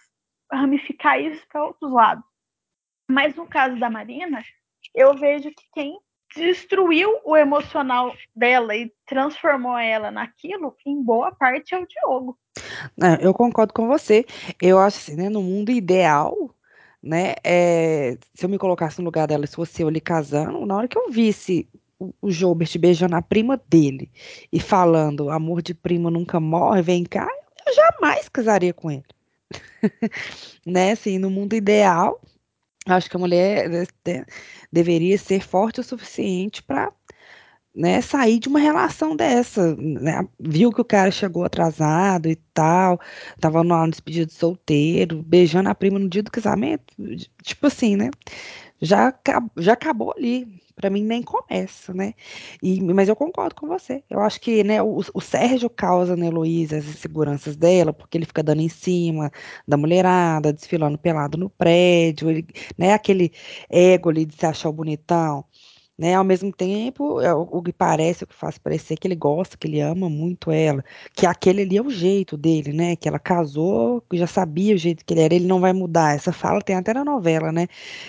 ramificar 0.51 1.21
isso 1.21 1.45
para 1.47 1.63
outros 1.63 1.91
lados. 1.93 2.25
Mas 3.07 3.35
no 3.35 3.45
caso 3.45 3.79
da 3.79 3.91
Marina, 3.91 4.41
eu 4.95 5.13
vejo 5.15 5.49
que 5.51 5.63
quem 5.71 5.99
destruiu 6.35 7.19
o 7.23 7.37
emocional 7.37 8.15
dela 8.35 8.75
e 8.75 8.91
transformou 9.05 9.77
ela 9.77 10.09
naquilo, 10.09 10.75
em 10.85 11.01
boa 11.01 11.31
parte 11.31 11.75
é 11.75 11.77
o 11.77 11.87
Diogo. 11.87 12.39
É, 13.01 13.25
eu 13.25 13.33
concordo 13.33 13.73
com 13.73 13.87
você. 13.87 14.25
Eu 14.61 14.79
acho 14.79 14.97
assim, 14.97 15.15
né, 15.15 15.29
no 15.29 15.41
mundo 15.41 15.71
ideal, 15.71 16.35
né, 17.01 17.35
é, 17.43 18.17
se 18.33 18.45
eu 18.45 18.49
me 18.49 18.57
colocasse 18.57 18.99
no 18.99 19.05
lugar 19.05 19.27
dela, 19.27 19.47
se 19.47 19.55
fosse 19.55 19.81
eu 19.81 19.87
ali 19.87 20.01
casando, 20.01 20.65
na 20.65 20.75
hora 20.75 20.87
que 20.87 20.97
eu 20.97 21.09
visse 21.09 21.67
o, 21.97 22.13
o 22.21 22.31
Jobert 22.31 22.77
beijando 22.77 23.15
a 23.15 23.21
prima 23.21 23.61
dele 23.69 24.11
e 24.51 24.59
falando, 24.59 25.29
amor 25.29 25.61
de 25.61 25.73
prima 25.73 26.11
nunca 26.11 26.39
morre, 26.39 26.81
vem 26.81 27.03
cá, 27.03 27.27
eu 27.65 27.73
jamais 27.73 28.27
casaria 28.29 28.73
com 28.73 28.91
ele. 28.91 29.05
né, 30.65 30.91
assim, 30.91 31.17
no 31.17 31.29
mundo 31.29 31.55
ideal, 31.55 32.21
acho 32.85 33.09
que 33.09 33.15
a 33.15 33.19
mulher 33.19 33.69
né, 33.69 33.85
deveria 34.71 35.17
ser 35.17 35.41
forte 35.41 35.79
o 35.79 35.83
suficiente 35.83 36.61
para 36.61 36.91
né, 37.79 38.01
sair 38.01 38.39
de 38.39 38.49
uma 38.49 38.59
relação 38.59 39.15
dessa, 39.15 39.73
né? 39.77 40.27
Viu 40.37 40.69
que 40.71 40.81
o 40.81 40.85
cara 40.85 41.09
chegou 41.11 41.45
atrasado 41.45 42.27
e 42.29 42.35
tal, 42.53 42.99
tava 43.39 43.63
no 43.63 43.89
despedido 43.89 44.27
de 44.27 44.33
solteiro, 44.33 45.23
beijando 45.23 45.69
a 45.69 45.75
prima 45.75 45.97
no 45.97 46.09
dia 46.09 46.21
do 46.21 46.29
casamento, 46.29 46.93
tipo 47.41 47.67
assim, 47.67 47.95
né? 47.95 48.09
Já, 48.81 49.13
já 49.57 49.73
acabou 49.73 50.13
ali. 50.17 50.59
Para 50.75 50.89
mim 50.89 51.03
nem 51.03 51.21
começa, 51.21 51.93
né? 51.93 52.13
E, 52.63 52.81
mas 52.81 53.09
eu 53.09 53.15
concordo 53.15 53.53
com 53.53 53.67
você. 53.67 54.01
Eu 54.09 54.21
acho 54.21 54.39
que 54.39 54.63
né, 54.63 54.81
o, 54.81 55.01
o 55.13 55.21
Sérgio 55.21 55.69
causa 55.69 56.15
na 56.15 56.27
Heloísa 56.27 56.77
as 56.77 56.85
inseguranças 56.85 57.57
dela, 57.57 57.91
porque 57.91 58.17
ele 58.17 58.25
fica 58.25 58.41
dando 58.41 58.61
em 58.61 58.69
cima 58.69 59.29
da 59.67 59.75
mulherada, 59.75 60.53
desfilando 60.53 60.97
pelado 60.97 61.37
no 61.37 61.49
prédio, 61.49 62.29
ele, 62.29 62.47
né? 62.77 62.93
Aquele 62.93 63.33
ego 63.69 64.09
ali 64.09 64.25
de 64.25 64.35
se 64.35 64.45
achar 64.45 64.71
bonitão 64.71 65.43
né? 65.99 66.15
Ao 66.15 66.23
mesmo 66.23 66.49
tempo, 66.49 67.19
é, 67.19 67.33
o 67.33 67.61
que 67.61 67.73
parece, 67.73 68.23
o 68.23 68.27
que 68.27 68.33
faz 68.33 68.57
parecer 68.57 68.95
que 68.95 69.05
ele 69.05 69.17
gosta, 69.17 69.57
que 69.57 69.67
ele 69.67 69.81
ama 69.81 70.09
muito 70.09 70.49
ela, 70.49 70.81
que 71.13 71.25
aquele 71.25 71.63
ali 71.63 71.75
é 71.75 71.81
o 71.81 71.89
jeito 71.89 72.37
dele, 72.37 72.71
né? 72.71 72.95
Que 72.95 73.09
ela 73.09 73.19
casou, 73.19 74.01
já 74.13 74.25
sabia 74.25 74.73
o 74.73 74.77
jeito 74.77 75.03
que 75.03 75.13
ele 75.13 75.21
era, 75.21 75.35
ele 75.35 75.45
não 75.45 75.59
vai 75.59 75.73
mudar. 75.73 76.15
Essa 76.15 76.31
fala 76.31 76.61
tem 76.61 76.77
até 76.77 76.93
na 76.93 77.03
novela, 77.03 77.51
né? 77.51 77.67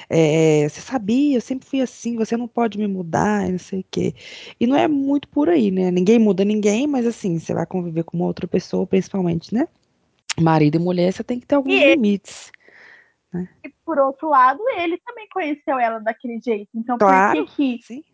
É, 0.09 0.69
você 0.69 0.81
sabia, 0.81 1.37
eu 1.37 1.41
sempre 1.41 1.69
fui 1.69 1.81
assim, 1.81 2.15
você 2.17 2.37
não 2.37 2.47
pode 2.47 2.79
me 2.79 2.87
mudar, 2.87 3.49
não 3.51 3.59
sei 3.59 3.81
o 3.81 3.85
quê. 3.91 4.15
E 4.61 4.69
não 4.69 4.77
é 4.77 4.87
muito 4.87 5.27
por 5.29 5.49
aí, 5.49 5.73
né? 5.73 5.91
Ninguém 5.91 6.21
muda 6.21 6.45
ninguém, 6.45 6.87
mas 6.87 7.05
assim, 7.05 7.41
você 7.41 7.53
vai 7.53 7.67
conviver 7.67 8.05
com 8.05 8.17
uma 8.17 8.27
outra 8.27 8.47
pessoa, 8.47 8.87
principalmente, 8.87 9.53
né? 9.53 9.67
Marido 10.41 10.77
e 10.77 10.79
mulher, 10.79 11.13
você 11.13 11.25
tem 11.25 11.41
que 11.41 11.47
ter 11.47 11.57
alguns 11.57 11.75
e 11.75 11.91
limites. 11.91 12.53
Né? 13.33 13.49
E 13.65 13.69
por 13.85 13.99
outro 13.99 14.29
lado, 14.29 14.61
ele 14.77 14.99
também 14.99 15.29
conheceu 15.33 15.79
ela 15.79 15.99
daquele 16.01 16.41
jeito. 16.41 16.69
Então, 16.75 16.99
claro, 16.99 17.45
por 17.45 17.55
que, 17.55 17.79
que 17.79 18.05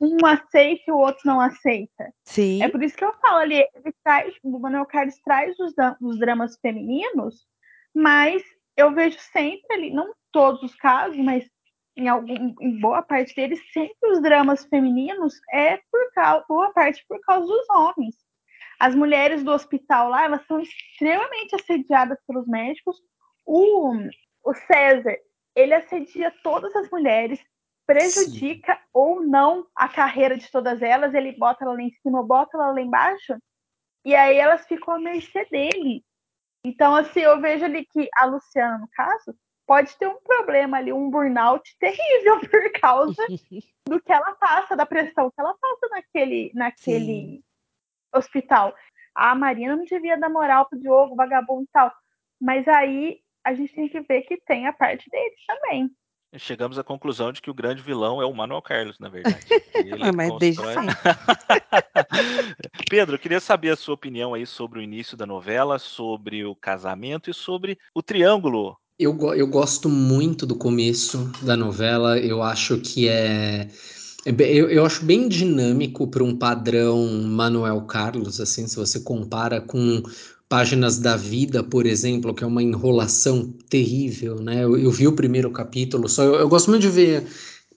um 0.00 0.24
aceita 0.24 0.82
e 0.88 0.92
o 0.92 0.98
outro 0.98 1.22
não 1.24 1.40
aceita? 1.40 2.12
Sim. 2.24 2.62
É 2.62 2.68
por 2.68 2.82
isso 2.82 2.96
que 2.96 3.04
eu 3.04 3.12
falo 3.20 3.38
ali, 3.38 3.56
ele 3.56 3.94
traz, 4.02 4.34
o 4.42 4.58
Manuel 4.58 4.86
Carlos 4.86 5.18
traz 5.24 5.58
os, 5.58 5.74
os 6.00 6.18
dramas 6.18 6.58
femininos, 6.60 7.46
mas 7.94 8.42
eu 8.76 8.92
vejo 8.92 9.18
sempre 9.18 9.74
ali, 9.74 9.90
não 9.90 10.14
todos 10.32 10.62
os 10.62 10.74
casos, 10.76 11.18
mas 11.18 11.44
em, 11.96 12.08
algum, 12.08 12.54
em 12.60 12.80
boa 12.80 13.02
parte 13.02 13.34
deles, 13.34 13.60
sempre 13.72 14.10
os 14.10 14.22
dramas 14.22 14.64
femininos 14.64 15.34
é 15.52 15.76
por 15.90 16.12
causa, 16.14 16.44
boa 16.48 16.72
parte 16.72 17.04
por 17.06 17.20
causa 17.20 17.46
dos 17.46 17.68
homens. 17.68 18.14
As 18.78 18.94
mulheres 18.94 19.44
do 19.44 19.50
hospital 19.50 20.08
lá, 20.08 20.24
elas 20.24 20.46
são 20.46 20.60
extremamente 20.60 21.54
assediadas 21.54 22.18
pelos 22.26 22.46
médicos. 22.46 22.96
O, 23.44 23.92
o 24.44 24.54
César, 24.54 25.16
ele 25.54 25.74
assedia 25.74 26.32
todas 26.42 26.74
as 26.76 26.90
mulheres, 26.90 27.40
prejudica 27.86 28.74
Sim. 28.74 28.80
ou 28.92 29.20
não 29.20 29.66
a 29.74 29.88
carreira 29.88 30.36
de 30.36 30.50
todas 30.50 30.80
elas, 30.80 31.12
ele 31.12 31.32
bota 31.32 31.64
ela 31.64 31.74
lá 31.74 31.82
em 31.82 31.90
cima, 32.02 32.22
bota 32.22 32.56
ela 32.56 32.72
lá 32.72 32.80
embaixo, 32.80 33.36
e 34.04 34.14
aí 34.14 34.36
elas 34.36 34.66
ficam 34.66 34.94
à 34.94 34.98
mercê 34.98 35.44
dele. 35.46 36.04
Então, 36.64 36.94
assim, 36.94 37.20
eu 37.20 37.40
vejo 37.40 37.64
ali 37.64 37.84
que 37.86 38.08
a 38.14 38.26
Luciana, 38.26 38.78
no 38.78 38.88
caso, 38.88 39.34
pode 39.66 39.96
ter 39.98 40.06
um 40.06 40.20
problema 40.22 40.76
ali, 40.76 40.92
um 40.92 41.10
burnout 41.10 41.76
terrível 41.78 42.40
por 42.50 42.72
causa 42.80 43.26
do 43.88 44.00
que 44.00 44.12
ela 44.12 44.32
passa, 44.34 44.76
da 44.76 44.86
pressão 44.86 45.30
que 45.30 45.40
ela 45.40 45.54
passa 45.58 45.88
naquele, 45.90 46.52
naquele 46.54 47.42
hospital. 48.14 48.74
A 49.14 49.34
Marina 49.34 49.76
não 49.76 49.84
devia 49.84 50.18
dar 50.18 50.28
moral 50.28 50.68
pro 50.68 50.78
Diogo, 50.78 51.16
vagabundo 51.16 51.64
e 51.64 51.72
tal. 51.72 51.92
Mas 52.40 52.66
aí 52.68 53.20
a 53.44 53.54
gente 53.54 53.74
tem 53.74 53.88
que 53.88 54.00
ver 54.00 54.22
que 54.22 54.36
tem 54.46 54.66
a 54.66 54.72
parte 54.72 55.08
deles 55.10 55.38
também. 55.46 55.90
Chegamos 56.36 56.78
à 56.78 56.84
conclusão 56.84 57.32
de 57.32 57.42
que 57.42 57.50
o 57.50 57.54
grande 57.54 57.82
vilão 57.82 58.22
é 58.22 58.24
o 58.24 58.32
Manuel 58.32 58.62
Carlos, 58.62 58.96
na 59.00 59.08
verdade. 59.08 59.38
Ele 59.74 60.12
Mas 60.12 60.28
constrói... 60.28 60.76
Pedro, 62.88 63.16
eu 63.16 63.18
queria 63.18 63.40
saber 63.40 63.70
a 63.70 63.76
sua 63.76 63.94
opinião 63.94 64.32
aí 64.32 64.46
sobre 64.46 64.78
o 64.78 64.82
início 64.82 65.16
da 65.16 65.26
novela, 65.26 65.78
sobre 65.78 66.44
o 66.44 66.54
casamento 66.54 67.30
e 67.30 67.34
sobre 67.34 67.76
o 67.92 68.00
triângulo. 68.00 68.76
Eu, 68.96 69.18
eu 69.34 69.48
gosto 69.48 69.88
muito 69.88 70.46
do 70.46 70.54
começo 70.54 71.32
da 71.42 71.56
novela. 71.56 72.16
Eu 72.18 72.42
acho 72.42 72.80
que 72.80 73.08
é 73.08 73.68
é 74.26 74.30
eu, 74.30 74.68
eu 74.68 74.84
acho 74.84 75.04
bem 75.04 75.28
dinâmico 75.28 76.06
para 76.06 76.22
um 76.22 76.36
padrão 76.36 77.06
Manuel 77.22 77.82
Carlos, 77.82 78.40
assim, 78.40 78.66
se 78.66 78.76
você 78.76 79.00
compara 79.00 79.60
com 79.60 80.02
Páginas 80.50 80.98
da 80.98 81.16
Vida, 81.16 81.62
por 81.62 81.86
exemplo, 81.86 82.34
que 82.34 82.42
é 82.42 82.46
uma 82.46 82.60
enrolação 82.60 83.54
terrível, 83.68 84.42
né? 84.42 84.64
Eu, 84.64 84.76
eu 84.76 84.90
vi 84.90 85.06
o 85.06 85.12
primeiro 85.12 85.48
capítulo, 85.52 86.08
só 86.08 86.24
eu, 86.24 86.34
eu, 86.34 86.48
gosto 86.48 86.70
muito 86.70 86.82
de 86.82 86.88
ver 86.88 87.24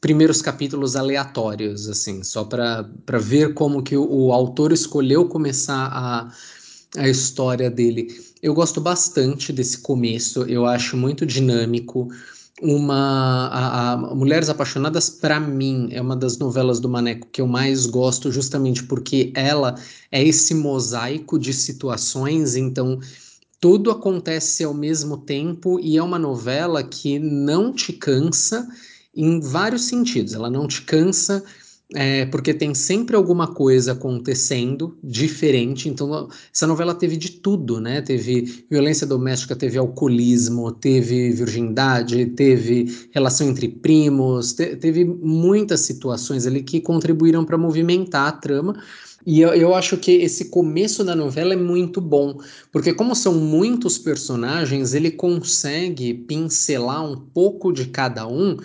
primeiros 0.02 0.42
capítulos 0.42 0.96
aleatórios, 0.96 1.88
assim, 1.88 2.24
só 2.24 2.44
para 2.44 2.90
ver 3.22 3.54
como 3.54 3.84
que 3.84 3.96
o, 3.96 4.04
o, 4.12 4.34
autor 4.34 4.72
escolheu 4.72 5.28
começar 5.28 5.86
a, 5.86 6.34
a 6.98 7.08
história 7.08 7.70
dele. 7.70 8.08
Eu 8.42 8.56
gosto 8.56 8.82
bastante 8.82 9.54
desse 9.54 9.78
começo, 9.78 10.42
eu 10.46 10.66
acho 10.66 10.98
muito 10.98 11.28
dinâmico 11.28 12.10
uma 12.62 13.48
a, 13.48 13.92
a 13.94 13.98
Mulheres 14.16 14.50
Apaixonadas 14.50 15.10
para 15.10 15.40
mim 15.40 15.90
é 15.92 16.02
uma 16.02 16.16
das 16.16 16.38
novelas 16.38 16.80
do 16.80 16.88
Maneco 16.88 17.28
que 17.32 17.42
eu 17.42 17.48
mais 17.48 17.86
gosto 17.86 18.32
justamente 18.32 18.84
porque 18.84 19.32
ela 19.36 19.76
é 20.12 20.24
esse 20.24 20.54
mosaico 20.54 21.40
de 21.40 21.52
situações 21.52 22.56
então 22.56 23.00
tudo 23.60 23.90
acontece 23.90 24.64
ao 24.64 24.74
mesmo 24.74 25.18
tempo 25.18 25.80
e 25.80 25.98
é 25.98 26.04
uma 26.04 26.20
novela 26.20 26.84
que 26.84 27.18
não 27.18 27.72
te 27.72 27.94
cansa 27.94 28.68
em 29.16 29.40
vários 29.40 29.84
sentidos. 29.84 30.34
Ela 30.34 30.50
não 30.50 30.68
te 30.68 30.82
cansa 30.82 31.42
é, 31.96 32.26
porque 32.26 32.54
tem 32.54 32.74
sempre 32.74 33.16
alguma 33.16 33.48
coisa 33.48 33.94
acontecendo 33.94 34.98
diferente. 35.04 35.90
Então, 35.90 36.28
essa 36.54 36.68
novela 36.68 36.94
teve 36.94 37.18
de 37.18 37.32
tudo, 37.32 37.80
né? 37.80 38.02
Teve 38.02 38.66
violência 38.70 39.06
doméstica, 39.06 39.56
teve 39.56 39.78
alcoolismo, 39.78 40.72
teve 40.72 41.32
virgindade, 41.32 42.26
teve 42.28 43.08
relação 43.12 43.50
entre 43.50 43.68
primos, 43.68 44.54
te 44.54 44.76
teve 44.76 45.06
muitas 45.06 45.82
situações 45.82 46.46
ali 46.46 46.64
que 46.64 46.82
contribuíram 46.82 47.46
para 47.46 47.58
movimentar 47.58 48.28
a 48.28 48.32
trama. 48.32 48.76
E 49.26 49.40
eu, 49.40 49.54
eu, 49.54 49.74
acho 49.74 49.96
que 49.98 50.12
esse 50.12 50.50
começo 50.50 51.04
da 51.04 51.16
novela 51.16 51.54
é 51.54 51.58
muito 51.58 52.02
bom, 52.02 52.38
porque 52.72 52.94
como 52.94 53.16
são 53.16 53.34
muitos 53.36 53.98
personagens, 53.98 54.94
ele 54.94 55.12
consegue 55.12 56.14
pincelar 56.14 57.10
um 57.10 57.16
pouco 57.16 57.72
de 57.72 57.86
cada 57.86 58.28
um 58.28 58.58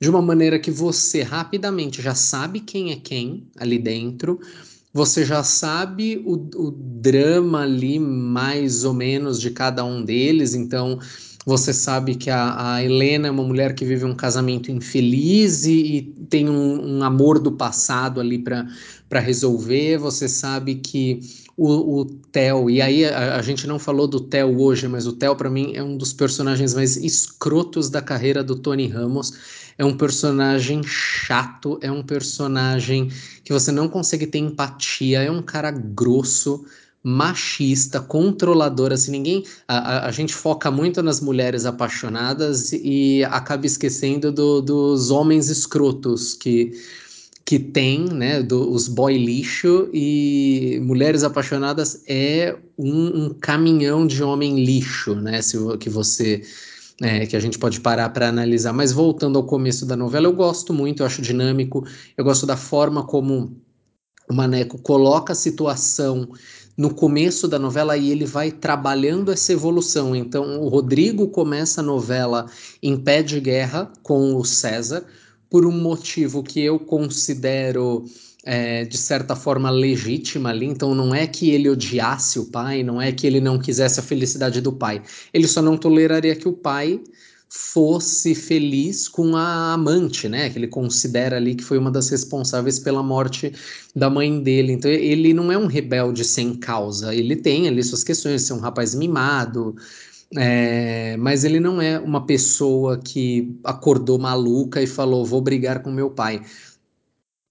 de 0.00 0.10
uma 0.10 0.20
maneira 0.20 0.58
que 0.58 0.70
você 0.70 1.22
rapidamente 1.22 2.02
já 2.02 2.14
sabe 2.14 2.60
quem 2.60 2.92
é 2.92 2.96
quem 2.96 3.46
ali 3.56 3.78
dentro, 3.78 4.40
você 4.92 5.24
já 5.24 5.42
sabe 5.42 6.22
o, 6.24 6.34
o 6.34 6.70
drama 6.70 7.60
ali 7.62 7.98
mais 7.98 8.84
ou 8.84 8.94
menos 8.94 9.40
de 9.40 9.50
cada 9.50 9.84
um 9.84 10.02
deles, 10.02 10.54
então 10.54 10.98
você 11.46 11.72
sabe 11.72 12.16
que 12.16 12.28
a, 12.28 12.74
a, 12.74 12.82
Helena 12.82 13.28
é 13.28 13.30
uma 13.30 13.44
mulher 13.44 13.72
que 13.74 13.84
vive 13.84 14.04
um 14.04 14.16
casamento 14.16 14.68
infeliz 14.68 15.64
e, 15.64 15.72
e 15.72 16.02
tem 16.28 16.48
um, 16.48 16.96
um, 16.98 17.04
amor 17.04 17.38
do 17.38 17.52
passado 17.52 18.20
ali 18.20 18.36
para 18.38 19.20
resolver. 19.20 19.96
Você 19.98 20.28
sabe 20.28 20.74
que 20.74 21.20
o, 21.56 22.00
o 22.00 22.04
Theo, 22.04 22.68
e 22.68 22.82
aí 22.82 23.04
a, 23.04 23.36
a, 23.36 23.42
gente 23.42 23.66
não 23.66 23.78
falou 23.78 24.06
do 24.06 24.20
Theo 24.20 24.60
hoje, 24.60 24.86
mas 24.88 25.06
o 25.06 25.12
Theo 25.12 25.34
para 25.34 25.48
mim 25.48 25.72
é 25.74 25.82
um 25.82 25.96
dos 25.96 26.12
personagens 26.12 26.74
mais 26.74 26.96
escrotos 26.96 27.88
da 27.88 28.02
carreira 28.02 28.44
do 28.44 28.56
Tony 28.56 28.86
Ramos 28.86 29.32
é 29.78 29.84
um 29.84 29.96
personagem 29.96 30.82
chato, 30.82 31.78
é 31.82 31.90
um 31.90 32.02
personagem 32.02 33.10
que 33.44 33.52
você 33.52 33.70
não 33.70 33.88
consegue 33.88 34.26
ter 34.26 34.38
empatia, 34.38 35.22
é 35.22 35.30
um 35.30 35.42
cara 35.42 35.70
grosso, 35.70 36.64
machista, 37.02 38.00
controladora, 38.00 38.94
assim, 38.94 39.12
ninguém. 39.12 39.44
A, 39.68 39.76
a, 39.76 40.06
a, 40.06 40.10
gente 40.10 40.34
foca 40.34 40.70
muito 40.70 41.02
nas 41.02 41.20
mulheres 41.20 41.66
apaixonadas 41.66 42.72
e 42.72 43.22
acaba 43.24 43.66
esquecendo 43.66 44.32
do, 44.32 44.60
dos 44.60 45.10
homens 45.10 45.48
escrotos 45.48 46.34
que, 46.34 46.72
que 47.46 47.60
tem, 47.60 48.06
né? 48.06 48.42
Do, 48.42 48.68
os 48.72 48.88
boy 48.88 49.16
lixo 49.16 49.88
e 49.94 50.80
Mulheres 50.82 51.22
Apaixonadas 51.22 52.02
é 52.08 52.56
um, 52.76 53.26
um 53.26 53.34
caminhão 53.34 54.04
de 54.04 54.20
homem 54.20 54.64
lixo, 54.64 55.14
né? 55.14 55.40
Se, 55.40 55.56
que 55.78 55.88
você. 55.88 56.42
É, 57.00 57.26
que 57.26 57.36
a 57.36 57.40
gente 57.40 57.58
pode 57.58 57.80
parar 57.80 58.08
para 58.08 58.28
analisar. 58.28 58.72
Mas 58.72 58.90
voltando 58.90 59.38
ao 59.38 59.44
começo 59.44 59.86
da 59.86 59.94
novela, 59.94 60.26
eu 60.26 60.32
gosto 60.32 60.72
muito, 60.72 61.02
eu 61.02 61.06
acho 61.06 61.22
dinâmico, 61.22 61.86
eu 62.16 62.24
gosto 62.24 62.46
da 62.46 62.56
forma 62.56 63.04
como 63.04 63.54
o 64.28 64.34
Maneco 64.34 64.80
coloca 64.80 65.32
a 65.32 65.36
situação 65.36 66.26
no 66.76 66.94
começo 66.94 67.46
da 67.46 67.58
novela 67.58 67.96
e 67.96 68.10
ele 68.10 68.24
vai 68.24 68.50
trabalhando 68.50 69.30
essa 69.30 69.52
evolução. 69.52 70.16
Então, 70.16 70.60
o 70.62 70.68
Rodrigo 70.68 71.28
começa 71.28 71.80
a 71.80 71.84
novela 71.84 72.46
em 72.82 72.96
pé 72.96 73.22
de 73.22 73.40
guerra 73.40 73.92
com 74.02 74.34
o 74.34 74.44
César, 74.44 75.04
por 75.50 75.66
um 75.66 75.72
motivo 75.72 76.42
que 76.42 76.60
eu 76.60 76.78
considero. 76.78 78.04
É, 78.48 78.84
de 78.84 78.96
certa 78.96 79.34
forma 79.34 79.68
legítima 79.70 80.50
ali, 80.50 80.66
então 80.66 80.94
não 80.94 81.12
é 81.12 81.26
que 81.26 81.50
ele 81.50 81.68
odiasse 81.68 82.38
o 82.38 82.44
pai, 82.44 82.80
não 82.84 83.02
é 83.02 83.10
que 83.10 83.26
ele 83.26 83.40
não 83.40 83.58
quisesse 83.58 83.98
a 83.98 84.02
felicidade 84.04 84.60
do 84.60 84.72
pai, 84.72 85.02
ele 85.34 85.48
só 85.48 85.60
não 85.60 85.76
toleraria 85.76 86.36
que 86.36 86.46
o 86.46 86.52
pai 86.52 87.00
fosse 87.48 88.34
feliz 88.34 89.08
com 89.08 89.36
a 89.36 89.72
amante, 89.72 90.28
né? 90.28 90.50
Que 90.50 90.58
ele 90.58 90.66
considera 90.66 91.36
ali 91.36 91.54
que 91.54 91.62
foi 91.62 91.78
uma 91.78 91.90
das 91.90 92.08
responsáveis 92.08 92.78
pela 92.78 93.02
morte 93.02 93.52
da 93.94 94.10
mãe 94.10 94.42
dele. 94.42 94.72
Então 94.72 94.90
ele 94.90 95.32
não 95.32 95.50
é 95.52 95.56
um 95.56 95.66
rebelde 95.66 96.24
sem 96.24 96.54
causa. 96.54 97.14
Ele 97.14 97.36
tem 97.36 97.68
ali 97.68 97.82
suas 97.82 98.02
questões, 98.02 98.42
ser 98.42 98.52
um 98.52 98.58
rapaz 98.58 98.94
mimado, 98.94 99.76
é, 100.34 101.16
mas 101.18 101.44
ele 101.44 101.60
não 101.60 101.80
é 101.80 101.98
uma 101.98 102.26
pessoa 102.26 102.98
que 102.98 103.56
acordou 103.62 104.18
maluca 104.18 104.82
e 104.82 104.86
falou: 104.86 105.24
vou 105.24 105.40
brigar 105.40 105.82
com 105.82 105.90
meu 105.90 106.10
pai. 106.10 106.42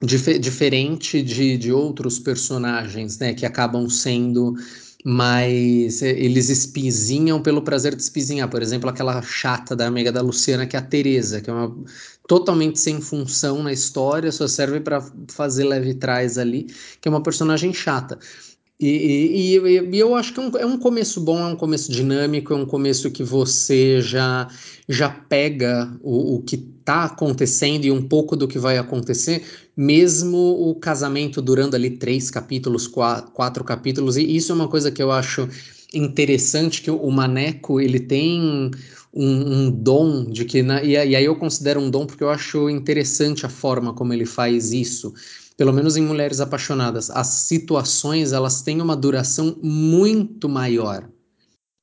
Dif 0.04 0.38
diferente 0.38 1.22
de, 1.22 1.58
de 1.58 1.72
outros 1.72 2.20
personagens, 2.20 3.18
né? 3.18 3.34
Que 3.34 3.46
acabam 3.46 3.90
sendo 3.90 4.56
mas 5.08 6.02
é, 6.02 6.10
eles 6.20 6.50
espizinham 6.50 7.40
pelo 7.40 7.62
prazer 7.62 7.96
de 7.96 8.02
espizinhar. 8.02 8.50
Por 8.50 8.64
exemplo, 8.64 8.90
aquela 8.90 9.22
chata 9.22 9.76
da 9.76 9.86
amiga 9.86 10.12
da 10.12 10.20
Luciana, 10.20 10.66
que 10.66 10.76
é 10.76 10.80
a 10.80 10.82
Teresa, 10.82 11.40
que 11.40 11.48
é 11.48 11.54
uma 11.54 11.76
totalmente 12.28 12.80
sem 12.80 13.00
função 13.00 13.62
na 13.62 13.72
história, 13.72 14.32
só 14.32 14.48
serve 14.48 14.80
para 14.80 15.00
fazer 15.30 15.64
leve 15.64 15.94
trás 15.94 16.40
ali, 16.40 16.64
que 17.00 17.08
é 17.08 17.10
uma 17.10 17.22
personagem 17.22 17.72
chata. 17.72 18.18
E, 18.78 19.56
e, 19.56 19.96
e, 19.96 19.98
eu 19.98 20.16
acho 20.16 20.34
que 20.34 20.40
é 20.40 20.44
um, 20.44 20.58
é 20.58 20.66
um, 20.66 20.78
começo 20.78 21.22
bom, 21.22 21.40
é 21.40 21.46
um 21.46 21.56
começo 21.56 21.90
dinâmico, 21.90 22.54
é 22.54 22.58
um 22.58 22.66
começo 22.66 23.10
que 23.10 23.24
você 23.24 24.02
já, 24.02 24.50
já 24.88 25.10
pega 25.10 25.98
o, 26.04 26.36
o 26.36 26.42
que 26.42 26.56
está 26.56 27.06
acontecendo 27.06 27.86
e 27.86 27.92
um 27.92 28.06
pouco 28.06 28.36
do 28.36 28.50
que 28.50 28.60
vai 28.60 28.78
acontecer, 28.78 29.44
mesmo 29.78 30.38
o 30.38 30.76
casamento 30.76 31.42
durando 31.42 31.76
ali 31.76 31.92
três 31.92 32.30
capítulos, 32.30 32.86
quatro, 32.86 33.32
quatro 33.32 33.64
capítulos, 33.64 34.18
e 34.18 34.36
isso 34.36 34.52
é 34.52 34.56
uma 34.56 34.68
coisa 34.68 34.92
que 34.92 35.02
eu 35.02 35.12
acho 35.12 35.48
interessante, 35.94 36.82
que 36.82 36.92
o 36.92 37.10
Maneco, 37.10 37.80
ele 37.80 38.00
tem 38.00 38.70
um, 39.14 39.64
um 39.64 39.72
dom 39.72 40.26
de 40.26 40.44
que, 40.44 40.62
na, 40.62 40.84
e, 40.84 40.92
e 40.92 41.16
aí 41.16 41.24
eu 41.24 41.38
considero 41.38 41.80
um 41.80 41.90
dom 41.90 42.06
porque 42.06 42.24
eu 42.24 42.30
acho 42.30 42.70
interessante 42.70 43.46
a 43.46 43.50
forma 43.50 43.94
como 43.94 44.14
ele 44.14 44.26
faz 44.26 44.74
isso, 44.74 45.14
pelo 45.58 45.74
menos 45.74 45.96
em 45.96 46.02
Mulheres 46.02 46.42
Apaixonadas, 46.42 47.10
as 47.10 47.28
situações 47.28 48.34
elas 48.34 48.62
têm 48.62 48.82
uma 48.82 48.96
duração 48.96 49.58
muito 49.62 50.50
maior 50.50 51.08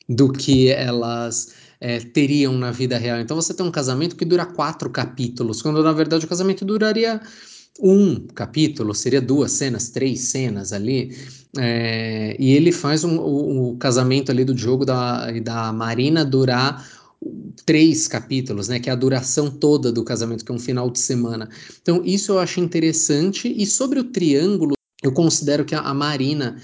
do 0.09 0.31
que 0.31 0.69
elas 0.69 1.55
é, 1.81 1.99
teriam 2.01 2.53
na 2.55 2.71
vida 2.71 2.99
real. 2.99 3.19
Então 3.19 3.37
você 3.37 3.55
tem 3.55 3.65
um 3.65 3.71
casamento 3.71 4.17
que 4.17 4.25
dura 4.25 4.45
quatro 4.45 4.91
capítulos, 4.91 5.63
quando 5.63 5.83
na 5.83 5.93
verdade 5.93 6.25
o 6.25 6.29
casamento 6.29 6.65
duraria 6.65 7.21
um 7.81 8.27
capítulo, 8.35 8.95
seria 8.95 9.21
duas 9.21 9.53
cenas, 9.53 9.89
três 9.89 10.21
cenas 10.21 10.73
ali. 10.73 11.17
É, 11.59 12.37
e 12.39 12.53
ele 12.53 12.73
faz 12.73 13.05
um, 13.05 13.19
o, 13.19 13.71
o, 13.71 13.77
casamento 13.77 14.31
ali 14.31 14.45
do 14.45 14.55
Diogo 14.55 14.85
da, 14.85 15.31
da 15.41 15.73
Marina 15.73 16.25
durar 16.25 16.87
três 17.65 18.09
capítulos, 18.09 18.69
né, 18.69 18.81
que 18.81 18.91
é 18.91 18.93
a 18.93 18.97
duração 18.97 19.51
toda 19.51 19.93
do 19.93 20.05
casamento, 20.05 20.45
que 20.45 20.53
é 20.53 20.55
um 20.55 20.59
final 20.59 20.91
de 20.91 20.99
semana. 20.99 21.49
Então, 21.81 22.03
isso 22.05 22.33
eu 22.33 22.39
acho 22.39 22.61
interessante. 22.61 23.53
E 23.57 23.67
sobre 23.67 24.01
o 24.01 24.05
triângulo, 24.05 24.75
eu 25.03 25.13
considero 25.13 25.65
que 25.65 25.75
a, 25.75 25.81
a 25.81 25.95
Marina 25.95 26.57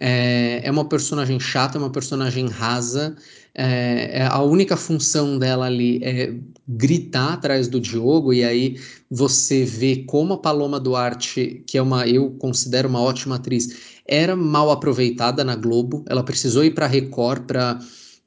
é, 0.00 0.62
é, 0.64 0.70
uma 0.70 0.84
personagem 0.84 1.38
chata, 1.38 1.78
é 1.78 1.80
uma 1.80 1.90
personagem 1.90 2.48
rasa. 2.48 3.14
É, 3.54 4.20
é, 4.20 4.26
a 4.26 4.42
única 4.42 4.76
função 4.76 5.38
dela 5.38 5.66
ali 5.66 6.02
é 6.02 6.34
gritar 6.66 7.34
atrás 7.34 7.68
do 7.68 7.80
Diogo, 7.80 8.32
e 8.32 8.42
aí 8.42 8.78
você 9.10 9.64
vê 9.64 10.04
como 10.06 10.34
a 10.34 10.38
Paloma 10.38 10.80
Duarte, 10.80 11.62
que 11.66 11.76
é 11.76 11.82
uma, 11.82 12.06
eu 12.06 12.30
considero 12.32 12.88
uma 12.88 13.00
ótima 13.00 13.36
atriz, 13.36 14.00
era 14.06 14.34
mal 14.34 14.70
aproveitada 14.70 15.44
na 15.44 15.54
Globo. 15.54 16.04
Ela 16.08 16.22
precisou 16.22 16.64
ir 16.64 16.72
para 16.72 16.86
Record 16.86 17.44
para 17.44 17.78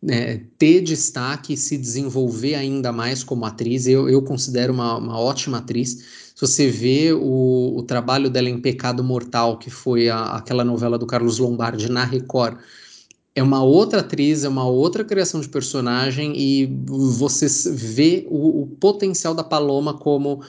é, 0.07 0.41
ter 0.57 0.81
destaque 0.81 1.53
e 1.53 1.57
se 1.57 1.77
desenvolver 1.77 2.55
ainda 2.55 2.91
mais 2.91 3.23
como 3.23 3.45
atriz. 3.45 3.87
Eu, 3.87 4.09
eu 4.09 4.21
considero 4.21 4.73
uma, 4.73 4.97
uma 4.97 5.19
ótima 5.19 5.57
atriz. 5.59 5.89
Se 6.35 6.41
você 6.41 6.69
vê 6.69 7.13
o, 7.13 7.77
o 7.77 7.83
trabalho 7.83 8.29
dela 8.29 8.49
em 8.49 8.59
Pecado 8.59 9.03
Mortal, 9.03 9.57
que 9.57 9.69
foi 9.69 10.09
a, 10.09 10.35
aquela 10.35 10.63
novela 10.63 10.97
do 10.97 11.07
Carlos 11.07 11.39
Lombardi 11.39 11.89
na 11.89 12.03
Record, 12.03 12.57
é 13.33 13.43
uma 13.43 13.63
outra 13.63 13.99
atriz, 13.99 14.43
é 14.43 14.49
uma 14.49 14.65
outra 14.65 15.03
criação 15.03 15.41
de 15.41 15.49
personagem 15.49 16.33
e 16.37 16.65
você 16.87 17.47
vê 17.71 18.25
o, 18.29 18.61
o 18.61 18.67
potencial 18.67 19.33
da 19.33 19.43
Paloma 19.43 19.93
como 19.93 20.41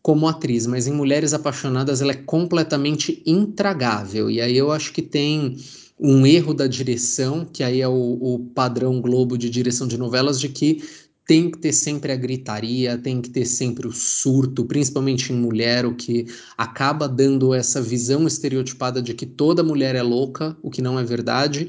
como 0.00 0.28
atriz, 0.28 0.66
mas 0.66 0.86
em 0.86 0.92
Mulheres 0.92 1.34
Apaixonadas 1.34 2.00
ela 2.00 2.12
é 2.12 2.14
completamente 2.14 3.22
intragável. 3.26 4.30
E 4.30 4.40
aí 4.40 4.56
eu 4.56 4.72
acho 4.72 4.92
que 4.92 5.02
tem 5.02 5.58
um 6.00 6.26
erro 6.26 6.54
da 6.54 6.66
direção, 6.66 7.44
que 7.44 7.62
aí 7.62 7.80
é 7.80 7.88
o, 7.88 8.18
o 8.20 8.38
padrão 8.54 9.00
Globo 9.00 9.36
de 9.36 9.50
direção 9.50 9.86
de 9.86 9.98
novelas, 9.98 10.40
de 10.40 10.48
que 10.48 10.82
tem 11.26 11.50
que 11.50 11.58
ter 11.58 11.72
sempre 11.74 12.10
a 12.10 12.16
gritaria, 12.16 12.96
tem 12.96 13.20
que 13.20 13.28
ter 13.28 13.44
sempre 13.44 13.86
o 13.86 13.92
surto, 13.92 14.64
principalmente 14.64 15.30
em 15.30 15.36
mulher, 15.36 15.84
o 15.84 15.94
que 15.94 16.26
acaba 16.56 17.06
dando 17.06 17.52
essa 17.52 17.82
visão 17.82 18.26
estereotipada 18.26 19.02
de 19.02 19.12
que 19.12 19.26
toda 19.26 19.62
mulher 19.62 19.94
é 19.94 20.02
louca, 20.02 20.56
o 20.62 20.70
que 20.70 20.80
não 20.80 20.98
é 20.98 21.04
verdade, 21.04 21.68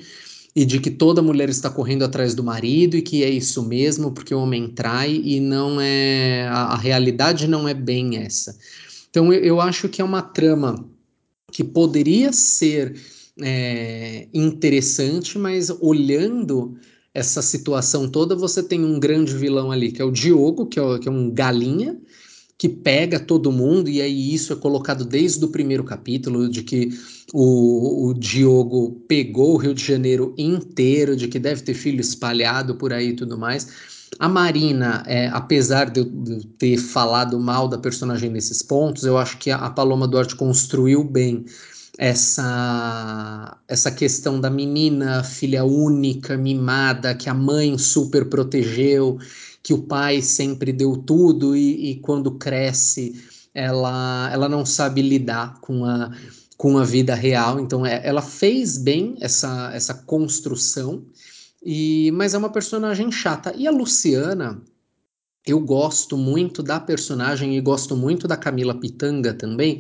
e 0.56 0.64
de 0.64 0.80
que 0.80 0.90
toda 0.90 1.22
mulher 1.22 1.50
está 1.50 1.70
correndo 1.70 2.06
atrás 2.06 2.34
do 2.34 2.44
marido 2.44 2.96
e 2.96 3.02
que 3.02 3.22
é 3.22 3.30
isso 3.30 3.62
mesmo, 3.62 4.12
porque 4.12 4.34
o 4.34 4.40
homem 4.40 4.70
trai 4.70 5.22
e 5.24 5.42
não 5.42 5.80
é. 5.82 6.48
A, 6.48 6.74
a 6.74 6.78
realidade 6.78 7.46
não 7.46 7.68
é 7.68 7.74
bem 7.74 8.18
essa. 8.18 8.58
Então 9.10 9.34
eu, 9.34 9.44
eu 9.44 9.62
acho 9.62 9.90
que 9.90 10.02
é 10.02 10.06
uma 10.06 10.22
trama 10.22 10.90
que 11.52 11.64
poderia 11.66 12.32
ser 12.32 12.96
é, 13.42 14.28
interessante, 14.34 15.38
mas 15.38 15.70
olhando 15.82 16.78
essa 17.14 17.42
situação 17.42 18.08
toda, 18.08 18.36
você 18.36 18.62
tem 18.62 18.84
um 18.84 19.00
grande 19.00 19.36
vilão 19.36 19.72
ali, 19.72 19.92
que 19.92 20.02
é 20.02 20.06
o 20.06 20.12
Diogo, 20.12 20.68
que 20.68 20.80
é, 20.80 21.00
que 21.00 21.08
é 21.08 21.12
um 21.12 21.32
galinha, 21.32 22.00
que 22.58 22.68
pega 22.68 23.20
todo 23.20 23.52
mundo, 23.52 23.90
e 23.90 24.02
aí 24.02 24.34
isso 24.34 24.52
é 24.52 24.56
colocado 24.56 25.06
desde 25.06 25.44
o 25.44 25.48
primeiro 25.48 25.84
capítulo, 25.84 26.50
de 26.50 26.62
que 26.62 26.90
o, 27.34 28.10
o 28.10 28.14
Diogo 28.14 29.02
pegou 29.08 29.54
o 29.54 29.58
Rio 29.58 29.74
de 29.74 29.84
Janeiro 29.84 30.34
inteiro, 30.38 31.16
de 31.16 31.28
que 31.28 31.40
deve 31.40 31.62
ter 31.62 31.74
filho 31.74 32.02
espalhado 32.02 32.76
por 32.76 32.92
aí 32.92 33.10
e 33.10 33.16
tudo 33.16 33.38
mais. 33.38 33.68
A 34.20 34.28
Marina, 34.28 35.04
é, 35.08 35.28
apesar 35.28 35.90
de 35.90 36.02
eu, 36.02 36.12
ter 36.58 36.78
falado 36.78 37.40
mal 37.40 37.68
da 37.68 37.78
personagem 37.78 38.30
nesses 38.30 38.62
pontos, 38.62 39.04
eu 39.04 39.18
acho 39.18 39.38
que 39.38 39.52
a, 39.52 39.58
a 39.58 39.70
Paloma 39.70 40.08
Duarte 40.08 40.36
construiu 40.36 41.04
bem 41.04 41.46
essa 42.00 43.60
essa 43.68 43.92
questão 43.92 44.40
da 44.40 44.50
menina, 44.50 45.22
filha 45.22 45.66
única, 45.66 46.38
mimada, 46.38 47.14
que 47.14 47.30
a 47.30 47.34
mãe 47.34 47.78
super 47.78 48.30
protegeu, 48.30 49.20
que 49.62 49.74
o 49.74 49.84
pai 49.84 50.22
sempre 50.22 50.72
deu 50.72 50.96
tudo 50.96 51.58
e, 51.58 51.92
e 51.92 51.96
quando 52.00 52.38
cresce 52.38 53.22
ela 53.54 54.30
ela 54.32 54.48
não 54.48 54.66
sabe 54.66 55.02
lidar 55.02 55.60
com 55.60 55.84
a 55.84 56.12
com 56.58 56.78
a 56.78 56.86
vida 56.86 57.14
real. 57.14 57.60
Então 57.60 57.86
é, 57.86 58.02
ela 58.08 58.22
fez 58.22 58.78
bem 58.78 59.18
essa 59.20 59.70
essa 59.74 59.94
construção 59.94 61.06
e 61.62 62.12
mas 62.12 62.34
é 62.34 62.38
uma 62.38 62.50
personagem 62.50 63.12
chata. 63.12 63.54
E 63.58 63.68
a 63.68 63.72
Luciana 63.72 64.62
eu 65.46 65.60
gosto 65.60 66.16
muito 66.16 66.62
da 66.64 66.80
personagem 66.80 67.58
e 67.58 67.62
gosto 67.62 67.96
muito 67.96 68.28
da 68.28 68.38
Camila 68.38 68.80
Pitanga 68.80 69.34
também, 69.34 69.80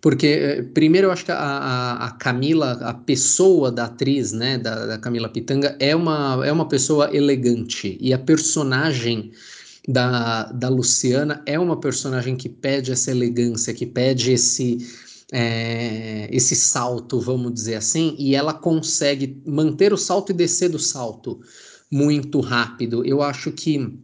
porque, 0.00 0.26
eh, 0.26 0.62
primeiro, 0.62 1.08
eu 1.08 1.12
acho 1.12 1.24
que 1.24 1.32
a, 1.32 1.36
a, 1.36 2.06
a 2.06 2.10
Camila, 2.12 2.72
a 2.82 2.94
pessoa 2.94 3.70
da 3.70 3.84
atriz, 3.84 4.32
né, 4.32 4.56
da, 4.56 4.86
da, 4.86 4.98
Camila 4.98 5.28
Pitanga, 5.28 5.76
é 5.78 5.94
uma, 5.94 6.40
é 6.44 6.50
uma 6.50 6.66
pessoa 6.66 7.14
elegante. 7.14 7.98
E 8.00 8.12
a 8.14 8.18
personagem 8.18 9.30
da, 9.86 10.44
da 10.52 10.68
Luciana 10.68 11.42
é 11.44 11.58
uma 11.58 11.78
personagem 11.78 12.34
que 12.34 12.48
pede 12.48 12.92
essa 12.92 13.10
elegância, 13.10 13.74
que 13.74 13.86
pede 13.86 14.32
esse, 14.32 14.78
é, 15.32 16.28
esse 16.30 16.56
salto, 16.56 17.20
vamos 17.20 17.52
dizer 17.52 17.74
assim, 17.74 18.14
e 18.18 18.34
ela 18.34 18.54
consegue 18.54 19.42
manter 19.46 19.92
o 19.92 19.98
salto 19.98 20.30
e 20.30 20.34
descer 20.34 20.70
do 20.70 20.78
salto 20.78 21.40
muito 21.90 22.40
rápido. 22.40 23.04
Eu 23.04 23.20
acho 23.20 23.52
que 23.52 23.98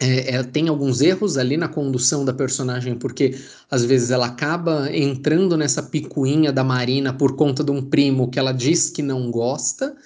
é, 0.00 0.36
é, 0.36 0.42
tem 0.42 0.68
alguns 0.68 1.00
erros 1.00 1.38
ali 1.38 1.56
na 1.56 1.68
condução 1.68 2.24
da 2.24 2.32
personagem, 2.32 2.96
porque 2.96 3.38
às 3.70 3.84
vezes 3.84 4.10
ela 4.10 4.26
acaba 4.26 4.94
entrando 4.94 5.56
nessa 5.56 5.82
picuinha 5.82 6.52
da 6.52 6.64
Marina 6.64 7.12
por 7.12 7.36
conta 7.36 7.62
de 7.62 7.70
um 7.70 7.82
primo 7.82 8.30
que 8.30 8.38
ela 8.38 8.52
diz 8.52 8.90
que 8.90 9.02
não 9.02 9.30
gosta. 9.30 9.96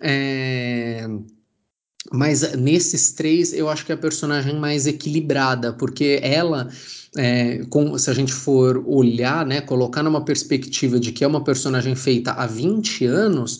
É, 0.00 1.06
mas 2.12 2.54
nesses 2.54 3.12
três, 3.12 3.52
eu 3.52 3.68
acho 3.68 3.84
que 3.84 3.92
é 3.92 3.94
a 3.94 3.98
personagem 3.98 4.58
mais 4.58 4.86
equilibrada, 4.86 5.72
porque 5.72 6.20
ela, 6.22 6.68
é, 7.16 7.64
com, 7.70 7.96
se 7.98 8.10
a 8.10 8.14
gente 8.14 8.32
for 8.32 8.84
olhar, 8.86 9.44
né, 9.46 9.60
colocar 9.60 10.02
numa 10.02 10.24
perspectiva 10.24 11.00
de 11.00 11.12
que 11.12 11.24
é 11.24 11.26
uma 11.26 11.42
personagem 11.42 11.96
feita 11.96 12.32
há 12.32 12.46
20 12.46 13.06
anos, 13.06 13.58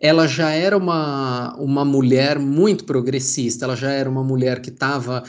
ela 0.00 0.26
já 0.26 0.50
era 0.50 0.76
uma, 0.76 1.54
uma 1.56 1.84
mulher 1.84 2.38
muito 2.38 2.84
progressista, 2.84 3.64
ela 3.64 3.76
já 3.76 3.90
era 3.90 4.08
uma 4.08 4.22
mulher 4.22 4.60
que 4.60 4.70
estava 4.70 5.24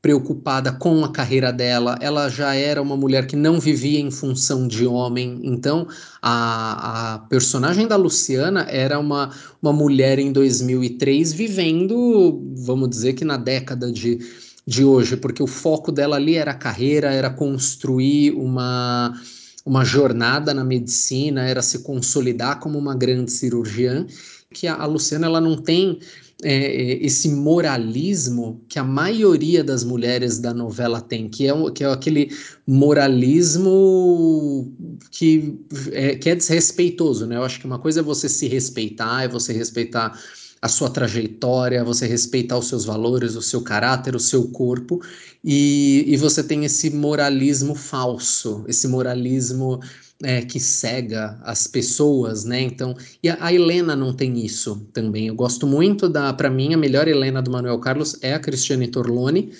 preocupada 0.00 0.72
com 0.72 1.04
a 1.04 1.12
carreira 1.12 1.52
dela, 1.52 1.96
ela 2.00 2.28
já 2.28 2.54
era 2.56 2.82
uma 2.82 2.96
mulher 2.96 3.28
que 3.28 3.36
não 3.36 3.60
vivia 3.60 4.00
em 4.00 4.10
função 4.10 4.66
de 4.66 4.84
homem, 4.84 5.40
então 5.44 5.86
a, 6.20 7.14
a 7.14 7.18
personagem 7.20 7.86
da 7.86 7.94
Luciana 7.94 8.66
era 8.68 8.98
uma, 8.98 9.30
uma 9.62 9.72
mulher 9.72 10.18
em 10.18 10.32
2003 10.32 11.32
vivendo, 11.32 12.42
vamos 12.56 12.90
dizer 12.90 13.12
que 13.12 13.24
na 13.24 13.36
década 13.36 13.92
de, 13.92 14.18
de 14.66 14.84
hoje, 14.84 15.16
porque 15.16 15.40
o 15.42 15.46
foco 15.46 15.92
dela 15.92 16.16
ali 16.16 16.34
era 16.34 16.50
a 16.50 16.54
carreira, 16.54 17.12
era 17.12 17.30
construir 17.30 18.32
uma 18.32 19.14
uma 19.64 19.84
jornada 19.84 20.52
na 20.52 20.64
medicina, 20.64 21.48
era 21.48 21.62
se 21.62 21.80
consolidar 21.80 22.60
como 22.60 22.78
uma 22.78 22.94
grande 22.94 23.30
cirurgiã, 23.30 24.06
que 24.52 24.66
a, 24.66 24.74
a 24.74 24.86
Luciana 24.86 25.26
ela 25.26 25.40
não 25.40 25.56
tem 25.56 25.98
é, 26.44 26.54
é, 26.54 27.04
esse 27.04 27.28
moralismo 27.28 28.60
que 28.68 28.78
a 28.78 28.82
maioria 28.82 29.62
das 29.62 29.84
mulheres 29.84 30.40
da 30.40 30.52
novela 30.52 31.00
tem, 31.00 31.28
que 31.28 31.46
é, 31.46 31.52
que 31.70 31.84
é 31.84 31.90
aquele 31.90 32.30
moralismo 32.66 34.72
que 35.10 35.56
é, 35.92 36.16
que 36.16 36.28
é 36.28 36.34
desrespeitoso, 36.34 37.26
né? 37.26 37.36
Eu 37.36 37.44
acho 37.44 37.60
que 37.60 37.66
uma 37.66 37.78
coisa 37.78 38.00
é 38.00 38.02
você 38.02 38.28
se 38.28 38.48
respeitar, 38.48 39.22
é 39.22 39.28
você 39.28 39.52
respeitar 39.52 40.18
a 40.62 40.68
sua 40.68 40.88
trajetória, 40.88 41.82
você 41.82 42.06
respeitar 42.06 42.56
os 42.56 42.68
seus 42.68 42.84
valores, 42.84 43.34
o 43.34 43.42
seu 43.42 43.62
caráter, 43.62 44.14
o 44.14 44.20
seu 44.20 44.44
corpo, 44.44 45.02
e, 45.42 46.04
e 46.06 46.16
você 46.16 46.40
tem 46.40 46.64
esse 46.64 46.88
moralismo 46.88 47.74
falso, 47.74 48.64
esse 48.68 48.86
moralismo 48.86 49.80
é, 50.22 50.40
que 50.40 50.60
cega 50.60 51.36
as 51.42 51.66
pessoas, 51.66 52.44
né? 52.44 52.60
Então, 52.60 52.94
e 53.20 53.28
a, 53.28 53.36
a, 53.40 53.52
Helena 53.52 53.96
não 53.96 54.14
tem 54.14 54.38
isso 54.38 54.86
também. 54.92 55.26
Eu 55.26 55.34
gosto 55.34 55.66
muito 55.66 56.08
da, 56.08 56.32
para 56.32 56.48
mim, 56.48 56.72
a 56.72 56.76
melhor 56.76 57.08
Helena 57.08 57.42
do 57.42 57.50
Manuel 57.50 57.80
Carlos 57.80 58.16
é 58.22 58.32
a 58.32 58.38
Cristiane 58.38 58.86
Torlone. 58.86 59.52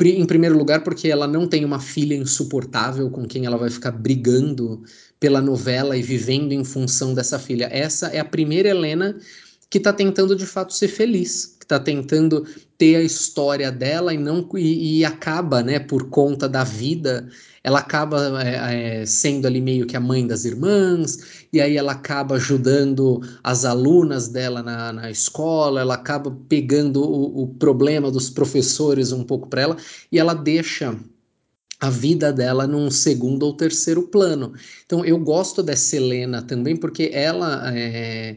Em 0.00 0.26
primeiro 0.26 0.56
lugar, 0.56 0.84
porque 0.84 1.08
ela 1.08 1.26
não 1.26 1.48
tem 1.48 1.64
uma 1.64 1.80
filha 1.80 2.14
insuportável 2.14 3.10
com 3.10 3.26
quem 3.26 3.46
ela 3.46 3.56
vai 3.56 3.68
ficar 3.68 3.90
brigando 3.90 4.84
pela 5.18 5.40
novela 5.40 5.96
e 5.96 6.02
vivendo 6.02 6.52
em 6.52 6.62
função 6.62 7.14
dessa 7.14 7.36
filha. 7.36 7.68
Essa 7.72 8.06
é 8.08 8.20
a 8.20 8.24
primeira 8.24 8.68
Helena 8.68 9.16
que 9.70 9.78
está 9.78 9.92
tentando 9.92 10.34
de 10.34 10.46
fato 10.46 10.72
ser 10.72 10.88
feliz, 10.88 11.56
que 11.58 11.64
está 11.64 11.78
tentando 11.78 12.46
ter 12.78 12.96
a 12.96 13.02
história 13.02 13.70
dela 13.70 14.14
e 14.14 14.18
não 14.18 14.48
e, 14.54 15.00
e, 15.00 15.04
acaba, 15.04 15.62
né, 15.62 15.78
por 15.78 16.08
conta 16.08 16.48
da 16.48 16.64
vida, 16.64 17.28
ela 17.62 17.80
acaba 17.80 18.42
é, 18.42 19.00
é, 19.00 19.06
sendo 19.06 19.46
ali 19.46 19.60
meio 19.60 19.86
que 19.86 19.96
a 19.96 20.00
mãe 20.00 20.26
das 20.26 20.44
irmãs, 20.44 21.46
e 21.52 21.60
aí 21.60 21.76
ela 21.76 21.92
acaba 21.92 22.36
ajudando 22.36 23.20
as 23.42 23.64
alunas 23.64 24.28
dela 24.28 24.62
na, 24.62 24.92
na 24.92 25.10
escola, 25.10 25.80
ela 25.80 25.94
acaba 25.94 26.30
pegando 26.48 27.02
o, 27.02 27.42
o 27.42 27.46
problema 27.48 28.10
dos 28.10 28.30
professores 28.30 29.12
um 29.12 29.24
pouco 29.24 29.48
para 29.48 29.62
ela, 29.62 29.76
e 30.10 30.18
ela 30.18 30.34
deixa 30.34 30.96
a 31.80 31.90
vida 31.90 32.32
dela 32.32 32.66
num 32.66 32.90
segundo 32.90 33.44
ou 33.44 33.56
terceiro 33.56 34.02
plano. 34.02 34.52
Então 34.84 35.04
eu 35.04 35.18
gosto 35.18 35.62
dessa 35.62 35.96
Helena 35.96 36.42
também 36.42 36.76
porque 36.76 37.10
ela 37.12 37.72
é, 37.76 38.36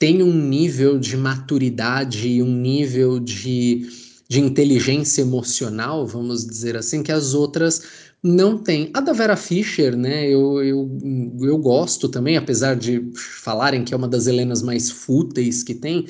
tem 0.00 0.22
um 0.22 0.32
nível 0.32 0.98
de 0.98 1.14
maturidade 1.14 2.26
e 2.26 2.42
um 2.42 2.50
nível 2.50 3.20
de, 3.20 3.86
de 4.26 4.40
inteligência 4.40 5.20
emocional, 5.20 6.06
vamos 6.06 6.46
dizer 6.46 6.74
assim, 6.74 7.02
que 7.02 7.12
as 7.12 7.34
outras 7.34 7.82
não 8.22 8.56
têm. 8.56 8.88
A 8.94 9.00
da 9.00 9.12
Vera 9.12 9.36
Fischer, 9.36 9.94
né, 9.94 10.26
eu, 10.26 10.64
eu, 10.64 10.98
eu 11.42 11.58
gosto 11.58 12.08
também, 12.08 12.38
apesar 12.38 12.76
de 12.76 13.10
falarem 13.14 13.84
que 13.84 13.92
é 13.92 13.96
uma 13.96 14.08
das 14.08 14.26
Helenas 14.26 14.62
mais 14.62 14.90
fúteis 14.90 15.62
que 15.62 15.74
tem, 15.74 16.06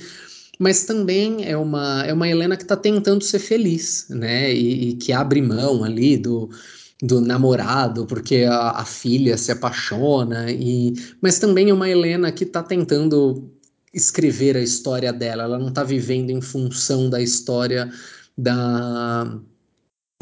mas 0.56 0.84
também 0.84 1.44
é 1.44 1.56
uma, 1.56 2.04
é 2.06 2.12
uma 2.12 2.28
Helena 2.28 2.56
que 2.56 2.62
está 2.62 2.76
tentando 2.76 3.24
ser 3.24 3.40
feliz, 3.40 4.06
né, 4.08 4.54
e, 4.54 4.90
e, 4.90 4.92
que 4.94 5.12
abre 5.12 5.42
mão 5.42 5.82
ali 5.82 6.16
do, 6.16 6.48
do 7.02 7.20
namorado, 7.20 8.06
porque 8.06 8.44
a, 8.48 8.70
a 8.70 8.84
filha 8.84 9.36
se 9.36 9.50
apaixona, 9.50 10.48
e, 10.48 10.94
mas 11.20 11.40
também 11.40 11.70
é 11.70 11.74
uma 11.74 11.90
Helena 11.90 12.30
que 12.30 12.44
está 12.44 12.62
tentando 12.62 13.50
escrever 13.92 14.56
a 14.56 14.60
história 14.60 15.12
dela, 15.12 15.44
ela 15.44 15.58
não 15.58 15.68
está 15.68 15.82
vivendo 15.82 16.30
em 16.30 16.40
função 16.40 17.10
da 17.10 17.20
história 17.20 17.92
da, 18.36 19.38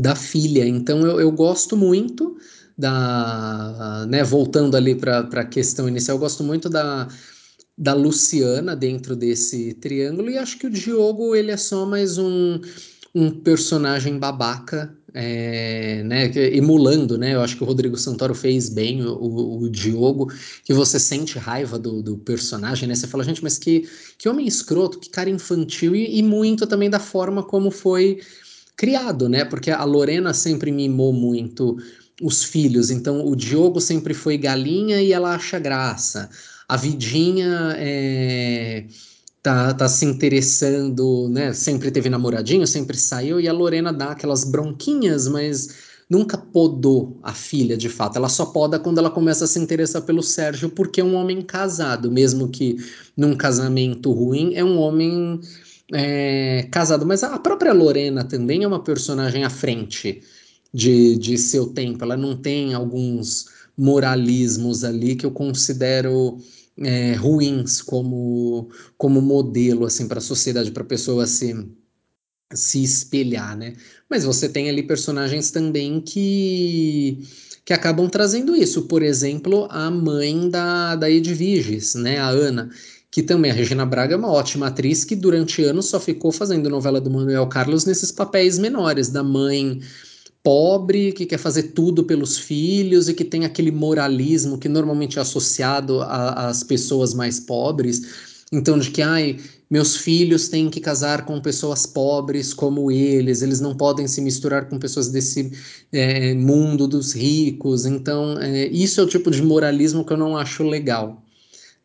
da 0.01 0.15
filha. 0.15 0.67
Então 0.67 1.07
eu, 1.07 1.21
eu 1.21 1.31
gosto 1.31 1.77
muito 1.77 2.37
da. 2.77 4.07
Né, 4.09 4.23
voltando 4.23 4.77
ali 4.77 4.95
para 4.95 5.21
a 5.21 5.45
questão 5.45 5.89
inicial, 5.89 6.17
eu 6.17 6.21
gosto 6.21 6.45
muito 6.45 6.69
da, 6.69 7.09
da 7.77 7.95
Luciana 7.95 8.75
dentro 8.75 9.15
desse 9.15 9.75
triângulo, 9.75 10.31
e 10.31 10.39
acho 10.39 10.59
que 10.59 10.67
o 10.67 10.71
Diogo 10.71 11.35
ele 11.35 11.51
é 11.51 11.57
só 11.57 11.85
mais 11.85 12.19
um, 12.19 12.61
um 13.15 13.31
personagem 13.31 14.19
babaca 14.19 14.95
é, 15.15 16.03
né, 16.05 16.31
emulando, 16.55 17.17
né? 17.17 17.35
Eu 17.35 17.41
acho 17.41 17.57
que 17.57 17.63
o 17.63 17.67
Rodrigo 17.67 17.97
Santoro 17.97 18.35
fez 18.35 18.69
bem 18.69 19.03
o, 19.03 19.15
o, 19.15 19.63
o 19.63 19.71
Diogo, 19.71 20.31
que 20.65 20.75
você 20.75 21.01
sente 21.01 21.39
raiva 21.39 21.79
do, 21.79 22.03
do, 22.03 22.19
personagem, 22.19 22.89
né? 22.89 22.95
Você 22.95 23.07
fala, 23.07 23.25
gente, 23.25 23.43
mas 23.43 23.59
que, 23.59 23.89
que 24.19 24.29
homem 24.29 24.47
escroto, 24.47 25.01
que 25.01 25.09
cara 25.09 25.31
infantil, 25.31 25.97
e, 25.97 26.19
e 26.19 26.23
muito 26.23 26.67
também 26.67 26.91
da 26.91 27.01
forma 27.01 27.43
como 27.43 27.71
foi 27.71 28.21
criado, 28.77 29.29
né? 29.29 29.45
Porque 29.45 29.71
a 29.71 29.83
Lorena 29.85 30.35
sempre 30.35 30.71
mimou 30.71 31.13
muito 31.13 31.77
os 32.21 32.45
filhos, 32.45 32.91
então 32.91 33.27
o 33.27 33.35
Diogo 33.35 33.81
sempre 33.81 34.13
foi 34.13 34.37
galinha 34.37 35.01
e 35.01 35.13
ela 35.13 35.35
acha 35.35 35.59
graça. 35.59 36.29
A 36.69 36.77
Vidinha 36.77 37.75
é 37.79 38.85
tá, 39.43 39.73
tá 39.75 39.89
se 39.89 40.05
interessando, 40.05 41.29
né? 41.29 41.53
Sempre 41.53 41.91
teve 41.91 42.09
namoradinho, 42.09 42.67
sempre 42.67 42.97
saiu, 42.97 43.41
e 43.41 43.49
a 43.49 43.53
Lorena 43.53 43.93
dá 43.93 44.11
aquelas 44.13 44.45
bronquinhas, 44.45 45.29
mas 45.29 45.69
nunca 46.09 46.39
podou 46.39 47.19
a 47.23 47.33
filha 47.33 47.77
de 47.77 47.89
fato. 47.89 48.17
Ela 48.17 48.29
só 48.29 48.47
poda 48.47 48.79
quando 48.79 48.99
ela 48.99 49.11
começa 49.11 49.45
a 49.45 49.49
se 49.49 49.59
interessar 49.59 50.03
pelo 50.03 50.23
Sérgio, 50.23 50.71
porque 50.71 51.01
é 51.01 51.05
um 51.05 51.15
homem 51.15 51.43
casado, 51.43 52.11
mesmo 52.11 52.49
que 52.49 52.77
num 53.17 53.37
casamento 53.37 54.13
ruim, 54.13 54.55
é 54.55 54.65
um 54.65 54.79
homem 54.79 55.41
é, 55.93 56.67
casado. 56.71 57.07
Mas 57.07 57.23
a 57.23 57.39
própria 57.39 57.73
Lorena 57.73 58.25
também 58.25 58.65
é 58.65 58.69
uma 58.69 58.83
personagem 58.83 59.45
à 59.45 59.51
frente 59.51 60.23
de, 60.73 61.17
de 61.17 61.37
seu 61.39 61.67
tempo. 61.67 62.03
Ela 62.05 62.17
não 62.17 62.37
tem 62.37 62.75
alguns 62.75 63.47
moralismos 63.77 64.83
ali 64.83 65.15
que 65.15 65.25
eu 65.25 65.31
considero 65.31 66.39
é, 66.83 67.15
ruins 67.15 67.83
como, 67.83 68.71
como 68.97 69.21
modelo 69.21 69.87
assim 69.87 70.07
para 70.07 70.19
a 70.19 70.23
sociedade, 70.23 70.71
para 70.71 70.83
a 70.83 70.87
pessoa 70.87 71.27
se, 71.27 71.55
se 72.53 72.83
espelhar, 72.83 73.57
né? 73.57 73.75
Mas 74.09 74.25
você 74.25 74.49
tem 74.49 74.69
ali 74.69 74.83
personagens 74.83 75.51
também 75.51 76.01
que 76.01 77.23
que 77.69 77.75
acabam 77.75 78.09
trazendo 78.09 78.57
isso. 78.57 78.85
Por 78.85 79.03
exemplo, 79.03 79.69
a 79.71 79.91
mãe 79.91 80.49
da, 80.49 80.97
da 80.97 81.11
Edviges, 81.11 81.95
né, 81.95 82.19
a 82.19 82.29
Ana, 82.29 82.71
que 83.11 83.23
também 83.23 83.51
a 83.51 83.55
Regina 83.55 83.85
Braga 83.85 84.15
é 84.15 84.17
uma 84.17 84.33
ótima 84.33 84.69
atriz 84.69 85.05
que 85.05 85.15
durante 85.15 85.63
anos 85.65 85.85
só 85.85 86.01
ficou 86.01 86.33
fazendo 86.33 86.71
novela 86.71 86.99
do 86.99 87.11
Manuel 87.11 87.47
Carlos 87.47 87.85
nesses 87.85 88.11
papéis 88.11 88.59
menores, 88.59 89.11
da 89.11 89.23
mãe 89.23 89.83
pobre, 90.49 91.13
que 91.13 91.27
quer 91.27 91.37
fazer 91.37 91.75
tudo 91.75 92.05
pelos 92.05 92.39
filhos 92.39 93.07
e 93.07 93.13
que 93.13 93.23
tem 93.23 93.45
aquele 93.45 93.71
moralismo 93.71 94.57
que 94.57 94.67
normalmente 94.67 95.19
é 95.19 95.21
associado 95.21 96.01
às 96.01 96.63
pessoas 96.63 97.13
mais 97.13 97.39
pobres. 97.39 98.41
Então, 98.51 98.79
de 98.79 98.91
que, 98.91 99.03
ai, 99.03 99.39
meus 99.71 99.99
filhos 99.99 100.49
têm 100.49 100.71
que 100.71 100.81
casar 100.81 101.27
com 101.27 101.39
pessoas 101.39 101.85
pobres 101.85 102.55
como 102.55 102.91
eles, 102.91 103.43
eles 103.43 103.61
não 103.61 103.77
podem 103.77 104.09
se 104.09 104.23
misturar 104.23 104.71
com 104.71 104.79
pessoas 104.79 105.09
desse 105.09 105.53
é, 105.93 106.33
mundo 106.33 106.89
dos 106.89 107.13
ricos. 107.13 107.85
Então, 107.85 108.39
é, 108.41 108.69
isso 108.69 109.03
é 109.03 109.05
o 109.05 109.07
tipo 109.07 109.31
de 109.31 109.43
moralismo 109.43 110.03
que 110.03 110.15
eu 110.15 110.17
não 110.17 110.35
acho 110.35 110.63
legal 110.63 111.23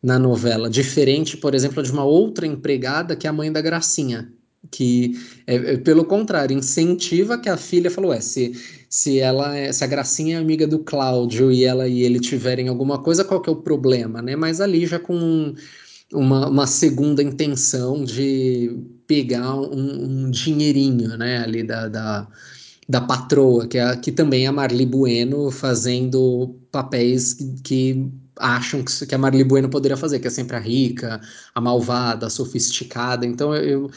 na 0.02 0.18
novela. 0.18 0.70
Diferente, 0.70 1.36
por 1.36 1.54
exemplo, 1.54 1.82
de 1.82 1.92
uma 1.92 2.04
outra 2.04 2.46
empregada 2.46 3.14
que 3.14 3.26
é 3.26 3.30
a 3.30 3.32
mãe 3.34 3.52
da 3.52 3.60
Gracinha 3.60 4.32
que, 4.74 5.16
é, 5.46 5.54
é, 5.54 5.76
pelo 5.76 6.04
contrário, 6.04 6.56
incentiva 6.56 7.38
que 7.38 7.48
a 7.48 7.56
filha 7.56 7.88
falou, 7.88 8.12
é, 8.12 8.20
se, 8.20 8.52
se 8.90 9.20
ela 9.20 9.56
é, 9.56 9.72
se 9.72 9.84
a 9.84 9.86
Gracinha 9.86 10.36
é 10.36 10.40
amiga 10.40 10.66
do 10.66 10.80
Cláudio 10.80 11.52
e 11.52 11.62
ela 11.62 11.86
e 11.86 12.02
ele 12.02 12.18
tiverem 12.18 12.66
alguma 12.66 12.98
coisa, 12.98 13.24
qual 13.24 13.40
que 13.40 13.48
é 13.48 13.52
o 13.52 13.62
problema, 13.62 14.20
né? 14.20 14.34
Mas 14.34 14.60
ali 14.60 14.84
já 14.84 14.98
com 14.98 15.54
uma, 16.12 16.48
uma 16.48 16.66
segunda 16.66 17.22
intenção 17.22 18.02
de 18.04 18.76
pegar 19.06 19.54
um, 19.54 20.24
um 20.26 20.30
dinheirinho, 20.30 21.16
né, 21.16 21.38
ali 21.38 21.62
da, 21.62 21.88
da, 21.88 22.28
da 22.88 23.00
patroa, 23.00 23.68
que, 23.68 23.78
é, 23.78 23.96
que 23.96 24.10
também 24.10 24.44
é 24.44 24.48
a 24.48 24.52
Marli 24.52 24.86
Bueno 24.86 25.52
fazendo 25.52 26.56
papéis 26.72 27.36
que, 27.62 28.10
acham 28.36 28.82
que, 28.82 29.06
que 29.06 29.14
a 29.14 29.18
Marli 29.18 29.44
Bueno 29.44 29.68
poderia 29.68 29.96
fazer, 29.96 30.18
que 30.18 30.26
é 30.26 30.30
sempre 30.30 30.56
a 30.56 30.60
rica, 30.60 31.20
a 31.54 31.60
malvada, 31.60 32.26
a 32.26 32.30
sofisticada. 32.30 33.24
Então 33.26 33.54
eu, 33.54 33.90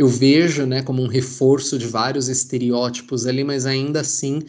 eu 0.00 0.08
vejo 0.08 0.64
né, 0.64 0.80
como 0.80 1.02
um 1.02 1.06
reforço 1.06 1.78
de 1.78 1.86
vários 1.86 2.30
estereótipos 2.30 3.26
ali, 3.26 3.44
mas 3.44 3.66
ainda 3.66 4.00
assim 4.00 4.40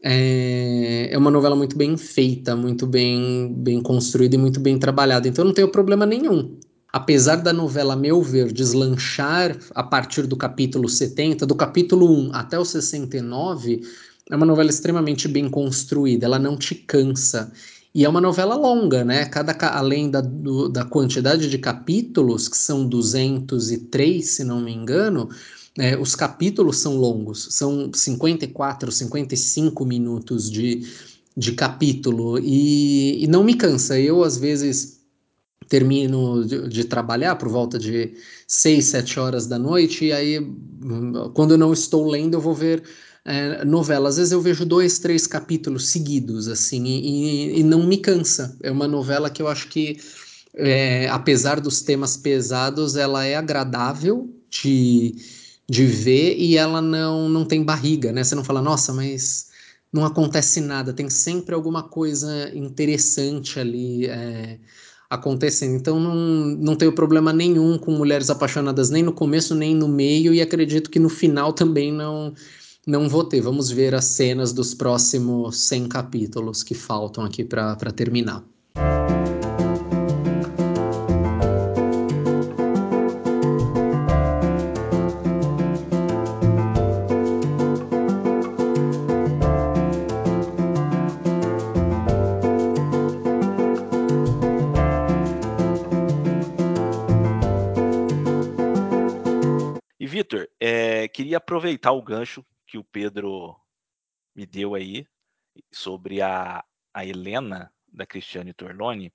é, 0.00 1.08
é 1.10 1.18
uma 1.18 1.28
novela 1.28 1.56
muito 1.56 1.76
bem 1.76 1.96
feita, 1.96 2.54
muito 2.54 2.86
bem, 2.86 3.52
bem 3.52 3.82
construída 3.82 4.36
e 4.36 4.38
muito 4.38 4.60
bem 4.60 4.78
trabalhada. 4.78 5.26
Então 5.26 5.44
não 5.44 5.52
tenho 5.52 5.66
problema 5.66 6.06
nenhum. 6.06 6.56
Apesar 6.92 7.36
da 7.36 7.52
novela, 7.52 7.94
a 7.94 7.96
meu 7.96 8.22
ver, 8.22 8.52
deslanchar 8.52 9.58
a 9.74 9.82
partir 9.82 10.24
do 10.28 10.36
capítulo 10.36 10.88
70, 10.88 11.46
do 11.46 11.56
capítulo 11.56 12.08
1 12.28 12.30
até 12.32 12.56
o 12.56 12.64
69, 12.64 13.80
é 14.30 14.36
uma 14.36 14.46
novela 14.46 14.70
extremamente 14.70 15.26
bem 15.26 15.50
construída, 15.50 16.26
ela 16.26 16.38
não 16.38 16.56
te 16.56 16.76
cansa. 16.76 17.50
E 17.94 18.04
é 18.04 18.08
uma 18.08 18.20
novela 18.20 18.54
longa, 18.54 19.04
né? 19.04 19.26
Cada, 19.26 19.52
além 19.68 20.10
da, 20.10 20.20
do, 20.22 20.68
da 20.68 20.84
quantidade 20.84 21.48
de 21.50 21.58
capítulos, 21.58 22.48
que 22.48 22.56
são 22.56 22.86
203, 22.88 24.26
se 24.26 24.44
não 24.44 24.60
me 24.60 24.72
engano, 24.72 25.28
é, 25.78 25.96
os 25.98 26.14
capítulos 26.14 26.78
são 26.78 26.96
longos, 26.96 27.48
são 27.50 27.90
54, 27.92 28.90
55 28.90 29.84
minutos 29.84 30.50
de, 30.50 30.86
de 31.36 31.52
capítulo, 31.52 32.38
e, 32.38 33.24
e 33.24 33.26
não 33.26 33.44
me 33.44 33.54
cansa. 33.54 33.98
Eu, 33.98 34.24
às 34.24 34.38
vezes, 34.38 35.00
termino 35.68 36.44
de, 36.44 36.68
de, 36.68 36.84
trabalhar 36.84 37.36
por 37.36 37.48
volta 37.48 37.78
de 37.78 38.14
6, 38.46 38.84
7 38.84 39.20
horas 39.20 39.46
da 39.46 39.58
noite, 39.58 40.06
e 40.06 40.12
aí, 40.12 40.46
quando 41.34 41.52
eu 41.52 41.58
não 41.58 41.72
estou 41.72 42.08
lendo, 42.10 42.34
eu 42.34 42.40
vou 42.40 42.54
ver 42.54 42.82
é, 43.24 43.64
novela. 43.64 44.08
Às 44.08 44.16
vezes 44.16 44.32
eu 44.32 44.40
vejo 44.40 44.64
dois, 44.64 44.98
três 44.98 45.26
capítulos 45.26 45.88
seguidos, 45.88 46.48
assim, 46.48 46.84
e, 46.84 47.60
e 47.60 47.62
não 47.62 47.86
me 47.86 47.98
cansa. 47.98 48.56
É 48.62 48.70
uma 48.70 48.88
novela 48.88 49.30
que 49.30 49.42
eu 49.42 49.48
acho 49.48 49.68
que, 49.68 49.98
é, 50.54 51.08
apesar 51.08 51.60
dos 51.60 51.82
temas 51.82 52.16
pesados, 52.16 52.96
ela 52.96 53.24
é 53.24 53.36
agradável 53.36 54.34
de, 54.50 55.14
de 55.68 55.86
ver 55.86 56.36
e 56.36 56.56
ela 56.56 56.80
não, 56.82 57.28
não 57.28 57.44
tem 57.44 57.62
barriga, 57.62 58.12
né? 58.12 58.24
Você 58.24 58.34
não 58.34 58.44
fala, 58.44 58.60
nossa, 58.62 58.92
mas 58.92 59.50
não 59.92 60.04
acontece 60.04 60.60
nada, 60.60 60.92
tem 60.92 61.08
sempre 61.10 61.54
alguma 61.54 61.82
coisa 61.82 62.50
interessante 62.54 63.60
ali. 63.60 64.06
É, 64.06 64.58
acontecendo. 65.12 65.76
Então 65.76 66.00
não, 66.00 66.14
não 66.14 66.74
tenho 66.74 66.90
problema 66.90 67.34
nenhum 67.34 67.76
com 67.76 67.92
mulheres 67.92 68.30
apaixonadas 68.30 68.88
nem 68.88 69.02
no 69.02 69.12
começo 69.12 69.54
nem 69.54 69.74
no 69.74 69.86
meio 69.86 70.32
e 70.32 70.40
acredito 70.40 70.88
que 70.88 70.98
no 70.98 71.10
final 71.10 71.52
também 71.52 71.92
não 71.92 72.32
não 72.86 73.08
vou 73.08 73.24
ter. 73.24 73.40
Vamos 73.40 73.70
ver 73.70 73.94
as 73.94 74.04
cenas 74.06 74.52
dos 74.52 74.74
próximos 74.74 75.56
100 75.68 75.88
capítulos 75.88 76.62
que 76.62 76.74
faltam 76.74 77.24
aqui 77.24 77.44
para 77.44 77.76
terminar. 77.94 78.42
E 100.00 100.06
Vitor, 100.06 100.48
é, 100.58 101.06
queria 101.06 101.36
aproveitar 101.36 101.92
o 101.92 102.02
gancho 102.02 102.44
que 102.72 102.78
o 102.78 102.84
Pedro 102.84 103.54
me 104.34 104.46
deu 104.46 104.74
aí 104.74 105.06
sobre 105.70 106.22
a, 106.22 106.64
a 106.94 107.04
Helena 107.04 107.70
da 107.86 108.06
Cristiane 108.06 108.54
Torloni, 108.54 109.12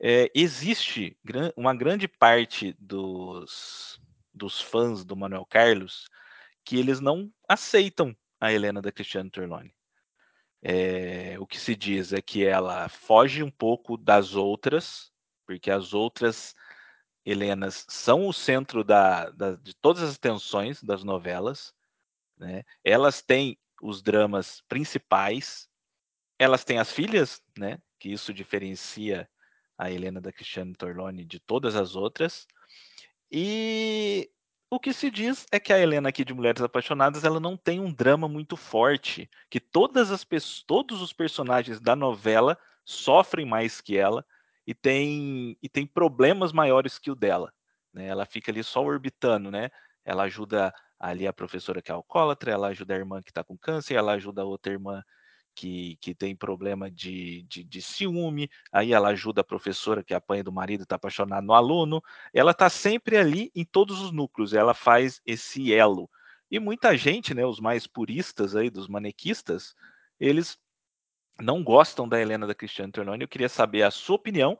é, 0.00 0.28
existe 0.34 1.16
uma 1.56 1.72
grande 1.76 2.08
parte 2.08 2.74
dos, 2.76 4.00
dos 4.34 4.60
fãs 4.60 5.04
do 5.04 5.14
Manuel 5.14 5.46
Carlos 5.46 6.08
que 6.64 6.76
eles 6.76 6.98
não 6.98 7.32
aceitam 7.48 8.16
a 8.40 8.52
Helena 8.52 8.82
da 8.82 8.90
Cristiane 8.90 9.30
Torloni. 9.30 9.72
É, 10.60 11.36
o 11.38 11.46
que 11.46 11.60
se 11.60 11.76
diz 11.76 12.12
é 12.12 12.20
que 12.20 12.44
ela 12.44 12.88
foge 12.88 13.44
um 13.44 13.50
pouco 13.50 13.96
das 13.96 14.34
outras, 14.34 15.12
porque 15.46 15.70
as 15.70 15.94
outras 15.94 16.52
Helenas 17.24 17.86
são 17.88 18.26
o 18.26 18.32
centro 18.32 18.82
da, 18.82 19.30
da, 19.30 19.54
de 19.54 19.72
todas 19.76 20.02
as 20.02 20.18
tensões 20.18 20.82
das 20.82 21.04
novelas, 21.04 21.72
né? 22.38 22.64
Elas 22.84 23.22
têm 23.22 23.58
os 23.82 24.02
dramas 24.02 24.62
principais, 24.68 25.68
elas 26.38 26.64
têm 26.64 26.78
as 26.78 26.92
filhas, 26.92 27.42
né? 27.56 27.78
Que 27.98 28.10
isso 28.10 28.32
diferencia 28.32 29.28
a 29.76 29.90
Helena 29.90 30.20
da 30.20 30.32
Cristiane 30.32 30.74
Torloni 30.74 31.24
de 31.24 31.38
todas 31.38 31.76
as 31.76 31.94
outras. 31.94 32.46
E 33.30 34.30
o 34.70 34.78
que 34.78 34.92
se 34.92 35.10
diz 35.10 35.46
é 35.50 35.60
que 35.60 35.72
a 35.72 35.78
Helena 35.78 36.08
aqui 36.08 36.24
de 36.24 36.34
Mulheres 36.34 36.62
Apaixonadas 36.62 37.24
ela 37.24 37.40
não 37.40 37.56
tem 37.56 37.80
um 37.80 37.92
drama 37.92 38.28
muito 38.28 38.56
forte, 38.56 39.30
que 39.48 39.60
todas 39.60 40.10
as 40.10 40.26
todos 40.66 41.00
os 41.00 41.12
personagens 41.12 41.80
da 41.80 41.94
novela 41.94 42.58
sofrem 42.84 43.46
mais 43.46 43.80
que 43.80 43.96
ela 43.96 44.24
e 44.66 44.74
tem 44.74 45.56
e 45.62 45.68
tem 45.68 45.86
problemas 45.86 46.52
maiores 46.52 46.98
que 46.98 47.10
o 47.10 47.14
dela. 47.14 47.52
Né? 47.92 48.06
Ela 48.06 48.26
fica 48.26 48.50
ali 48.50 48.62
só 48.62 48.82
orbitando, 48.84 49.50
né? 49.50 49.70
Ela 50.04 50.24
ajuda 50.24 50.74
ali 50.98 51.26
a 51.26 51.32
professora 51.32 51.80
que 51.82 51.90
é 51.90 51.94
alcoólatra, 51.94 52.50
ela 52.50 52.68
ajuda 52.68 52.94
a 52.94 52.98
irmã 52.98 53.22
que 53.22 53.30
está 53.30 53.44
com 53.44 53.56
câncer, 53.56 53.94
ela 53.94 54.12
ajuda 54.12 54.42
a 54.42 54.44
outra 54.44 54.72
irmã 54.72 55.02
que, 55.54 55.96
que 56.00 56.14
tem 56.14 56.36
problema 56.36 56.88
de, 56.88 57.42
de, 57.48 57.64
de, 57.64 57.82
ciúme, 57.82 58.48
aí 58.72 58.92
ela 58.92 59.08
ajuda 59.08 59.40
a 59.40 59.44
professora 59.44 60.04
que 60.04 60.14
apanha 60.14 60.44
do 60.44 60.52
marido, 60.52 60.84
está 60.84 60.94
apaixonada 60.94 61.42
no 61.42 61.52
aluno, 61.52 62.00
ela 62.32 62.52
está 62.52 62.70
sempre 62.70 63.16
ali 63.16 63.50
em 63.56 63.64
todos 63.64 64.00
os 64.00 64.12
núcleos, 64.12 64.54
ela 64.54 64.72
faz 64.72 65.20
esse 65.26 65.74
elo. 65.74 66.08
E 66.48 66.60
muita 66.60 66.96
gente, 66.96 67.34
né, 67.34 67.44
os 67.44 67.58
mais 67.58 67.88
puristas 67.88 68.54
aí, 68.54 68.70
dos 68.70 68.86
manequistas, 68.86 69.74
eles 70.20 70.56
não 71.40 71.62
gostam 71.62 72.08
da 72.08 72.20
Helena 72.20 72.46
da 72.46 72.54
Cristiane 72.54 72.92
Tornoni, 72.92 73.22
eu 73.22 73.28
queria 73.28 73.48
saber 73.48 73.82
a 73.82 73.90
sua 73.90 74.14
opinião 74.14 74.56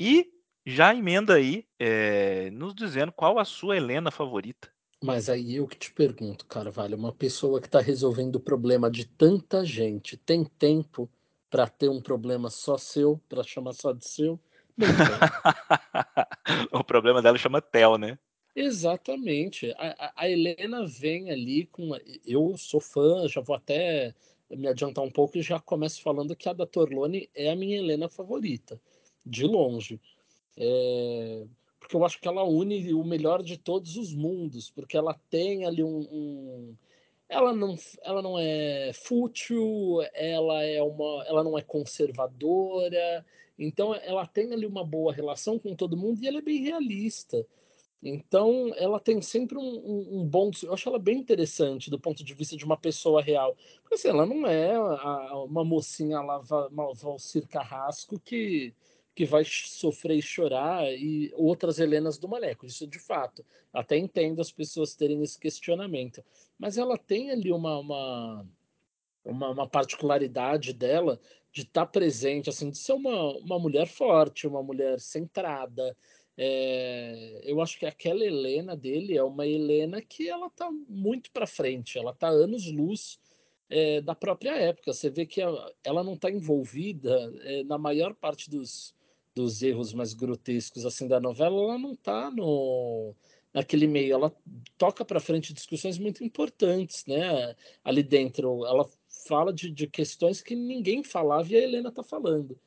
e 0.00 0.30
já 0.66 0.94
emenda 0.94 1.34
aí, 1.34 1.66
é, 1.78 2.50
nos 2.50 2.74
dizendo 2.74 3.12
qual 3.12 3.38
a 3.38 3.44
sua 3.44 3.76
Helena 3.76 4.10
favorita. 4.10 4.70
Mas 5.02 5.28
aí 5.28 5.56
eu 5.56 5.66
que 5.66 5.76
te 5.76 5.92
pergunto, 5.92 6.44
Carvalho, 6.46 6.96
uma 6.96 7.12
pessoa 7.12 7.60
que 7.60 7.66
está 7.66 7.80
resolvendo 7.80 8.36
o 8.36 8.40
problema 8.40 8.90
de 8.90 9.06
tanta 9.06 9.64
gente, 9.64 10.16
tem 10.16 10.44
tempo 10.44 11.08
para 11.48 11.68
ter 11.68 11.88
um 11.88 12.00
problema 12.00 12.50
só 12.50 12.76
seu, 12.76 13.20
para 13.28 13.44
chamar 13.44 13.74
só 13.74 13.92
de 13.92 14.06
seu? 14.08 14.40
o 16.72 16.82
problema 16.82 17.22
dela 17.22 17.38
chama 17.38 17.62
Tel, 17.62 17.96
né? 17.96 18.18
Exatamente. 18.54 19.72
A, 19.78 20.12
a, 20.16 20.28
Helena 20.28 20.84
vem 20.84 21.30
ali 21.30 21.66
com. 21.66 21.90
Eu 22.26 22.56
sou 22.58 22.80
fã, 22.80 23.28
já 23.28 23.40
vou 23.40 23.54
até 23.54 24.12
me 24.50 24.66
adiantar 24.66 25.04
um 25.04 25.10
pouco 25.10 25.38
e 25.38 25.42
já 25.42 25.60
começo 25.60 26.02
falando 26.02 26.34
que 26.34 26.48
a 26.48 26.52
da 26.52 26.66
Torlone 26.66 27.30
é 27.34 27.50
a 27.50 27.56
minha 27.56 27.78
Helena 27.78 28.08
favorita, 28.08 28.80
de 29.24 29.44
longe. 29.44 30.00
É, 30.56 31.44
porque 31.78 31.96
eu 31.96 32.04
acho 32.04 32.20
que 32.20 32.28
ela 32.28 32.44
une 32.44 32.92
o 32.92 33.04
melhor 33.04 33.42
de 33.42 33.56
todos 33.56 33.96
os 33.96 34.14
mundos, 34.14 34.70
porque 34.70 34.96
ela 34.96 35.14
tem 35.30 35.64
ali 35.64 35.82
um, 35.82 36.00
um 36.10 36.76
ela 37.28 37.52
não, 37.52 37.76
ela 38.02 38.22
não 38.22 38.38
é 38.38 38.90
fútil, 38.94 39.98
ela 40.14 40.62
é 40.64 40.82
uma, 40.82 41.24
ela 41.26 41.44
não 41.44 41.58
é 41.58 41.62
conservadora, 41.62 43.24
então 43.58 43.94
ela 43.94 44.26
tem 44.26 44.52
ali 44.52 44.64
uma 44.66 44.84
boa 44.84 45.12
relação 45.12 45.58
com 45.58 45.74
todo 45.74 45.96
mundo 45.96 46.22
e 46.22 46.26
ela 46.26 46.38
é 46.38 46.42
bem 46.42 46.62
realista. 46.62 47.46
Então 48.02 48.72
ela 48.76 49.00
tem 49.00 49.20
sempre 49.20 49.58
um, 49.58 49.60
um, 49.60 50.20
um 50.20 50.24
bom, 50.24 50.50
eu 50.62 50.72
acho 50.72 50.88
ela 50.88 50.98
bem 50.98 51.18
interessante 51.18 51.90
do 51.90 51.98
ponto 51.98 52.22
de 52.22 52.32
vista 52.32 52.56
de 52.56 52.64
uma 52.64 52.76
pessoa 52.76 53.20
real, 53.20 53.56
porque 53.82 53.96
assim, 53.96 54.08
ela 54.08 54.24
não 54.24 54.46
é 54.46 54.74
a, 54.74 55.42
uma 55.42 55.64
mocinha 55.64 56.20
lá, 56.20 56.38
Valcir 56.94 57.46
Carrasco 57.48 58.18
que 58.20 58.72
que 59.18 59.24
vai 59.24 59.44
sofrer 59.44 60.16
e 60.16 60.22
chorar, 60.22 60.92
e 60.92 61.32
outras 61.34 61.80
Helenas 61.80 62.18
do 62.18 62.28
Maleco, 62.28 62.64
isso 62.64 62.86
de 62.86 63.00
fato. 63.00 63.44
Até 63.72 63.96
entendo 63.96 64.40
as 64.40 64.52
pessoas 64.52 64.94
terem 64.94 65.20
esse 65.24 65.36
questionamento. 65.36 66.24
Mas 66.56 66.78
ela 66.78 66.96
tem 66.96 67.32
ali 67.32 67.50
uma, 67.50 67.80
uma, 67.80 68.46
uma, 69.24 69.50
uma 69.50 69.68
particularidade 69.68 70.72
dela 70.72 71.18
de 71.50 71.62
estar 71.62 71.84
tá 71.84 71.90
presente, 71.90 72.48
assim, 72.48 72.70
de 72.70 72.78
ser 72.78 72.92
uma, 72.92 73.36
uma 73.38 73.58
mulher 73.58 73.88
forte, 73.88 74.46
uma 74.46 74.62
mulher 74.62 75.00
centrada. 75.00 75.96
é, 76.36 77.40
eu 77.42 77.60
acho 77.60 77.76
que 77.76 77.86
aquela 77.86 78.24
Helena 78.24 78.76
dele 78.76 79.16
é 79.18 79.22
uma 79.24 79.48
Helena 79.48 80.00
que 80.00 80.28
ela 80.28 80.46
está 80.46 80.70
muito 80.88 81.32
para 81.32 81.44
frente, 81.44 81.98
ela 81.98 82.12
está 82.12 82.28
anos 82.28 82.70
luz 82.70 83.18
é, 83.68 84.00
da 84.00 84.14
própria 84.14 84.52
época. 84.52 84.92
Você 84.92 85.10
vê 85.10 85.26
que 85.26 85.40
ela 85.40 86.04
não 86.04 86.14
está 86.14 86.30
envolvida 86.30 87.34
é, 87.42 87.64
na 87.64 87.78
maior 87.78 88.14
parte 88.14 88.48
dos, 88.48 88.94
dos 89.38 89.62
erros 89.62 89.94
mais 89.94 90.12
grotescos 90.12 90.84
assim 90.84 91.06
da 91.06 91.20
novela, 91.20 91.56
ela 91.56 91.78
não 91.78 91.92
está 91.92 92.30
no 92.30 93.14
naquele 93.54 93.86
meio, 93.86 94.12
ela 94.12 94.32
toca 94.76 95.04
para 95.04 95.20
frente 95.20 95.54
discussões 95.54 95.98
muito 95.98 96.22
importantes, 96.22 97.06
né? 97.06 97.54
Ali 97.82 98.02
dentro, 98.02 98.66
ela 98.66 98.88
fala 99.26 99.52
de, 99.52 99.70
de 99.70 99.86
questões 99.86 100.42
que 100.42 100.54
ninguém 100.54 101.02
falava 101.02 101.50
e 101.50 101.56
a 101.56 101.62
Helena 101.62 101.88
está 101.88 102.02
falando. 102.02 102.58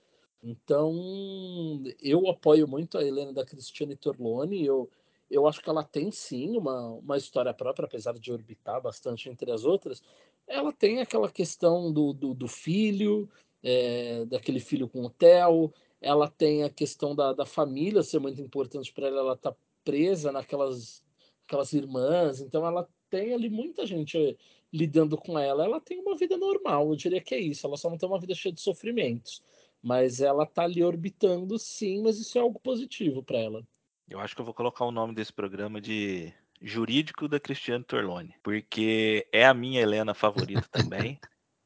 Então, 0.44 1.84
eu 2.02 2.28
apoio 2.28 2.68
muito 2.68 2.98
a 2.98 3.04
Helena 3.04 3.32
da 3.32 3.46
Cristiane 3.46 3.96
Torlone. 3.96 4.66
Eu, 4.66 4.90
eu 5.30 5.48
acho 5.48 5.62
que 5.62 5.70
ela 5.70 5.84
tem 5.84 6.10
sim 6.12 6.58
uma, 6.58 6.90
uma 6.94 7.18
história 7.18 7.54
própria, 7.54 7.86
apesar 7.86 8.18
de 8.18 8.32
orbitar 8.32 8.82
bastante 8.82 9.30
entre 9.30 9.52
as 9.52 9.64
outras. 9.64 10.02
Ela 10.48 10.74
tem 10.74 11.00
aquela 11.00 11.30
questão 11.30 11.94
do, 11.94 12.12
do, 12.12 12.34
do 12.34 12.48
filho, 12.48 13.30
é, 13.64 14.26
daquele 14.26 14.60
filho 14.60 14.90
com 14.90 15.06
o 15.06 15.10
Theo. 15.10 15.72
Ela 16.02 16.28
tem 16.28 16.64
a 16.64 16.70
questão 16.70 17.16
da, 17.16 17.34
da 17.34 17.46
família 17.46 18.04
ser 18.04 18.20
muito 18.20 18.42
importante 18.42 18.92
para 18.92 19.08
ela. 19.08 19.20
Ela 19.20 19.34
está 19.34 19.56
presa 19.84 20.32
naquelas 20.32 21.04
aquelas 21.46 21.74
irmãs. 21.74 22.42
Então, 22.42 22.66
ela 22.66 22.88
tem 23.10 23.34
ali 23.34 23.50
muita 23.50 23.86
gente 23.86 24.38
lidando 24.72 25.18
com 25.18 25.38
ela. 25.38 25.66
Ela 25.66 25.80
tem 25.80 26.00
uma 26.00 26.16
vida 26.16 26.38
normal, 26.38 26.90
eu 26.90 26.96
diria 26.96 27.22
que 27.22 27.36
é 27.36 27.40
isso. 27.40 27.68
Ela 27.68 27.78
só 27.78 27.90
não 27.90 27.98
tem 27.98 28.08
uma 28.08 28.20
vida 28.20 28.34
cheia 28.34 28.54
de 28.54 28.62
sofrimentos 28.62 29.42
mas 29.82 30.22
ela 30.22 30.46
tá 30.46 30.64
ali 30.64 30.84
orbitando 30.84 31.58
sim, 31.58 32.02
mas 32.04 32.20
isso 32.20 32.38
é 32.38 32.42
algo 32.42 32.60
positivo 32.60 33.24
para 33.24 33.40
ela. 33.40 33.68
Eu 34.08 34.20
acho 34.20 34.36
que 34.36 34.42
eu 34.42 34.46
vou 34.46 34.54
colocar 34.54 34.86
o 34.86 34.92
nome 34.92 35.16
desse 35.16 35.34
programa 35.34 35.82
de 35.82 36.32
Jurídico 36.62 37.28
da 37.28 37.40
Cristiane 37.40 37.84
Torlone, 37.84 38.36
porque 38.44 39.28
é 39.32 39.46
a 39.46 39.54
minha 39.54 39.82
Helena 39.82 40.14
favorita 40.14 40.68
também. 40.72 41.20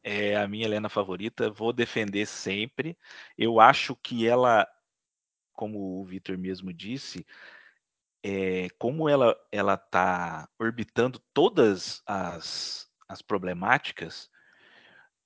É 0.08 0.36
a 0.36 0.48
minha 0.48 0.66
Helena 0.66 0.88
favorita, 0.88 1.50
vou 1.50 1.74
defender 1.74 2.28
sempre. 2.28 2.96
Eu 3.36 3.60
acho 3.60 3.96
que 3.96 4.28
ela, 4.28 4.68
como 5.52 6.00
o 6.00 6.06
Vitor 6.06 6.38
mesmo 6.38 6.72
disse, 6.72 7.26
é, 8.24 8.70
como 8.78 9.10
ela 9.10 9.36
ela 9.52 9.74
está 9.74 10.48
orbitando 10.60 11.20
todas 11.34 12.04
as, 12.06 12.88
as 13.10 13.24
problemáticas, 13.24 14.30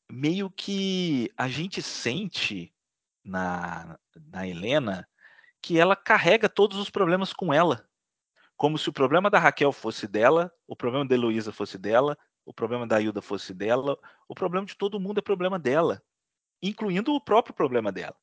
meio 0.09 0.49
que 0.49 1.29
a 1.35 1.49
gente 1.49 1.81
sente 1.81 2.73
na, 3.21 3.99
na 4.31 4.47
Helena 4.47 5.05
que 5.61 5.77
ela 5.77 5.93
carrega 5.93 6.47
todos 6.47 6.77
os 6.77 6.89
problemas 6.89 7.33
com 7.33 7.53
ela. 7.53 7.85
Como 8.55 8.77
se 8.77 8.87
o 8.87 8.93
problema 8.93 9.29
da 9.29 9.39
Raquel 9.39 9.73
fosse 9.73 10.07
dela, 10.07 10.49
o 10.65 10.73
problema 10.73 11.05
da 11.05 11.15
Heloísa 11.15 11.51
fosse 11.51 11.77
dela, 11.77 12.17
o 12.45 12.53
problema 12.53 12.87
da 12.87 12.99
Hilda 12.99 13.21
fosse 13.21 13.53
dela, 13.53 13.97
o 14.27 14.35
problema 14.35 14.65
de 14.65 14.75
todo 14.75 14.99
mundo 14.99 15.19
é 15.19 15.21
problema 15.21 15.59
dela, 15.59 16.01
incluindo 16.61 17.13
o 17.13 17.21
próprio 17.21 17.53
problema 17.53 17.91
dela, 17.91 18.15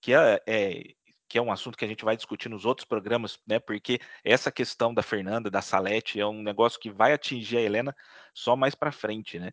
que 0.00 0.12
é, 0.12 0.42
é, 0.46 0.94
que 1.28 1.38
é 1.38 1.42
um 1.42 1.52
assunto 1.52 1.78
que 1.78 1.84
a 1.84 1.88
gente 1.88 2.04
vai 2.04 2.16
discutir 2.16 2.48
nos 2.48 2.64
outros 2.64 2.84
programas, 2.84 3.38
né? 3.46 3.58
Porque 3.58 4.00
essa 4.24 4.50
questão 4.50 4.92
da 4.92 5.02
Fernanda, 5.02 5.50
da 5.50 5.62
Salete, 5.62 6.20
é 6.20 6.26
um 6.26 6.42
negócio 6.42 6.80
que 6.80 6.90
vai 6.90 7.12
atingir 7.12 7.58
a 7.58 7.62
Helena 7.62 7.96
só 8.34 8.56
mais 8.56 8.74
para 8.74 8.92
frente, 8.92 9.38
né? 9.38 9.52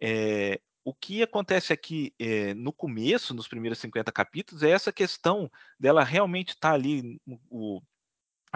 É, 0.00 0.60
o 0.84 0.92
que 0.92 1.22
acontece 1.22 1.72
aqui 1.72 2.14
é, 2.18 2.54
no 2.54 2.72
começo, 2.72 3.34
nos 3.34 3.46
primeiros 3.46 3.78
50 3.78 4.10
capítulos, 4.10 4.62
é 4.62 4.70
essa 4.70 4.92
questão 4.92 5.50
dela 5.78 6.02
realmente 6.02 6.50
estar 6.50 6.70
tá 6.70 6.74
ali, 6.74 7.20
o, 7.48 7.80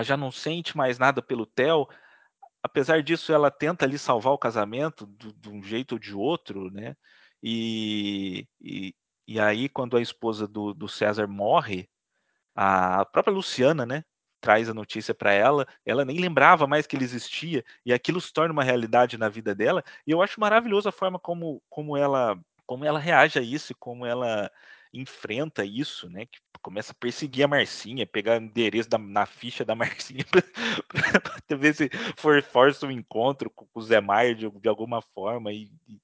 já 0.00 0.16
não 0.16 0.32
sente 0.32 0.76
mais 0.76 0.98
nada 0.98 1.22
pelo 1.22 1.46
Theo, 1.46 1.86
apesar 2.66 3.02
disso 3.02 3.32
ela 3.32 3.50
tenta 3.50 3.84
ali 3.84 3.98
salvar 3.98 4.32
o 4.32 4.38
casamento 4.38 5.06
de 5.06 5.48
um 5.48 5.62
jeito 5.62 5.92
ou 5.92 5.98
de 5.98 6.14
outro, 6.14 6.70
né? 6.70 6.96
E, 7.42 8.46
e, 8.60 8.94
e 9.26 9.40
aí 9.40 9.68
quando 9.68 9.96
a 9.96 10.02
esposa 10.02 10.46
do, 10.48 10.74
do 10.74 10.88
César 10.88 11.26
morre, 11.26 11.88
a 12.54 13.04
própria 13.06 13.34
Luciana, 13.34 13.86
né? 13.86 14.04
traz 14.40 14.68
a 14.68 14.74
notícia 14.74 15.14
para 15.14 15.32
ela, 15.32 15.66
ela 15.84 16.04
nem 16.04 16.18
lembrava 16.18 16.66
mais 16.66 16.86
que 16.86 16.94
ele 16.96 17.04
existia, 17.04 17.64
e 17.84 17.92
aquilo 17.92 18.20
se 18.20 18.32
torna 18.32 18.52
uma 18.52 18.62
realidade 18.62 19.18
na 19.18 19.28
vida 19.28 19.54
dela, 19.54 19.82
e 20.06 20.10
eu 20.12 20.22
acho 20.22 20.40
maravilhoso 20.40 20.88
a 20.88 20.92
forma 20.92 21.18
como, 21.18 21.62
como 21.68 21.96
ela 21.96 22.38
como 22.66 22.84
ela 22.84 22.98
reage 22.98 23.38
a 23.38 23.42
isso 23.42 23.74
como 23.78 24.04
ela 24.04 24.50
enfrenta 24.98 25.64
isso, 25.64 26.08
né? 26.08 26.26
Que 26.26 26.38
começa 26.62 26.92
a 26.92 26.94
perseguir 26.94 27.44
a 27.44 27.48
Marcinha, 27.48 28.06
pegar 28.06 28.38
endereço 28.38 28.88
da, 28.88 28.98
na 28.98 29.26
ficha 29.26 29.64
da 29.64 29.74
Marcinha 29.76 30.24
para 31.46 31.56
ver 31.56 31.74
se 31.74 31.88
for 32.16 32.42
força 32.42 32.86
o 32.86 32.88
um 32.88 32.92
encontro 32.92 33.50
com 33.50 33.66
o 33.74 33.82
Zé 33.82 34.00
Maier 34.00 34.34
de, 34.34 34.50
de 34.50 34.68
alguma 34.68 35.00
forma 35.00 35.52
e, 35.52 35.70
e, 35.86 36.00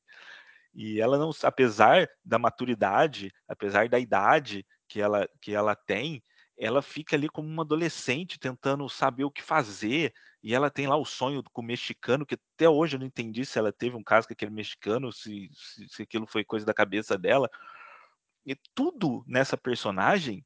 e 0.74 1.01
ela 1.01 1.19
não, 1.19 1.31
apesar 1.43 2.09
da 2.24 2.39
maturidade, 2.39 3.32
apesar 3.48 3.89
da 3.89 3.98
idade 3.98 4.64
que 4.89 5.01
ela 5.01 5.28
que 5.40 5.52
ela 5.52 5.74
tem, 5.74 6.23
ela 6.56 6.81
fica 6.81 7.16
ali 7.16 7.28
como 7.28 7.48
uma 7.48 7.62
adolescente 7.62 8.39
tentando 8.39 8.89
saber 8.89 9.24
o 9.24 9.31
que 9.31 9.43
fazer, 9.43 10.12
e 10.43 10.55
ela 10.55 10.70
tem 10.70 10.86
lá 10.86 10.97
o 10.97 11.05
sonho 11.05 11.43
com 11.52 11.60
o 11.60 11.64
mexicano, 11.64 12.24
que 12.27 12.36
até 12.55 12.69
hoje 12.69 12.97
eu 12.97 13.01
não 13.01 13.06
entendi 13.06 13.44
se 13.44 13.59
ela 13.59 13.73
teve 13.73 13.97
um 13.97 14.02
caso 14.02 14.28
com 14.28 14.32
aquele 14.32 14.51
mexicano, 14.51 15.12
se, 15.12 15.48
se, 15.52 15.89
se 15.89 16.02
aquilo 16.02 16.27
foi 16.27 16.44
coisa 16.44 16.66
da 16.66 16.74
cabeça 16.74 17.19
dela. 17.19 17.51
E 18.44 18.56
tudo 18.74 19.24
nessa 19.27 19.56
personagem 19.56 20.44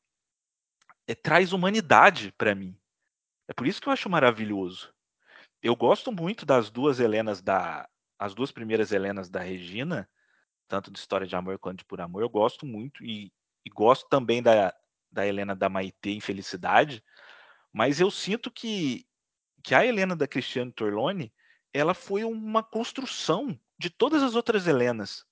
é, 1.06 1.14
traz 1.14 1.52
humanidade 1.52 2.32
para 2.32 2.55
mim. 2.55 2.78
É 3.48 3.52
por 3.52 3.66
isso 3.66 3.81
que 3.81 3.89
eu 3.89 3.93
acho 3.93 4.10
maravilhoso. 4.10 4.93
Eu 5.62 5.74
gosto 5.74 6.12
muito 6.12 6.44
das 6.44 6.70
duas 6.70 7.01
Helenas 7.01 7.40
da. 7.40 7.89
As 8.18 8.35
duas 8.35 8.51
primeiras 8.51 8.93
Helenas 8.93 9.28
da 9.28 9.40
Regina, 9.40 10.09
tanto 10.66 10.90
de 10.90 10.98
História 10.98 11.27
de 11.27 11.36
Amor 11.36 11.59
quanto 11.59 11.81
de 11.81 11.85
Por 11.85 12.01
Amor, 12.01 12.23
eu 12.23 12.28
gosto 12.28 12.64
muito. 12.64 13.05
E, 13.05 13.32
e 13.64 13.70
gosto 13.70 14.09
também 14.09 14.43
da, 14.43 14.74
da 15.10 15.27
Helena 15.27 15.55
da 15.55 15.68
Maitê 15.68 16.10
em 16.10 16.20
Felicidade, 16.20 17.02
mas 17.73 18.01
eu 18.01 18.10
sinto 18.10 18.51
que, 18.51 19.06
que 19.62 19.74
a 19.74 19.85
Helena 19.85 20.14
da 20.14 20.27
Cristiane 20.27 20.73
Torlone 20.73 21.32
ela 21.73 21.94
foi 21.94 22.24
uma 22.24 22.62
construção 22.62 23.59
de 23.78 23.90
todas 23.90 24.23
as 24.23 24.35
outras 24.35 24.66
Helenas. 24.66 25.24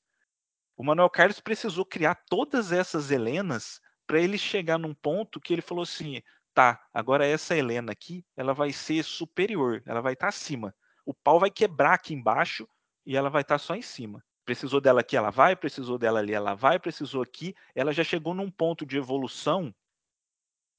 O 0.77 0.83
Manuel 0.83 1.11
Carlos 1.11 1.41
precisou 1.41 1.85
criar 1.85 2.17
todas 2.29 2.73
essas 2.73 3.11
Helenas 3.11 3.81
para 4.07 4.21
ele 4.21 4.37
chegar 4.37 4.79
num 4.79 4.95
ponto 4.95 5.41
que 5.41 5.53
ele 5.53 5.63
falou 5.63 5.83
assim: 5.83 6.21
tá, 6.53 6.81
agora 6.93 7.27
essa 7.27 7.57
Helena 7.57 7.93
aqui, 7.93 8.25
ela 8.37 8.55
vai 8.55 8.73
ser 8.73 9.03
superior, 9.03 9.83
ela 9.87 10.01
vai 10.01 10.15
estar 10.15 10.27
tá 10.27 10.29
acima. 10.29 10.75
O 11.05 11.13
pau 11.13 11.39
vai 11.39 11.51
quebrar 11.51 11.95
aqui 11.95 12.15
embaixo 12.15 12.67
e 13.05 13.17
ela 13.17 13.29
vai 13.29 13.43
estar 13.43 13.57
tá 13.57 13.59
só 13.59 13.75
em 13.75 13.83
cima. 13.83 14.25
Precisou 14.45 14.81
dela 14.81 15.01
aqui, 15.01 15.17
ela 15.17 15.31
vai, 15.31 15.57
precisou 15.57 15.99
dela 15.99 16.21
ali, 16.21 16.33
ela 16.33 16.55
vai, 16.55 16.79
precisou 16.79 17.23
aqui. 17.23 17.55
Ela 17.75 17.93
já 17.93 18.05
chegou 18.05 18.35
num 18.35 18.51
ponto 18.51 18.85
de 18.85 18.97
evolução 18.97 19.75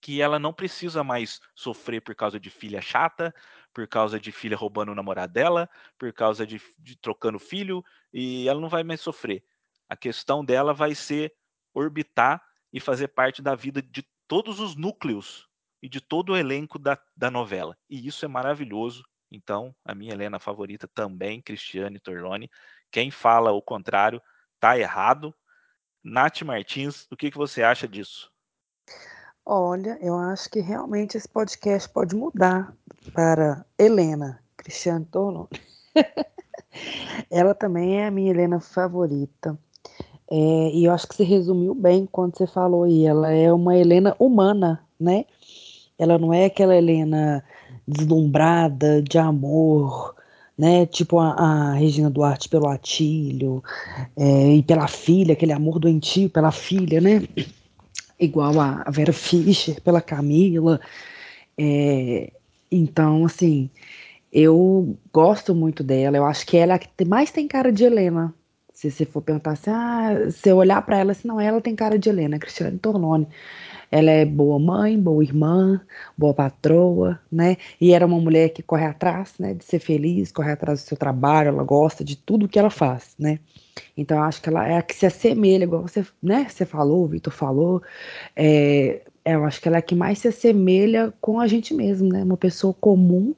que 0.01 0.21
ela 0.21 0.37
não 0.37 0.53
precisa 0.53 1.03
mais 1.03 1.39
sofrer 1.55 1.99
por 1.99 2.13
causa 2.13 2.39
de 2.39 2.51
filha 2.51 2.79
chata, 2.79 3.33
por 3.73 3.87
causa 3.87 4.19
de 4.19 4.31
filha 4.31 4.55
roubando 4.55 4.91
o 4.91 4.95
namorado 4.95 5.33
dela, 5.33 5.67
por 5.97 6.13
causa 6.13 6.45
de, 6.45 6.61
de 6.77 6.95
trocando 6.95 7.39
filho, 7.39 7.83
e 8.13 8.47
ela 8.47 8.61
não 8.61 8.69
vai 8.69 8.83
mais 8.83 9.01
sofrer. 9.01 9.43
A 9.89 9.95
questão 9.95 10.43
dela 10.43 10.73
vai 10.73 10.95
ser 10.95 11.33
orbitar 11.73 12.41
e 12.71 12.79
fazer 12.79 13.09
parte 13.09 13.41
da 13.41 13.55
vida 13.55 13.81
de 13.81 14.05
todos 14.27 14.59
os 14.59 14.75
núcleos 14.75 15.47
e 15.81 15.89
de 15.89 16.01
todo 16.01 16.33
o 16.33 16.37
elenco 16.37 16.79
da, 16.79 16.97
da 17.15 17.29
novela. 17.29 17.77
E 17.89 18.07
isso 18.07 18.25
é 18.25 18.27
maravilhoso. 18.27 19.03
Então, 19.31 19.75
a 19.83 19.93
minha 19.93 20.13
Helena 20.13 20.39
favorita 20.39 20.87
também, 20.87 21.41
Cristiane 21.41 21.99
Torlone. 21.99 22.49
Quem 22.91 23.11
fala 23.11 23.51
o 23.51 23.61
contrário 23.61 24.21
tá 24.59 24.77
errado. 24.77 25.33
Nath 26.03 26.41
Martins, 26.41 27.07
o 27.11 27.15
que, 27.15 27.31
que 27.31 27.37
você 27.37 27.63
acha 27.63 27.87
disso? 27.87 28.31
Olha, 29.45 29.97
eu 30.01 30.17
acho 30.17 30.49
que 30.49 30.59
realmente 30.59 31.17
esse 31.17 31.29
podcast 31.29 31.87
pode 31.89 32.15
mudar 32.15 32.75
para 33.13 33.65
Helena 33.77 34.43
Cristiane 34.57 35.05
Torlone. 35.05 35.49
Ela 37.29 37.53
também 37.53 38.01
é 38.01 38.07
a 38.07 38.11
minha 38.11 38.31
Helena 38.31 38.59
favorita. 38.59 39.57
É, 40.29 40.71
e 40.73 40.85
eu 40.85 40.91
acho 40.91 41.07
que 41.07 41.15
você 41.15 41.23
resumiu 41.23 41.75
bem 41.75 42.07
quando 42.11 42.37
você 42.37 42.47
falou 42.47 42.83
aí. 42.83 43.05
Ela 43.05 43.31
é 43.31 43.51
uma 43.51 43.75
Helena 43.77 44.15
humana, 44.19 44.81
né? 44.99 45.25
Ela 45.97 46.17
não 46.17 46.33
é 46.33 46.45
aquela 46.45 46.75
Helena 46.75 47.43
deslumbrada 47.87 49.01
de 49.01 49.17
amor, 49.17 50.15
né? 50.57 50.85
Tipo 50.85 51.19
a, 51.19 51.31
a 51.33 51.73
Regina 51.73 52.09
Duarte 52.09 52.49
pelo 52.49 52.67
Atílio, 52.67 53.63
é, 54.17 54.55
e 54.55 54.63
pela 54.63 54.87
filha, 54.87 55.33
aquele 55.33 55.53
amor 55.53 55.79
doentio 55.79 56.29
pela 56.29 56.51
filha, 56.51 56.99
né? 56.99 57.21
Igual 58.19 58.59
a 58.59 58.85
Vera 58.89 59.13
Fischer 59.13 59.81
pela 59.81 60.01
Camila. 60.01 60.79
É, 61.57 62.31
então, 62.71 63.25
assim, 63.25 63.69
eu 64.31 64.97
gosto 65.13 65.53
muito 65.55 65.83
dela. 65.83 66.17
Eu 66.17 66.25
acho 66.25 66.45
que 66.45 66.57
ela 66.57 66.73
é 66.73 66.75
a 66.75 66.79
que 66.79 67.05
mais 67.05 67.31
tem 67.31 67.47
cara 67.47 67.71
de 67.71 67.83
Helena. 67.83 68.33
Se 68.91 68.97
você 68.97 69.05
for 69.05 69.21
perguntar 69.21 69.51
assim, 69.51 69.71
ah, 69.71 70.29
se 70.31 70.49
eu 70.49 70.57
olhar 70.57 70.81
para 70.81 70.97
ela, 70.97 71.11
assim, 71.11 71.27
não, 71.27 71.39
ela 71.39 71.61
tem 71.61 71.75
cara 71.75 71.97
de 71.97 72.09
Helena, 72.09 72.39
Cristiane 72.39 72.77
Tornone. 72.77 73.27
ela 73.91 74.11
é 74.11 74.25
boa 74.25 74.59
mãe, 74.59 74.99
boa 74.99 75.23
irmã, 75.23 75.81
boa 76.17 76.33
patroa, 76.33 77.19
né? 77.31 77.57
E 77.79 77.93
era 77.93 78.05
uma 78.05 78.19
mulher 78.19 78.49
que 78.49 78.61
corre 78.63 78.85
atrás, 78.85 79.33
né, 79.39 79.53
de 79.53 79.63
ser 79.63 79.79
feliz, 79.79 80.31
corre 80.31 80.51
atrás 80.51 80.83
do 80.83 80.87
seu 80.87 80.97
trabalho, 80.97 81.49
ela 81.49 81.63
gosta 81.63 82.03
de 82.03 82.15
tudo 82.15 82.47
que 82.47 82.59
ela 82.59 82.69
faz, 82.69 83.15
né? 83.17 83.39
Então, 83.97 84.17
eu 84.17 84.23
acho 84.23 84.41
que 84.41 84.49
ela 84.49 84.67
é 84.67 84.77
a 84.77 84.81
que 84.81 84.95
se 84.95 85.05
assemelha, 85.05 85.63
igual 85.63 85.81
você, 85.83 86.05
né, 86.21 86.47
você 86.49 86.65
falou, 86.65 87.03
o 87.03 87.07
Vitor 87.07 87.33
falou, 87.33 87.81
é, 88.35 89.01
eu 89.25 89.43
acho 89.45 89.61
que 89.61 89.67
ela 89.67 89.77
é 89.77 89.79
a 89.79 89.81
que 89.81 89.95
mais 89.95 90.19
se 90.19 90.27
assemelha 90.27 91.13
com 91.19 91.39
a 91.39 91.47
gente 91.47 91.73
mesmo, 91.73 92.09
né? 92.09 92.23
Uma 92.23 92.37
pessoa 92.37 92.73
comum 92.73 93.33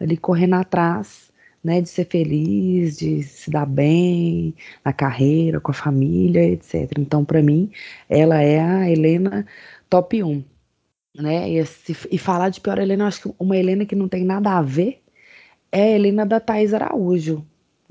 ali 0.00 0.16
correndo 0.16 0.54
atrás, 0.54 1.25
né, 1.62 1.80
de 1.80 1.88
ser 1.88 2.06
feliz, 2.06 2.96
de 2.96 3.22
se 3.22 3.50
dar 3.50 3.66
bem 3.66 4.54
na 4.84 4.92
carreira, 4.92 5.60
com 5.60 5.70
a 5.70 5.74
família, 5.74 6.44
etc. 6.44 6.92
Então, 6.98 7.24
para 7.24 7.42
mim, 7.42 7.70
ela 8.08 8.40
é 8.40 8.60
a 8.60 8.90
Helena 8.90 9.46
top 9.90 10.22
1. 10.22 10.44
Né? 11.16 11.50
E, 11.50 11.64
e 12.10 12.18
falar 12.18 12.50
de 12.50 12.60
pior 12.60 12.78
Helena, 12.78 13.04
eu 13.04 13.08
acho 13.08 13.22
que 13.22 13.34
uma 13.38 13.56
Helena 13.56 13.86
que 13.86 13.96
não 13.96 14.08
tem 14.08 14.24
nada 14.24 14.50
a 14.50 14.62
ver 14.62 15.02
é 15.72 15.82
a 15.82 15.90
Helena 15.90 16.24
da 16.24 16.38
Thais 16.38 16.72
Araújo. 16.72 17.44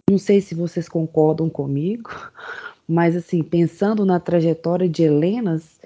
Não 0.09 0.17
sei 0.17 0.39
se 0.39 0.53
vocês 0.53 0.87
concordam 0.87 1.49
comigo, 1.49 2.09
mas 2.87 3.15
assim, 3.15 3.43
pensando 3.43 4.05
na 4.05 4.19
trajetória 4.19 4.87
de 4.87 5.03
Helenas, 5.03 5.79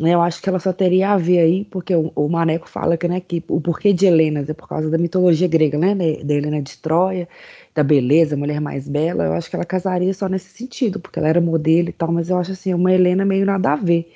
eu 0.00 0.22
acho 0.22 0.40
que 0.40 0.48
ela 0.48 0.58
só 0.58 0.72
teria 0.72 1.10
a 1.10 1.16
ver 1.18 1.40
aí, 1.40 1.64
porque 1.66 1.94
o, 1.94 2.10
o 2.16 2.28
Maneco 2.28 2.68
fala 2.68 2.96
que, 2.96 3.06
né, 3.06 3.20
que 3.20 3.44
o 3.48 3.60
porquê 3.60 3.92
de 3.92 4.06
Helenas 4.06 4.48
é 4.48 4.54
por 4.54 4.66
causa 4.68 4.88
da 4.90 4.96
mitologia 4.96 5.46
grega, 5.46 5.78
né, 5.78 5.94
da 5.94 6.34
Helena 6.34 6.62
de 6.62 6.78
Troia, 6.78 7.28
da 7.74 7.82
beleza, 7.84 8.36
mulher 8.36 8.60
mais 8.60 8.88
bela, 8.88 9.24
eu 9.24 9.32
acho 9.34 9.50
que 9.50 9.56
ela 9.56 9.64
casaria 9.64 10.12
só 10.14 10.28
nesse 10.28 10.56
sentido, 10.56 10.98
porque 10.98 11.18
ela 11.18 11.28
era 11.28 11.40
modelo 11.40 11.90
e 11.90 11.92
tal, 11.92 12.10
mas 12.10 12.30
eu 12.30 12.38
acho 12.38 12.52
assim, 12.52 12.72
uma 12.72 12.92
Helena 12.92 13.24
meio 13.24 13.44
nada 13.44 13.72
a 13.72 13.76
ver, 13.76 14.10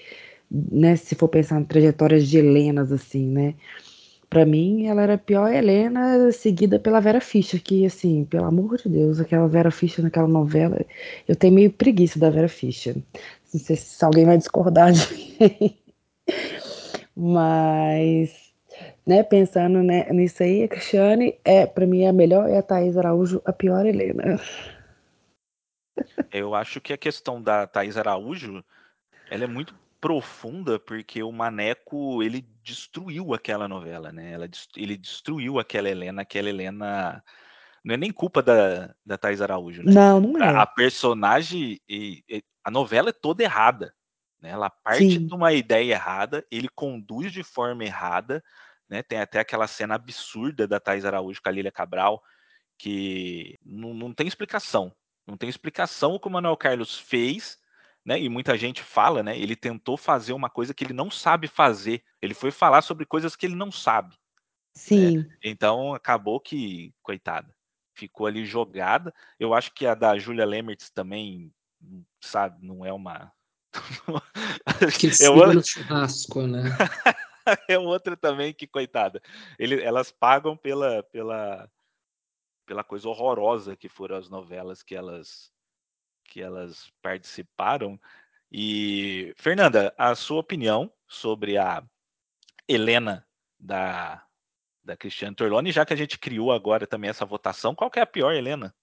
né, 0.50 0.96
se 0.96 1.14
for 1.14 1.28
pensar 1.28 1.60
em 1.60 1.64
trajetórias 1.64 2.26
de 2.26 2.38
Helenas, 2.38 2.90
assim, 2.90 3.26
né, 3.26 3.54
para 4.28 4.44
mim, 4.44 4.86
ela 4.86 5.02
era 5.02 5.14
a 5.14 5.18
pior 5.18 5.52
Helena, 5.52 6.32
seguida 6.32 6.78
pela 6.80 7.00
Vera 7.00 7.20
Fischer, 7.20 7.62
que, 7.62 7.86
assim, 7.86 8.24
pelo 8.24 8.44
amor 8.44 8.76
de 8.76 8.88
Deus, 8.88 9.20
aquela 9.20 9.46
Vera 9.46 9.70
Fischer 9.70 10.02
naquela 10.02 10.26
novela, 10.26 10.84
eu 11.28 11.36
tenho 11.36 11.54
meio 11.54 11.70
preguiça 11.70 12.18
da 12.18 12.28
Vera 12.28 12.48
Fischer. 12.48 12.96
Não 13.56 13.60
sei 13.64 13.74
se 13.74 14.04
alguém 14.04 14.26
vai 14.26 14.36
discordar 14.36 14.92
de 14.92 15.14
mim. 15.14 15.78
Mas, 17.16 18.52
né, 19.06 19.22
pensando 19.22 19.82
né, 19.82 20.06
nisso 20.12 20.42
aí, 20.42 20.64
a 20.64 20.68
Cristiane, 20.68 21.38
é, 21.42 21.64
para 21.64 21.86
mim, 21.86 22.02
é 22.02 22.08
a 22.08 22.12
melhor, 22.12 22.50
é 22.50 22.58
a 22.58 22.62
Thaís 22.62 22.98
Araújo, 22.98 23.40
a 23.46 23.54
pior 23.54 23.86
Helena. 23.86 24.38
Eu 26.30 26.54
acho 26.54 26.82
que 26.82 26.92
a 26.92 26.98
questão 26.98 27.40
da 27.40 27.66
Thaís 27.66 27.96
Araújo, 27.96 28.62
ela 29.30 29.44
é 29.44 29.46
muito 29.46 29.74
profunda 29.98 30.78
porque 30.78 31.22
o 31.22 31.32
Maneco 31.32 32.22
ele 32.22 32.46
destruiu 32.62 33.32
aquela 33.32 33.66
novela, 33.66 34.12
né? 34.12 34.32
Ela, 34.32 34.46
ele 34.76 34.98
destruiu 34.98 35.58
aquela 35.58 35.88
Helena, 35.88 36.20
aquela 36.20 36.50
Helena 36.50 37.24
não 37.86 37.94
é 37.94 37.96
nem 37.96 38.10
culpa 38.10 38.42
da, 38.42 38.92
da 39.06 39.16
Thais 39.16 39.40
Araújo, 39.40 39.84
né? 39.84 39.92
Não, 39.92 40.20
não 40.20 40.42
é. 40.42 40.48
A, 40.48 40.62
a 40.62 40.66
personagem 40.66 41.80
e, 41.88 42.24
e, 42.28 42.42
a 42.66 42.70
novela 42.70 43.10
é 43.10 43.12
toda 43.12 43.42
errada, 43.42 43.94
né? 44.40 44.50
Ela 44.50 44.70
parte 44.70 45.10
Sim. 45.10 45.26
de 45.26 45.34
uma 45.34 45.52
ideia 45.52 45.92
errada, 45.92 46.46
ele 46.50 46.68
conduz 46.68 47.32
de 47.32 47.42
forma 47.42 47.84
errada, 47.84 48.42
né? 48.88 49.02
Tem 49.02 49.20
até 49.20 49.38
aquela 49.38 49.66
cena 49.66 49.94
absurda 49.94 50.66
da 50.66 50.80
Thais 50.80 51.04
Araújo 51.04 51.40
com 51.42 51.48
a 51.48 51.52
Lília 51.52 51.72
Cabral 51.72 52.22
que 52.78 53.58
não, 53.64 53.94
não 53.94 54.12
tem 54.12 54.26
explicação. 54.26 54.94
Não 55.26 55.36
tem 55.36 55.48
explicação 55.48 56.14
o 56.14 56.20
que 56.20 56.28
o 56.28 56.30
Manuel 56.30 56.56
Carlos 56.56 56.98
fez 56.98 57.58
né? 58.06 58.20
E 58.20 58.28
muita 58.28 58.56
gente 58.56 58.84
fala, 58.84 59.20
né? 59.20 59.36
Ele 59.36 59.56
tentou 59.56 59.96
fazer 59.96 60.32
uma 60.32 60.48
coisa 60.48 60.72
que 60.72 60.84
ele 60.84 60.92
não 60.92 61.10
sabe 61.10 61.48
fazer. 61.48 62.04
Ele 62.22 62.34
foi 62.34 62.52
falar 62.52 62.80
sobre 62.82 63.04
coisas 63.04 63.34
que 63.34 63.44
ele 63.44 63.56
não 63.56 63.72
sabe. 63.72 64.10
Né? 64.10 64.16
Sim. 64.76 65.18
Né? 65.18 65.26
Então 65.42 65.92
acabou 65.92 66.38
que, 66.38 66.94
coitada, 67.02 67.52
ficou 67.96 68.28
ali 68.28 68.46
jogada. 68.46 69.12
Eu 69.40 69.52
acho 69.52 69.74
que 69.74 69.84
a 69.84 69.94
da 69.96 70.16
Julia 70.16 70.46
Lemertz 70.46 70.88
também, 70.88 71.52
sabe, 72.20 72.66
não 72.66 72.84
é 72.84 72.92
uma. 72.92 73.32
que 74.98 75.08
é 75.24 75.54
no 75.54 75.64
churrasco, 75.64 76.46
né? 76.46 76.62
é 77.68 77.78
outra 77.78 78.16
também 78.16 78.52
que, 78.52 78.66
coitada. 78.66 79.20
Ele, 79.58 79.82
elas 79.82 80.10
pagam 80.10 80.56
pela, 80.56 81.02
pela, 81.04 81.70
pela 82.66 82.84
coisa 82.84 83.08
horrorosa 83.08 83.76
que 83.76 83.88
foram 83.88 84.16
as 84.16 84.28
novelas 84.28 84.82
que 84.82 84.94
elas 84.94 85.52
que 86.24 86.42
elas 86.42 86.92
participaram. 87.00 88.00
E, 88.50 89.32
Fernanda, 89.36 89.94
a 89.96 90.14
sua 90.14 90.40
opinião 90.40 90.92
sobre 91.06 91.56
a 91.56 91.84
Helena 92.68 93.24
da, 93.58 94.26
da 94.84 94.96
Cristiane 94.96 95.36
Torloni, 95.36 95.70
já 95.70 95.86
que 95.86 95.92
a 95.92 95.96
gente 95.96 96.18
criou 96.18 96.52
agora 96.52 96.86
também 96.86 97.10
essa 97.10 97.24
votação, 97.24 97.74
qual 97.74 97.90
que 97.90 98.00
é 98.00 98.02
a 98.02 98.06
pior, 98.06 98.34
Helena? 98.34 98.74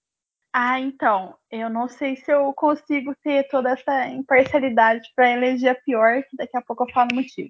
Ah, 0.56 0.80
então, 0.80 1.36
eu 1.50 1.68
não 1.68 1.88
sei 1.88 2.16
se 2.16 2.32
eu 2.32 2.54
consigo 2.54 3.16
ter 3.24 3.48
toda 3.48 3.72
essa 3.72 4.08
imparcialidade 4.08 5.10
para 5.16 5.32
eleger 5.32 5.72
a 5.72 5.76
pior, 5.76 6.22
que 6.30 6.38
daqui 6.38 6.56
a 6.56 6.62
pouco 6.62 6.84
eu 6.84 6.94
falo 6.94 7.10
o 7.12 7.16
motivo. 7.16 7.50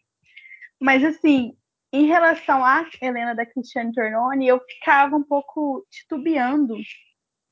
Mas, 0.80 1.04
assim, 1.04 1.58
em 1.92 2.06
relação 2.06 2.64
à 2.64 2.90
Helena 3.02 3.36
da 3.36 3.46
Cristiane 3.46 3.92
Torloni, 3.92 4.48
eu 4.48 4.60
ficava 4.62 5.18
um 5.18 5.24
pouco 5.24 5.86
titubeando 5.92 6.78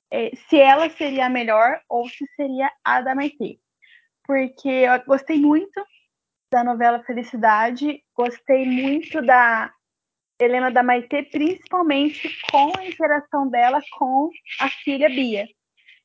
é, 0.09 0.31
se 0.47 0.57
ela 0.57 0.89
seria 0.89 1.25
a 1.25 1.29
melhor 1.29 1.81
ou 1.89 2.07
se 2.07 2.25
seria 2.35 2.71
a 2.83 3.01
da 3.01 3.13
Maitê. 3.13 3.59
Porque 4.25 4.69
eu 4.69 5.03
gostei 5.05 5.37
muito 5.37 5.85
da 6.51 6.63
novela 6.63 7.03
Felicidade, 7.03 8.01
gostei 8.15 8.65
muito 8.65 9.21
da 9.21 9.73
Helena 10.43 10.71
da 10.71 10.81
Maitê, 10.81 11.23
principalmente 11.23 12.29
com 12.49 12.73
a 12.77 12.85
interação 12.85 13.49
dela 13.49 13.79
com 13.97 14.29
a 14.59 14.69
filha 14.69 15.07
Bia. 15.07 15.47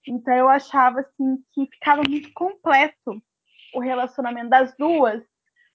Então 0.07 0.35
eu 0.35 0.49
achava 0.49 1.01
assim 1.01 1.39
que 1.53 1.67
ficava 1.67 2.03
muito 2.09 2.33
completo 2.33 3.23
o 3.75 3.81
relacionamento 3.81 4.51
das 4.51 4.75
duas, 4.77 5.23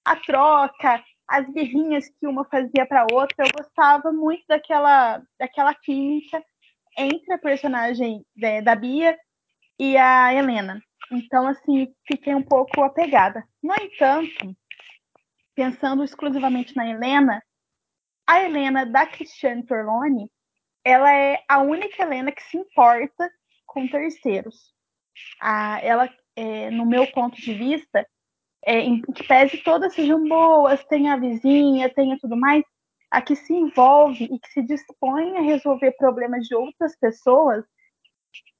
a 0.05 0.15
troca, 0.15 1.03
as 1.27 1.47
guerrinhas 1.49 2.07
que 2.19 2.27
uma 2.27 2.45
fazia 2.45 2.85
para 2.85 3.07
outra. 3.11 3.45
Eu 3.45 3.51
gostava 3.57 4.11
muito 4.11 4.43
daquela 4.47 5.21
daquela 5.39 5.73
química 5.73 6.43
entre 6.97 7.33
a 7.33 7.37
personagem 7.37 8.25
né, 8.35 8.61
da 8.61 8.75
Bia 8.75 9.17
e 9.79 9.97
a 9.97 10.33
Helena. 10.33 10.81
Então, 11.11 11.47
assim, 11.47 11.93
fiquei 12.07 12.33
um 12.33 12.43
pouco 12.43 12.81
apegada. 12.83 13.43
No 13.61 13.73
entanto, 13.75 14.55
pensando 15.53 16.03
exclusivamente 16.03 16.75
na 16.75 16.87
Helena, 16.87 17.43
a 18.31 18.45
Helena 18.45 18.85
da 18.85 19.05
Cristiane 19.05 19.61
Torlone, 19.65 20.31
ela 20.85 21.13
é 21.13 21.43
a 21.49 21.59
única 21.59 22.01
Helena 22.01 22.31
que 22.31 22.41
se 22.43 22.55
importa 22.55 23.29
com 23.65 23.85
terceiros. 23.89 24.73
A, 25.41 25.81
ela, 25.81 26.09
é, 26.37 26.71
no 26.71 26.85
meu 26.85 27.05
ponto 27.11 27.35
de 27.35 27.53
vista, 27.53 28.07
é, 28.65 28.79
em 28.79 29.01
que 29.01 29.27
pese 29.27 29.57
todas 29.57 29.93
sejam 29.93 30.25
boas, 30.29 30.81
tenha 30.85 31.11
a 31.11 31.17
vizinha, 31.17 31.93
tenha 31.93 32.17
tudo 32.21 32.37
mais, 32.37 32.63
a 33.11 33.21
que 33.21 33.35
se 33.35 33.53
envolve 33.53 34.23
e 34.23 34.39
que 34.39 34.49
se 34.53 34.61
dispõe 34.61 35.35
a 35.35 35.41
resolver 35.41 35.91
problemas 35.97 36.47
de 36.47 36.55
outras 36.55 36.97
pessoas 36.97 37.65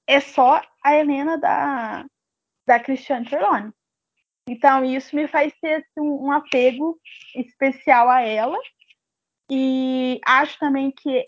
é 0.05 0.19
só 0.19 0.61
a 0.83 0.95
Helena 0.97 1.37
da, 1.37 2.05
da 2.67 2.77
Cristiane 2.77 3.29
Torlone. 3.29 3.71
Então, 4.49 4.83
isso 4.83 5.15
me 5.15 5.29
faz 5.29 5.53
ter 5.61 5.75
assim, 5.75 6.01
um 6.01 6.29
apego 6.29 6.99
especial 7.33 8.09
a 8.09 8.19
ela. 8.19 8.57
E 9.53 10.21
acho 10.25 10.57
também 10.59 10.91
que 10.91 11.25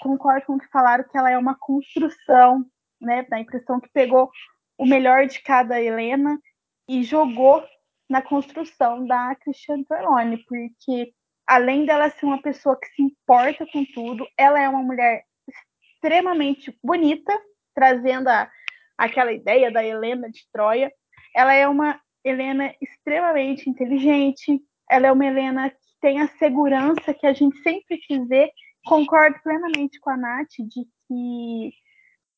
concordo 0.00 0.46
com 0.46 0.54
o 0.54 0.58
que 0.58 0.66
falaram 0.66 1.04
que 1.04 1.16
ela 1.16 1.30
é 1.30 1.38
uma 1.38 1.56
construção, 1.56 2.66
né? 3.00 3.22
Da 3.30 3.38
impressão 3.38 3.78
que 3.78 3.88
pegou 3.90 4.28
o 4.76 4.84
melhor 4.84 5.26
de 5.26 5.40
cada 5.40 5.80
Helena 5.80 6.40
e 6.88 7.04
jogou 7.04 7.64
na 8.10 8.20
construção 8.20 9.06
da 9.06 9.36
Cristiane 9.36 9.84
Torlone, 9.84 10.38
porque 10.38 11.14
além 11.46 11.86
dela 11.86 12.10
ser 12.10 12.26
uma 12.26 12.42
pessoa 12.42 12.76
que 12.76 12.88
se 12.88 13.00
importa 13.00 13.64
com 13.72 13.84
tudo, 13.94 14.26
ela 14.36 14.60
é 14.60 14.68
uma 14.68 14.82
mulher 14.82 15.22
extremamente 15.48 16.76
bonita, 16.82 17.32
trazendo 17.74 18.28
a, 18.28 18.50
aquela 18.98 19.32
ideia 19.32 19.70
da 19.70 19.84
Helena 19.84 20.28
de 20.28 20.42
Troia. 20.52 20.92
Ela 21.34 21.54
é 21.54 21.68
uma 21.68 22.00
Helena 22.24 22.74
extremamente 22.80 23.70
inteligente, 23.70 24.60
ela 24.90 25.06
é 25.06 25.12
uma 25.12 25.24
Helena 25.24 25.72
tem 26.02 26.20
a 26.20 26.28
segurança 26.36 27.14
que 27.14 27.26
a 27.26 27.32
gente 27.32 27.56
sempre 27.62 27.96
quis 27.96 28.28
ver. 28.28 28.50
Concordo 28.84 29.38
plenamente 29.42 29.98
com 30.00 30.10
a 30.10 30.16
Nath 30.16 30.50
de 30.58 30.84
que 31.06 31.72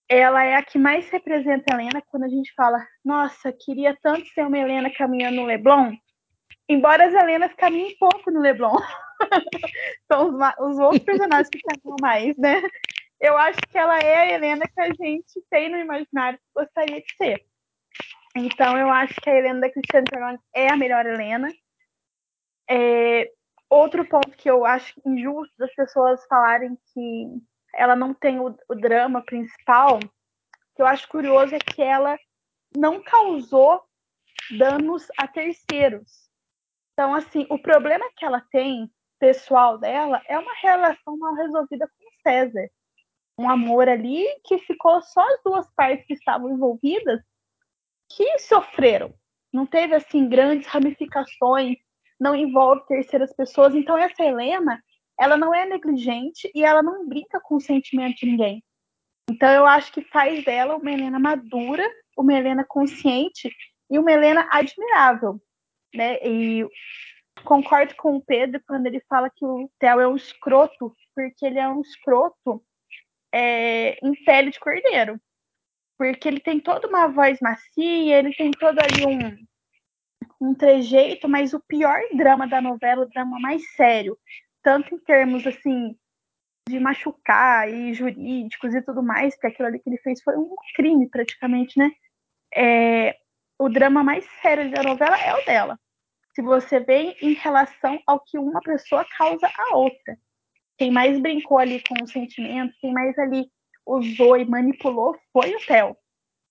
ela 0.08 0.44
é 0.44 0.56
a 0.56 0.62
que 0.62 0.78
mais 0.78 1.08
representa 1.08 1.74
a 1.74 1.80
Helena 1.80 2.02
quando 2.06 2.24
a 2.24 2.28
gente 2.28 2.52
fala, 2.54 2.86
nossa, 3.02 3.50
queria 3.52 3.98
tanto 4.02 4.28
ser 4.28 4.46
uma 4.46 4.58
Helena 4.58 4.90
caminhando 4.90 5.36
no 5.36 5.46
Leblon. 5.46 5.94
Embora 6.68 7.06
as 7.06 7.14
Helenas 7.14 7.54
caminhem 7.54 7.96
pouco 7.98 8.30
no 8.30 8.40
Leblon. 8.40 8.76
São 10.12 10.28
os, 10.28 10.34
os, 10.60 10.78
outros 10.78 11.02
personagens 11.02 11.48
que 11.48 11.60
caminham 11.60 11.96
mais, 12.00 12.36
né? 12.36 12.62
Eu 13.18 13.36
acho 13.38 13.58
que 13.70 13.78
ela 13.78 13.98
é 13.98 14.16
a 14.16 14.34
Helena 14.34 14.66
que 14.66 14.80
a 14.80 14.88
gente 14.92 15.42
tem 15.50 15.70
no 15.70 15.78
imaginário 15.78 16.38
que 16.38 16.62
gostaria 16.62 17.00
de 17.00 17.16
ser. 17.16 17.42
Então, 18.36 18.76
eu 18.76 18.90
acho 18.90 19.14
que 19.14 19.30
a 19.30 19.36
Helena 19.36 19.60
da 19.60 19.70
Cristiane 19.70 20.06
Tornone 20.06 20.38
é 20.54 20.70
a 20.70 20.76
melhor 20.76 21.06
Helena. 21.06 21.48
É, 22.68 23.30
outro 23.74 24.04
ponto 24.08 24.30
que 24.36 24.50
eu 24.50 24.64
acho 24.64 25.00
injusto 25.04 25.54
das 25.58 25.74
pessoas 25.74 26.24
falarem 26.26 26.78
que 26.92 27.28
ela 27.74 27.96
não 27.96 28.14
tem 28.14 28.38
o, 28.38 28.56
o 28.68 28.74
drama 28.74 29.22
principal, 29.22 29.98
que 30.74 30.82
eu 30.82 30.86
acho 30.86 31.08
curioso 31.08 31.54
é 31.54 31.58
que 31.58 31.82
ela 31.82 32.18
não 32.76 33.02
causou 33.02 33.82
danos 34.58 35.06
a 35.18 35.26
terceiros. 35.26 36.28
Então, 36.92 37.14
assim, 37.14 37.46
o 37.50 37.58
problema 37.58 38.04
que 38.16 38.24
ela 38.24 38.40
tem, 38.52 38.90
pessoal 39.18 39.78
dela, 39.78 40.22
é 40.28 40.38
uma 40.38 40.54
relação 40.62 41.16
mal 41.16 41.34
resolvida 41.34 41.88
com 41.88 42.04
César. 42.22 42.68
Um 43.38 43.50
amor 43.50 43.88
ali 43.88 44.24
que 44.44 44.58
ficou 44.58 45.02
só 45.02 45.20
as 45.20 45.40
duas 45.44 45.68
partes 45.74 46.06
que 46.06 46.14
estavam 46.14 46.52
envolvidas 46.52 47.20
que 48.08 48.38
sofreram. 48.38 49.12
Não 49.52 49.66
teve, 49.66 49.94
assim, 49.94 50.28
grandes 50.28 50.68
ramificações, 50.68 51.76
não 52.18 52.34
envolve 52.34 52.86
terceiras 52.86 53.32
pessoas. 53.34 53.74
Então, 53.74 53.96
essa 53.96 54.22
Helena, 54.24 54.82
ela 55.18 55.36
não 55.36 55.54
é 55.54 55.66
negligente 55.66 56.50
e 56.54 56.64
ela 56.64 56.82
não 56.82 57.06
brinca 57.06 57.40
com 57.40 57.56
o 57.56 57.60
sentimento 57.60 58.16
de 58.16 58.26
ninguém. 58.26 58.64
Então, 59.30 59.48
eu 59.50 59.66
acho 59.66 59.92
que 59.92 60.02
faz 60.02 60.44
dela 60.44 60.76
uma 60.76 60.90
Helena 60.90 61.18
madura, 61.18 61.84
uma 62.16 62.34
Helena 62.34 62.64
consciente 62.66 63.50
e 63.90 63.98
uma 63.98 64.12
Helena 64.12 64.46
admirável, 64.50 65.40
né? 65.94 66.18
E 66.22 66.66
concordo 67.44 67.94
com 67.96 68.16
o 68.16 68.24
Pedro 68.24 68.60
quando 68.66 68.86
ele 68.86 69.00
fala 69.08 69.30
que 69.30 69.44
o 69.44 69.70
Theo 69.78 70.00
é 70.00 70.08
um 70.08 70.16
escroto, 70.16 70.94
porque 71.14 71.46
ele 71.46 71.58
é 71.58 71.68
um 71.68 71.80
escroto 71.80 72.62
é, 73.32 73.98
em 74.06 74.14
pele 74.24 74.50
de 74.50 74.60
cordeiro. 74.60 75.20
Porque 75.96 76.28
ele 76.28 76.40
tem 76.40 76.60
toda 76.60 76.88
uma 76.88 77.06
voz 77.06 77.38
macia, 77.40 78.18
ele 78.18 78.34
tem 78.34 78.50
todo 78.50 78.78
ali 78.78 79.06
um, 79.06 79.46
um 80.44 80.54
trejeito, 80.54 81.28
mas 81.28 81.54
o 81.54 81.60
pior 81.60 82.00
drama 82.14 82.46
da 82.46 82.60
novela, 82.60 83.02
o 83.02 83.08
drama 83.08 83.38
mais 83.40 83.62
sério, 83.74 84.18
tanto 84.62 84.94
em 84.94 84.98
termos 84.98 85.46
assim 85.46 85.96
de 86.68 86.80
machucar 86.80 87.68
e 87.68 87.92
jurídicos 87.92 88.74
e 88.74 88.82
tudo 88.82 89.02
mais, 89.02 89.34
porque 89.34 89.48
aquilo 89.48 89.68
ali 89.68 89.78
que 89.78 89.88
ele 89.88 89.98
fez 89.98 90.22
foi 90.22 90.36
um 90.36 90.54
crime 90.74 91.08
praticamente, 91.08 91.78
né? 91.78 91.90
É, 92.54 93.16
o 93.58 93.68
drama 93.68 94.02
mais 94.02 94.24
sério 94.40 94.70
da 94.70 94.82
novela 94.82 95.18
é 95.18 95.34
o 95.34 95.44
dela. 95.44 95.78
Se 96.34 96.42
você 96.42 96.80
vê 96.80 97.16
em 97.20 97.34
relação 97.34 98.00
ao 98.06 98.20
que 98.20 98.38
uma 98.38 98.60
pessoa 98.60 99.06
causa 99.16 99.46
a 99.46 99.76
outra. 99.76 100.18
Quem 100.76 100.90
mais 100.90 101.20
brincou 101.20 101.58
ali 101.58 101.82
com 101.86 102.02
os 102.02 102.10
sentimentos, 102.10 102.76
quem 102.80 102.92
mais 102.92 103.16
ali 103.18 103.46
usou 103.86 104.36
e 104.36 104.44
manipulou 104.44 105.16
foi 105.32 105.54
o 105.54 105.60
Theo, 105.64 105.96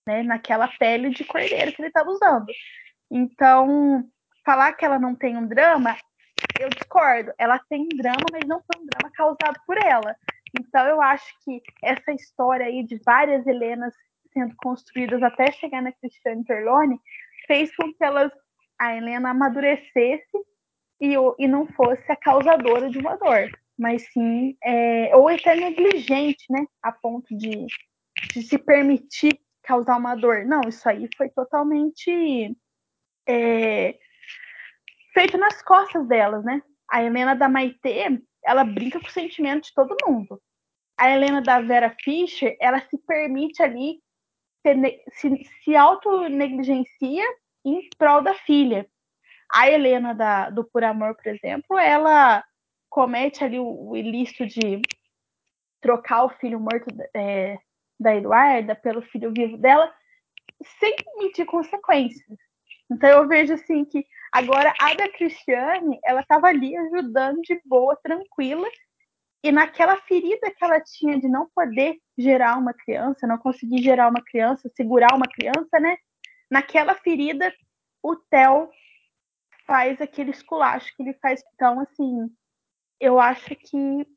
né? 0.07 0.23
Naquela 0.23 0.67
pele 0.67 1.09
de 1.09 1.25
cordeiro 1.25 1.73
que 1.73 1.81
ele 1.81 1.89
estava 1.89 2.09
usando. 2.09 2.45
Então, 3.11 4.03
falar 4.45 4.73
que 4.73 4.85
ela 4.85 4.99
não 4.99 5.15
tem 5.15 5.37
um 5.37 5.47
drama, 5.47 5.95
eu 6.59 6.69
discordo. 6.69 7.31
Ela 7.37 7.59
tem 7.69 7.83
um 7.83 7.97
drama, 7.97 8.25
mas 8.31 8.47
não 8.47 8.61
foi 8.61 8.81
um 8.81 8.85
drama 8.85 9.11
causado 9.15 9.59
por 9.65 9.77
ela. 9.77 10.15
Então, 10.59 10.85
eu 10.85 11.01
acho 11.01 11.25
que 11.43 11.61
essa 11.83 12.11
história 12.11 12.65
aí 12.65 12.83
de 12.83 12.99
várias 13.05 13.45
Helenas 13.45 13.93
sendo 14.33 14.55
construídas 14.57 15.21
até 15.21 15.51
chegar 15.51 15.81
na 15.81 15.91
Cristiane 15.91 16.43
Perlone 16.43 16.99
fez 17.47 17.73
com 17.75 17.93
que 17.93 18.03
elas, 18.03 18.31
a 18.79 18.95
Helena 18.95 19.29
amadurecesse 19.29 20.37
e, 20.99 21.13
e 21.37 21.47
não 21.47 21.67
fosse 21.67 22.11
a 22.11 22.15
causadora 22.15 22.89
de 22.89 22.97
uma 22.97 23.15
dor, 23.15 23.49
mas 23.77 24.11
sim, 24.11 24.57
é, 24.63 25.15
ou 25.15 25.27
até 25.27 25.55
negligente, 25.55 26.45
né, 26.49 26.65
a 26.81 26.91
ponto 26.91 27.35
de, 27.37 27.67
de 28.33 28.41
se 28.41 28.57
permitir 28.57 29.39
causar 29.63 29.97
uma 29.97 30.15
dor. 30.15 30.45
Não, 30.45 30.61
isso 30.67 30.87
aí 30.89 31.07
foi 31.15 31.29
totalmente 31.29 32.55
é, 33.27 33.97
feito 35.13 35.37
nas 35.37 35.61
costas 35.61 36.07
delas, 36.07 36.43
né? 36.43 36.61
A 36.89 37.03
Helena 37.03 37.35
da 37.35 37.49
Maitê, 37.49 38.21
ela 38.43 38.63
brinca 38.63 38.99
com 38.99 39.07
o 39.07 39.11
sentimento 39.11 39.65
de 39.65 39.73
todo 39.73 39.95
mundo. 40.05 40.41
A 40.97 41.09
Helena 41.09 41.41
da 41.41 41.59
Vera 41.59 41.95
Fischer, 42.03 42.55
ela 42.59 42.79
se 42.81 42.97
permite 42.99 43.61
ali 43.61 43.99
se, 45.13 45.43
se 45.63 45.75
auto-negligencia 45.75 47.23
em 47.65 47.89
prol 47.97 48.21
da 48.21 48.33
filha. 48.33 48.87
A 49.51 49.69
Helena 49.69 50.13
da, 50.13 50.49
do 50.49 50.63
Por 50.63 50.83
Amor, 50.83 51.15
por 51.15 51.27
exemplo, 51.27 51.77
ela 51.77 52.43
comete 52.89 53.43
ali 53.43 53.59
o, 53.59 53.89
o 53.89 53.97
ilícito 53.97 54.45
de 54.45 54.81
trocar 55.81 56.23
o 56.23 56.29
filho 56.29 56.59
morto 56.59 56.85
é, 57.13 57.57
da 57.99 58.15
Eduarda 58.15 58.75
pelo 58.75 59.01
filho 59.01 59.33
vivo 59.33 59.57
dela, 59.57 59.93
sem 60.79 60.95
medir 61.17 61.45
consequências. 61.45 62.37
Então 62.93 63.09
eu 63.09 63.27
vejo 63.27 63.53
assim 63.53 63.83
que 63.83 64.05
agora 64.31 64.73
a 64.79 64.93
da 64.93 65.09
Cristiane, 65.09 65.99
ela 66.05 66.21
estava 66.21 66.47
ali 66.47 66.77
ajudando 66.77 67.41
de 67.41 67.59
boa, 67.65 67.95
tranquila, 67.95 68.67
e 69.43 69.51
naquela 69.51 69.97
ferida 70.01 70.51
que 70.51 70.63
ela 70.63 70.79
tinha 70.79 71.19
de 71.19 71.27
não 71.27 71.49
poder 71.53 71.97
gerar 72.17 72.57
uma 72.57 72.73
criança, 72.73 73.27
não 73.27 73.37
conseguir 73.37 73.81
gerar 73.81 74.07
uma 74.07 74.23
criança, 74.23 74.71
segurar 74.75 75.13
uma 75.13 75.27
criança, 75.27 75.79
né? 75.79 75.97
Naquela 76.49 76.95
ferida, 76.95 77.53
o 78.01 78.15
Theo 78.15 78.69
faz 79.65 79.99
aquele 79.99 80.31
esculacho 80.31 80.95
que 80.95 81.03
ele 81.03 81.13
faz. 81.15 81.41
Então, 81.53 81.79
assim, 81.79 82.29
eu 82.99 83.19
acho 83.19 83.55
que 83.55 84.07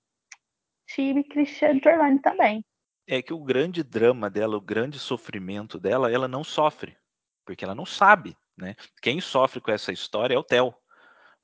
time 0.87 1.25
Cristiano 1.25 1.81
Torlani 1.81 2.21
também. 2.21 2.65
É 3.09 3.23
que 3.23 3.33
o 3.33 3.43
grande 3.43 3.83
drama 3.83 4.29
dela, 4.29 4.57
o 4.57 4.61
grande 4.61 4.99
sofrimento 4.99 5.79
dela, 5.79 6.13
ela 6.13 6.29
não 6.29 6.45
sofre, 6.45 6.97
porque 7.45 7.65
ela 7.65 7.75
não 7.75 7.87
sabe, 7.87 8.37
né? 8.57 8.75
Quem 9.03 9.21
sofre 9.21 9.61
com 9.61 9.71
essa 9.71 9.93
história 9.93 10.35
é 10.35 10.39
o 10.39 10.45
Theo 10.45 10.75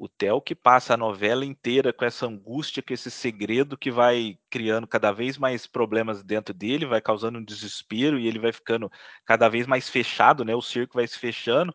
o 0.03 0.09
Theo 0.09 0.41
que 0.41 0.53
passa 0.53 0.95
a 0.95 0.97
novela 0.97 1.45
inteira 1.45 1.93
com 1.93 2.05
essa 2.05 2.27
angústia, 2.27 2.83
com 2.83 2.93
esse 2.93 3.09
segredo 3.09 3.79
que 3.79 3.89
vai 3.89 4.37
criando 4.51 4.85
cada 4.85 5.13
vez 5.13 5.39
mais 5.39 5.65
problemas 5.65 6.25
dentro 6.25 6.53
dele, 6.53 6.85
vai 6.85 7.01
causando 7.01 7.39
um 7.39 7.45
desespero 7.45 8.19
e 8.19 8.27
ele 8.27 8.41
vai 8.41 8.53
ficando 8.53 8.91
cada 9.25 9.49
vez 9.49 9.65
mais 9.65 9.89
fechado, 9.89 10.45
né? 10.45 10.57
O 10.57 10.61
circo 10.61 10.95
vai 10.95 11.07
se 11.07 11.17
fechando. 11.17 11.73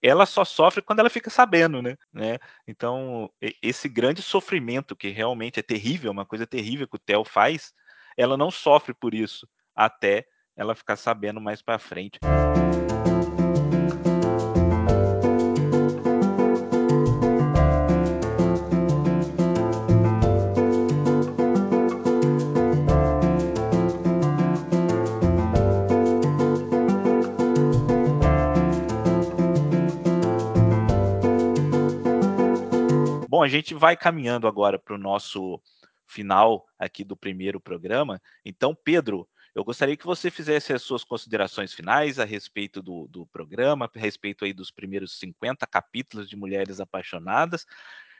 Ela 0.00 0.24
só 0.24 0.46
sofre 0.46 0.80
quando 0.80 1.00
ela 1.00 1.10
fica 1.10 1.28
sabendo, 1.28 1.82
né? 1.82 1.94
né? 2.10 2.38
Então, 2.66 3.30
esse 3.62 3.86
grande 3.86 4.22
sofrimento 4.22 4.96
que 4.96 5.08
realmente 5.08 5.60
é 5.60 5.62
terrível, 5.62 6.10
uma 6.10 6.24
coisa 6.24 6.46
terrível 6.46 6.88
que 6.88 6.96
o 6.96 6.98
Theo 6.98 7.22
faz, 7.22 7.74
ela 8.16 8.38
não 8.38 8.50
sofre 8.50 8.94
por 8.94 9.12
isso 9.12 9.46
até 9.76 10.24
ela 10.56 10.74
ficar 10.74 10.96
sabendo 10.96 11.38
mais 11.38 11.60
para 11.60 11.78
frente. 11.78 12.18
Bom, 33.38 33.44
a 33.44 33.48
gente 33.48 33.72
vai 33.72 33.96
caminhando 33.96 34.48
agora 34.48 34.80
para 34.80 34.96
o 34.96 34.98
nosso 34.98 35.62
final 36.08 36.66
aqui 36.76 37.04
do 37.04 37.16
primeiro 37.16 37.60
programa. 37.60 38.20
Então, 38.44 38.74
Pedro, 38.74 39.28
eu 39.54 39.62
gostaria 39.62 39.96
que 39.96 40.04
você 40.04 40.28
fizesse 40.28 40.72
as 40.72 40.82
suas 40.82 41.04
considerações 41.04 41.72
finais 41.72 42.18
a 42.18 42.24
respeito 42.24 42.82
do, 42.82 43.06
do 43.06 43.28
programa, 43.28 43.88
a 43.94 43.98
respeito 44.00 44.44
aí 44.44 44.52
dos 44.52 44.72
primeiros 44.72 45.20
50 45.20 45.64
capítulos 45.68 46.28
de 46.28 46.34
Mulheres 46.34 46.80
Apaixonadas. 46.80 47.64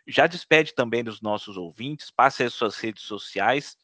Já 0.07 0.29
despede 0.29 0.73
também 0.73 1.03
dos 1.03 1.21
nossos 1.21 1.57
ouvintes, 1.57 2.13
passe 2.13 2.45
as 2.45 2.55
suas 2.55 2.79
redes 2.79 3.03
sociais, 3.03 3.77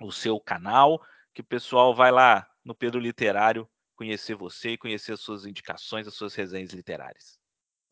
o 0.00 0.10
seu 0.10 0.40
canal, 0.40 1.04
que 1.34 1.42
o 1.42 1.44
pessoal 1.44 1.94
vai 1.94 2.10
lá 2.10 2.48
no 2.64 2.74
Pedro 2.74 2.98
Literário 2.98 3.68
conhecer 3.94 4.36
você 4.36 4.70
e 4.70 4.78
conhecer 4.78 5.12
as 5.12 5.20
suas 5.20 5.44
indicações, 5.44 6.08
as 6.08 6.14
suas 6.14 6.34
resenhas 6.34 6.70
literárias. 6.70 7.41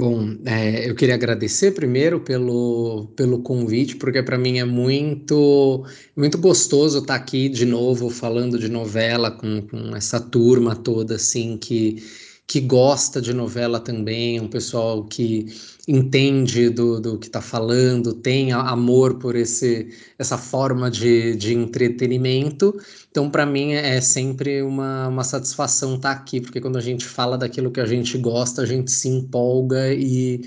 Bom, 0.01 0.35
é, 0.47 0.89
eu 0.89 0.95
queria 0.95 1.15
agradecer 1.15 1.73
primeiro 1.73 2.21
pelo, 2.21 3.09
pelo 3.15 3.43
convite, 3.43 3.97
porque 3.97 4.23
para 4.23 4.39
mim 4.39 4.59
é 4.59 4.65
muito, 4.65 5.85
muito 6.17 6.39
gostoso 6.39 7.01
estar 7.01 7.17
aqui 7.17 7.51
de 7.51 7.67
novo 7.67 8.09
falando 8.09 8.59
de 8.59 8.71
novela 8.71 9.31
com, 9.31 9.61
com 9.69 9.95
essa 9.95 10.19
turma 10.19 10.75
toda 10.75 11.17
assim 11.17 11.59
que, 11.59 12.03
que 12.47 12.63
gosta 12.63 13.21
de 13.21 13.35
novela 13.35 13.79
também, 13.79 14.41
um 14.41 14.49
pessoal 14.49 15.05
que 15.05 15.49
entende 15.91 16.71
do, 16.71 17.01
do 17.01 17.19
que 17.19 17.27
está 17.27 17.41
falando, 17.41 18.15
tem 18.15 18.53
amor 18.53 19.19
por 19.19 19.35
esse, 19.35 19.89
essa 20.17 20.39
forma 20.39 20.89
de, 20.89 21.35
de 21.35 21.53
entretenimento. 21.53 22.79
Então, 23.11 23.29
para 23.29 23.45
mim, 23.45 23.73
é 23.73 24.01
sempre 24.01 24.63
uma, 24.63 25.09
uma 25.09 25.25
satisfação 25.25 25.97
estar 25.97 26.15
tá 26.15 26.21
aqui, 26.21 26.41
porque 26.41 26.61
quando 26.61 26.79
a 26.79 26.81
gente 26.81 27.05
fala 27.05 27.37
daquilo 27.37 27.73
que 27.73 27.81
a 27.81 27.87
gente 27.87 28.17
gosta, 28.19 28.63
a 28.63 28.67
gente 28.67 28.89
se 28.93 29.09
empolga 29.09 29.93
e, 29.93 30.43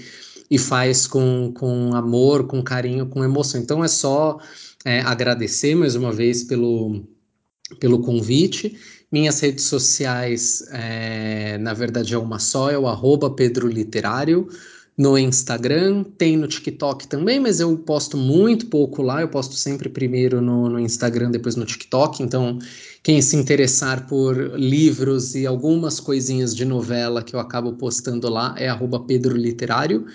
e 0.50 0.58
faz 0.58 1.06
com, 1.06 1.52
com 1.54 1.94
amor, 1.94 2.48
com 2.48 2.64
carinho, 2.64 3.06
com 3.08 3.22
emoção. 3.22 3.60
Então, 3.60 3.84
é 3.84 3.90
só 3.90 4.40
é, 4.86 5.02
agradecer 5.02 5.76
mais 5.76 5.94
uma 5.96 6.14
vez 6.14 6.46
pelo, 6.46 7.04
pelo 7.82 8.00
convite. 8.00 8.78
Minhas 9.12 9.42
redes 9.42 9.66
sociais, 9.66 10.66
é, 10.72 11.58
na 11.58 11.74
verdade, 11.74 12.14
é 12.14 12.18
uma 12.18 12.40
só, 12.40 12.72
é 12.72 12.78
o 12.80 12.88
arroba 12.88 13.30
no 14.98 15.18
Instagram, 15.18 16.04
tem 16.04 16.38
no 16.38 16.48
TikTok 16.48 17.08
também, 17.08 17.40
mas 17.40 17.60
eu 17.60 17.76
posto 17.78 18.16
muito 18.16 18.68
pouco 18.68 19.02
lá, 19.02 19.22
eu 19.22 19.28
posto 19.28 19.56
sempre 19.56 19.90
primeiro 19.90 20.40
no, 20.40 20.70
no 20.70 20.80
Instagram, 20.80 21.32
depois 21.32 21.56
no 21.56 21.66
TikTok, 21.66 22.22
então 22.22 22.60
quem 23.02 23.22
se 23.22 23.36
interessar 23.36 24.08
por 24.08 24.36
livros 24.58 25.34
e 25.34 25.48
algumas 25.48 26.00
coisinhas 26.00 26.56
de 26.56 26.64
novela 26.64 27.24
que 27.24 27.36
eu 27.36 27.40
acabo 27.40 27.74
postando 27.74 28.30
lá 28.30 28.54
é 28.58 28.70
arroba 28.70 29.00
Pedro 29.00 29.36
Literário. 29.36 30.06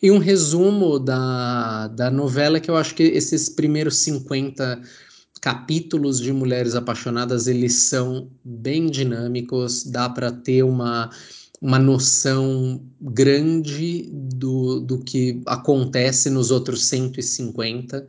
E 0.00 0.12
um 0.12 0.18
resumo 0.18 0.98
da, 0.98 1.88
da 1.88 2.10
novela 2.10 2.60
que 2.60 2.70
eu 2.70 2.76
acho 2.76 2.94
que 2.94 3.02
esses 3.02 3.48
primeiros 3.48 3.96
50 3.96 4.80
capítulos 5.40 6.20
de 6.20 6.32
Mulheres 6.32 6.74
Apaixonadas, 6.74 7.46
eles 7.46 7.74
são 7.74 8.30
bem 8.44 8.86
dinâmicos, 8.86 9.84
dá 9.84 10.08
para 10.08 10.30
ter 10.30 10.62
uma 10.62 11.10
uma 11.60 11.78
noção 11.78 12.80
grande 13.00 14.08
do, 14.12 14.80
do 14.80 14.98
que 14.98 15.42
acontece 15.46 16.30
nos 16.30 16.50
outros 16.50 16.84
150 16.86 18.06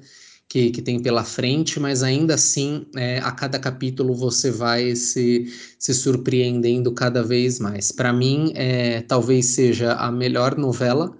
que, 0.49 0.71
que 0.71 0.81
tem 0.81 0.99
pela 0.99 1.23
frente, 1.23 1.79
mas 1.79 2.01
ainda 2.01 2.33
assim, 2.33 2.87
é, 2.95 3.19
a 3.19 3.31
cada 3.31 3.59
capítulo 3.59 4.15
você 4.15 4.49
vai 4.49 4.95
se, 4.95 5.45
se 5.77 5.93
surpreendendo 5.93 6.91
cada 6.91 7.21
vez 7.21 7.59
mais. 7.59 7.91
Para 7.91 8.11
mim, 8.11 8.51
é, 8.55 9.01
talvez 9.01 9.45
seja 9.45 9.93
a 9.93 10.11
melhor 10.11 10.57
novela 10.57 11.15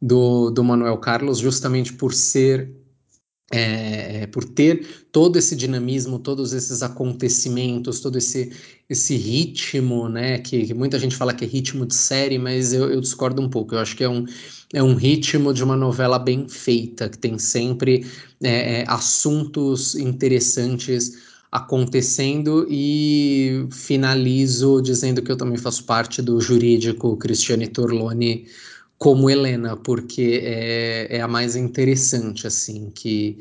do, 0.00 0.50
do 0.50 0.64
Manuel 0.64 0.96
Carlos, 0.96 1.38
justamente 1.38 1.92
por 1.92 2.14
ser 2.14 2.74
é, 3.50 4.26
por 4.28 4.44
ter 4.44 5.06
todo 5.10 5.36
esse 5.36 5.56
dinamismo, 5.56 6.20
todos 6.20 6.52
esses 6.52 6.82
acontecimentos, 6.82 7.98
todo 7.98 8.16
esse, 8.16 8.52
esse 8.88 9.16
ritmo, 9.16 10.08
né? 10.08 10.38
Que, 10.38 10.66
que 10.66 10.74
muita 10.74 10.98
gente 10.98 11.16
fala 11.16 11.34
que 11.34 11.44
é 11.44 11.48
ritmo 11.48 11.84
de 11.84 11.94
série, 11.94 12.38
mas 12.38 12.72
eu, 12.72 12.88
eu, 12.90 13.00
discordo 13.00 13.42
um 13.42 13.48
pouco. 13.48 13.74
Eu 13.74 13.80
acho 13.80 13.96
que 13.96 14.04
é 14.04 14.08
um, 14.08 14.24
é 14.72 14.82
um 14.82 14.94
ritmo 14.94 15.52
de 15.52 15.64
uma 15.64 15.76
novela 15.76 16.18
bem 16.18 16.48
feita, 16.48 17.08
que 17.08 17.18
tem 17.18 17.38
sempre 17.38 18.06
é, 18.40 18.82
é, 18.82 18.84
assuntos 18.86 19.96
interessantes 19.96 21.28
acontecendo 21.50 22.64
e 22.70 23.66
finalizo 23.72 24.80
dizendo 24.80 25.20
que 25.20 25.32
eu 25.32 25.36
também 25.36 25.58
faço 25.58 25.82
parte 25.82 26.22
do 26.22 26.40
jurídico 26.40 27.16
Cristiane 27.16 27.66
Torloni 27.66 28.46
como 29.00 29.30
Helena, 29.30 29.78
porque 29.78 30.42
é, 30.44 31.16
é 31.16 31.20
a 31.22 31.26
mais 31.26 31.56
interessante, 31.56 32.46
assim, 32.46 32.92
que, 32.94 33.38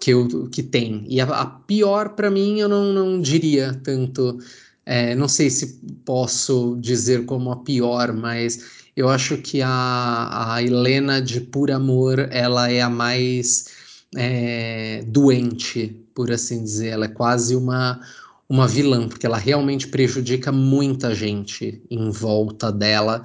que, 0.00 0.12
eu, 0.12 0.48
que 0.48 0.62
tem. 0.62 1.04
E 1.08 1.20
a, 1.20 1.24
a 1.24 1.44
pior, 1.44 2.10
para 2.10 2.30
mim, 2.30 2.60
eu 2.60 2.68
não, 2.68 2.92
não 2.92 3.20
diria 3.20 3.74
tanto. 3.82 4.38
É, 4.86 5.12
não 5.16 5.26
sei 5.26 5.50
se 5.50 5.80
posso 6.04 6.78
dizer 6.80 7.24
como 7.24 7.50
a 7.50 7.56
pior, 7.56 8.12
mas 8.12 8.60
eu 8.96 9.08
acho 9.08 9.38
que 9.38 9.60
a, 9.60 10.54
a 10.54 10.62
Helena 10.62 11.20
de 11.20 11.40
Por 11.40 11.72
Amor, 11.72 12.20
ela 12.30 12.70
é 12.70 12.80
a 12.80 12.88
mais 12.88 13.66
é, 14.16 15.02
doente, 15.08 16.00
por 16.14 16.30
assim 16.30 16.62
dizer. 16.62 16.90
Ela 16.90 17.06
é 17.06 17.08
quase 17.08 17.56
uma, 17.56 18.00
uma 18.48 18.68
vilã, 18.68 19.08
porque 19.08 19.26
ela 19.26 19.36
realmente 19.36 19.88
prejudica 19.88 20.52
muita 20.52 21.12
gente 21.12 21.82
em 21.90 22.08
volta 22.08 22.70
dela. 22.70 23.24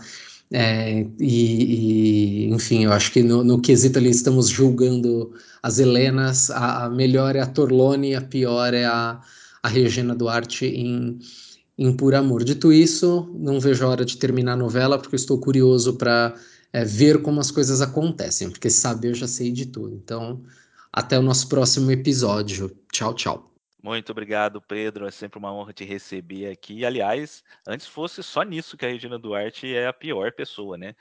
É, 0.53 1.07
e, 1.18 2.48
e, 2.48 2.49
enfim, 2.49 2.84
eu 2.84 2.91
acho 2.91 3.11
que 3.11 3.23
no, 3.23 3.44
no 3.44 3.61
quesito 3.61 3.98
ali 3.98 4.10
estamos 4.10 4.49
julgando 4.49 5.34
as 5.64 5.80
Helenas, 5.80 6.49
a, 6.49 6.86
a, 6.86 6.90
melhor 6.90 7.36
é 7.36 7.40
a 7.40 7.45
Torlone, 7.45 8.15
a 8.15 8.22
pior 8.22 8.73
é 8.73 8.84
a, 8.86 9.22
a 9.64 9.68
Regina 9.69 10.14
Duarte 10.14 10.65
em, 10.65 11.19
em 11.78 11.95
Por 11.95 12.14
Amor. 12.14 12.44
Dito 12.44 12.73
isso, 12.73 13.34
não 13.40 13.60
vejo 13.60 13.86
a 13.86 13.90
hora 13.90 14.06
de 14.06 14.18
terminar 14.18 14.53
a 14.53 14.57
novela, 14.57 14.99
porque 14.99 15.15
estou 15.15 15.40
curioso 15.40 15.94
para 15.94 16.36
é, 16.73 16.84
ver 16.84 17.22
como 17.22 17.40
as 17.40 17.49
coisas 17.52 17.82
acontecem, 17.82 18.49
porque 18.49 18.69
saber 18.69 19.10
eu 19.10 19.15
já 19.15 19.28
sei 19.28 19.52
de 19.52 19.68
tudo. 19.68 19.95
Então, 19.95 20.41
até 20.91 21.18
o 21.18 21.22
nosso 21.22 21.48
próximo 21.48 21.91
episódio. 21.91 22.72
Tchau, 22.91 23.14
tchau. 23.14 23.51
Muito 23.84 24.12
obrigado, 24.12 24.62
Pedro. 24.62 25.08
É 25.08 25.12
sempre 25.12 25.40
uma 25.40 25.52
honra 25.52 25.74
te 25.74 25.84
receber 25.84 26.52
aqui. 26.52 26.86
Aliás, 26.86 27.44
antes 27.68 27.88
fosse 27.88 28.22
só 28.22 28.44
nisso 28.44 28.78
que 28.78 28.86
a 28.86 28.90
Regina 28.90 29.18
Duarte 29.18 29.74
é 29.74 29.88
a 29.88 29.94
pior 29.94 30.32
pessoa, 30.32 30.78
né? 30.78 30.95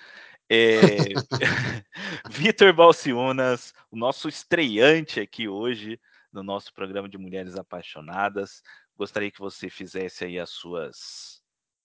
É... 0.49 0.81
Vitor 2.31 2.73
Balciunas, 2.73 3.75
o 3.91 3.97
nosso 3.97 4.29
estreante 4.29 5.21
aqui 5.21 5.47
hoje 5.47 6.01
no 6.33 6.43
nosso 6.43 6.73
programa 6.73 7.09
de 7.09 7.19
Mulheres 7.19 7.57
Apaixonadas. 7.57 8.63
Gostaria 8.97 9.31
que 9.31 9.39
você 9.39 9.69
fizesse 9.69 10.25
aí 10.25 10.39
as 10.39 10.51
suas 10.51 11.41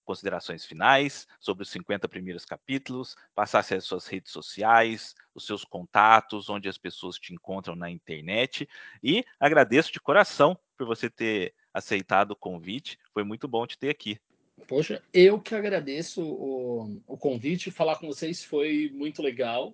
considerações 0.06 0.64
finais 0.64 1.28
sobre 1.40 1.64
os 1.64 1.70
50 1.70 2.08
primeiros 2.08 2.46
capítulos, 2.46 3.16
passasse 3.34 3.74
as 3.74 3.84
suas 3.84 4.06
redes 4.08 4.32
sociais, 4.32 5.16
os 5.34 5.46
seus 5.46 5.66
contatos, 5.66 6.48
onde 6.48 6.70
as 6.70 6.78
pessoas 6.78 7.18
te 7.18 7.34
encontram 7.34 7.76
na 7.76 7.90
internet. 7.90 8.70
E 9.04 9.26
agradeço 9.40 9.92
de 9.92 10.00
coração 10.00 10.58
por 10.76 10.86
você 10.86 11.10
ter 11.10 11.54
aceitado 11.74 12.32
o 12.32 12.36
convite. 12.36 12.98
Foi 13.14 13.24
muito 13.24 13.48
bom 13.48 13.66
te 13.66 13.78
ter 13.78 13.90
aqui. 13.90 14.20
Poxa, 14.68 15.02
eu 15.14 15.40
que 15.40 15.54
agradeço 15.54 16.24
o, 16.24 17.02
o 17.08 17.18
convite. 17.18 17.72
Falar 17.72 17.98
com 17.98 18.08
vocês 18.08 18.44
foi 18.44 18.90
muito 18.94 19.22
legal. 19.22 19.74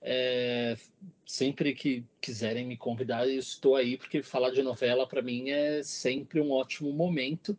É, 0.00 0.76
sempre 1.24 1.74
que 1.74 2.04
quiserem 2.20 2.66
me 2.66 2.76
convidar, 2.76 3.28
eu 3.28 3.38
estou 3.38 3.76
aí, 3.76 3.96
porque 3.96 4.20
falar 4.20 4.50
de 4.50 4.62
novela 4.62 5.06
para 5.06 5.22
mim 5.22 5.50
é 5.50 5.82
sempre 5.82 6.40
um 6.40 6.50
ótimo 6.50 6.92
momento. 6.92 7.56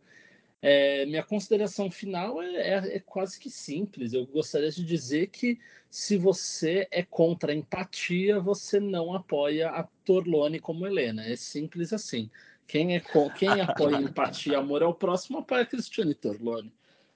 É, 0.65 1.05
minha 1.05 1.23
consideração 1.23 1.91
final 1.91 2.41
é, 2.41 2.55
é, 2.55 2.95
é, 2.95 2.99
quase 2.99 3.37
que 3.37 3.49
simples. 3.49 4.13
Eu 4.13 4.25
gostaria 4.25 4.71
de 4.71 4.83
dizer 4.83 5.27
que 5.27 5.59
se 5.89 6.17
você 6.17 6.87
é 6.89 7.03
contra 7.03 7.51
a 7.51 7.55
empatia, 7.55 8.39
você 8.39 8.79
não 8.79 9.13
apoia 9.13 9.69
a 9.69 9.83
Torlone 10.05 10.59
como 10.59 10.87
Helena. 10.87 11.25
É 11.25 11.35
simples 11.35 11.91
assim. 11.91 12.29
Quem, 12.67 12.95
é, 12.95 13.03
quem 13.37 13.61
apoia 13.61 13.97
empatia 13.97 14.53
e 14.53 14.55
amor 14.55 14.83
ao 14.83 14.93
próximo 14.93 15.39
apoia 15.39 15.65
Cristiane 15.65 16.13
Torlone. 16.13 16.73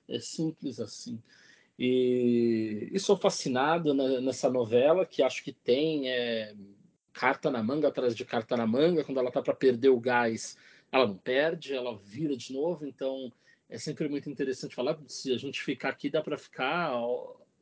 É 0.07 0.19
simples 0.19 0.79
assim. 0.79 1.21
E, 1.77 2.89
e 2.91 2.99
sou 2.99 3.17
fascinado 3.17 3.93
nessa 4.21 4.49
novela, 4.49 5.05
que 5.05 5.21
acho 5.21 5.43
que 5.43 5.51
tem 5.51 6.09
é, 6.09 6.55
carta 7.13 7.51
na 7.51 7.61
manga 7.61 7.87
atrás 7.87 8.15
de 8.15 8.25
carta 8.25 8.57
na 8.57 8.65
manga. 8.65 9.03
Quando 9.03 9.19
ela 9.19 9.31
tá 9.31 9.41
para 9.41 9.53
perder 9.53 9.89
o 9.89 9.99
gás, 9.99 10.57
ela 10.91 11.07
não 11.07 11.17
perde, 11.17 11.73
ela 11.73 11.95
vira 11.97 12.35
de 12.35 12.53
novo, 12.53 12.85
então 12.85 13.31
é 13.69 13.77
sempre 13.77 14.07
muito 14.07 14.29
interessante 14.29 14.75
falar. 14.75 14.97
Se 15.07 15.33
a 15.33 15.37
gente 15.37 15.61
ficar 15.61 15.89
aqui, 15.89 16.09
dá 16.09 16.21
para 16.21 16.37
ficar 16.37 16.93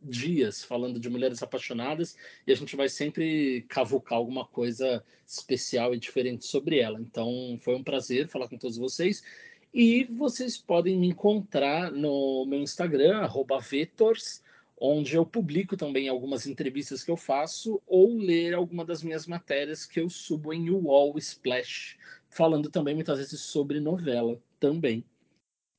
dias 0.02 0.64
falando 0.64 1.00
de 1.00 1.10
mulheres 1.10 1.42
apaixonadas 1.42 2.16
e 2.46 2.52
a 2.52 2.56
gente 2.56 2.76
vai 2.76 2.90
sempre 2.90 3.66
cavucar 3.68 4.18
alguma 4.18 4.46
coisa 4.46 5.04
especial 5.26 5.94
e 5.94 6.00
diferente 6.00 6.46
sobre 6.46 6.80
ela. 6.80 7.00
Então, 7.00 7.58
foi 7.62 7.76
um 7.76 7.84
prazer 7.84 8.28
falar 8.28 8.48
com 8.48 8.58
todos 8.58 8.78
vocês. 8.78 9.24
E 9.74 10.06
vocês 10.06 10.58
podem 10.58 10.98
me 10.98 11.08
encontrar 11.08 11.92
no 11.92 12.46
meu 12.46 12.60
Instagram, 12.60 13.28
Vetors, 13.62 14.42
onde 14.80 15.16
eu 15.16 15.26
publico 15.26 15.76
também 15.76 16.08
algumas 16.08 16.46
entrevistas 16.48 17.04
que 17.04 17.12
eu 17.12 17.18
faço 17.18 17.82
ou 17.86 18.18
ler 18.18 18.54
alguma 18.54 18.86
das 18.86 19.04
minhas 19.04 19.26
matérias 19.28 19.86
que 19.86 20.00
eu 20.00 20.10
subo 20.10 20.54
em 20.54 20.70
UOL 20.70 21.18
Splash 21.18 21.98
falando 22.36 22.70
também 22.70 22.94
muitas 22.94 23.18
vezes 23.18 23.40
sobre 23.40 23.80
novela 23.80 24.38
também. 24.60 25.06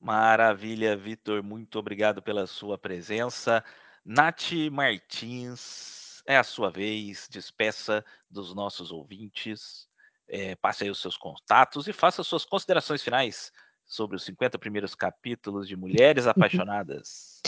Maravilha, 0.01 0.97
Vitor. 0.97 1.43
Muito 1.43 1.78
obrigado 1.78 2.22
pela 2.22 2.47
sua 2.47 2.78
presença. 2.78 3.62
Nath 4.09 4.53
Martins, 4.70 6.23
é 6.28 6.37
a 6.37 6.45
sua 6.45 6.70
vez. 6.70 7.27
Despeça 7.28 8.05
dos 8.31 8.55
nossos 8.55 8.93
ouvintes. 8.93 9.89
É, 10.28 10.55
passe 10.55 10.85
aí 10.85 10.91
os 10.91 11.01
seus 11.01 11.16
contatos 11.16 11.89
e 11.89 11.93
faça 11.93 12.23
suas 12.23 12.45
considerações 12.45 13.03
finais 13.03 13.53
sobre 13.85 14.16
os 14.16 14.24
50 14.24 14.59
primeiros 14.59 14.95
capítulos 14.95 15.66
de 15.66 15.77
Mulheres 15.77 16.27
Apaixonadas. 16.28 17.41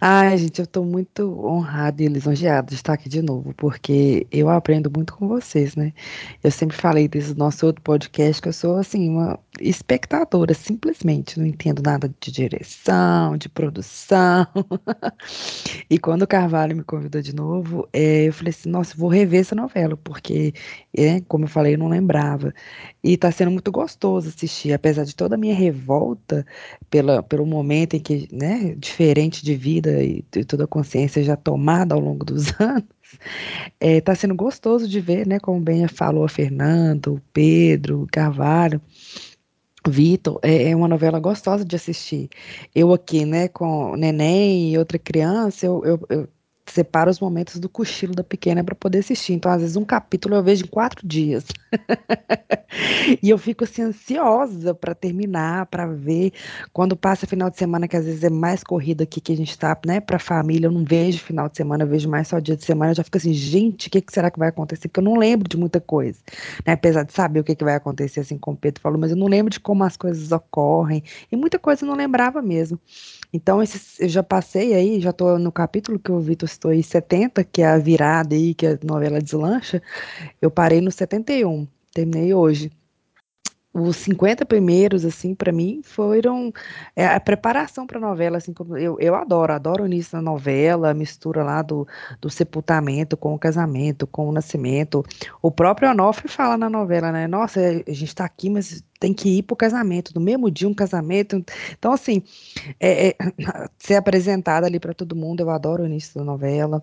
Ai, 0.00 0.36
gente, 0.38 0.60
eu 0.60 0.64
estou 0.64 0.84
muito 0.84 1.44
honrada 1.44 2.02
e 2.02 2.08
lisonjeada 2.08 2.68
de 2.68 2.74
estar 2.74 2.94
aqui 2.94 3.08
de 3.08 3.20
novo, 3.20 3.52
porque 3.54 4.26
eu 4.32 4.48
aprendo 4.48 4.90
muito 4.94 5.14
com 5.14 5.28
vocês, 5.28 5.76
né? 5.76 5.92
Eu 6.42 6.50
sempre 6.50 6.76
falei 6.76 7.06
desse 7.06 7.34
nosso 7.34 7.66
outro 7.66 7.82
podcast 7.82 8.40
que 8.40 8.48
eu 8.48 8.52
sou, 8.52 8.76
assim, 8.76 9.10
uma 9.10 9.38
espectadora, 9.60 10.54
simplesmente. 10.54 11.38
Não 11.38 11.46
entendo 11.46 11.82
nada 11.82 12.10
de 12.20 12.32
direção, 12.32 13.36
de 13.36 13.48
produção. 13.48 14.46
e 15.90 15.98
quando 15.98 16.22
o 16.22 16.26
Carvalho 16.26 16.76
me 16.76 16.84
convidou 16.84 17.20
de 17.20 17.34
novo, 17.34 17.86
é, 17.92 18.28
eu 18.28 18.32
falei 18.32 18.50
assim: 18.50 18.70
nossa, 18.70 18.96
vou 18.96 19.08
rever 19.10 19.40
essa 19.40 19.54
novela, 19.54 19.96
porque, 19.98 20.54
é, 20.96 21.20
como 21.22 21.44
eu 21.44 21.48
falei, 21.48 21.74
eu 21.74 21.78
não 21.78 21.88
lembrava. 21.88 22.54
E 23.08 23.14
está 23.14 23.32
sendo 23.32 23.50
muito 23.50 23.72
gostoso 23.72 24.28
assistir, 24.28 24.70
apesar 24.74 25.02
de 25.02 25.16
toda 25.16 25.34
a 25.34 25.38
minha 25.38 25.54
revolta 25.54 26.44
pela, 26.90 27.22
pelo 27.22 27.46
momento 27.46 27.96
em 27.96 28.00
que, 28.00 28.28
né, 28.30 28.74
diferente 28.76 29.42
de 29.42 29.56
vida 29.56 30.04
e, 30.04 30.22
e 30.36 30.44
toda 30.44 30.64
a 30.64 30.66
consciência 30.66 31.22
já 31.24 31.34
tomada 31.34 31.94
ao 31.94 32.00
longo 32.02 32.22
dos 32.22 32.48
anos, 32.60 32.84
está 33.02 33.70
é, 33.80 33.98
tá 34.02 34.14
sendo 34.14 34.34
gostoso 34.34 34.86
de 34.86 35.00
ver, 35.00 35.26
né, 35.26 35.40
como 35.40 35.58
bem 35.58 35.88
falou 35.88 36.22
a 36.22 36.28
Fernando, 36.28 37.18
Pedro, 37.32 38.06
Carvalho, 38.12 38.78
Vitor, 39.88 40.38
é, 40.42 40.68
é, 40.68 40.76
uma 40.76 40.86
novela 40.86 41.18
gostosa 41.18 41.64
de 41.64 41.76
assistir. 41.76 42.28
Eu 42.74 42.92
aqui, 42.92 43.24
né, 43.24 43.48
com 43.48 43.96
neném 43.96 44.70
e 44.70 44.76
outra 44.76 44.98
criança, 44.98 45.64
eu, 45.64 45.82
eu, 45.82 46.06
eu 46.10 46.28
separo 46.70 47.10
os 47.10 47.20
momentos 47.20 47.58
do 47.58 47.68
cochilo 47.68 48.14
da 48.14 48.24
pequena 48.24 48.62
para 48.62 48.74
poder 48.74 48.98
assistir. 48.98 49.32
Então, 49.32 49.50
às 49.50 49.60
vezes, 49.60 49.76
um 49.76 49.84
capítulo 49.84 50.34
eu 50.34 50.42
vejo 50.42 50.64
em 50.64 50.68
quatro 50.68 51.06
dias. 51.06 51.44
e 53.22 53.30
eu 53.30 53.38
fico 53.38 53.64
assim, 53.64 53.82
ansiosa 53.82 54.74
para 54.74 54.94
terminar, 54.94 55.66
para 55.66 55.86
ver. 55.86 56.32
Quando 56.72 56.96
passa 56.96 57.26
final 57.26 57.50
de 57.50 57.56
semana, 57.56 57.88
que 57.88 57.96
às 57.96 58.04
vezes 58.04 58.22
é 58.22 58.30
mais 58.30 58.62
corrida 58.62 59.04
aqui 59.04 59.20
que 59.20 59.32
a 59.32 59.36
gente 59.36 59.56
tá, 59.58 59.76
né, 59.86 60.00
para 60.00 60.18
família, 60.18 60.66
eu 60.66 60.72
não 60.72 60.84
vejo 60.84 61.18
final 61.18 61.48
de 61.48 61.56
semana, 61.56 61.84
eu 61.84 61.88
vejo 61.88 62.08
mais 62.08 62.28
só 62.28 62.38
dia 62.38 62.56
de 62.56 62.64
semana, 62.64 62.92
eu 62.92 62.96
já 62.96 63.04
fico 63.04 63.16
assim, 63.16 63.32
gente, 63.32 63.88
o 63.88 63.90
que, 63.90 64.00
que 64.00 64.12
será 64.12 64.30
que 64.30 64.38
vai 64.38 64.48
acontecer? 64.48 64.88
Porque 64.88 65.00
eu 65.00 65.04
não 65.04 65.16
lembro 65.16 65.48
de 65.48 65.56
muita 65.56 65.80
coisa. 65.80 66.18
Né? 66.66 66.72
Apesar 66.72 67.04
de 67.04 67.12
saber 67.12 67.40
o 67.40 67.44
que, 67.44 67.54
que 67.54 67.64
vai 67.64 67.74
acontecer, 67.74 68.20
assim, 68.20 68.38
como 68.38 68.56
o 68.56 68.60
Pedro 68.60 68.80
falou, 68.80 68.98
mas 68.98 69.10
eu 69.10 69.16
não 69.16 69.26
lembro 69.26 69.50
de 69.50 69.60
como 69.60 69.84
as 69.84 69.96
coisas 69.96 70.30
ocorrem. 70.32 71.02
E 71.30 71.36
muita 71.36 71.58
coisa 71.58 71.84
eu 71.84 71.88
não 71.88 71.96
lembrava 71.96 72.42
mesmo. 72.42 72.78
Então, 73.32 73.62
esses, 73.62 74.00
eu 74.00 74.08
já 74.08 74.22
passei 74.22 74.74
aí, 74.74 75.00
já 75.00 75.10
estou 75.10 75.38
no 75.38 75.52
capítulo 75.52 75.98
que 75.98 76.10
o 76.10 76.20
Vitor 76.20 76.48
citou 76.48 76.70
aí, 76.70 76.82
70, 76.82 77.44
que 77.44 77.62
é 77.62 77.66
a 77.66 77.78
virada 77.78 78.34
aí, 78.34 78.54
que 78.54 78.66
a 78.66 78.78
novela 78.82 79.20
deslancha. 79.20 79.82
Eu 80.40 80.50
parei 80.50 80.80
no 80.80 80.90
71, 80.90 81.66
terminei 81.92 82.32
hoje 82.32 82.70
os 83.80 83.96
50 83.96 84.44
primeiros, 84.46 85.04
assim, 85.04 85.34
para 85.34 85.52
mim, 85.52 85.80
foram 85.84 86.52
é, 86.96 87.06
a 87.06 87.20
preparação 87.20 87.86
para 87.86 87.98
a 87.98 88.00
novela, 88.00 88.38
assim, 88.38 88.52
como 88.52 88.76
eu, 88.76 88.96
eu 88.98 89.14
adoro, 89.14 89.52
adoro 89.52 89.84
o 89.84 89.86
início 89.86 90.12
da 90.12 90.22
novela, 90.22 90.90
a 90.90 90.94
mistura 90.94 91.44
lá 91.44 91.62
do, 91.62 91.86
do 92.20 92.30
sepultamento 92.30 93.16
com 93.16 93.34
o 93.34 93.38
casamento, 93.38 94.06
com 94.06 94.28
o 94.28 94.32
nascimento. 94.32 95.04
O 95.42 95.50
próprio 95.50 95.90
Onofre 95.90 96.28
fala 96.28 96.56
na 96.56 96.68
novela, 96.70 97.12
né? 97.12 97.26
Nossa, 97.26 97.60
a 97.60 97.92
gente 97.92 98.04
está 98.04 98.24
aqui, 98.24 98.50
mas 98.50 98.82
tem 98.98 99.12
que 99.14 99.38
ir 99.38 99.42
para 99.42 99.54
o 99.54 99.56
casamento, 99.56 100.12
no 100.14 100.20
mesmo 100.20 100.50
dia 100.50 100.68
um 100.68 100.74
casamento. 100.74 101.42
Então, 101.78 101.92
assim, 101.92 102.22
é, 102.80 103.08
é, 103.08 103.16
ser 103.78 103.94
apresentada 103.94 104.66
ali 104.66 104.80
para 104.80 104.94
todo 104.94 105.16
mundo, 105.16 105.40
eu 105.40 105.50
adoro 105.50 105.82
o 105.82 105.86
início 105.86 106.18
da 106.18 106.24
novela. 106.24 106.82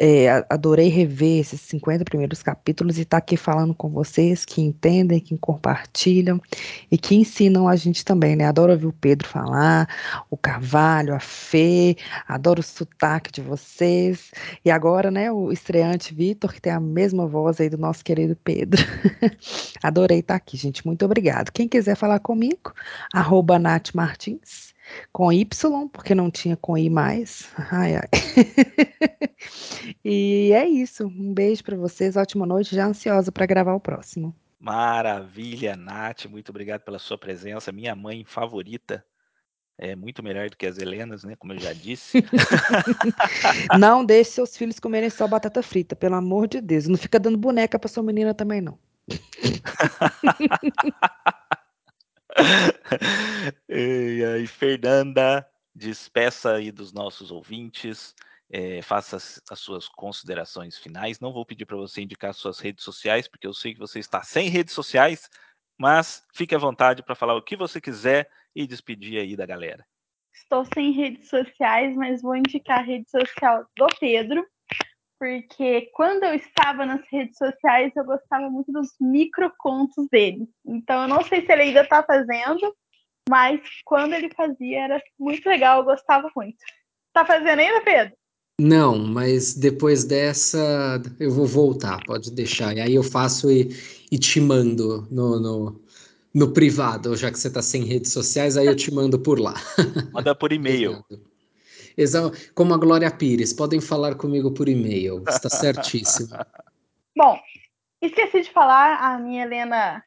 É, 0.00 0.44
adorei 0.50 0.88
rever 0.88 1.40
esses 1.40 1.60
50 1.60 2.04
primeiros 2.04 2.42
capítulos 2.42 2.98
e 2.98 3.02
estar 3.02 3.18
tá 3.18 3.18
aqui 3.18 3.36
falando 3.36 3.74
com 3.74 3.90
vocês 3.90 4.44
que 4.44 4.60
entendem, 4.60 5.20
que 5.20 5.36
compartilham 5.38 6.40
e 6.90 6.96
que 6.96 7.14
ensinam 7.14 7.68
a 7.68 7.76
gente 7.76 8.04
também, 8.04 8.36
né? 8.36 8.44
Adoro 8.46 8.72
ouvir 8.72 8.86
o 8.86 8.92
Pedro 8.92 9.28
falar, 9.28 9.88
o 10.30 10.36
Carvalho, 10.36 11.14
a 11.14 11.20
Fê, 11.20 11.96
adoro 12.26 12.60
o 12.60 12.62
sotaque 12.62 13.30
de 13.30 13.40
vocês. 13.40 14.30
E 14.64 14.70
agora, 14.70 15.10
né, 15.10 15.30
o 15.30 15.52
estreante 15.52 16.14
Vitor, 16.14 16.52
que 16.52 16.60
tem 16.60 16.72
a 16.72 16.80
mesma 16.80 17.26
voz 17.26 17.60
aí 17.60 17.68
do 17.68 17.78
nosso 17.78 18.04
querido 18.04 18.36
Pedro. 18.36 18.82
Adorei 19.82 20.20
estar 20.20 20.34
tá 20.34 20.38
aqui, 20.38 20.56
gente. 20.56 20.86
Muito 20.86 21.04
obrigado. 21.36 21.52
Quem 21.52 21.68
quiser 21.68 21.96
falar 21.96 22.20
comigo, 22.20 22.72
arroba 23.12 23.58
Nath 23.58 23.94
Martins 23.94 24.74
com 25.12 25.32
Y, 25.32 25.88
porque 25.88 26.14
não 26.14 26.30
tinha 26.30 26.56
com 26.56 26.78
I 26.78 26.88
mais. 26.88 27.50
Ai, 27.70 27.96
ai. 27.96 28.08
e 30.04 30.52
é 30.52 30.66
isso. 30.66 31.06
Um 31.06 31.34
beijo 31.34 31.64
para 31.64 31.76
vocês, 31.76 32.16
ótima 32.16 32.46
noite, 32.46 32.74
já 32.74 32.86
ansiosa 32.86 33.32
para 33.32 33.46
gravar 33.46 33.74
o 33.74 33.80
próximo. 33.80 34.34
Maravilha, 34.58 35.76
Nath, 35.76 36.26
muito 36.26 36.50
obrigado 36.50 36.82
pela 36.82 36.98
sua 36.98 37.18
presença. 37.18 37.72
Minha 37.72 37.94
mãe 37.94 38.24
favorita. 38.24 39.04
É 39.78 39.94
muito 39.94 40.22
melhor 40.22 40.48
do 40.48 40.56
que 40.56 40.66
as 40.66 40.78
Helenas, 40.78 41.22
né? 41.22 41.36
Como 41.36 41.52
eu 41.52 41.58
já 41.58 41.74
disse. 41.74 42.24
não 43.78 44.02
deixe 44.02 44.30
seus 44.30 44.56
filhos 44.56 44.80
comerem 44.80 45.10
só 45.10 45.28
batata 45.28 45.62
frita, 45.62 45.94
pelo 45.94 46.14
amor 46.14 46.48
de 46.48 46.62
Deus. 46.62 46.86
Não 46.86 46.96
fica 46.96 47.20
dando 47.20 47.36
boneca 47.36 47.78
para 47.78 47.88
sua 47.88 48.02
menina 48.02 48.32
também, 48.32 48.62
não. 48.62 48.78
E 53.68 54.24
aí, 54.24 54.46
Fernanda, 54.46 55.46
despeça 55.74 56.54
aí 56.54 56.70
dos 56.70 56.92
nossos 56.92 57.30
ouvintes, 57.30 58.14
é, 58.50 58.80
faça 58.82 59.16
as, 59.16 59.42
as, 59.50 59.58
suas 59.58 59.88
considerações 59.88 60.78
finais. 60.78 61.20
Não 61.20 61.32
vou 61.32 61.44
pedir 61.44 61.66
para 61.66 61.76
você 61.76 62.02
indicar 62.02 62.32
suas 62.34 62.58
redes 62.58 62.84
sociais, 62.84 63.28
porque 63.28 63.46
eu 63.46 63.54
sei 63.54 63.74
que 63.74 63.80
você 63.80 63.98
está 63.98 64.22
sem 64.22 64.48
redes 64.48 64.74
sociais, 64.74 65.28
mas 65.78 66.24
fique 66.34 66.54
à 66.54 66.58
vontade 66.58 67.02
para 67.02 67.14
falar 67.14 67.34
o 67.34 67.42
que 67.42 67.56
você 67.56 67.80
quiser 67.80 68.30
e 68.54 68.66
despedir 68.66 69.20
aí 69.20 69.36
da 69.36 69.46
galera. 69.46 69.84
Estou 70.32 70.64
sem 70.72 70.92
redes 70.92 71.28
sociais, 71.28 71.96
mas 71.96 72.22
vou 72.22 72.36
indicar 72.36 72.80
a 72.80 72.82
rede 72.82 73.10
social 73.10 73.66
do 73.76 73.86
Pedro, 73.98 74.46
porque 75.18 75.90
quando 75.94 76.24
eu 76.24 76.34
estava 76.34 76.84
nas 76.84 77.00
redes 77.10 77.36
sociais, 77.38 77.92
eu 77.96 78.04
gostava 78.04 78.48
muito 78.50 78.70
dos 78.72 78.88
microcontos 79.00 80.06
dele. 80.10 80.48
Então, 80.64 81.02
eu 81.02 81.08
não 81.08 81.22
sei 81.22 81.44
se 81.44 81.52
ele 81.52 81.62
ainda 81.62 81.82
está 81.82 82.02
fazendo, 82.02 82.74
mas 83.28 83.60
quando 83.84 84.14
ele 84.14 84.30
fazia 84.34 84.84
era 84.84 85.02
muito 85.18 85.48
legal, 85.48 85.80
eu 85.80 85.84
gostava 85.84 86.30
muito. 86.36 86.58
Tá 87.12 87.24
fazendo 87.24 87.60
ainda, 87.60 87.80
Pedro? 87.82 88.14
Não, 88.60 88.98
mas 88.98 89.54
depois 89.54 90.04
dessa 90.04 91.02
eu 91.20 91.30
vou 91.30 91.46
voltar, 91.46 92.02
pode 92.04 92.30
deixar. 92.30 92.76
E 92.76 92.80
aí 92.80 92.94
eu 92.94 93.02
faço 93.02 93.50
e, 93.50 93.70
e 94.10 94.18
te 94.18 94.40
mando 94.40 95.06
no, 95.10 95.38
no, 95.38 95.82
no 96.32 96.52
privado, 96.52 97.16
já 97.16 97.30
que 97.30 97.38
você 97.38 97.48
está 97.48 97.60
sem 97.60 97.84
redes 97.84 98.12
sociais, 98.12 98.56
aí 98.56 98.66
eu 98.66 98.76
te 98.76 98.92
mando 98.92 99.18
por 99.18 99.38
lá. 99.38 99.54
Manda 100.12 100.34
por 100.34 100.52
e-mail. 100.52 101.04
Como 102.54 102.74
a 102.74 102.78
Glória 102.78 103.10
Pires, 103.10 103.52
podem 103.52 103.80
falar 103.80 104.16
comigo 104.16 104.52
por 104.52 104.68
e-mail, 104.68 105.24
está 105.28 105.48
certíssimo. 105.48 106.36
Bom, 107.16 107.40
esqueci 108.02 108.42
de 108.42 108.50
falar, 108.50 108.98
a 109.00 109.18
minha 109.18 109.44
Helena 109.44 110.04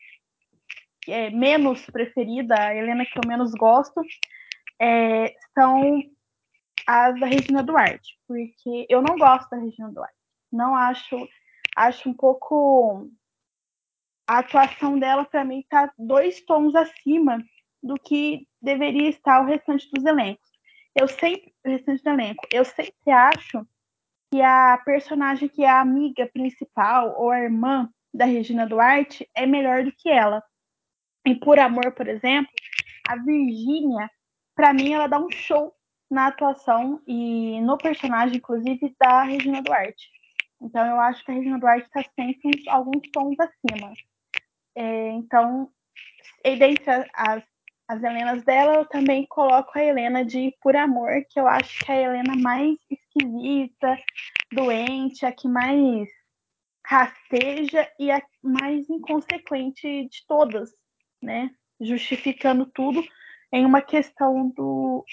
é, 1.07 1.32
menos 1.32 1.84
preferida, 1.88 2.56
a 2.56 2.76
Helena 2.76 3.06
que 3.06 3.18
eu 3.18 3.28
menos 3.28 3.52
gosto, 3.53 4.02
é, 4.80 5.34
são 5.53 6.03
as 6.86 7.20
da 7.20 7.26
Regina 7.26 7.64
Duarte, 7.64 8.18
porque 8.28 8.86
eu 8.90 9.02
não 9.02 9.18
gosto 9.18 9.49
da 9.49 9.57
Regina 9.57 9.91
Duarte. 9.91 10.16
Não 10.52 10.76
acho, 10.76 11.28
acho 11.76 12.10
um 12.10 12.14
pouco 12.14 13.10
a 14.28 14.40
atuação 14.40 14.99
dela 14.99 15.26
para 15.26 15.44
mim 15.44 15.60
está 15.60 15.91
dois 15.98 16.41
tons 16.41 16.76
acima 16.76 17.44
do 17.82 17.95
que 17.95 18.48
deveria 18.61 19.10
estar 19.10 19.41
o 19.41 19.45
restante 19.45 19.90
dos 19.91 20.06
elencos. 20.06 20.48
Eu 20.95 21.07
sempre, 21.07 21.53
restante 21.66 22.03
do 22.03 22.10
elenco, 22.10 22.48
eu 22.52 22.66
sempre 22.66 23.11
acho 23.11 23.66
que 24.32 24.41
a 24.41 24.78
personagem 24.84 25.49
que 25.49 25.64
é 25.64 25.70
a 25.70 25.82
amiga 25.82 26.28
principal 26.28 27.16
ou 27.18 27.32
a 27.32 27.40
irmã 27.40 27.90
da 28.14 28.26
Regina 28.26 28.68
Duarte 28.68 29.30
é 29.36 29.45
melhor 29.45 29.84
do 29.84 29.91
que 29.91 30.10
ela. 30.10 30.44
Em 31.26 31.38
Por 31.38 31.60
Amor, 31.60 31.91
por 31.94 32.07
exemplo, 32.07 32.52
a 33.07 33.16
Virgínia, 33.16 34.10
para 34.56 34.74
mim, 34.74 34.94
ela 34.94 35.07
dá 35.07 35.20
um 35.20 35.32
show 35.32 35.74
na 36.10 36.28
atuação 36.28 37.02
e 37.07 37.61
no 37.61 37.78
personagem, 37.78 38.38
inclusive, 38.38 38.95
da 38.99 39.24
Regina 39.24 39.61
Duarte. 39.61 40.10
Então, 40.61 40.86
eu 40.86 40.99
acho 40.99 41.24
que 41.24 41.32
a 41.32 41.34
Regina 41.34 41.60
Duarte 41.60 41.88
está 41.88 42.03
sempre 42.16 42.40
uns, 42.45 42.68
alguns 42.68 43.02
tons 43.11 43.36
acima. 43.40 43.94
É, 44.76 45.10
então, 45.11 45.72
e 46.44 46.56
dentre 46.56 46.91
as, 47.14 47.44
as 47.90 48.03
Helenas 48.03 48.44
dela, 48.44 48.76
eu 48.76 48.86
também 48.86 49.26
coloco 49.28 49.72
a 49.74 49.84
Helena 49.84 50.24
de 50.24 50.56
Por 50.61 50.76
Amor, 50.76 51.26
que 51.28 51.40
eu 51.40 51.48
acho 51.48 51.84
que 51.84 51.91
é 51.91 51.95
a 51.95 52.02
Helena 52.02 52.36
mais 52.36 52.78
esquisita, 52.88 53.98
doente, 54.52 55.26
a 55.26 55.32
que 55.32 55.48
mais 55.48 56.07
rasteja 56.86 57.91
e 57.99 58.11
a 58.11 58.22
mais 58.44 58.88
inconsequente 58.91 60.07
de 60.07 60.24
todas, 60.28 60.70
né? 61.20 61.49
Justificando 61.82 62.68
tudo 62.68 63.03
em 63.52 63.66
uma 63.66 63.82
questão 63.82 64.49
do 64.49 65.03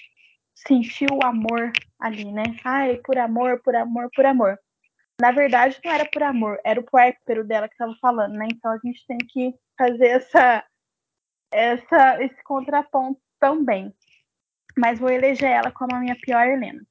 sentir 0.55 1.11
o 1.11 1.25
amor 1.25 1.73
ali, 1.99 2.31
né? 2.31 2.45
Ai, 2.63 2.99
por 2.99 3.17
amor, 3.17 3.59
por 3.63 3.75
amor, 3.75 4.11
por 4.15 4.27
amor. 4.27 4.59
Na 5.19 5.33
verdade, 5.33 5.81
não 5.83 5.93
era 5.93 6.05
por 6.05 6.23
amor, 6.23 6.61
era 6.63 6.79
o 6.79 6.85
puérpero 6.85 7.43
dela 7.43 7.69
que 7.69 7.75
estava 7.75 7.95
falando, 8.03 8.35
né? 8.35 8.49
Então 8.53 8.71
a 8.71 8.79
gente 8.85 9.03
tem 9.07 9.17
que 9.17 9.55
fazer 9.79 10.09
essa, 10.09 10.63
essa, 11.57 12.23
esse 12.23 12.43
contraponto 12.45 13.19
também. 13.41 13.95
Mas 14.77 14.99
vou 14.99 15.09
eleger 15.09 15.51
ela 15.51 15.73
como 15.73 15.95
a 15.95 15.99
minha 15.99 16.17
pior 16.21 16.47
Helena. 16.47 16.83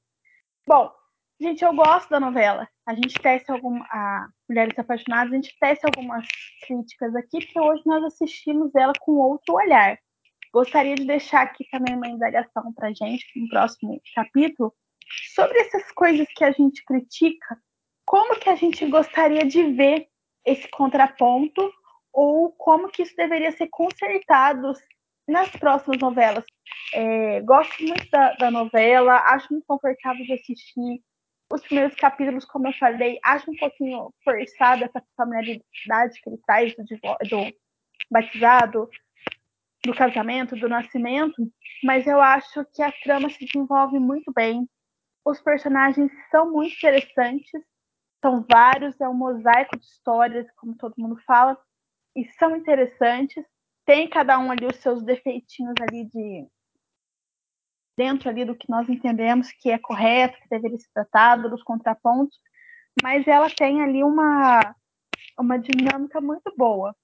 Bom, 0.66 0.92
gente, 1.40 1.64
eu 1.64 1.72
gosto 1.72 2.10
da 2.10 2.18
novela. 2.18 2.68
A 2.84 2.94
gente 2.94 3.16
testa 3.20 3.52
alguma. 3.52 3.86
A 3.90 4.28
Mulheres 4.48 4.76
Apaixonadas, 4.78 5.32
a 5.32 5.36
gente 5.36 5.56
testa 5.58 5.86
algumas 5.86 6.26
críticas 6.66 7.14
aqui, 7.14 7.44
porque 7.44 7.60
hoje 7.60 7.82
nós 7.86 8.04
assistimos 8.04 8.74
ela 8.74 8.92
com 9.00 9.12
outro 9.12 9.54
olhar. 9.54 9.98
Gostaria 10.52 10.96
de 10.96 11.04
deixar 11.04 11.42
aqui 11.42 11.64
também 11.70 11.94
uma 11.94 12.08
indagação 12.08 12.72
para 12.72 12.92
gente, 12.92 13.24
no 13.36 13.48
próximo 13.48 14.00
capítulo, 14.14 14.74
sobre 15.34 15.58
essas 15.58 15.92
coisas 15.92 16.26
que 16.34 16.42
a 16.42 16.50
gente 16.50 16.84
critica, 16.84 17.60
como 18.04 18.38
que 18.38 18.48
a 18.48 18.56
gente 18.56 18.84
gostaria 18.86 19.44
de 19.44 19.62
ver 19.72 20.08
esse 20.44 20.68
contraponto 20.70 21.72
ou 22.16 22.50
como 22.52 22.88
que 22.88 23.02
isso 23.02 23.14
deveria 23.14 23.52
ser 23.52 23.68
consertado 23.68 24.72
nas 25.28 25.50
próximas 25.50 25.98
novelas. 25.98 26.44
É, 26.94 27.42
gosto 27.42 27.82
muito 27.82 28.08
da, 28.10 28.32
da, 28.36 28.50
novela, 28.50 29.18
acho 29.26 29.52
muito 29.52 29.66
confortável 29.66 30.24
de 30.24 30.32
assistir. 30.32 31.02
Os 31.52 31.60
primeiros 31.60 31.94
capítulos, 31.94 32.46
como 32.46 32.68
eu 32.68 32.72
falei, 32.72 33.18
acho 33.22 33.50
um 33.50 33.56
pouquinho 33.56 34.10
forçada 34.24 34.86
essa 34.86 35.04
familiaridade 35.14 36.18
que 36.22 36.30
ele 36.30 36.38
traz 36.46 36.74
do, 36.74 36.84
do 36.84 37.56
batizado, 38.10 38.88
do 39.84 39.94
casamento, 39.94 40.56
do 40.56 40.70
nascimento, 40.70 41.36
mas 41.84 42.06
eu 42.06 42.20
acho 42.20 42.64
que 42.74 42.82
a 42.82 42.90
trama 42.90 43.28
se 43.28 43.44
desenvolve 43.44 43.98
muito 43.98 44.32
bem. 44.32 44.66
os 45.22 45.40
personagens 45.42 46.10
são 46.30 46.50
muito 46.50 46.74
interessantes, 46.74 47.50
são 48.22 48.44
vários, 48.50 48.98
é 49.00 49.08
um 49.08 49.14
mosaico 49.14 49.78
de 49.78 49.84
histórias, 49.84 50.46
como 50.56 50.76
todo 50.76 50.94
mundo 50.96 51.16
fala, 51.26 51.56
e 52.16 52.24
são 52.38 52.56
interessantes. 52.56 53.44
Tem 53.84 54.08
cada 54.08 54.38
um 54.38 54.50
ali 54.50 54.66
os 54.66 54.76
seus 54.76 55.04
defeitinhos 55.04 55.74
ali 55.80 56.06
de 56.06 56.48
dentro 57.96 58.28
ali 58.28 58.44
do 58.44 58.56
que 58.56 58.68
nós 58.68 58.88
entendemos 58.88 59.50
que 59.52 59.70
é 59.70 59.78
correto, 59.78 60.38
que 60.40 60.48
deveria 60.48 60.78
ser 60.78 60.90
tratado, 60.92 61.48
dos 61.48 61.62
contrapontos, 61.62 62.38
mas 63.02 63.26
ela 63.26 63.48
tem 63.48 63.82
ali 63.82 64.02
uma 64.02 64.74
uma 65.38 65.58
dinâmica 65.58 66.20
muito 66.20 66.52
boa, 66.56 66.96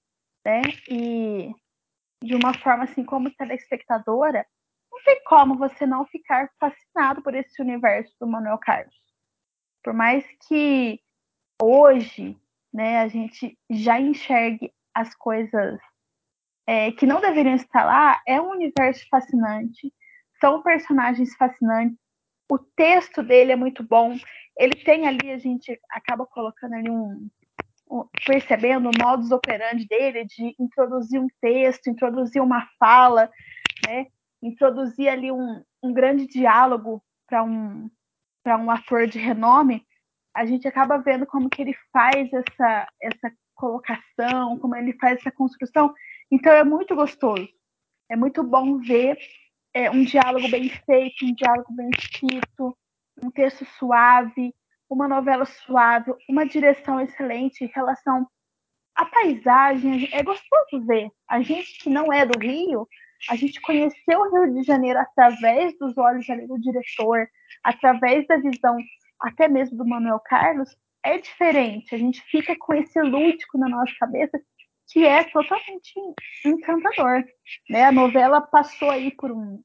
né? 0.45 0.63
E 0.89 1.53
de 2.23 2.35
uma 2.35 2.55
forma 2.55 2.85
assim, 2.85 3.05
como 3.05 3.35
telespectadora, 3.35 4.47
não 4.91 5.03
tem 5.03 5.23
como 5.25 5.57
você 5.57 5.87
não 5.87 6.07
ficar 6.07 6.51
fascinado 6.59 7.23
por 7.23 7.35
esse 7.35 7.61
universo 7.61 8.15
do 8.21 8.27
Manuel 8.27 8.59
Carlos. 8.59 8.95
Por 9.83 9.93
mais 9.93 10.25
que 10.47 11.01
hoje, 11.61 12.39
né, 12.73 13.01
a 13.01 13.09
gente 13.09 13.59
já 13.71 14.01
enxergue 14.01 14.73
as 14.94 15.14
coisas 15.14 15.78
é, 16.66 16.93
que 16.93 17.06
não 17.06 17.20
deveriam 17.20 17.55
estar 17.55 17.85
lá, 17.85 18.20
é 18.27 18.40
um 18.40 18.51
universo 18.51 19.05
fascinante, 19.10 19.93
são 20.40 20.62
personagens 20.62 21.35
fascinantes, 21.36 21.97
o 22.51 22.59
texto 22.59 23.23
dele 23.23 23.52
é 23.52 23.56
muito 23.56 23.82
bom, 23.82 24.14
ele 24.59 24.74
tem 24.85 25.06
ali, 25.06 25.31
a 25.31 25.39
gente 25.39 25.78
acaba 25.90 26.27
colocando 26.27 26.74
ali 26.74 26.90
um, 26.90 27.28
um 27.90 28.06
percebendo 28.27 28.90
o 28.90 29.05
modus 29.05 29.31
operandi 29.31 29.86
dele 29.86 30.24
de 30.24 30.55
introduzir 30.59 31.20
um 31.20 31.28
texto, 31.40 31.89
introduzir 31.89 32.43
uma 32.43 32.69
fala, 32.78 33.31
né, 33.86 34.06
introduzir 34.43 35.09
ali 35.09 35.32
um, 35.32 35.62
um 35.82 35.93
grande 35.93 36.27
diálogo 36.27 37.02
para 37.27 37.43
um, 37.43 37.90
um 38.47 38.70
ator 38.70 39.06
de 39.06 39.19
renome, 39.19 39.86
a 40.35 40.47
gente 40.47 40.66
acaba 40.66 40.98
vendo 40.98 41.27
como 41.27 41.48
que 41.48 41.62
ele 41.62 41.74
faz 41.93 42.31
essa, 42.32 42.89
essa 43.01 43.32
colocação, 43.63 44.59
como 44.59 44.75
ele 44.75 44.93
faz 44.95 45.21
essa 45.21 45.31
construção. 45.31 45.95
Então 46.29 46.53
é 46.53 46.65
muito 46.65 46.97
gostoso. 46.97 47.49
É 48.11 48.17
muito 48.17 48.43
bom 48.43 48.79
ver 48.79 49.17
é, 49.73 49.89
um 49.89 50.03
diálogo 50.03 50.49
bem 50.51 50.69
feito, 50.69 51.25
um 51.25 51.33
diálogo 51.33 51.73
bem 51.73 51.89
escrito, 51.97 52.77
um 53.23 53.31
texto 53.31 53.65
suave, 53.79 54.53
uma 54.91 55.07
novela 55.07 55.45
suave, 55.45 56.13
uma 56.29 56.45
direção 56.45 57.01
excelente 57.01 57.65
em 57.65 57.71
relação 57.73 58.27
à 58.97 59.05
paisagem. 59.05 60.09
É 60.13 60.25
gostoso 60.25 60.85
ver. 60.85 61.09
A 61.31 61.41
gente 61.41 61.79
que 61.79 61.89
não 61.89 62.13
é 62.13 62.27
do 62.27 62.37
Rio, 62.41 62.89
a 63.31 63.37
gente 63.37 63.61
conheceu 63.61 64.19
o 64.19 64.35
Rio 64.35 64.55
de 64.55 64.65
Janeiro 64.65 64.99
através 64.99 65.79
dos 65.79 65.97
olhos 65.97 66.29
ali 66.29 66.49
do 66.49 66.61
diretor, 66.61 67.29
através 67.63 68.27
da 68.27 68.39
visão 68.39 68.77
até 69.21 69.47
mesmo 69.47 69.79
do 69.79 69.87
Manuel 69.87 70.19
Carlos, 70.19 70.77
é 71.05 71.19
diferente. 71.19 71.95
A 71.95 71.99
gente 71.99 72.23
fica 72.23 72.57
com 72.59 72.74
esse 72.74 73.01
lúdico 73.01 73.59
na 73.59 73.69
nossa 73.69 73.93
cabeça 73.99 74.41
que 74.89 75.07
é 75.07 75.24
totalmente 75.24 75.93
encantador. 76.45 77.24
Né? 77.69 77.85
A 77.85 77.93
novela 77.93 78.41
passou 78.41 78.91
aí 78.91 79.11
por 79.11 79.31
um, 79.31 79.62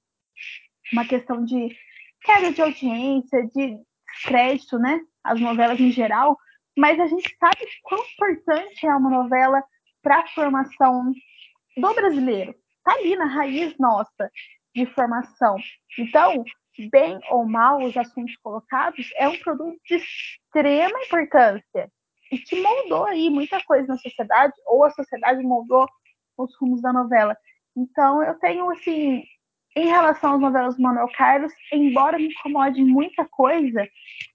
uma 0.94 1.06
questão 1.06 1.44
de 1.44 1.76
queda 2.22 2.52
de 2.52 2.62
audiência, 2.62 3.46
de 3.48 3.78
crédito, 4.24 4.80
né? 4.80 5.00
As 5.24 5.40
novelas 5.40 5.80
em 5.80 5.92
geral, 5.92 6.38
mas 6.78 7.00
a 7.00 7.08
gente 7.08 7.36
sabe 7.38 7.68
quão 7.84 8.02
importante 8.02 8.86
é 8.86 8.96
uma 8.96 9.10
novela 9.10 9.62
para 10.02 10.20
a 10.20 10.28
formação 10.28 11.12
do 11.76 11.94
brasileiro 11.94 12.56
está 12.88 12.94
ali 12.94 13.16
na 13.18 13.26
raiz 13.26 13.78
nossa 13.78 14.32
de 14.74 14.86
formação. 14.88 15.58
Então, 16.00 16.44
bem 16.92 17.20
ou 17.30 17.46
mal 17.46 17.84
os 17.84 17.96
assuntos 17.98 18.36
colocados, 18.38 19.10
é 19.16 19.28
um 19.28 19.38
produto 19.40 19.80
de 19.86 19.96
extrema 19.96 21.00
importância 21.04 21.92
e 22.32 22.38
que 22.38 22.62
moldou 22.62 23.06
aí 23.06 23.30
muita 23.30 23.64
coisa 23.64 23.88
na 23.88 23.98
sociedade, 23.98 24.54
ou 24.66 24.84
a 24.84 24.92
sociedade 24.92 25.42
moldou 25.44 25.88
os 26.38 26.56
rumos 26.60 26.82
da 26.82 26.92
novela. 26.92 27.36
Então, 27.76 28.22
eu 28.22 28.36
tenho, 28.36 28.70
assim, 28.70 29.24
em 29.76 29.86
relação 29.88 30.34
às 30.34 30.42
novelas 30.42 30.76
do 30.76 30.82
Manuel 30.82 31.10
Carlos, 31.16 31.54
embora 31.72 32.18
me 32.18 32.28
incomode 32.28 32.84
muita 32.84 33.26
coisa, 33.26 33.88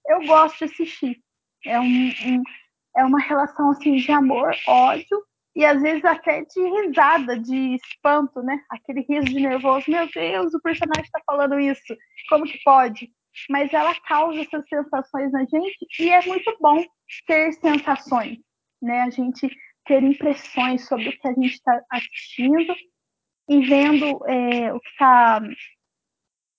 eu 0.07 0.25
gosto 0.25 0.59
de 0.59 0.65
assistir. 0.65 1.21
É, 1.65 1.79
um, 1.79 1.85
um 2.25 2.43
é 2.95 3.03
uma 3.03 3.19
relação, 3.19 3.71
assim, 3.71 3.95
de 3.95 4.11
amor, 4.11 4.53
ódio, 4.67 5.23
e 5.55 5.63
às 5.63 5.81
vezes 5.81 6.03
até 6.03 6.43
de 6.43 6.61
risada, 6.61 7.39
de 7.39 7.75
espanto, 7.75 8.41
né? 8.41 8.59
Aquele 8.69 9.01
riso 9.01 9.25
de 9.25 9.39
nervoso, 9.39 9.89
meu 9.89 10.09
Deus, 10.11 10.53
o 10.53 10.61
personagem 10.61 11.03
está 11.03 11.21
falando 11.25 11.59
isso, 11.59 11.95
como 12.29 12.45
que 12.45 12.59
pode? 12.63 13.11
Mas 13.49 13.73
ela 13.73 13.93
causa 14.01 14.41
essas 14.41 14.67
sensações 14.67 15.31
na 15.31 15.45
gente 15.45 15.77
e 15.99 16.09
é 16.09 16.25
muito 16.25 16.55
bom 16.59 16.83
ter 17.27 17.53
sensações, 17.53 18.39
né? 18.81 19.01
A 19.01 19.09
gente 19.09 19.47
ter 19.85 20.01
impressões 20.01 20.87
sobre 20.87 21.09
o 21.09 21.19
que 21.19 21.27
a 21.27 21.33
gente 21.33 21.53
está 21.53 21.81
assistindo 21.91 22.75
e 23.49 23.65
vendo 23.65 24.25
é, 24.27 24.73
o 24.73 24.79
que 24.79 24.89
está 24.89 25.41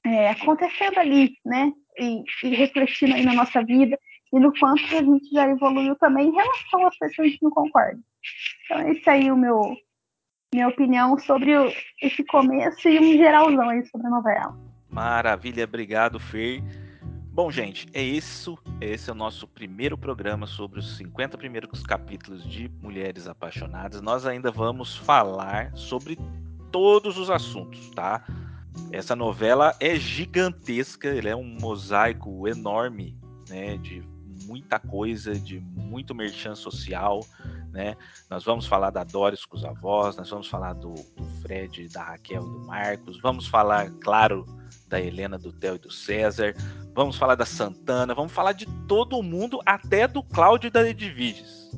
é, 0.07 0.31
acontecendo 0.31 0.99
ali, 0.99 1.37
né? 1.45 1.73
E, 1.99 2.23
e 2.45 2.49
refletindo 2.55 3.15
aí 3.15 3.25
na 3.25 3.35
nossa 3.35 3.65
vida 3.65 3.99
e 4.35 4.41
no 4.41 4.53
quanto 4.59 4.83
a 4.97 5.03
gente 5.03 5.31
já 5.31 5.49
evoluiu 5.49 5.95
também 5.97 6.29
em 6.29 6.35
relação 6.35 6.87
às 6.89 6.99
pessoas 6.99 7.31
que 7.31 7.39
não 7.41 7.51
concordam. 7.53 8.03
Então, 8.65 8.89
esse 8.91 9.09
aí 9.09 9.29
é 9.29 9.33
o 9.33 9.37
meu 9.37 9.77
minha 10.53 10.69
opinião 10.69 11.19
sobre 11.19 11.57
o, 11.57 11.73
esse 12.01 12.25
começo 12.25 12.89
e 12.89 12.99
um 12.99 13.17
geralzão 13.17 13.69
aí 13.71 13.85
sobre 13.87 14.07
a 14.07 14.11
novela. 14.11 14.57
Maravilha, 14.89 15.65
obrigado, 15.65 16.21
Fer. 16.21 16.63
Bom, 17.33 17.51
gente, 17.51 17.89
é 17.93 18.01
isso. 18.01 18.57
Esse 18.81 19.11
é 19.11 19.13
o 19.13 19.17
nosso 19.17 19.49
primeiro 19.49 19.99
programa 19.99 20.47
sobre 20.47 20.79
os 20.79 20.97
50 20.97 21.37
primeiros 21.37 21.83
capítulos 21.83 22.49
de 22.49 22.69
Mulheres 22.81 23.27
Apaixonadas. 23.27 24.01
Nós 24.01 24.25
ainda 24.25 24.53
vamos 24.53 24.97
falar 24.97 25.77
sobre 25.77 26.17
todos 26.71 27.19
os 27.19 27.31
assuntos, 27.31 27.91
tá? 27.91 28.25
Essa 28.93 29.17
novela 29.17 29.75
é 29.81 29.97
gigantesca, 29.97 31.09
ele 31.09 31.29
é 31.29 31.35
um 31.35 31.57
mosaico 31.61 32.47
enorme, 32.47 33.19
né, 33.49 33.77
de 33.77 34.14
muita 34.45 34.79
coisa, 34.79 35.35
de 35.35 35.61
muito 35.61 36.15
merchan 36.15 36.55
social, 36.55 37.25
né? 37.73 37.97
Nós 38.31 38.45
vamos 38.45 38.67
falar 38.67 38.91
da 38.91 39.05
Doris 39.05 39.45
com 39.45 39.57
os 39.57 39.65
avós, 39.65 40.17
nós 40.17 40.31
vamos 40.31 40.47
falar 40.47 40.75
do, 40.75 40.95
do 40.95 41.25
Fred, 41.43 41.89
da 41.89 42.05
Raquel 42.05 42.43
e 42.43 42.47
do 42.47 42.61
Marcos, 42.61 43.21
vamos 43.21 43.47
falar, 43.47 43.91
claro, 44.01 44.47
da 44.89 45.01
Helena, 45.01 45.39
do 45.39 45.53
Theo 45.53 45.75
e 45.77 45.79
do 45.79 45.91
César, 45.91 46.55
vamos 46.95 47.17
falar 47.17 47.35
da 47.35 47.45
Santana, 47.45 48.15
vamos 48.15 48.33
falar 48.33 48.53
de 48.53 48.67
todo 48.87 49.23
mundo, 49.23 49.61
até 49.67 50.07
do 50.07 50.23
Cláudio 50.23 50.69
e 50.69 50.71
da 50.71 50.89
Edviges. 50.89 51.71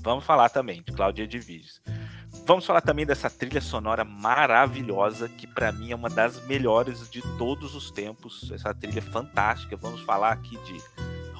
Vamos 0.00 0.24
falar 0.24 0.48
também 0.48 0.82
de 0.82 0.92
Cláudio 0.92 1.22
e 1.22 1.24
Edviges. 1.24 1.80
Vamos 2.46 2.64
falar 2.64 2.80
também 2.80 3.04
dessa 3.04 3.28
trilha 3.28 3.60
sonora 3.60 4.04
maravilhosa, 4.04 5.28
que 5.28 5.48
para 5.48 5.72
mim 5.72 5.90
é 5.90 5.96
uma 5.96 6.08
das 6.08 6.40
melhores 6.46 7.10
de 7.10 7.20
todos 7.36 7.74
os 7.74 7.90
tempos. 7.90 8.50
Essa 8.52 8.72
trilha 8.72 9.02
fantástica. 9.02 9.76
Vamos 9.76 10.00
falar 10.02 10.32
aqui 10.32 10.56
de 10.58 10.80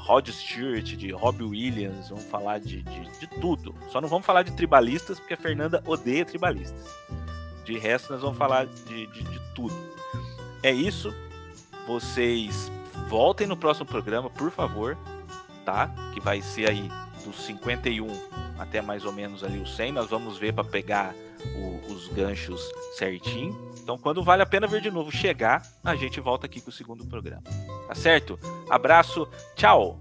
Rod 0.06 0.28
Stewart, 0.28 0.84
de 0.84 1.10
Robbie 1.10 1.42
Williams, 1.44 2.10
vamos 2.10 2.24
falar 2.26 2.60
de, 2.60 2.80
de, 2.80 3.18
de, 3.18 3.26
tudo. 3.40 3.74
Só 3.90 4.00
não 4.00 4.08
vamos 4.08 4.24
falar 4.24 4.44
de 4.44 4.52
tribalistas, 4.52 5.18
porque 5.18 5.34
a 5.34 5.36
Fernanda 5.36 5.82
odeia 5.84 6.24
tribalistas. 6.24 6.86
De 7.64 7.76
resto, 7.76 8.12
nós 8.12 8.22
vamos 8.22 8.38
falar 8.38 8.66
de, 8.66 9.08
de, 9.08 9.24
de 9.24 9.40
tudo. 9.52 9.74
É 10.62 10.70
isso. 10.70 11.12
Vocês 11.88 12.70
voltem 13.08 13.48
no 13.48 13.56
próximo 13.56 13.86
programa, 13.86 14.30
por 14.30 14.52
favor, 14.52 14.96
tá? 15.64 15.92
Que 16.14 16.20
vai 16.20 16.40
ser 16.40 16.70
aí 16.70 16.88
dos 17.24 17.44
51 17.44 18.06
até 18.60 18.80
mais 18.80 19.04
ou 19.04 19.12
menos 19.12 19.42
ali 19.42 19.58
o 19.58 19.66
100. 19.66 19.90
Nós 19.90 20.08
vamos 20.08 20.38
ver 20.38 20.52
para 20.52 20.62
pegar 20.62 21.16
o, 21.56 21.92
os 21.92 22.06
ganchos 22.08 22.62
certinho. 22.96 23.65
Então, 23.86 23.96
quando 23.96 24.20
vale 24.20 24.42
a 24.42 24.46
pena 24.46 24.66
ver 24.66 24.80
de 24.80 24.90
novo 24.90 25.12
chegar, 25.12 25.62
a 25.84 25.94
gente 25.94 26.18
volta 26.18 26.44
aqui 26.44 26.60
com 26.60 26.70
o 26.70 26.72
segundo 26.72 27.06
programa. 27.06 27.44
Tá 27.86 27.94
certo? 27.94 28.36
Abraço, 28.68 29.28
tchau! 29.54 29.96